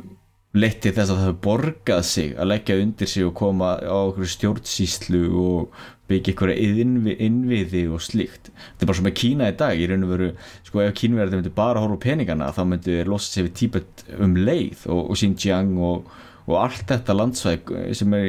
leitt 0.56 0.82
til 0.84 0.92
þess 0.96 1.10
að 1.10 1.16
það 1.16 1.24
hafi 1.24 1.38
borgað 1.46 2.02
sig 2.10 2.34
að 2.36 2.50
leggja 2.52 2.78
undir 2.82 3.12
sig 3.12 3.26
og 3.26 3.34
koma 3.40 3.76
á 3.80 3.96
einhverju 3.96 4.32
stjórnsýslu 4.34 5.22
og 5.40 5.80
byggja 6.06 6.32
einhverja 6.34 6.56
innvi, 6.82 7.14
innviði 7.26 7.80
og 7.90 8.02
slíkt. 8.04 8.50
Þetta 8.54 8.84
er 8.84 8.90
bara 8.90 8.98
svo 8.98 9.06
með 9.08 9.16
Kína 9.18 9.48
í 9.50 9.56
dag 9.58 9.80
í 9.82 9.88
raun 9.90 10.06
og 10.06 10.12
veru 10.12 10.28
sko 10.68 10.82
ef 10.84 10.94
Kínverðar 11.00 11.40
myndi 11.40 11.54
bara 11.56 11.82
horfa 11.82 11.98
á 11.98 12.04
peningana 12.06 12.52
þá 12.54 12.62
myndi 12.70 12.94
þeir 13.00 13.10
losa 13.10 13.32
sig 13.32 13.48
við 13.48 13.56
Tíbet 13.62 14.04
um 14.22 14.36
leið 14.38 14.84
og, 14.86 15.00
og 15.10 15.18
Xinjiang 15.18 15.72
og, 15.82 16.12
og 16.46 16.58
allt 16.62 16.84
þetta 16.92 17.16
landsvæk 17.18 17.72
sem 17.98 18.14
er 18.20 18.28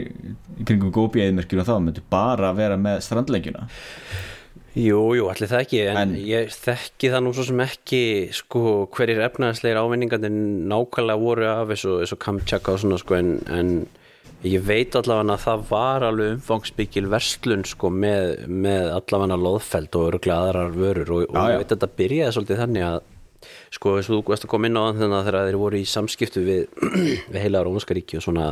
kringum 0.66 0.94
gópi 0.96 1.22
eðmerkjuna 1.28 1.68
þá 1.68 1.76
myndi 1.86 2.06
bara 2.10 2.50
vera 2.58 2.80
með 2.82 3.04
strandlengjuna. 3.06 3.68
Jú, 4.78 5.00
jú, 5.18 5.26
allir 5.32 5.50
það 5.50 5.64
ekki 5.64 5.80
en, 5.90 5.98
En- 6.04 6.18
ég 6.22 6.52
þekki 6.54 7.10
það 7.10 7.24
nú 7.26 7.32
svo 7.34 7.46
sem 7.48 7.62
ekki 7.64 8.02
sko 8.38 8.60
hverjir 8.94 9.24
efnaðslegir 9.26 9.80
ávinningandi 9.82 10.30
nákvæmlega 10.70 11.22
voru 11.22 11.48
af 11.50 11.72
eins 11.74 11.86
og 12.14 12.20
Kamchaka 12.22 12.76
og 12.76 12.84
svona 12.84 13.00
sko 13.02 13.18
en, 13.18 13.32
en 13.50 13.72
ég 14.52 14.64
veit 14.68 14.96
allavega 14.98 15.36
að 15.36 15.44
það 15.44 15.62
var 15.70 16.06
alveg 16.08 16.34
umfangsbyggil 16.38 17.06
verslun 17.12 17.66
sko 17.68 17.92
með, 17.94 18.48
með 18.48 18.92
allavega 18.96 19.38
loðfeld 19.42 19.98
og 20.00 20.10
öruglega 20.12 20.40
aðrar 20.44 20.76
vörur 20.76 21.14
og, 21.16 21.24
og 21.30 21.38
Já, 21.38 21.42
já. 21.42 21.54
ég 21.54 21.62
veit 21.64 21.72
að 21.72 21.76
þetta 21.76 22.00
byrjaði 22.02 22.36
svolítið 22.38 22.62
þannig 22.64 22.88
að 22.88 23.00
sko 23.78 23.96
eins 23.98 24.10
og 24.10 24.16
þú 24.16 24.34
veist 24.34 24.46
að 24.48 24.52
koma 24.54 24.70
inn 24.70 24.80
á 24.80 24.84
þannig 24.88 25.18
að 25.18 25.28
þegar 25.30 25.50
þeir 25.50 25.60
voru 25.62 25.80
í 25.80 25.90
samskiptu 25.94 26.46
við, 26.46 26.62
við 27.34 27.42
heila 27.44 27.64
Rómska 27.68 27.98
ríki 27.98 28.20
og 28.20 28.26
svona 28.26 28.48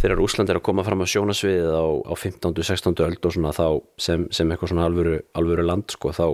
þegar 0.00 0.22
Úsland 0.24 0.50
er 0.50 0.58
að 0.58 0.66
koma 0.66 0.84
fram 0.86 1.04
á 1.04 1.06
sjónasviðið 1.12 1.74
á, 1.76 1.84
á 2.08 2.14
15. 2.16 2.62
16. 2.64 2.96
öld 3.06 3.28
og 3.28 3.36
svona 3.36 3.52
þá 3.56 3.66
sem, 4.00 4.24
sem 4.32 4.48
eitthvað 4.50 4.72
svona 4.72 4.88
alvöru, 4.88 5.20
alvöru 5.38 5.66
land 5.68 5.92
sko 5.92 6.14
þá 6.16 6.26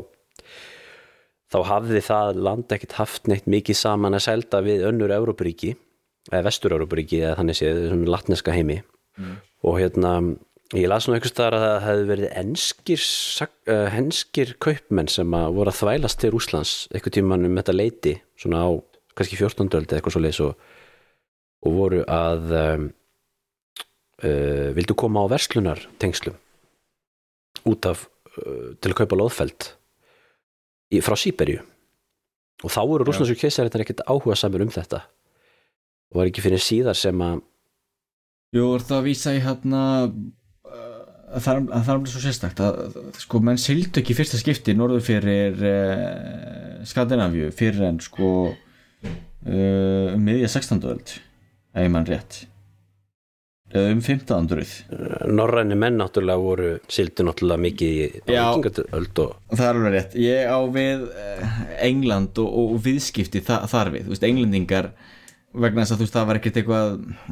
þá 1.49 1.59
hafði 1.71 2.01
það 2.05 2.41
land 2.45 2.75
ekkit 2.77 2.97
haft 3.01 3.29
neitt 3.31 3.49
mikið 3.51 3.79
saman 3.81 4.17
að 4.17 4.27
selda 4.29 4.63
við 4.65 4.85
önnur 4.89 5.15
Európaríki 5.17 5.75
vestur-Európaríki 6.33 7.23
eða 7.23 7.39
þannig 7.41 7.59
séð 7.59 7.81
svona 7.89 8.13
latneska 8.15 8.55
heimi. 8.55 8.83
Og 9.67 9.81
hérna 9.81 10.13
ég 10.77 10.89
las 10.91 11.09
nú 11.09 11.15
einhvers 11.17 11.33
staðar 11.33 11.57
að 11.57 11.65
það 11.65 11.87
hefði 11.87 12.09
verið 12.11 12.33
enskir, 12.43 13.05
henskir 13.95 14.55
kaupmenn 14.61 15.09
sem 15.09 15.35
að 15.39 15.57
voru 15.57 15.73
að 15.73 15.79
þvælast 15.81 16.21
til 16.21 16.35
Úslands 16.37 16.75
eitthvað 16.93 17.17
tímann 17.17 17.49
um 17.49 17.57
þetta 17.57 17.77
leiti 17.77 18.15
svona 18.37 18.67
á 18.69 18.71
kannski 19.19 19.39
14. 19.39 19.67
öld 19.75 19.89
eða 19.89 19.99
eitthvað 19.99 20.15
svo 20.15 20.23
leis 20.23 20.41
og, 20.45 20.69
og 21.67 21.75
voru 21.75 22.05
að 22.05 22.55
um, 22.59 22.87
uh, 24.23 24.69
vildu 24.77 24.97
koma 24.99 25.25
á 25.27 25.33
verslunar 25.33 25.83
tengslum 26.03 26.39
út 27.69 27.89
af 27.91 28.07
uh, 28.39 28.77
til 28.79 28.93
að 28.93 28.99
kaupa 29.03 29.19
loðfeld 29.19 29.73
í, 30.95 31.03
frá 31.03 31.17
Sýberju 31.19 31.65
og 32.63 32.75
þá 32.75 32.81
voru 32.91 33.07
rúsnarsku 33.07 33.39
keisaritar 33.39 33.85
ekkert 33.85 34.05
áhuga 34.07 34.39
samur 34.39 34.67
um 34.67 34.73
þetta 34.75 35.03
og 36.13 36.21
var 36.21 36.31
ekki 36.31 36.45
fyrir 36.45 36.63
síðar 36.63 36.99
sem 36.99 37.25
að 37.25 37.45
Jú, 38.57 38.65
er 38.73 38.85
það 38.89 38.97
að 38.97 39.07
vísa 39.11 39.35
í 39.37 39.41
hérna 39.45 39.83
uh, 40.09 41.01
að 41.37 41.43
það 41.45 41.59
er 41.59 41.65
er 41.77 41.91
alveg 41.95 42.13
svo 42.15 42.23
sérstakt 42.25 42.63
að, 42.65 42.79
að 42.89 43.23
sko 43.27 43.41
menn 43.45 43.61
sildu 43.61 44.01
ekki 44.01 44.17
fyrsta 44.17 44.41
skipti 44.41 44.77
norður 44.77 45.05
fyrir 45.05 45.65
uh, 45.69 46.85
Skandinavíu 46.89 47.51
fyrir 47.53 47.91
en 47.91 48.01
sko 48.01 48.31
uh, 48.49 50.15
um 50.15 50.23
miðja 50.25 50.49
16. 50.55 50.81
öld 50.89 51.19
ég 51.79 51.91
mann 51.93 52.09
rétt. 52.09 52.47
Eða 53.69 53.91
um 53.93 53.99
1500 54.01 55.29
norræni 55.29 55.77
menn 55.77 55.99
náttúrulega 56.01 56.41
voru 56.41 56.69
sildu 56.89 57.27
náttúrulega 57.27 57.61
mikið 57.67 57.91
í 57.93 58.07
vikingaöld 58.31 59.21
og 59.21 59.35
Það 59.53 59.65
er 59.67 59.81
alveg 59.81 59.95
rétt, 59.95 60.17
ég 60.25 60.49
á 60.49 60.59
við 60.73 61.05
eh, 61.13 61.59
England 61.85 62.41
og, 62.41 62.49
og 62.49 62.79
viðskipti 62.87 63.43
þa 63.45 63.59
þar 63.69 63.93
við, 63.93 64.07
þú 64.07 64.15
veist, 64.15 64.25
englendingar 64.31 64.89
vegna 65.57 65.85
þess 65.85 65.95
að 65.95 66.01
þú 66.01 66.07
veist, 66.07 66.17
það 66.17 66.29
var 66.29 66.41
ekkert 66.41 66.59
eitthvað 66.61 66.89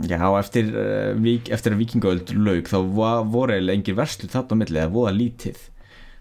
já, 0.09 0.21
eftir, 0.41 0.71
uh, 0.73 1.11
vík, 1.21 1.51
eftir 1.53 1.75
að 1.75 1.83
vikingaöld 1.83 2.33
laug, 2.37 2.71
þá 2.71 2.79
voru 3.33 3.59
engin 3.59 3.99
verslu 3.99 4.31
þarna 4.33 4.57
á 4.57 4.61
milli, 4.63 4.81
það 4.81 4.95
voða 4.97 5.17
lítið. 5.17 5.65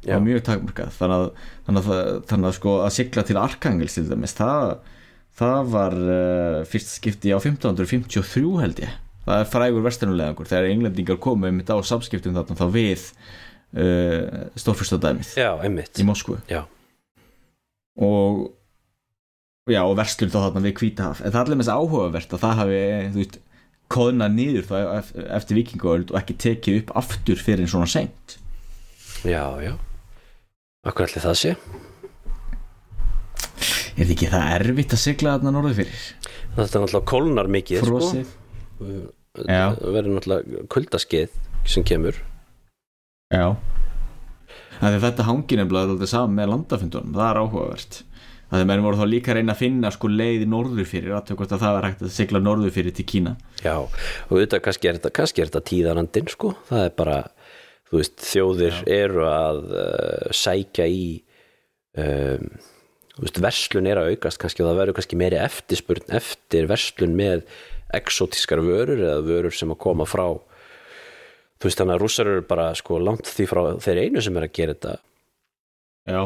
Já. 0.05 0.13
var 0.19 0.25
mjög 0.27 0.43
takmarkað. 0.45 0.91
Þannig 0.99 1.21
að, 1.21 1.47
þannig 1.65 1.87
að, 1.95 2.09
þannig 2.29 2.49
að 2.51 2.57
sko 2.59 2.73
að 2.83 2.91
sigla 2.93 3.23
til 3.25 3.39
Arkangels 3.41 3.95
til 3.97 4.03
dæmis, 4.05 4.35
það 4.37 4.75
það 5.35 5.71
var 5.73 5.95
uh, 5.99 6.59
fyrst 6.69 6.93
skipti 6.99 7.33
á 7.35 7.39
1553 7.39 8.45
held 8.61 8.83
ég. 8.83 8.93
Það 9.25 9.41
er 9.41 9.49
frægur 9.49 9.85
verslunulegangur, 9.85 10.47
þegar 10.49 10.69
englendingar 10.69 11.19
komu 11.21 11.49
einmitt 11.49 11.71
á 11.73 11.77
samskiptum 11.81 12.35
þarna 12.37 12.59
þá 12.59 12.65
við 12.75 13.07
uh, 13.73 14.45
stórfyrstadæmið 14.61 15.33
já, 15.41 15.49
einmitt. 15.65 15.97
í 15.97 16.05
Moskvu. 16.07 16.37
Já, 16.51 16.61
og 17.97 18.45
já, 19.71 19.81
og 19.81 19.95
verslun 19.97 20.29
þá 20.33 20.37
þarna 20.43 20.61
við 20.65 20.75
Hvítahaf. 20.79 21.21
En 21.25 21.31
það 21.33 21.39
er 21.39 21.45
allir 21.45 21.57
með 21.59 21.65
þess 21.67 21.75
áhugavert 21.79 22.35
að 22.37 22.43
það 22.43 22.59
hafi 22.61 22.79
þú 23.15 23.21
veist, 23.21 23.37
þá 24.69 24.75
ef- 24.99 25.11
eftir 25.39 25.57
vikingaöld 25.59 26.11
og 26.13 26.19
ekki 26.21 26.35
tekið 26.45 26.79
upp 26.83 26.93
aftur 27.01 27.41
fyrir 27.41 27.65
en 27.65 27.71
svona 27.71 27.89
seint. 27.89 28.37
Já, 29.25 29.43
já. 29.63 29.73
Akkur 30.85 31.07
allir 31.07 31.23
það 31.25 31.37
sé? 31.41 31.55
Er 33.95 34.03
þetta 34.03 34.13
ekki 34.15 34.29
það 34.33 34.53
erfitt 34.59 34.93
að 34.93 35.01
sigla 35.01 35.35
þarna 35.37 35.53
norðu 35.55 35.75
fyrir? 35.79 36.01
Þetta 36.55 36.65
er 36.65 36.83
náttúrulega 36.83 37.09
kólnar 37.11 37.49
mikið 37.55 37.85
frosið. 37.85 38.33
Sko. 38.75 38.95
Það 39.35 39.79
verður 39.95 40.11
náttúrulega 40.17 40.65
kuldaskeið 40.75 41.37
sem 41.73 41.85
kemur. 41.87 42.19
Já. 43.33 43.47
Þetta 44.81 45.25
hangin 45.25 45.63
bara 45.71 45.87
alltaf 45.87 46.11
saman 46.11 46.35
með 46.37 46.51
landafundunum. 46.53 47.15
Það 47.15 47.29
er 47.31 47.39
áhugavert 47.41 48.01
að 48.55 48.61
þeir 48.61 48.69
menn 48.71 48.83
voru 48.85 48.99
þá 48.99 49.07
líka 49.11 49.31
að 49.33 49.39
reyna 49.39 49.53
að 49.55 49.61
finna 49.61 49.91
sko 49.93 50.09
leið 50.11 50.45
norður 50.49 50.87
fyrir 50.89 51.15
að 51.17 51.33
hvort 51.35 51.53
að 51.55 51.63
það 51.65 51.75
var 51.77 51.87
hægt 51.89 52.03
að 52.05 52.13
sigla 52.15 52.41
norður 52.43 52.73
fyrir 52.75 52.95
til 52.95 53.05
Kína. 53.11 53.35
Já, 53.61 53.75
og 53.83 54.31
auðvitað 54.33 54.63
kannski 54.65 54.89
er 54.89 54.99
þetta, 54.99 55.25
er 55.25 55.49
þetta 55.49 55.63
tíðarandinn 55.69 56.31
sko, 56.31 56.53
það 56.69 56.87
er 56.87 56.95
bara 57.01 57.17
þú 57.89 57.99
veist, 57.99 58.15
þjóðir 58.25 58.79
eru 58.95 59.27
að 59.29 59.61
uh, 59.71 60.31
sækja 60.35 60.87
í 60.89 61.05
um, 62.01 62.49
þú 63.15 63.27
veist, 63.27 63.41
verslun 63.45 63.89
er 63.91 64.01
að 64.01 64.15
aukast 64.15 64.41
kannski 64.41 64.63
og 64.63 64.71
það 64.71 64.81
verður 64.81 64.99
kannski 64.99 65.19
meiri 65.19 65.39
eftirspurn 65.43 66.17
eftir 66.19 66.69
verslun 66.71 67.15
með 67.17 67.45
exotískar 67.95 68.63
vörur 68.65 68.97
eða 68.97 69.23
vörur 69.23 69.55
sem 69.55 69.71
að 69.71 69.81
koma 69.85 70.07
frá 70.09 70.25
þú 71.55 71.69
veist, 71.69 71.79
þannig 71.79 71.95
að 71.95 72.01
rússar 72.03 72.31
eru 72.31 72.47
bara 72.47 72.71
sko 72.77 72.99
langt 72.99 73.29
því 73.29 73.47
frá 73.51 73.61
þeir 73.83 74.01
einu 74.05 74.23
sem 74.25 74.39
er 74.39 74.47
að 74.47 74.55
gera 74.57 74.75
þetta. 74.75 74.95
Já, 76.05 76.21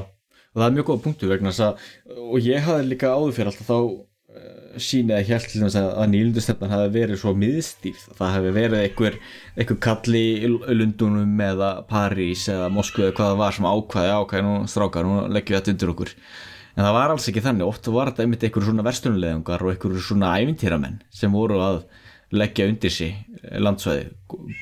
og 0.53 0.61
það 0.61 0.67
er 0.67 0.75
mjög 0.77 0.87
góða 0.89 1.03
punktu 1.05 1.29
vegna 1.29 1.53
þess 1.53 1.65
að, 1.65 1.89
og 2.25 2.45
ég 2.45 2.63
hafði 2.65 2.87
líka 2.89 3.11
áður 3.13 3.35
fyrir 3.37 3.51
alltaf 3.51 3.69
þá 3.69 3.77
uh, 3.79 4.77
sýnið 4.81 5.15
að 5.17 5.29
hjælt 5.29 5.49
til 5.51 5.63
þess 5.63 5.79
að, 5.79 5.89
að 6.01 6.11
nýlundustefnan 6.13 6.73
hafi 6.73 6.93
verið 6.95 7.21
svo 7.21 7.33
miðstýrð, 7.43 8.05
það 8.19 8.35
hafi 8.35 8.53
verið 8.57 8.83
einhver, 8.83 9.17
einhver 9.55 9.81
kalli 9.85 10.23
í 10.39 10.51
Lundunum 10.51 11.45
eða 11.49 11.71
París 11.89 12.45
eða 12.51 12.69
Moskvu 12.73 13.07
eða 13.07 13.17
hvað 13.17 13.33
það 13.33 13.41
var 13.43 13.57
sem 13.57 13.69
ákvaði 13.69 14.13
ákvaði 14.17 14.47
nú 14.47 14.55
strákar, 14.73 15.09
nú 15.09 15.25
leggjum 15.29 15.55
við 15.55 15.61
þetta 15.61 15.75
undir 15.75 15.93
okkur. 15.95 16.13
En 16.77 16.85
það 16.85 16.95
var 16.95 17.11
alls 17.11 17.25
ekki 17.27 17.41
þannig, 17.43 17.67
oft 17.67 17.89
var 17.91 18.11
þetta 18.11 18.23
einmitt 18.23 18.43
einhver 18.47 18.65
svona 18.69 18.85
verslunuleðungar 18.87 19.65
og 19.65 19.73
einhver 19.73 19.97
svona 20.05 20.35
ævintýramenn 20.39 21.01
sem 21.11 21.33
voru 21.33 21.57
að 21.65 21.81
leggja 22.31 22.67
undir 22.69 22.93
sig 22.93 23.15
landsvæði 23.39 24.05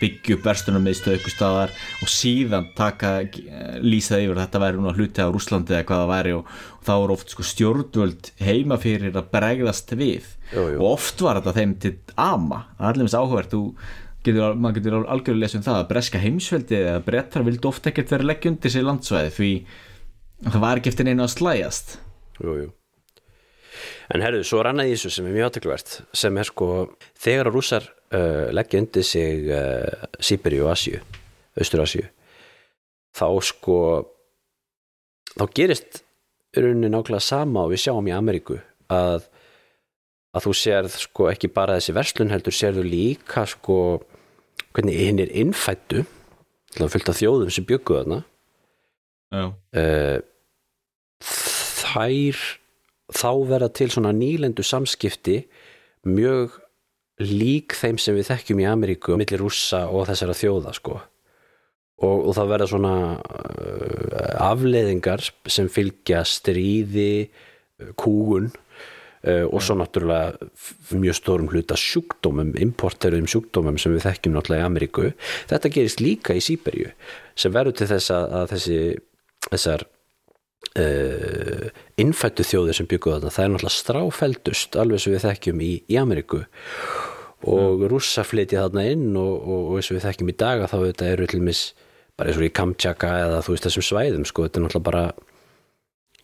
byggja 0.02 0.38
upp 0.38 0.45
verslunarmiðstöð 0.48 1.18
ykkur 1.18 1.34
staðar 1.34 1.72
og 2.04 2.12
síðan 2.12 2.70
taka 2.78 3.14
lýsaði 3.84 4.28
yfir 4.28 4.41
þetta 4.44 4.62
væri 4.64 4.78
nú 4.82 4.90
að 4.91 4.99
hluti 5.02 5.26
á 5.26 5.34
Rúslandi 5.34 5.74
eða 5.76 5.88
hvað 5.90 6.02
það 6.04 6.12
væri 6.14 6.34
og, 6.38 6.44
og 6.78 6.84
þá 6.88 6.94
voru 6.94 7.16
oft 7.18 7.34
sko 7.34 7.44
stjórnvöld 7.52 8.24
heima 8.44 8.78
fyrir 8.82 9.18
að 9.18 9.32
bregðast 9.34 9.90
við 9.98 10.26
Jú, 10.54 10.64
jú. 10.64 10.78
og 10.80 10.86
oft 10.94 11.18
var 11.26 11.41
þetta 11.41 11.56
þeim 11.58 11.74
til 11.84 11.94
ama 12.16 12.60
það 12.78 12.86
er 12.86 12.91
allir 12.94 13.08
með 13.08 13.52
þú 13.52 13.62
getur, 14.28 14.56
maður 14.56 14.78
getur 14.80 14.95
algjörlega 15.04 15.44
lesið 15.44 15.60
um 15.60 15.66
það 15.68 15.80
að 15.82 15.90
breska 15.91 16.22
heimsveldi 16.24 16.76
eða 16.80 17.06
brettar 17.06 17.45
vildu 17.48 17.70
oft 17.70 17.88
ekkert 17.90 18.12
vera 18.14 18.24
að 18.26 18.32
leggja 18.32 18.52
undir 18.54 18.72
sig 18.74 18.84
landsvæði 18.88 19.32
því 19.38 19.52
það 20.48 20.62
var 20.64 20.76
ekki 20.82 20.91
eftir 20.94 21.06
neina 21.08 21.28
að 21.28 21.36
slæjast 21.36 21.88
jú, 22.44 22.52
jú. 22.64 22.70
En 24.14 24.24
herðu, 24.24 24.45
svo 24.48 24.62
er 24.62 24.70
annað 24.72 24.90
í 24.90 24.95
þessu 24.95 25.10
sem 25.18 25.26
er 25.28 25.36
mjög 25.36 25.48
átökluvert 25.52 25.91
uh, 28.16 28.48
leggja 28.56 28.82
undir 28.84 29.06
sig 29.06 29.50
uh, 29.52 30.08
Sýberi 30.20 30.62
og 30.64 30.74
Asju, 30.74 31.02
Austur 31.58 31.84
Asju 31.84 32.06
þá 33.18 33.28
sko 33.46 33.80
þá 35.38 35.46
gerist 35.56 36.04
í 36.58 36.64
rauninni 36.64 36.92
nákvæmlega 36.92 37.24
sama 37.24 37.66
og 37.66 37.74
við 37.74 37.88
sjáum 37.88 38.08
í 38.10 38.16
Ameríku 38.16 38.60
að 38.94 39.28
að 40.38 40.46
þú 40.46 40.54
sérð 40.60 41.00
sko 41.02 41.32
ekki 41.32 41.50
bara 41.50 41.80
þessi 41.80 41.96
verslun 41.98 42.32
heldur 42.34 42.54
sérðu 42.54 42.84
líka 42.86 43.48
sko 43.50 43.78
hvernig 44.76 45.00
hinn 45.00 45.22
er 45.24 45.34
innfættu 45.34 46.04
það 46.76 46.94
fyllt 46.94 47.12
af 47.12 47.20
þjóðum 47.22 47.54
sem 47.54 47.68
byggu 47.68 47.98
þarna. 48.00 48.20
Já, 49.34 49.44
uh, 49.82 50.18
þær 51.24 52.44
þá 53.18 53.32
verða 53.50 53.70
til 53.76 53.90
svona 53.92 54.14
nýlendu 54.16 54.64
samskipti 54.66 55.42
mjög 56.08 56.60
lík 57.23 57.76
þeim 57.77 57.98
sem 58.02 58.18
við 58.18 58.30
þekkjum 58.31 58.61
í 58.61 58.68
Ameríku 58.69 59.18
millir 59.18 59.41
rússa 59.41 59.88
og 59.89 60.07
þessara 60.10 60.35
þjóða 60.38 60.73
sko. 60.77 60.99
Og, 61.98 62.27
og 62.30 62.34
það 62.38 62.52
verða 62.52 62.69
svona 62.69 62.94
uh, 63.18 64.34
afleiðingar 64.45 65.23
sem 65.49 65.69
fylgja 65.73 66.22
stríði 66.30 67.26
uh, 67.26 67.89
kúgun 67.98 68.52
uh, 68.52 69.48
og 69.49 69.64
svo 69.65 69.80
náttúrulega 69.80 70.38
mjög 70.94 71.18
stórum 71.18 71.49
hluta 71.49 71.77
sjúkdómum, 71.81 72.53
importeruðum 72.61 73.26
sjúkdómum 73.34 73.81
sem 73.81 73.98
við 73.98 74.06
þekkjum 74.11 74.38
náttúrulega 74.38 74.68
í 74.68 74.69
Ameríku. 74.69 75.10
Þetta 75.49 75.73
gerist 75.73 76.06
líka 76.06 76.38
í 76.38 76.44
Sýberju 76.45 76.94
sem 77.34 77.56
verður 77.56 77.80
til 77.81 77.89
þess 77.95 78.14
að, 78.14 78.30
að 78.44 78.49
þessi 78.53 78.80
þessar 79.48 79.88
uh, 80.78 81.68
innfættu 82.02 82.46
þjóðir 82.48 82.80
sem 82.80 82.90
byggu 82.90 83.16
þarna 83.16 83.34
það 83.34 83.46
er 83.46 83.54
náttúrulega 83.54 83.78
stráfeldust 83.78 84.80
alveg 84.80 85.04
sem 85.04 85.16
við 85.16 85.28
þekkjum 85.28 85.64
í, 85.64 85.72
í 85.88 86.00
Ameríku. 86.02 86.44
Og 87.48 87.84
rússa 87.92 88.24
flytja 88.26 88.66
þarna 88.66 88.88
inn 88.92 89.12
og, 89.20 89.34
og, 89.38 89.66
og 89.72 89.80
eins 89.80 89.92
og 89.92 90.00
við 90.00 90.08
þekkjum 90.08 90.34
í 90.34 90.38
dag 90.42 90.64
að 90.64 90.72
þá 90.74 90.78
þetta 90.88 91.12
eru 91.14 91.30
til 91.30 91.44
mis 91.46 91.64
bara 92.18 92.32
eins 92.32 92.40
og 92.40 92.48
í 92.48 92.54
Kamtjaka 92.58 93.14
eða 93.28 93.42
þú 93.46 93.54
veist 93.54 93.68
þessum 93.68 93.86
svæðum 93.86 94.26
sko, 94.26 94.48
þetta 94.48 94.60
er 94.60 94.66
náttúrulega 94.66 94.88
bara 94.88 95.04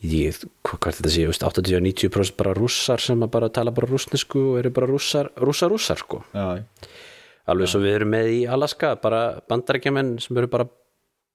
ég, 0.04 0.40
hvað 0.66 0.80
hvað 0.82 0.98
þetta 1.00 1.12
þú 1.14 1.26
veist, 1.30 1.46
80-90% 1.48 2.38
bara 2.40 2.54
rússar 2.58 3.04
sem 3.04 3.22
að 3.24 3.34
bara 3.36 3.52
tala 3.54 3.74
bara 3.76 3.90
rússnesku 3.92 4.42
og 4.54 4.62
eru 4.64 4.74
bara 4.76 4.90
rússar, 4.90 5.30
rússar 5.40 5.72
rússar 5.72 6.02
sko. 6.02 6.24
Já, 6.34 6.64
alveg 7.50 7.70
svo 7.70 7.84
við 7.84 8.00
erum 8.00 8.14
með 8.16 8.32
í 8.34 8.40
Alaska 8.50 8.96
bara 9.04 9.22
bandarækjamenn 9.52 10.16
sem 10.24 10.42
eru 10.42 10.50
bara 10.52 10.68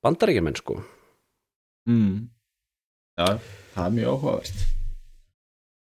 bandarækjamenn 0.05 0.59
sko. 0.59 0.81
Mm. 1.89 2.29
Já. 3.19 3.39
Það 3.75 3.87
er 3.87 3.95
mjög 3.99 4.13
áhugavert. 4.17 4.67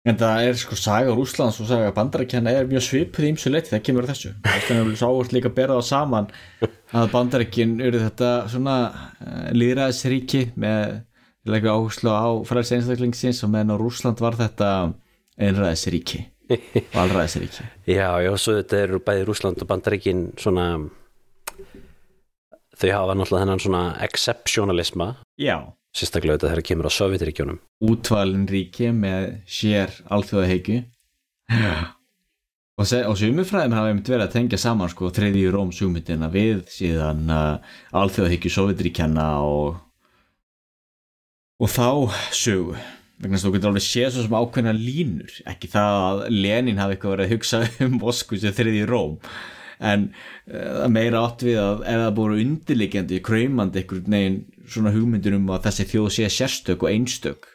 En 0.07 0.15
það 0.15 0.45
er 0.47 0.59
sko 0.61 0.77
saga 0.79 1.15
Rússlands 1.15 1.57
og 1.59 1.67
saga 1.67 1.89
bandarækjana 1.95 2.53
er 2.55 2.69
mjög 2.69 2.85
svipuð 2.85 3.25
í 3.27 3.31
ymsu 3.33 3.51
leiti 3.51 3.73
það 3.73 3.81
kemur 3.89 4.05
að 4.05 4.13
þessu. 4.13 4.31
Það 4.45 4.69
er 4.77 4.93
svo 4.99 5.09
áhugavert 5.09 5.35
líka 5.35 5.51
að 5.51 5.57
bera 5.57 5.75
það 5.79 5.87
saman 5.89 6.29
að 7.01 7.09
bandarækjin 7.11 7.73
eru 7.83 8.01
þetta 8.05 8.29
svona 8.53 8.77
uh, 8.87 9.49
líðræðisríki 9.57 10.43
með 10.55 11.01
leika 11.47 11.75
áherslu 11.75 12.13
á 12.15 12.27
fræðs 12.47 12.73
einstaklingsins 12.77 13.43
og 13.43 13.51
meðan 13.51 13.75
á 13.75 13.81
Rússland 13.81 14.23
var 14.23 14.39
þetta 14.39 14.71
einræðisríki 15.37 16.23
valræðisríki. 16.95 17.65
Já, 17.91 18.07
já, 18.23 18.31
svo 18.39 18.55
þetta 18.61 18.79
eru 18.85 19.01
bæði 19.03 19.27
Rússland 19.27 19.63
og 19.63 19.69
Bandaríkin 19.69 20.29
svona 20.39 20.69
þau 22.77 22.89
hafa 22.93 23.17
náttúrulega 23.17 23.43
þennan 23.43 23.63
svona 23.63 23.83
exceptionalisma. 24.07 25.09
Já 25.41 25.57
sérstaklega 25.97 26.37
þetta 26.37 26.53
þegar 26.53 26.65
kemur 26.69 26.89
á 26.89 26.97
Sovjetríkjónum 26.97 27.59
útvalin 27.89 28.47
ríki 28.49 28.91
með 28.95 29.29
sér 29.49 29.93
alþjóðaheikju 30.13 30.79
og, 32.77 32.85
og 32.85 33.17
sumufræðum 33.19 33.75
hafa 33.77 33.91
einmitt 33.91 34.13
verið 34.13 34.27
að 34.27 34.35
tengja 34.37 34.61
saman 34.61 34.93
sko 34.93 35.11
þriðju 35.15 35.51
Róm 35.55 35.73
sumundina 35.75 36.29
við 36.33 36.63
síðan 36.71 37.25
uh, 37.33 37.75
alþjóðaheikju 37.97 38.53
Sovjetríkjana 38.53 39.27
og 39.41 39.83
og 41.57 41.73
þá 41.73 41.89
sögu. 42.37 42.77
Vegna 43.17 43.39
þú 43.41 43.51
getur 43.55 43.71
alveg 43.71 43.85
séð 43.85 44.11
svo 44.13 44.23
sem 44.27 44.35
ákveðna 44.37 44.73
línur. 44.77 45.37
Ekki 45.49 45.69
það 45.73 45.95
að 46.03 46.19
Lenin 46.35 46.81
hafi 46.81 46.93
eitthvað 46.93 47.15
verið 47.15 47.25
að 47.25 47.31
hugsa 47.33 47.61
um 47.87 47.95
Moskvu 48.01 48.41
sem 48.41 48.53
þriðju 48.53 48.89
Róm 48.91 49.15
en 49.77 50.07
uh, 50.49 50.85
meira 50.89 51.21
átt 51.21 51.43
við 51.45 51.59
að 51.61 51.83
ef 51.85 51.99
það 52.01 52.13
búið 52.17 52.39
undirliggjandi, 52.43 53.19
kraumandi 53.25 53.83
einhvern 53.83 54.15
veginn 54.15 54.37
svona 54.67 54.93
hugmyndir 54.95 55.35
um 55.37 55.47
að 55.55 55.69
þessi 55.69 55.87
þjóð 55.93 56.09
sé 56.15 56.31
sérstök 56.33 56.83
og 56.85 56.91
einstök. 56.91 57.47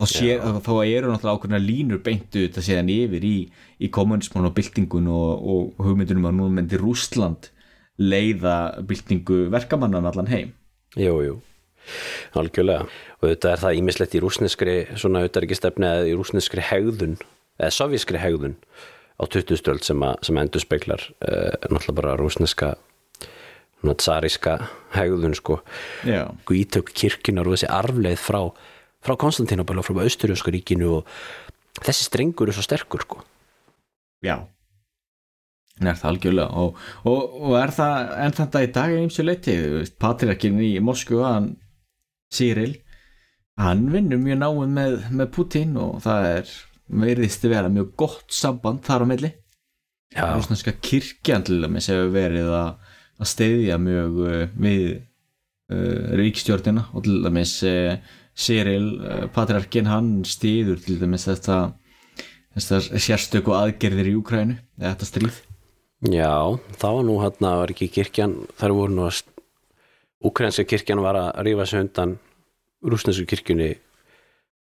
Og 0.00 0.08
sé, 0.08 0.38
þá 0.40 0.72
eru 0.80 1.10
náttúrulega 1.10 1.34
ákveðna 1.36 1.58
línur 1.60 2.00
beintu 2.00 2.46
þetta 2.46 2.62
séðan 2.64 2.92
yfir 2.92 3.24
í, 3.26 3.36
í 3.84 3.90
kommunismun 3.92 4.48
og 4.48 4.54
byltingun 4.56 5.10
og, 5.12 5.42
og 5.44 5.82
hugmyndunum 5.84 6.30
að 6.30 6.38
nú 6.38 6.46
myndi 6.56 6.80
Rústland 6.80 7.50
leiða 8.00 8.80
byltingu 8.88 9.50
verkamannan 9.52 10.08
allan 10.08 10.30
heim. 10.32 10.54
Jú, 10.96 11.18
jú, 11.20 11.34
algjörlega. 12.40 12.88
Og 13.20 13.28
þetta 13.28 13.52
er 13.52 13.62
það 13.66 13.82
ímislegt 13.82 14.16
í 14.16 14.22
rúsneskri 14.24 14.76
svona 14.96 15.20
auðvitaðrikistefni 15.20 15.90
eða 15.90 16.08
í 16.08 16.16
rúsneskri 16.16 16.64
hegðun 16.64 17.18
eða 17.60 17.74
sovjískri 17.76 18.22
hegðun 18.22 18.56
á 19.20 19.22
20. 19.28 19.60
stöld 19.60 19.84
sem, 19.84 20.00
að, 20.00 20.16
sem 20.24 20.40
endur 20.40 20.64
speklar 20.64 21.04
uh, 21.20 21.52
náttúrulega 21.68 21.98
bara 22.00 22.16
rúsneska 22.16 22.72
svona 23.80 23.96
tsaríska 23.98 24.56
hegðun 24.94 25.36
sko. 25.38 25.60
Já, 26.06 26.28
og 26.28 26.54
ítök 26.56 26.92
kirkjunar 26.96 27.48
og 27.48 27.56
þessi 27.56 27.70
arfleið 27.72 28.20
frá, 28.20 28.40
frá 29.04 29.16
Konstantinopel 29.20 29.80
og 29.80 29.88
frá 29.88 30.04
Austurjósku 30.04 30.54
ríkinu 30.54 30.94
og 31.00 31.10
þessi 31.80 32.08
strengur 32.08 32.50
er 32.50 32.56
svo 32.56 32.66
sterkur 32.66 33.06
sko. 33.06 33.22
Já. 34.24 34.36
Er 35.80 35.96
það 35.96 36.10
algjörlega 36.10 36.60
og, 36.60 36.80
og, 37.08 37.36
og 37.40 37.56
er 37.56 37.70
það 37.72 38.10
en 38.20 38.34
þetta 38.36 38.64
í 38.66 38.72
dag 38.74 38.90
er 38.92 39.00
eins 39.00 39.16
og 39.22 39.26
leiti 39.30 39.54
Patriarkin 39.96 40.58
í 40.60 40.74
Moskvu 40.84 41.22
hann 41.24 41.54
Cyril 42.28 42.74
hann 43.60 43.86
vinnur 43.92 44.20
mjög 44.20 44.42
náum 44.42 44.74
með, 44.76 44.98
með 45.08 45.30
Putin 45.36 45.78
og 45.80 46.02
það 46.04 46.28
er 46.34 46.52
veriðist 47.00 47.46
að 47.46 47.54
vera 47.54 47.72
mjög 47.72 47.92
gott 48.02 48.34
samband 48.34 48.82
þar 48.86 49.04
á 49.04 49.10
milli. 49.10 49.30
Já, 50.10 50.24
rúsneska 50.34 50.74
kirkjan 50.82 51.44
til 51.46 51.60
dæmis 51.62 51.86
hefur 51.90 52.10
verið 52.14 52.50
að, 52.56 52.70
að 53.20 53.28
steyðja 53.28 53.76
mjög 53.80 54.18
uh, 54.24 54.40
við 54.56 54.84
uh, 54.96 56.16
ríkstjórnina 56.20 56.86
og 56.94 57.04
til 57.06 57.20
dæmis 57.24 57.58
uh, 57.68 57.98
Cyril, 58.40 58.88
uh, 59.04 59.26
patriarkin 59.34 59.90
hann 59.90 60.10
stýður 60.28 60.80
til 60.84 60.96
dæmis 61.00 61.28
þetta 61.28 61.60
þessar 62.56 62.88
sérstöku 62.98 63.54
aðgerðir 63.54 64.10
í 64.10 64.16
Úkrænu, 64.18 64.56
eða 64.80 64.94
þetta 64.94 65.08
stríð. 65.10 65.36
Já, 66.10 66.32
það 66.80 66.96
var 66.96 67.06
nú 67.06 67.18
hann 67.20 67.46
var 67.60 67.74
ekki 67.74 67.90
kirkjan, 67.92 68.34
þar 68.58 68.76
voru 68.78 68.96
nú 68.96 69.06
að 69.10 69.22
Úkrænska 70.20 70.66
kirkjan 70.68 71.00
var 71.00 71.16
að 71.16 71.30
rífa 71.46 71.64
sig 71.68 71.80
undan 71.80 72.18
rúsnesku 72.84 73.24
kirkjunni 73.28 73.70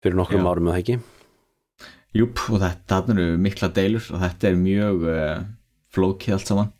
fyrir 0.02 0.14
nokkrum 0.19 0.44
Já. 0.44 0.51
árum 0.51 0.69
eða 0.70 0.82
ekki? 0.82 0.98
Júp, 2.14 2.43
og 2.52 2.60
þetta 2.62 3.01
eru 3.14 3.24
mikla 3.43 3.70
deilur 3.74 4.06
og 4.12 4.23
þetta 4.23 4.51
er 4.51 4.60
mjög 4.60 5.02
flókið 5.94 6.36
allt 6.36 6.52
saman 6.52 6.70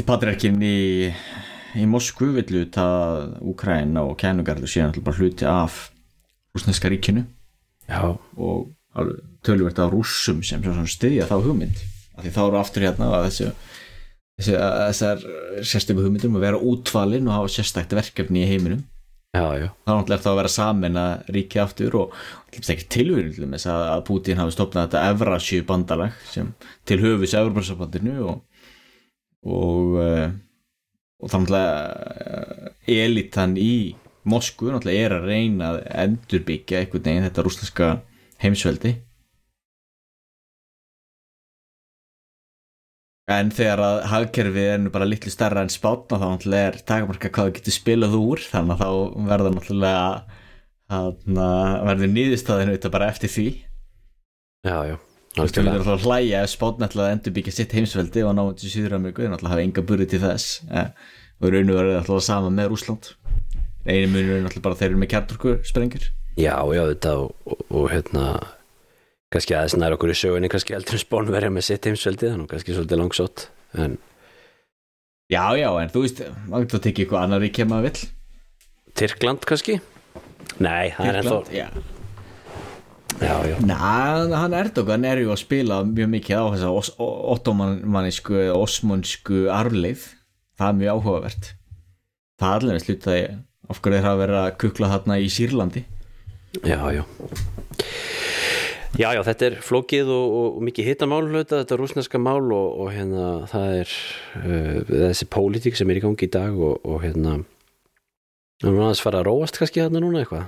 patriarkin 0.00 0.56
í, 0.64 1.10
í 1.76 1.86
Moskvu 1.88 2.30
villu 2.38 2.64
það 2.72 3.34
Úkræna 3.52 4.06
og 4.08 4.16
kænugarður 4.20 4.70
síðan 4.70 4.94
bara 5.04 5.18
hluti 5.18 5.48
af 5.48 5.90
rúsneska 6.56 6.88
ríkinu. 6.92 7.26
Já, 7.88 8.16
og 8.36 8.70
alveg 8.96 9.20
töluvert 9.44 9.80
af 9.82 9.92
rússum 9.92 10.40
sem, 10.46 10.62
sem 10.62 10.88
styðja 10.88 11.28
þá 11.28 11.36
hugmynd. 11.44 11.82
Af 12.16 12.24
því 12.24 12.32
þá 12.32 12.42
eru 12.44 12.60
aftur 12.60 12.86
hérna 12.86 13.10
að 13.16 13.26
þessi, 13.28 13.50
þessi, 14.40 14.56
að 14.56 14.80
þessar 14.86 15.26
sérstöku 15.72 16.06
hugmyndum 16.06 16.38
að 16.38 16.46
vera 16.46 16.62
útvalin 16.72 17.28
og 17.28 17.36
hafa 17.38 17.52
sérstækt 17.56 17.96
verkefni 17.96 18.44
í 18.44 18.48
heiminum. 18.48 18.84
Já, 19.32 19.46
já. 19.56 19.68
Þá 19.88 19.92
er 19.96 20.20
þá 20.20 20.28
að 20.28 20.38
vera 20.42 20.52
samin 20.52 20.98
að 21.00 21.30
ríki 21.32 21.60
aftur 21.60 21.94
og 21.96 22.16
það 22.52 22.66
er 22.66 22.74
ekki 22.74 22.88
tilvíðin 22.92 23.30
til 23.32 23.46
þess 23.48 23.68
að, 23.72 24.02
Putin 24.08 24.40
hafi 24.42 24.52
stopnað 24.52 24.88
þetta 24.90 25.04
Evrasju 25.12 25.62
bandalag 25.68 26.18
sem 26.28 26.50
til 26.88 26.98
höfus 27.00 27.32
Evropasambandinu 27.40 28.18
og 28.28 28.42
og, 29.42 29.98
uh, 29.98 30.28
og 31.22 31.32
þá 31.32 31.36
náttúrulega 31.42 32.72
elitan 33.02 33.56
í 33.58 33.74
Moskvu 34.22 34.70
náttúrulega 34.70 35.06
er 35.06 35.14
að 35.16 35.24
reyna 35.30 35.70
að 35.72 35.80
endurbyggja 36.04 36.82
einhvern 36.82 37.06
veginn 37.08 37.26
þetta 37.26 37.44
rúsneska 37.46 37.88
heimsveldi. 38.42 38.92
En 43.32 43.50
þegar 43.54 43.80
að 43.82 43.98
hagkerfið 44.10 44.68
er 44.68 44.80
nú 44.82 44.92
bara 44.94 45.06
litlu 45.08 45.30
starra 45.32 45.62
en 45.64 45.72
spátna 45.72 46.18
þá 46.20 46.26
náttúrulega 46.26 46.70
er 46.70 46.78
takmarka 46.86 47.30
hvað 47.30 47.48
það 47.48 47.56
getur 47.58 47.76
spilað 47.76 48.16
úr 48.18 48.42
þannig 48.50 48.74
að 48.74 48.82
þá 48.82 48.90
verður 49.30 49.54
náttúrulega 49.56 50.06
verður 50.92 52.12
nýðistæðinu 52.12 52.76
þetta 52.76 52.92
bara 52.92 53.08
eftir 53.12 53.32
því. 53.32 53.46
Já, 54.66 54.76
já, 54.90 54.96
Þú 55.32 55.46
veist, 55.46 55.56
við 55.56 55.62
erum 55.62 55.78
alltaf 55.78 55.94
að 55.94 56.06
hlæja 56.06 56.42
ef 56.44 56.52
spátna 56.52 56.88
ætlaði 56.90 57.08
að 57.08 57.14
endurbyggja 57.16 57.54
sitt 57.56 57.72
heimsveldi 57.72 58.24
og 58.26 58.34
náðum 58.36 58.56
til 58.60 58.72
Suður-Ameríku 58.72 59.22
þeir 59.24 59.32
náttúrulega 59.32 59.54
hafa 59.54 59.64
enga 59.64 59.84
burði 59.88 60.08
til 60.12 60.20
þess. 60.20 60.48
Og 61.42 61.54
raun 61.54 61.72
og 61.72 61.78
verður 61.78 62.00
alltaf 62.02 62.26
sama 62.26 62.50
með 62.52 62.72
Rúsland 62.74 63.14
einu 63.86 64.10
munur 64.12 64.36
er 64.36 64.44
náttúrulega 64.44 64.64
bara 64.66 64.76
að 64.76 64.82
þeir 64.82 64.90
eru 64.92 65.00
með 65.02 65.12
kjarturku 65.12 65.54
sprengur 65.66 66.04
Já, 66.38 66.54
já, 66.72 66.82
þetta 66.92 67.14
og, 67.20 67.32
og, 67.44 67.64
og 67.72 67.88
hérna 67.92 68.26
kannski 69.32 69.56
aðeins 69.56 69.76
nær 69.80 69.96
okkur 69.96 70.12
í 70.12 70.16
sögunni 70.16 70.50
kannski 70.52 70.76
eldri 70.76 71.00
spón 71.00 71.30
verja 71.32 71.50
með 71.52 71.66
sitt 71.66 71.88
heimsveldi 71.88 72.30
þannig 72.30 72.52
kannski 72.52 72.76
svolítið 72.76 73.02
langsótt 73.02 73.48
en 73.74 73.98
Já, 75.32 75.56
já, 75.56 75.70
en 75.80 75.88
þú 75.88 76.02
veist, 76.04 76.18
maður 76.44 76.66
getur 76.66 76.78
að 76.78 76.84
tekja 76.84 77.04
eitthvað 77.06 77.22
annar 77.24 77.40
ríki 77.40 77.62
ef 77.64 77.68
maður 77.70 77.86
vill. 77.86 78.08
Tyrkland 79.00 79.46
kannski? 79.48 79.78
Nei, 80.60 80.90
það 80.92 81.06
er 81.08 81.18
ennþá 81.22 81.36
Tyrkland, 81.38 81.52
já, 81.56 81.62
já, 81.62 81.70
já, 81.72 81.84
Næ, 83.22 84.34
hann 84.34 84.56
Erdogan 84.58 85.04
er 85.08 85.20
ju 85.22 85.30
að 85.32 85.40
spila 85.44 85.80
mjög 85.86 86.10
mikið 86.16 86.42
á 86.42 86.44
þessa 86.56 86.70
os- 86.80 86.92
ottomanísku 86.98 88.36
eða 88.48 88.58
osmansku 88.62 89.44
arleið 89.52 90.04
það 90.58 90.68
er 90.68 90.78
mjög 90.80 90.92
áhugavert. 90.98 91.50
Það 92.42 92.54
er 92.56 92.66
allir 92.66 92.82
slutaði 92.82 93.24
af 93.70 93.80
hverju 93.82 93.96
þeir 93.98 94.06
hafa 94.08 94.20
verið 94.22 94.40
að 94.42 94.56
kukla 94.64 94.90
þarna 94.92 95.18
í 95.22 95.28
Sýrlandi. 95.32 95.84
Já, 96.66 96.80
já. 96.92 97.02
Já, 99.00 99.08
já, 99.16 99.22
þetta 99.24 99.46
er 99.46 99.54
flókið 99.64 100.10
og, 100.12 100.32
og, 100.36 100.48
og 100.58 100.64
mikið 100.68 100.88
hittamál 100.90 101.22
þetta 101.32 101.78
rúsneska 101.80 102.18
mál 102.20 102.50
og, 102.52 102.66
og 102.84 102.90
hérna 102.92 103.28
það 103.48 103.76
er 103.78 103.92
uh, 104.36 104.82
þessi 104.90 105.28
pólitík 105.32 105.78
sem 105.78 105.88
er 105.88 105.96
í 105.96 106.02
gangi 106.04 106.28
í 106.28 106.32
dag 106.34 106.52
og, 106.60 106.82
og 106.84 106.98
hérna 107.00 107.38
það 108.60 108.68
er 108.68 108.82
aðeins 108.84 109.00
fara 109.00 109.22
að 109.22 109.30
róast 109.30 109.56
kannski 109.56 109.80
þarna 109.80 110.02
núna 110.04 110.20
eitthvað 110.26 110.44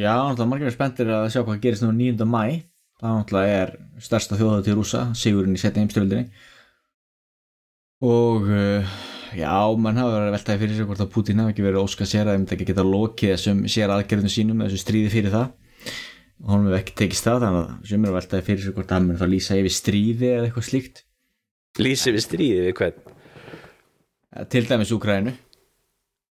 Já, 0.00 0.14
náttúrulega 0.16 0.48
margir 0.48 0.70
er 0.70 0.72
spenntir 0.72 1.10
að 1.12 1.26
sjá 1.34 1.42
hvað 1.44 1.58
gerist 1.60 1.84
nú 1.84 1.90
9. 1.92 2.24
mæ 2.24 2.62
það 3.00 3.16
náttúrulega 3.18 3.56
er 3.62 3.72
stærsta 4.00 4.38
þjóða 4.38 4.62
til 4.64 4.76
rúsa 4.78 5.00
sigurinn 5.18 5.56
í 5.56 5.60
setja 5.60 5.82
heimstöldinni 5.82 6.30
og 8.08 8.46
uh, 8.48 8.94
já, 9.36 9.52
mann 9.76 10.00
hafa 10.00 10.14
verið 10.14 10.30
að 10.30 10.36
veltaði 10.38 10.62
fyrir 10.62 10.78
sig 10.78 10.88
hvort 10.88 11.02
að 11.04 11.10
Putin 11.12 11.42
hafi 11.42 11.52
ekki 11.52 11.66
verið 11.66 11.82
óska 11.82 12.08
sér 12.08 12.30
að 12.30 12.38
þeim 12.38 12.46
ekki 12.56 12.68
geta 12.70 12.86
lokið 12.86 13.34
þessum 13.34 13.60
sér 13.74 13.92
aðgerðinu 13.92 14.32
sínum 14.32 14.64
þessu 14.64 14.80
stríði 14.80 15.12
fyrir 15.12 15.34
það. 15.36 15.52
Og 16.40 16.54
honum 16.54 16.70
hefur 16.70 16.80
ekki 16.80 16.96
tekist 17.02 17.28
það 17.28 17.44
þannig 17.44 17.60
að 17.60 17.92
sem 17.92 18.06
er 18.06 18.12
að 18.12 18.16
veltaði 18.16 18.46
fyrir 18.48 18.64
sig 18.64 18.76
hvort 18.78 18.88
að 18.88 18.96
hann 18.96 19.10
mun 19.10 19.20
þá 19.20 19.26
lýsa 19.34 19.60
yfir 19.60 19.76
stríði 19.76 20.30
eða 20.30 20.48
eitthvað 20.48 20.68
slíkt. 20.70 21.04
Lýsi 21.84 22.16
við 22.16 22.24
stríði 22.24 22.64
við 22.70 22.76
hvern? 22.80 23.16
Eh, 24.32 24.48
til 24.48 24.64
dæmis 24.64 24.96
Úkrænu 24.96 25.36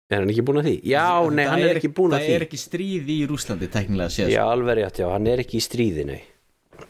Er 0.08 0.22
hann 0.22 0.30
ekki 0.32 0.42
búin 0.48 0.62
að 0.62 0.70
því? 0.70 0.74
Já, 0.88 1.04
nei, 1.36 1.44
hann 1.44 1.62
er 1.66 1.78
ekki 1.78 1.90
búin 1.92 2.14
að 2.16 2.22
það 2.22 2.30
því. 2.30 2.34
er 2.38 2.44
ekki 2.46 2.58
stríði 2.62 3.14
í 3.20 3.24
Rúslandi 3.28 3.66
teknilega 3.72 4.12
séð 4.14 4.30
Já, 4.32 4.40
alveg 4.48 4.78
rétt, 4.78 5.00
já, 5.02 5.06
hann 5.12 5.26
er 5.28 5.42
ekki 5.42 5.58
í 5.58 5.64
stríði, 5.66 6.06
nei. 6.08 6.22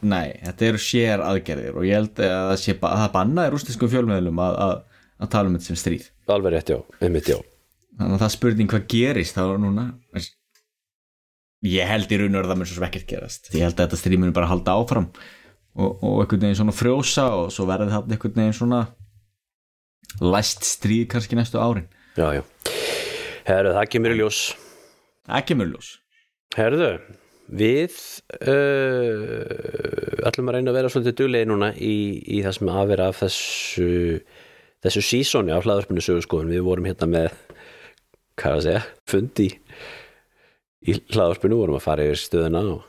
Nei, 0.07 0.29
þetta 0.45 0.67
eru 0.69 0.81
sér 0.85 1.25
aðgerðir 1.27 1.81
og 1.81 1.87
ég 1.89 1.99
held 1.99 2.23
að 2.23 2.35
það 2.53 2.61
sé 2.63 2.75
að 2.77 2.95
það 3.01 3.11
bannaði 3.17 3.53
rústiskum 3.55 3.91
fjölmiðlum 3.91 4.43
að, 4.45 4.59
að, 4.63 5.03
að 5.19 5.33
tala 5.35 5.51
um 5.51 5.57
þetta 5.59 5.71
sem 5.73 5.81
stríð. 5.83 6.07
Alveg 6.31 6.55
rétt, 6.55 6.71
já, 6.71 6.79
einmitt, 7.03 7.33
já. 7.33 7.41
Þannig 7.99 8.15
að 8.15 8.23
það 8.23 8.29
er 8.29 8.35
spurning 8.37 8.71
hvað 8.71 8.87
gerist 8.95 9.35
þá 9.41 9.43
núna. 9.65 9.89
Ég 11.67 11.91
held 11.91 12.15
í 12.15 12.21
raun 12.23 12.39
og 12.39 12.47
það 12.53 12.61
mun 12.61 12.71
svo 12.71 12.79
sem 12.79 12.87
ekkert 12.87 13.11
gerast. 13.11 13.51
Ég 13.51 13.67
held 13.67 13.75
að 13.75 13.89
þetta 13.89 14.03
stríð 14.05 14.23
mun 14.23 14.37
bara 14.37 14.53
halda 14.53 14.79
áfram 14.79 15.11
og, 15.75 15.91
og 16.07 16.21
einhvern 16.23 16.47
veginn 16.47 16.61
svona 16.63 16.77
frjósa 16.77 17.27
og 17.35 17.51
svo 17.51 17.67
verði 17.67 17.91
það 17.97 18.15
einhvern 18.15 18.39
veginn 18.45 18.59
svona 18.61 18.85
læst 20.23 20.63
stríð 20.71 21.09
kannski 21.17 21.41
næstu 21.41 21.59
árin. 21.59 21.91
Já, 22.15 22.39
já 22.39 22.78
Herðu, 23.49 23.73
það 23.79 23.87
kemur 23.95 24.13
í 24.13 24.19
ljós. 24.19 24.43
Það 25.29 25.47
kemur 25.49 25.71
ljós. 25.71 25.93
Herðu, 26.57 26.91
við 27.49 27.95
uh, 28.45 30.27
ætlum 30.29 30.51
að 30.51 30.59
reyna 30.59 30.73
að 30.75 30.79
vera 30.79 30.91
svolítið 30.93 31.17
duglegi 31.23 31.49
núna 31.49 31.71
í, 31.73 31.95
í 32.29 32.43
það 32.45 32.59
sem 32.59 32.71
að 32.75 32.91
vera 32.93 33.09
af 33.09 33.23
þessu 33.23 33.89
þessu 34.85 35.03
sísoni 35.03 35.55
af 35.55 35.65
hlaðarpinu 35.67 36.03
sögurskoðun 36.05 36.53
við 36.53 36.67
vorum 36.67 36.87
hérna 36.87 37.09
með 37.11 37.33
hvað 38.39 38.51
er 38.51 38.59
að 38.59 38.67
segja, 38.67 38.83
fundi 39.11 39.49
í 40.87 40.95
hlaðarpinu, 41.11 41.59
vorum 41.59 41.79
að 41.79 41.87
fara 41.89 42.07
yfir 42.07 42.21
stöðuna 42.23 42.63
og, 42.77 42.85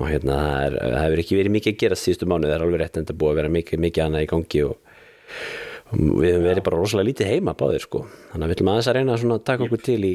og 0.00 0.10
hérna 0.10 0.38
það 0.72 0.98
hefur 1.04 1.22
ekki 1.22 1.38
verið 1.38 1.54
mikið 1.58 1.74
að 1.76 1.84
gera 1.84 2.00
síðustu 2.00 2.30
mánuð 2.30 2.50
það 2.50 2.56
er 2.56 2.66
alveg 2.66 2.82
rétt 2.82 2.98
en 2.98 3.06
það 3.10 3.20
búið 3.20 3.34
að 3.34 3.40
vera 3.42 3.54
mikið, 3.58 3.84
mikið 3.84 4.06
annað 4.06 4.26
í 4.26 4.30
gangi 4.32 4.64
og 4.66 4.98
við 5.94 6.28
hefum 6.32 6.46
verið 6.48 6.64
bara 6.66 6.80
rosalega 6.80 7.08
lítið 7.10 7.30
heima 7.32 7.54
báðir 7.58 7.84
sko, 7.86 8.00
þannig 8.32 8.44
að 8.44 8.50
við 8.50 8.56
ætlum 8.58 8.72
aðeins 8.74 8.90
að 8.90 8.96
reyna 8.98 9.16
að 9.36 9.44
taka 9.50 9.66
okkur 9.68 9.82
til 9.86 10.00
í 10.08 10.14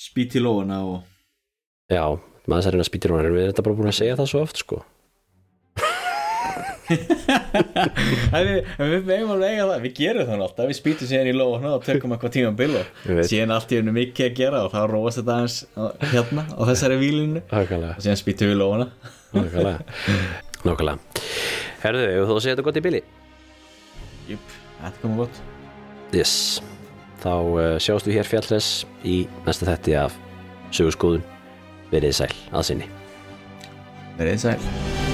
spýt 0.00 0.36
í 0.38 0.42
lófuna 0.44 0.78
og 0.86 0.96
Já, 1.90 2.04
þess 2.46 2.66
að 2.70 2.74
reyna 2.76 2.84
að 2.86 2.90
spýtir 2.90 3.12
hún 3.14 3.20
við 3.20 3.26
erum 3.30 3.40
þetta 3.50 3.64
bara 3.66 3.78
búin 3.80 3.90
að 3.92 3.98
segja 4.00 4.18
það 4.20 4.30
svo 4.32 4.40
oft 4.46 4.58
sko. 4.62 4.78
Við, 6.90 9.04
megum 9.06 9.30
alveg 9.36 9.52
eiga 9.54 9.66
það, 9.68 9.82
við 9.84 9.92
gerum 10.00 10.26
það 10.26 10.40
alltaf, 10.46 10.66
við 10.70 10.78
spýtum 10.80 11.06
síðan 11.10 11.28
í 11.30 11.34
lófuna 11.36 11.70
og 11.76 11.84
tökum 11.86 12.14
eitthvað 12.16 12.32
tíma 12.34 12.50
bil 12.58 12.72
og 12.80 12.86
Ég 13.06 13.14
veit. 13.20 13.28
síðan 13.30 13.52
allt 13.54 13.70
í 13.70 13.78
hennu 13.78 13.92
mikið 13.94 14.26
að 14.26 14.34
gera 14.40 14.62
og 14.66 14.72
þá 14.74 14.80
róast 14.90 15.20
þetta 15.20 15.36
aðeins 15.36 15.56
á- 15.78 15.94
hérna 16.10 16.42
á 16.50 16.62
þessari 16.70 16.96
Nákvæmlega, 17.52 17.92
og 17.94 18.02
síðan 18.02 18.18
spýtum 18.22 18.50
við 18.50 18.56
í 18.56 18.58
lófuna 18.58 18.86
nákvæmlega. 20.66 20.96
Herðu, 21.84 22.02
ef 22.10 22.26
þú 22.32 22.36
segja 22.42 22.54
þetta 22.56 22.66
gott 22.66 22.80
í 22.80 22.84
bili 22.88 23.00
þetta 24.84 25.02
komum 25.04 25.24
gott 25.24 25.42
Yes. 26.10 26.32
Þá 27.20 27.34
uh, 27.36 27.76
sjáumst 27.78 28.08
við 28.08 28.18
hér 28.18 28.26
fjallres 28.26 28.70
í 29.06 29.20
næsta 29.46 29.68
þetti 29.68 29.94
af 30.00 30.16
sögurskóðun 30.74 31.22
Verið 31.90 32.14
sæl. 32.20 32.32
Að 32.54 32.66
sinni. 32.70 32.90
Verðið 34.18 34.44
sæl 34.46 35.09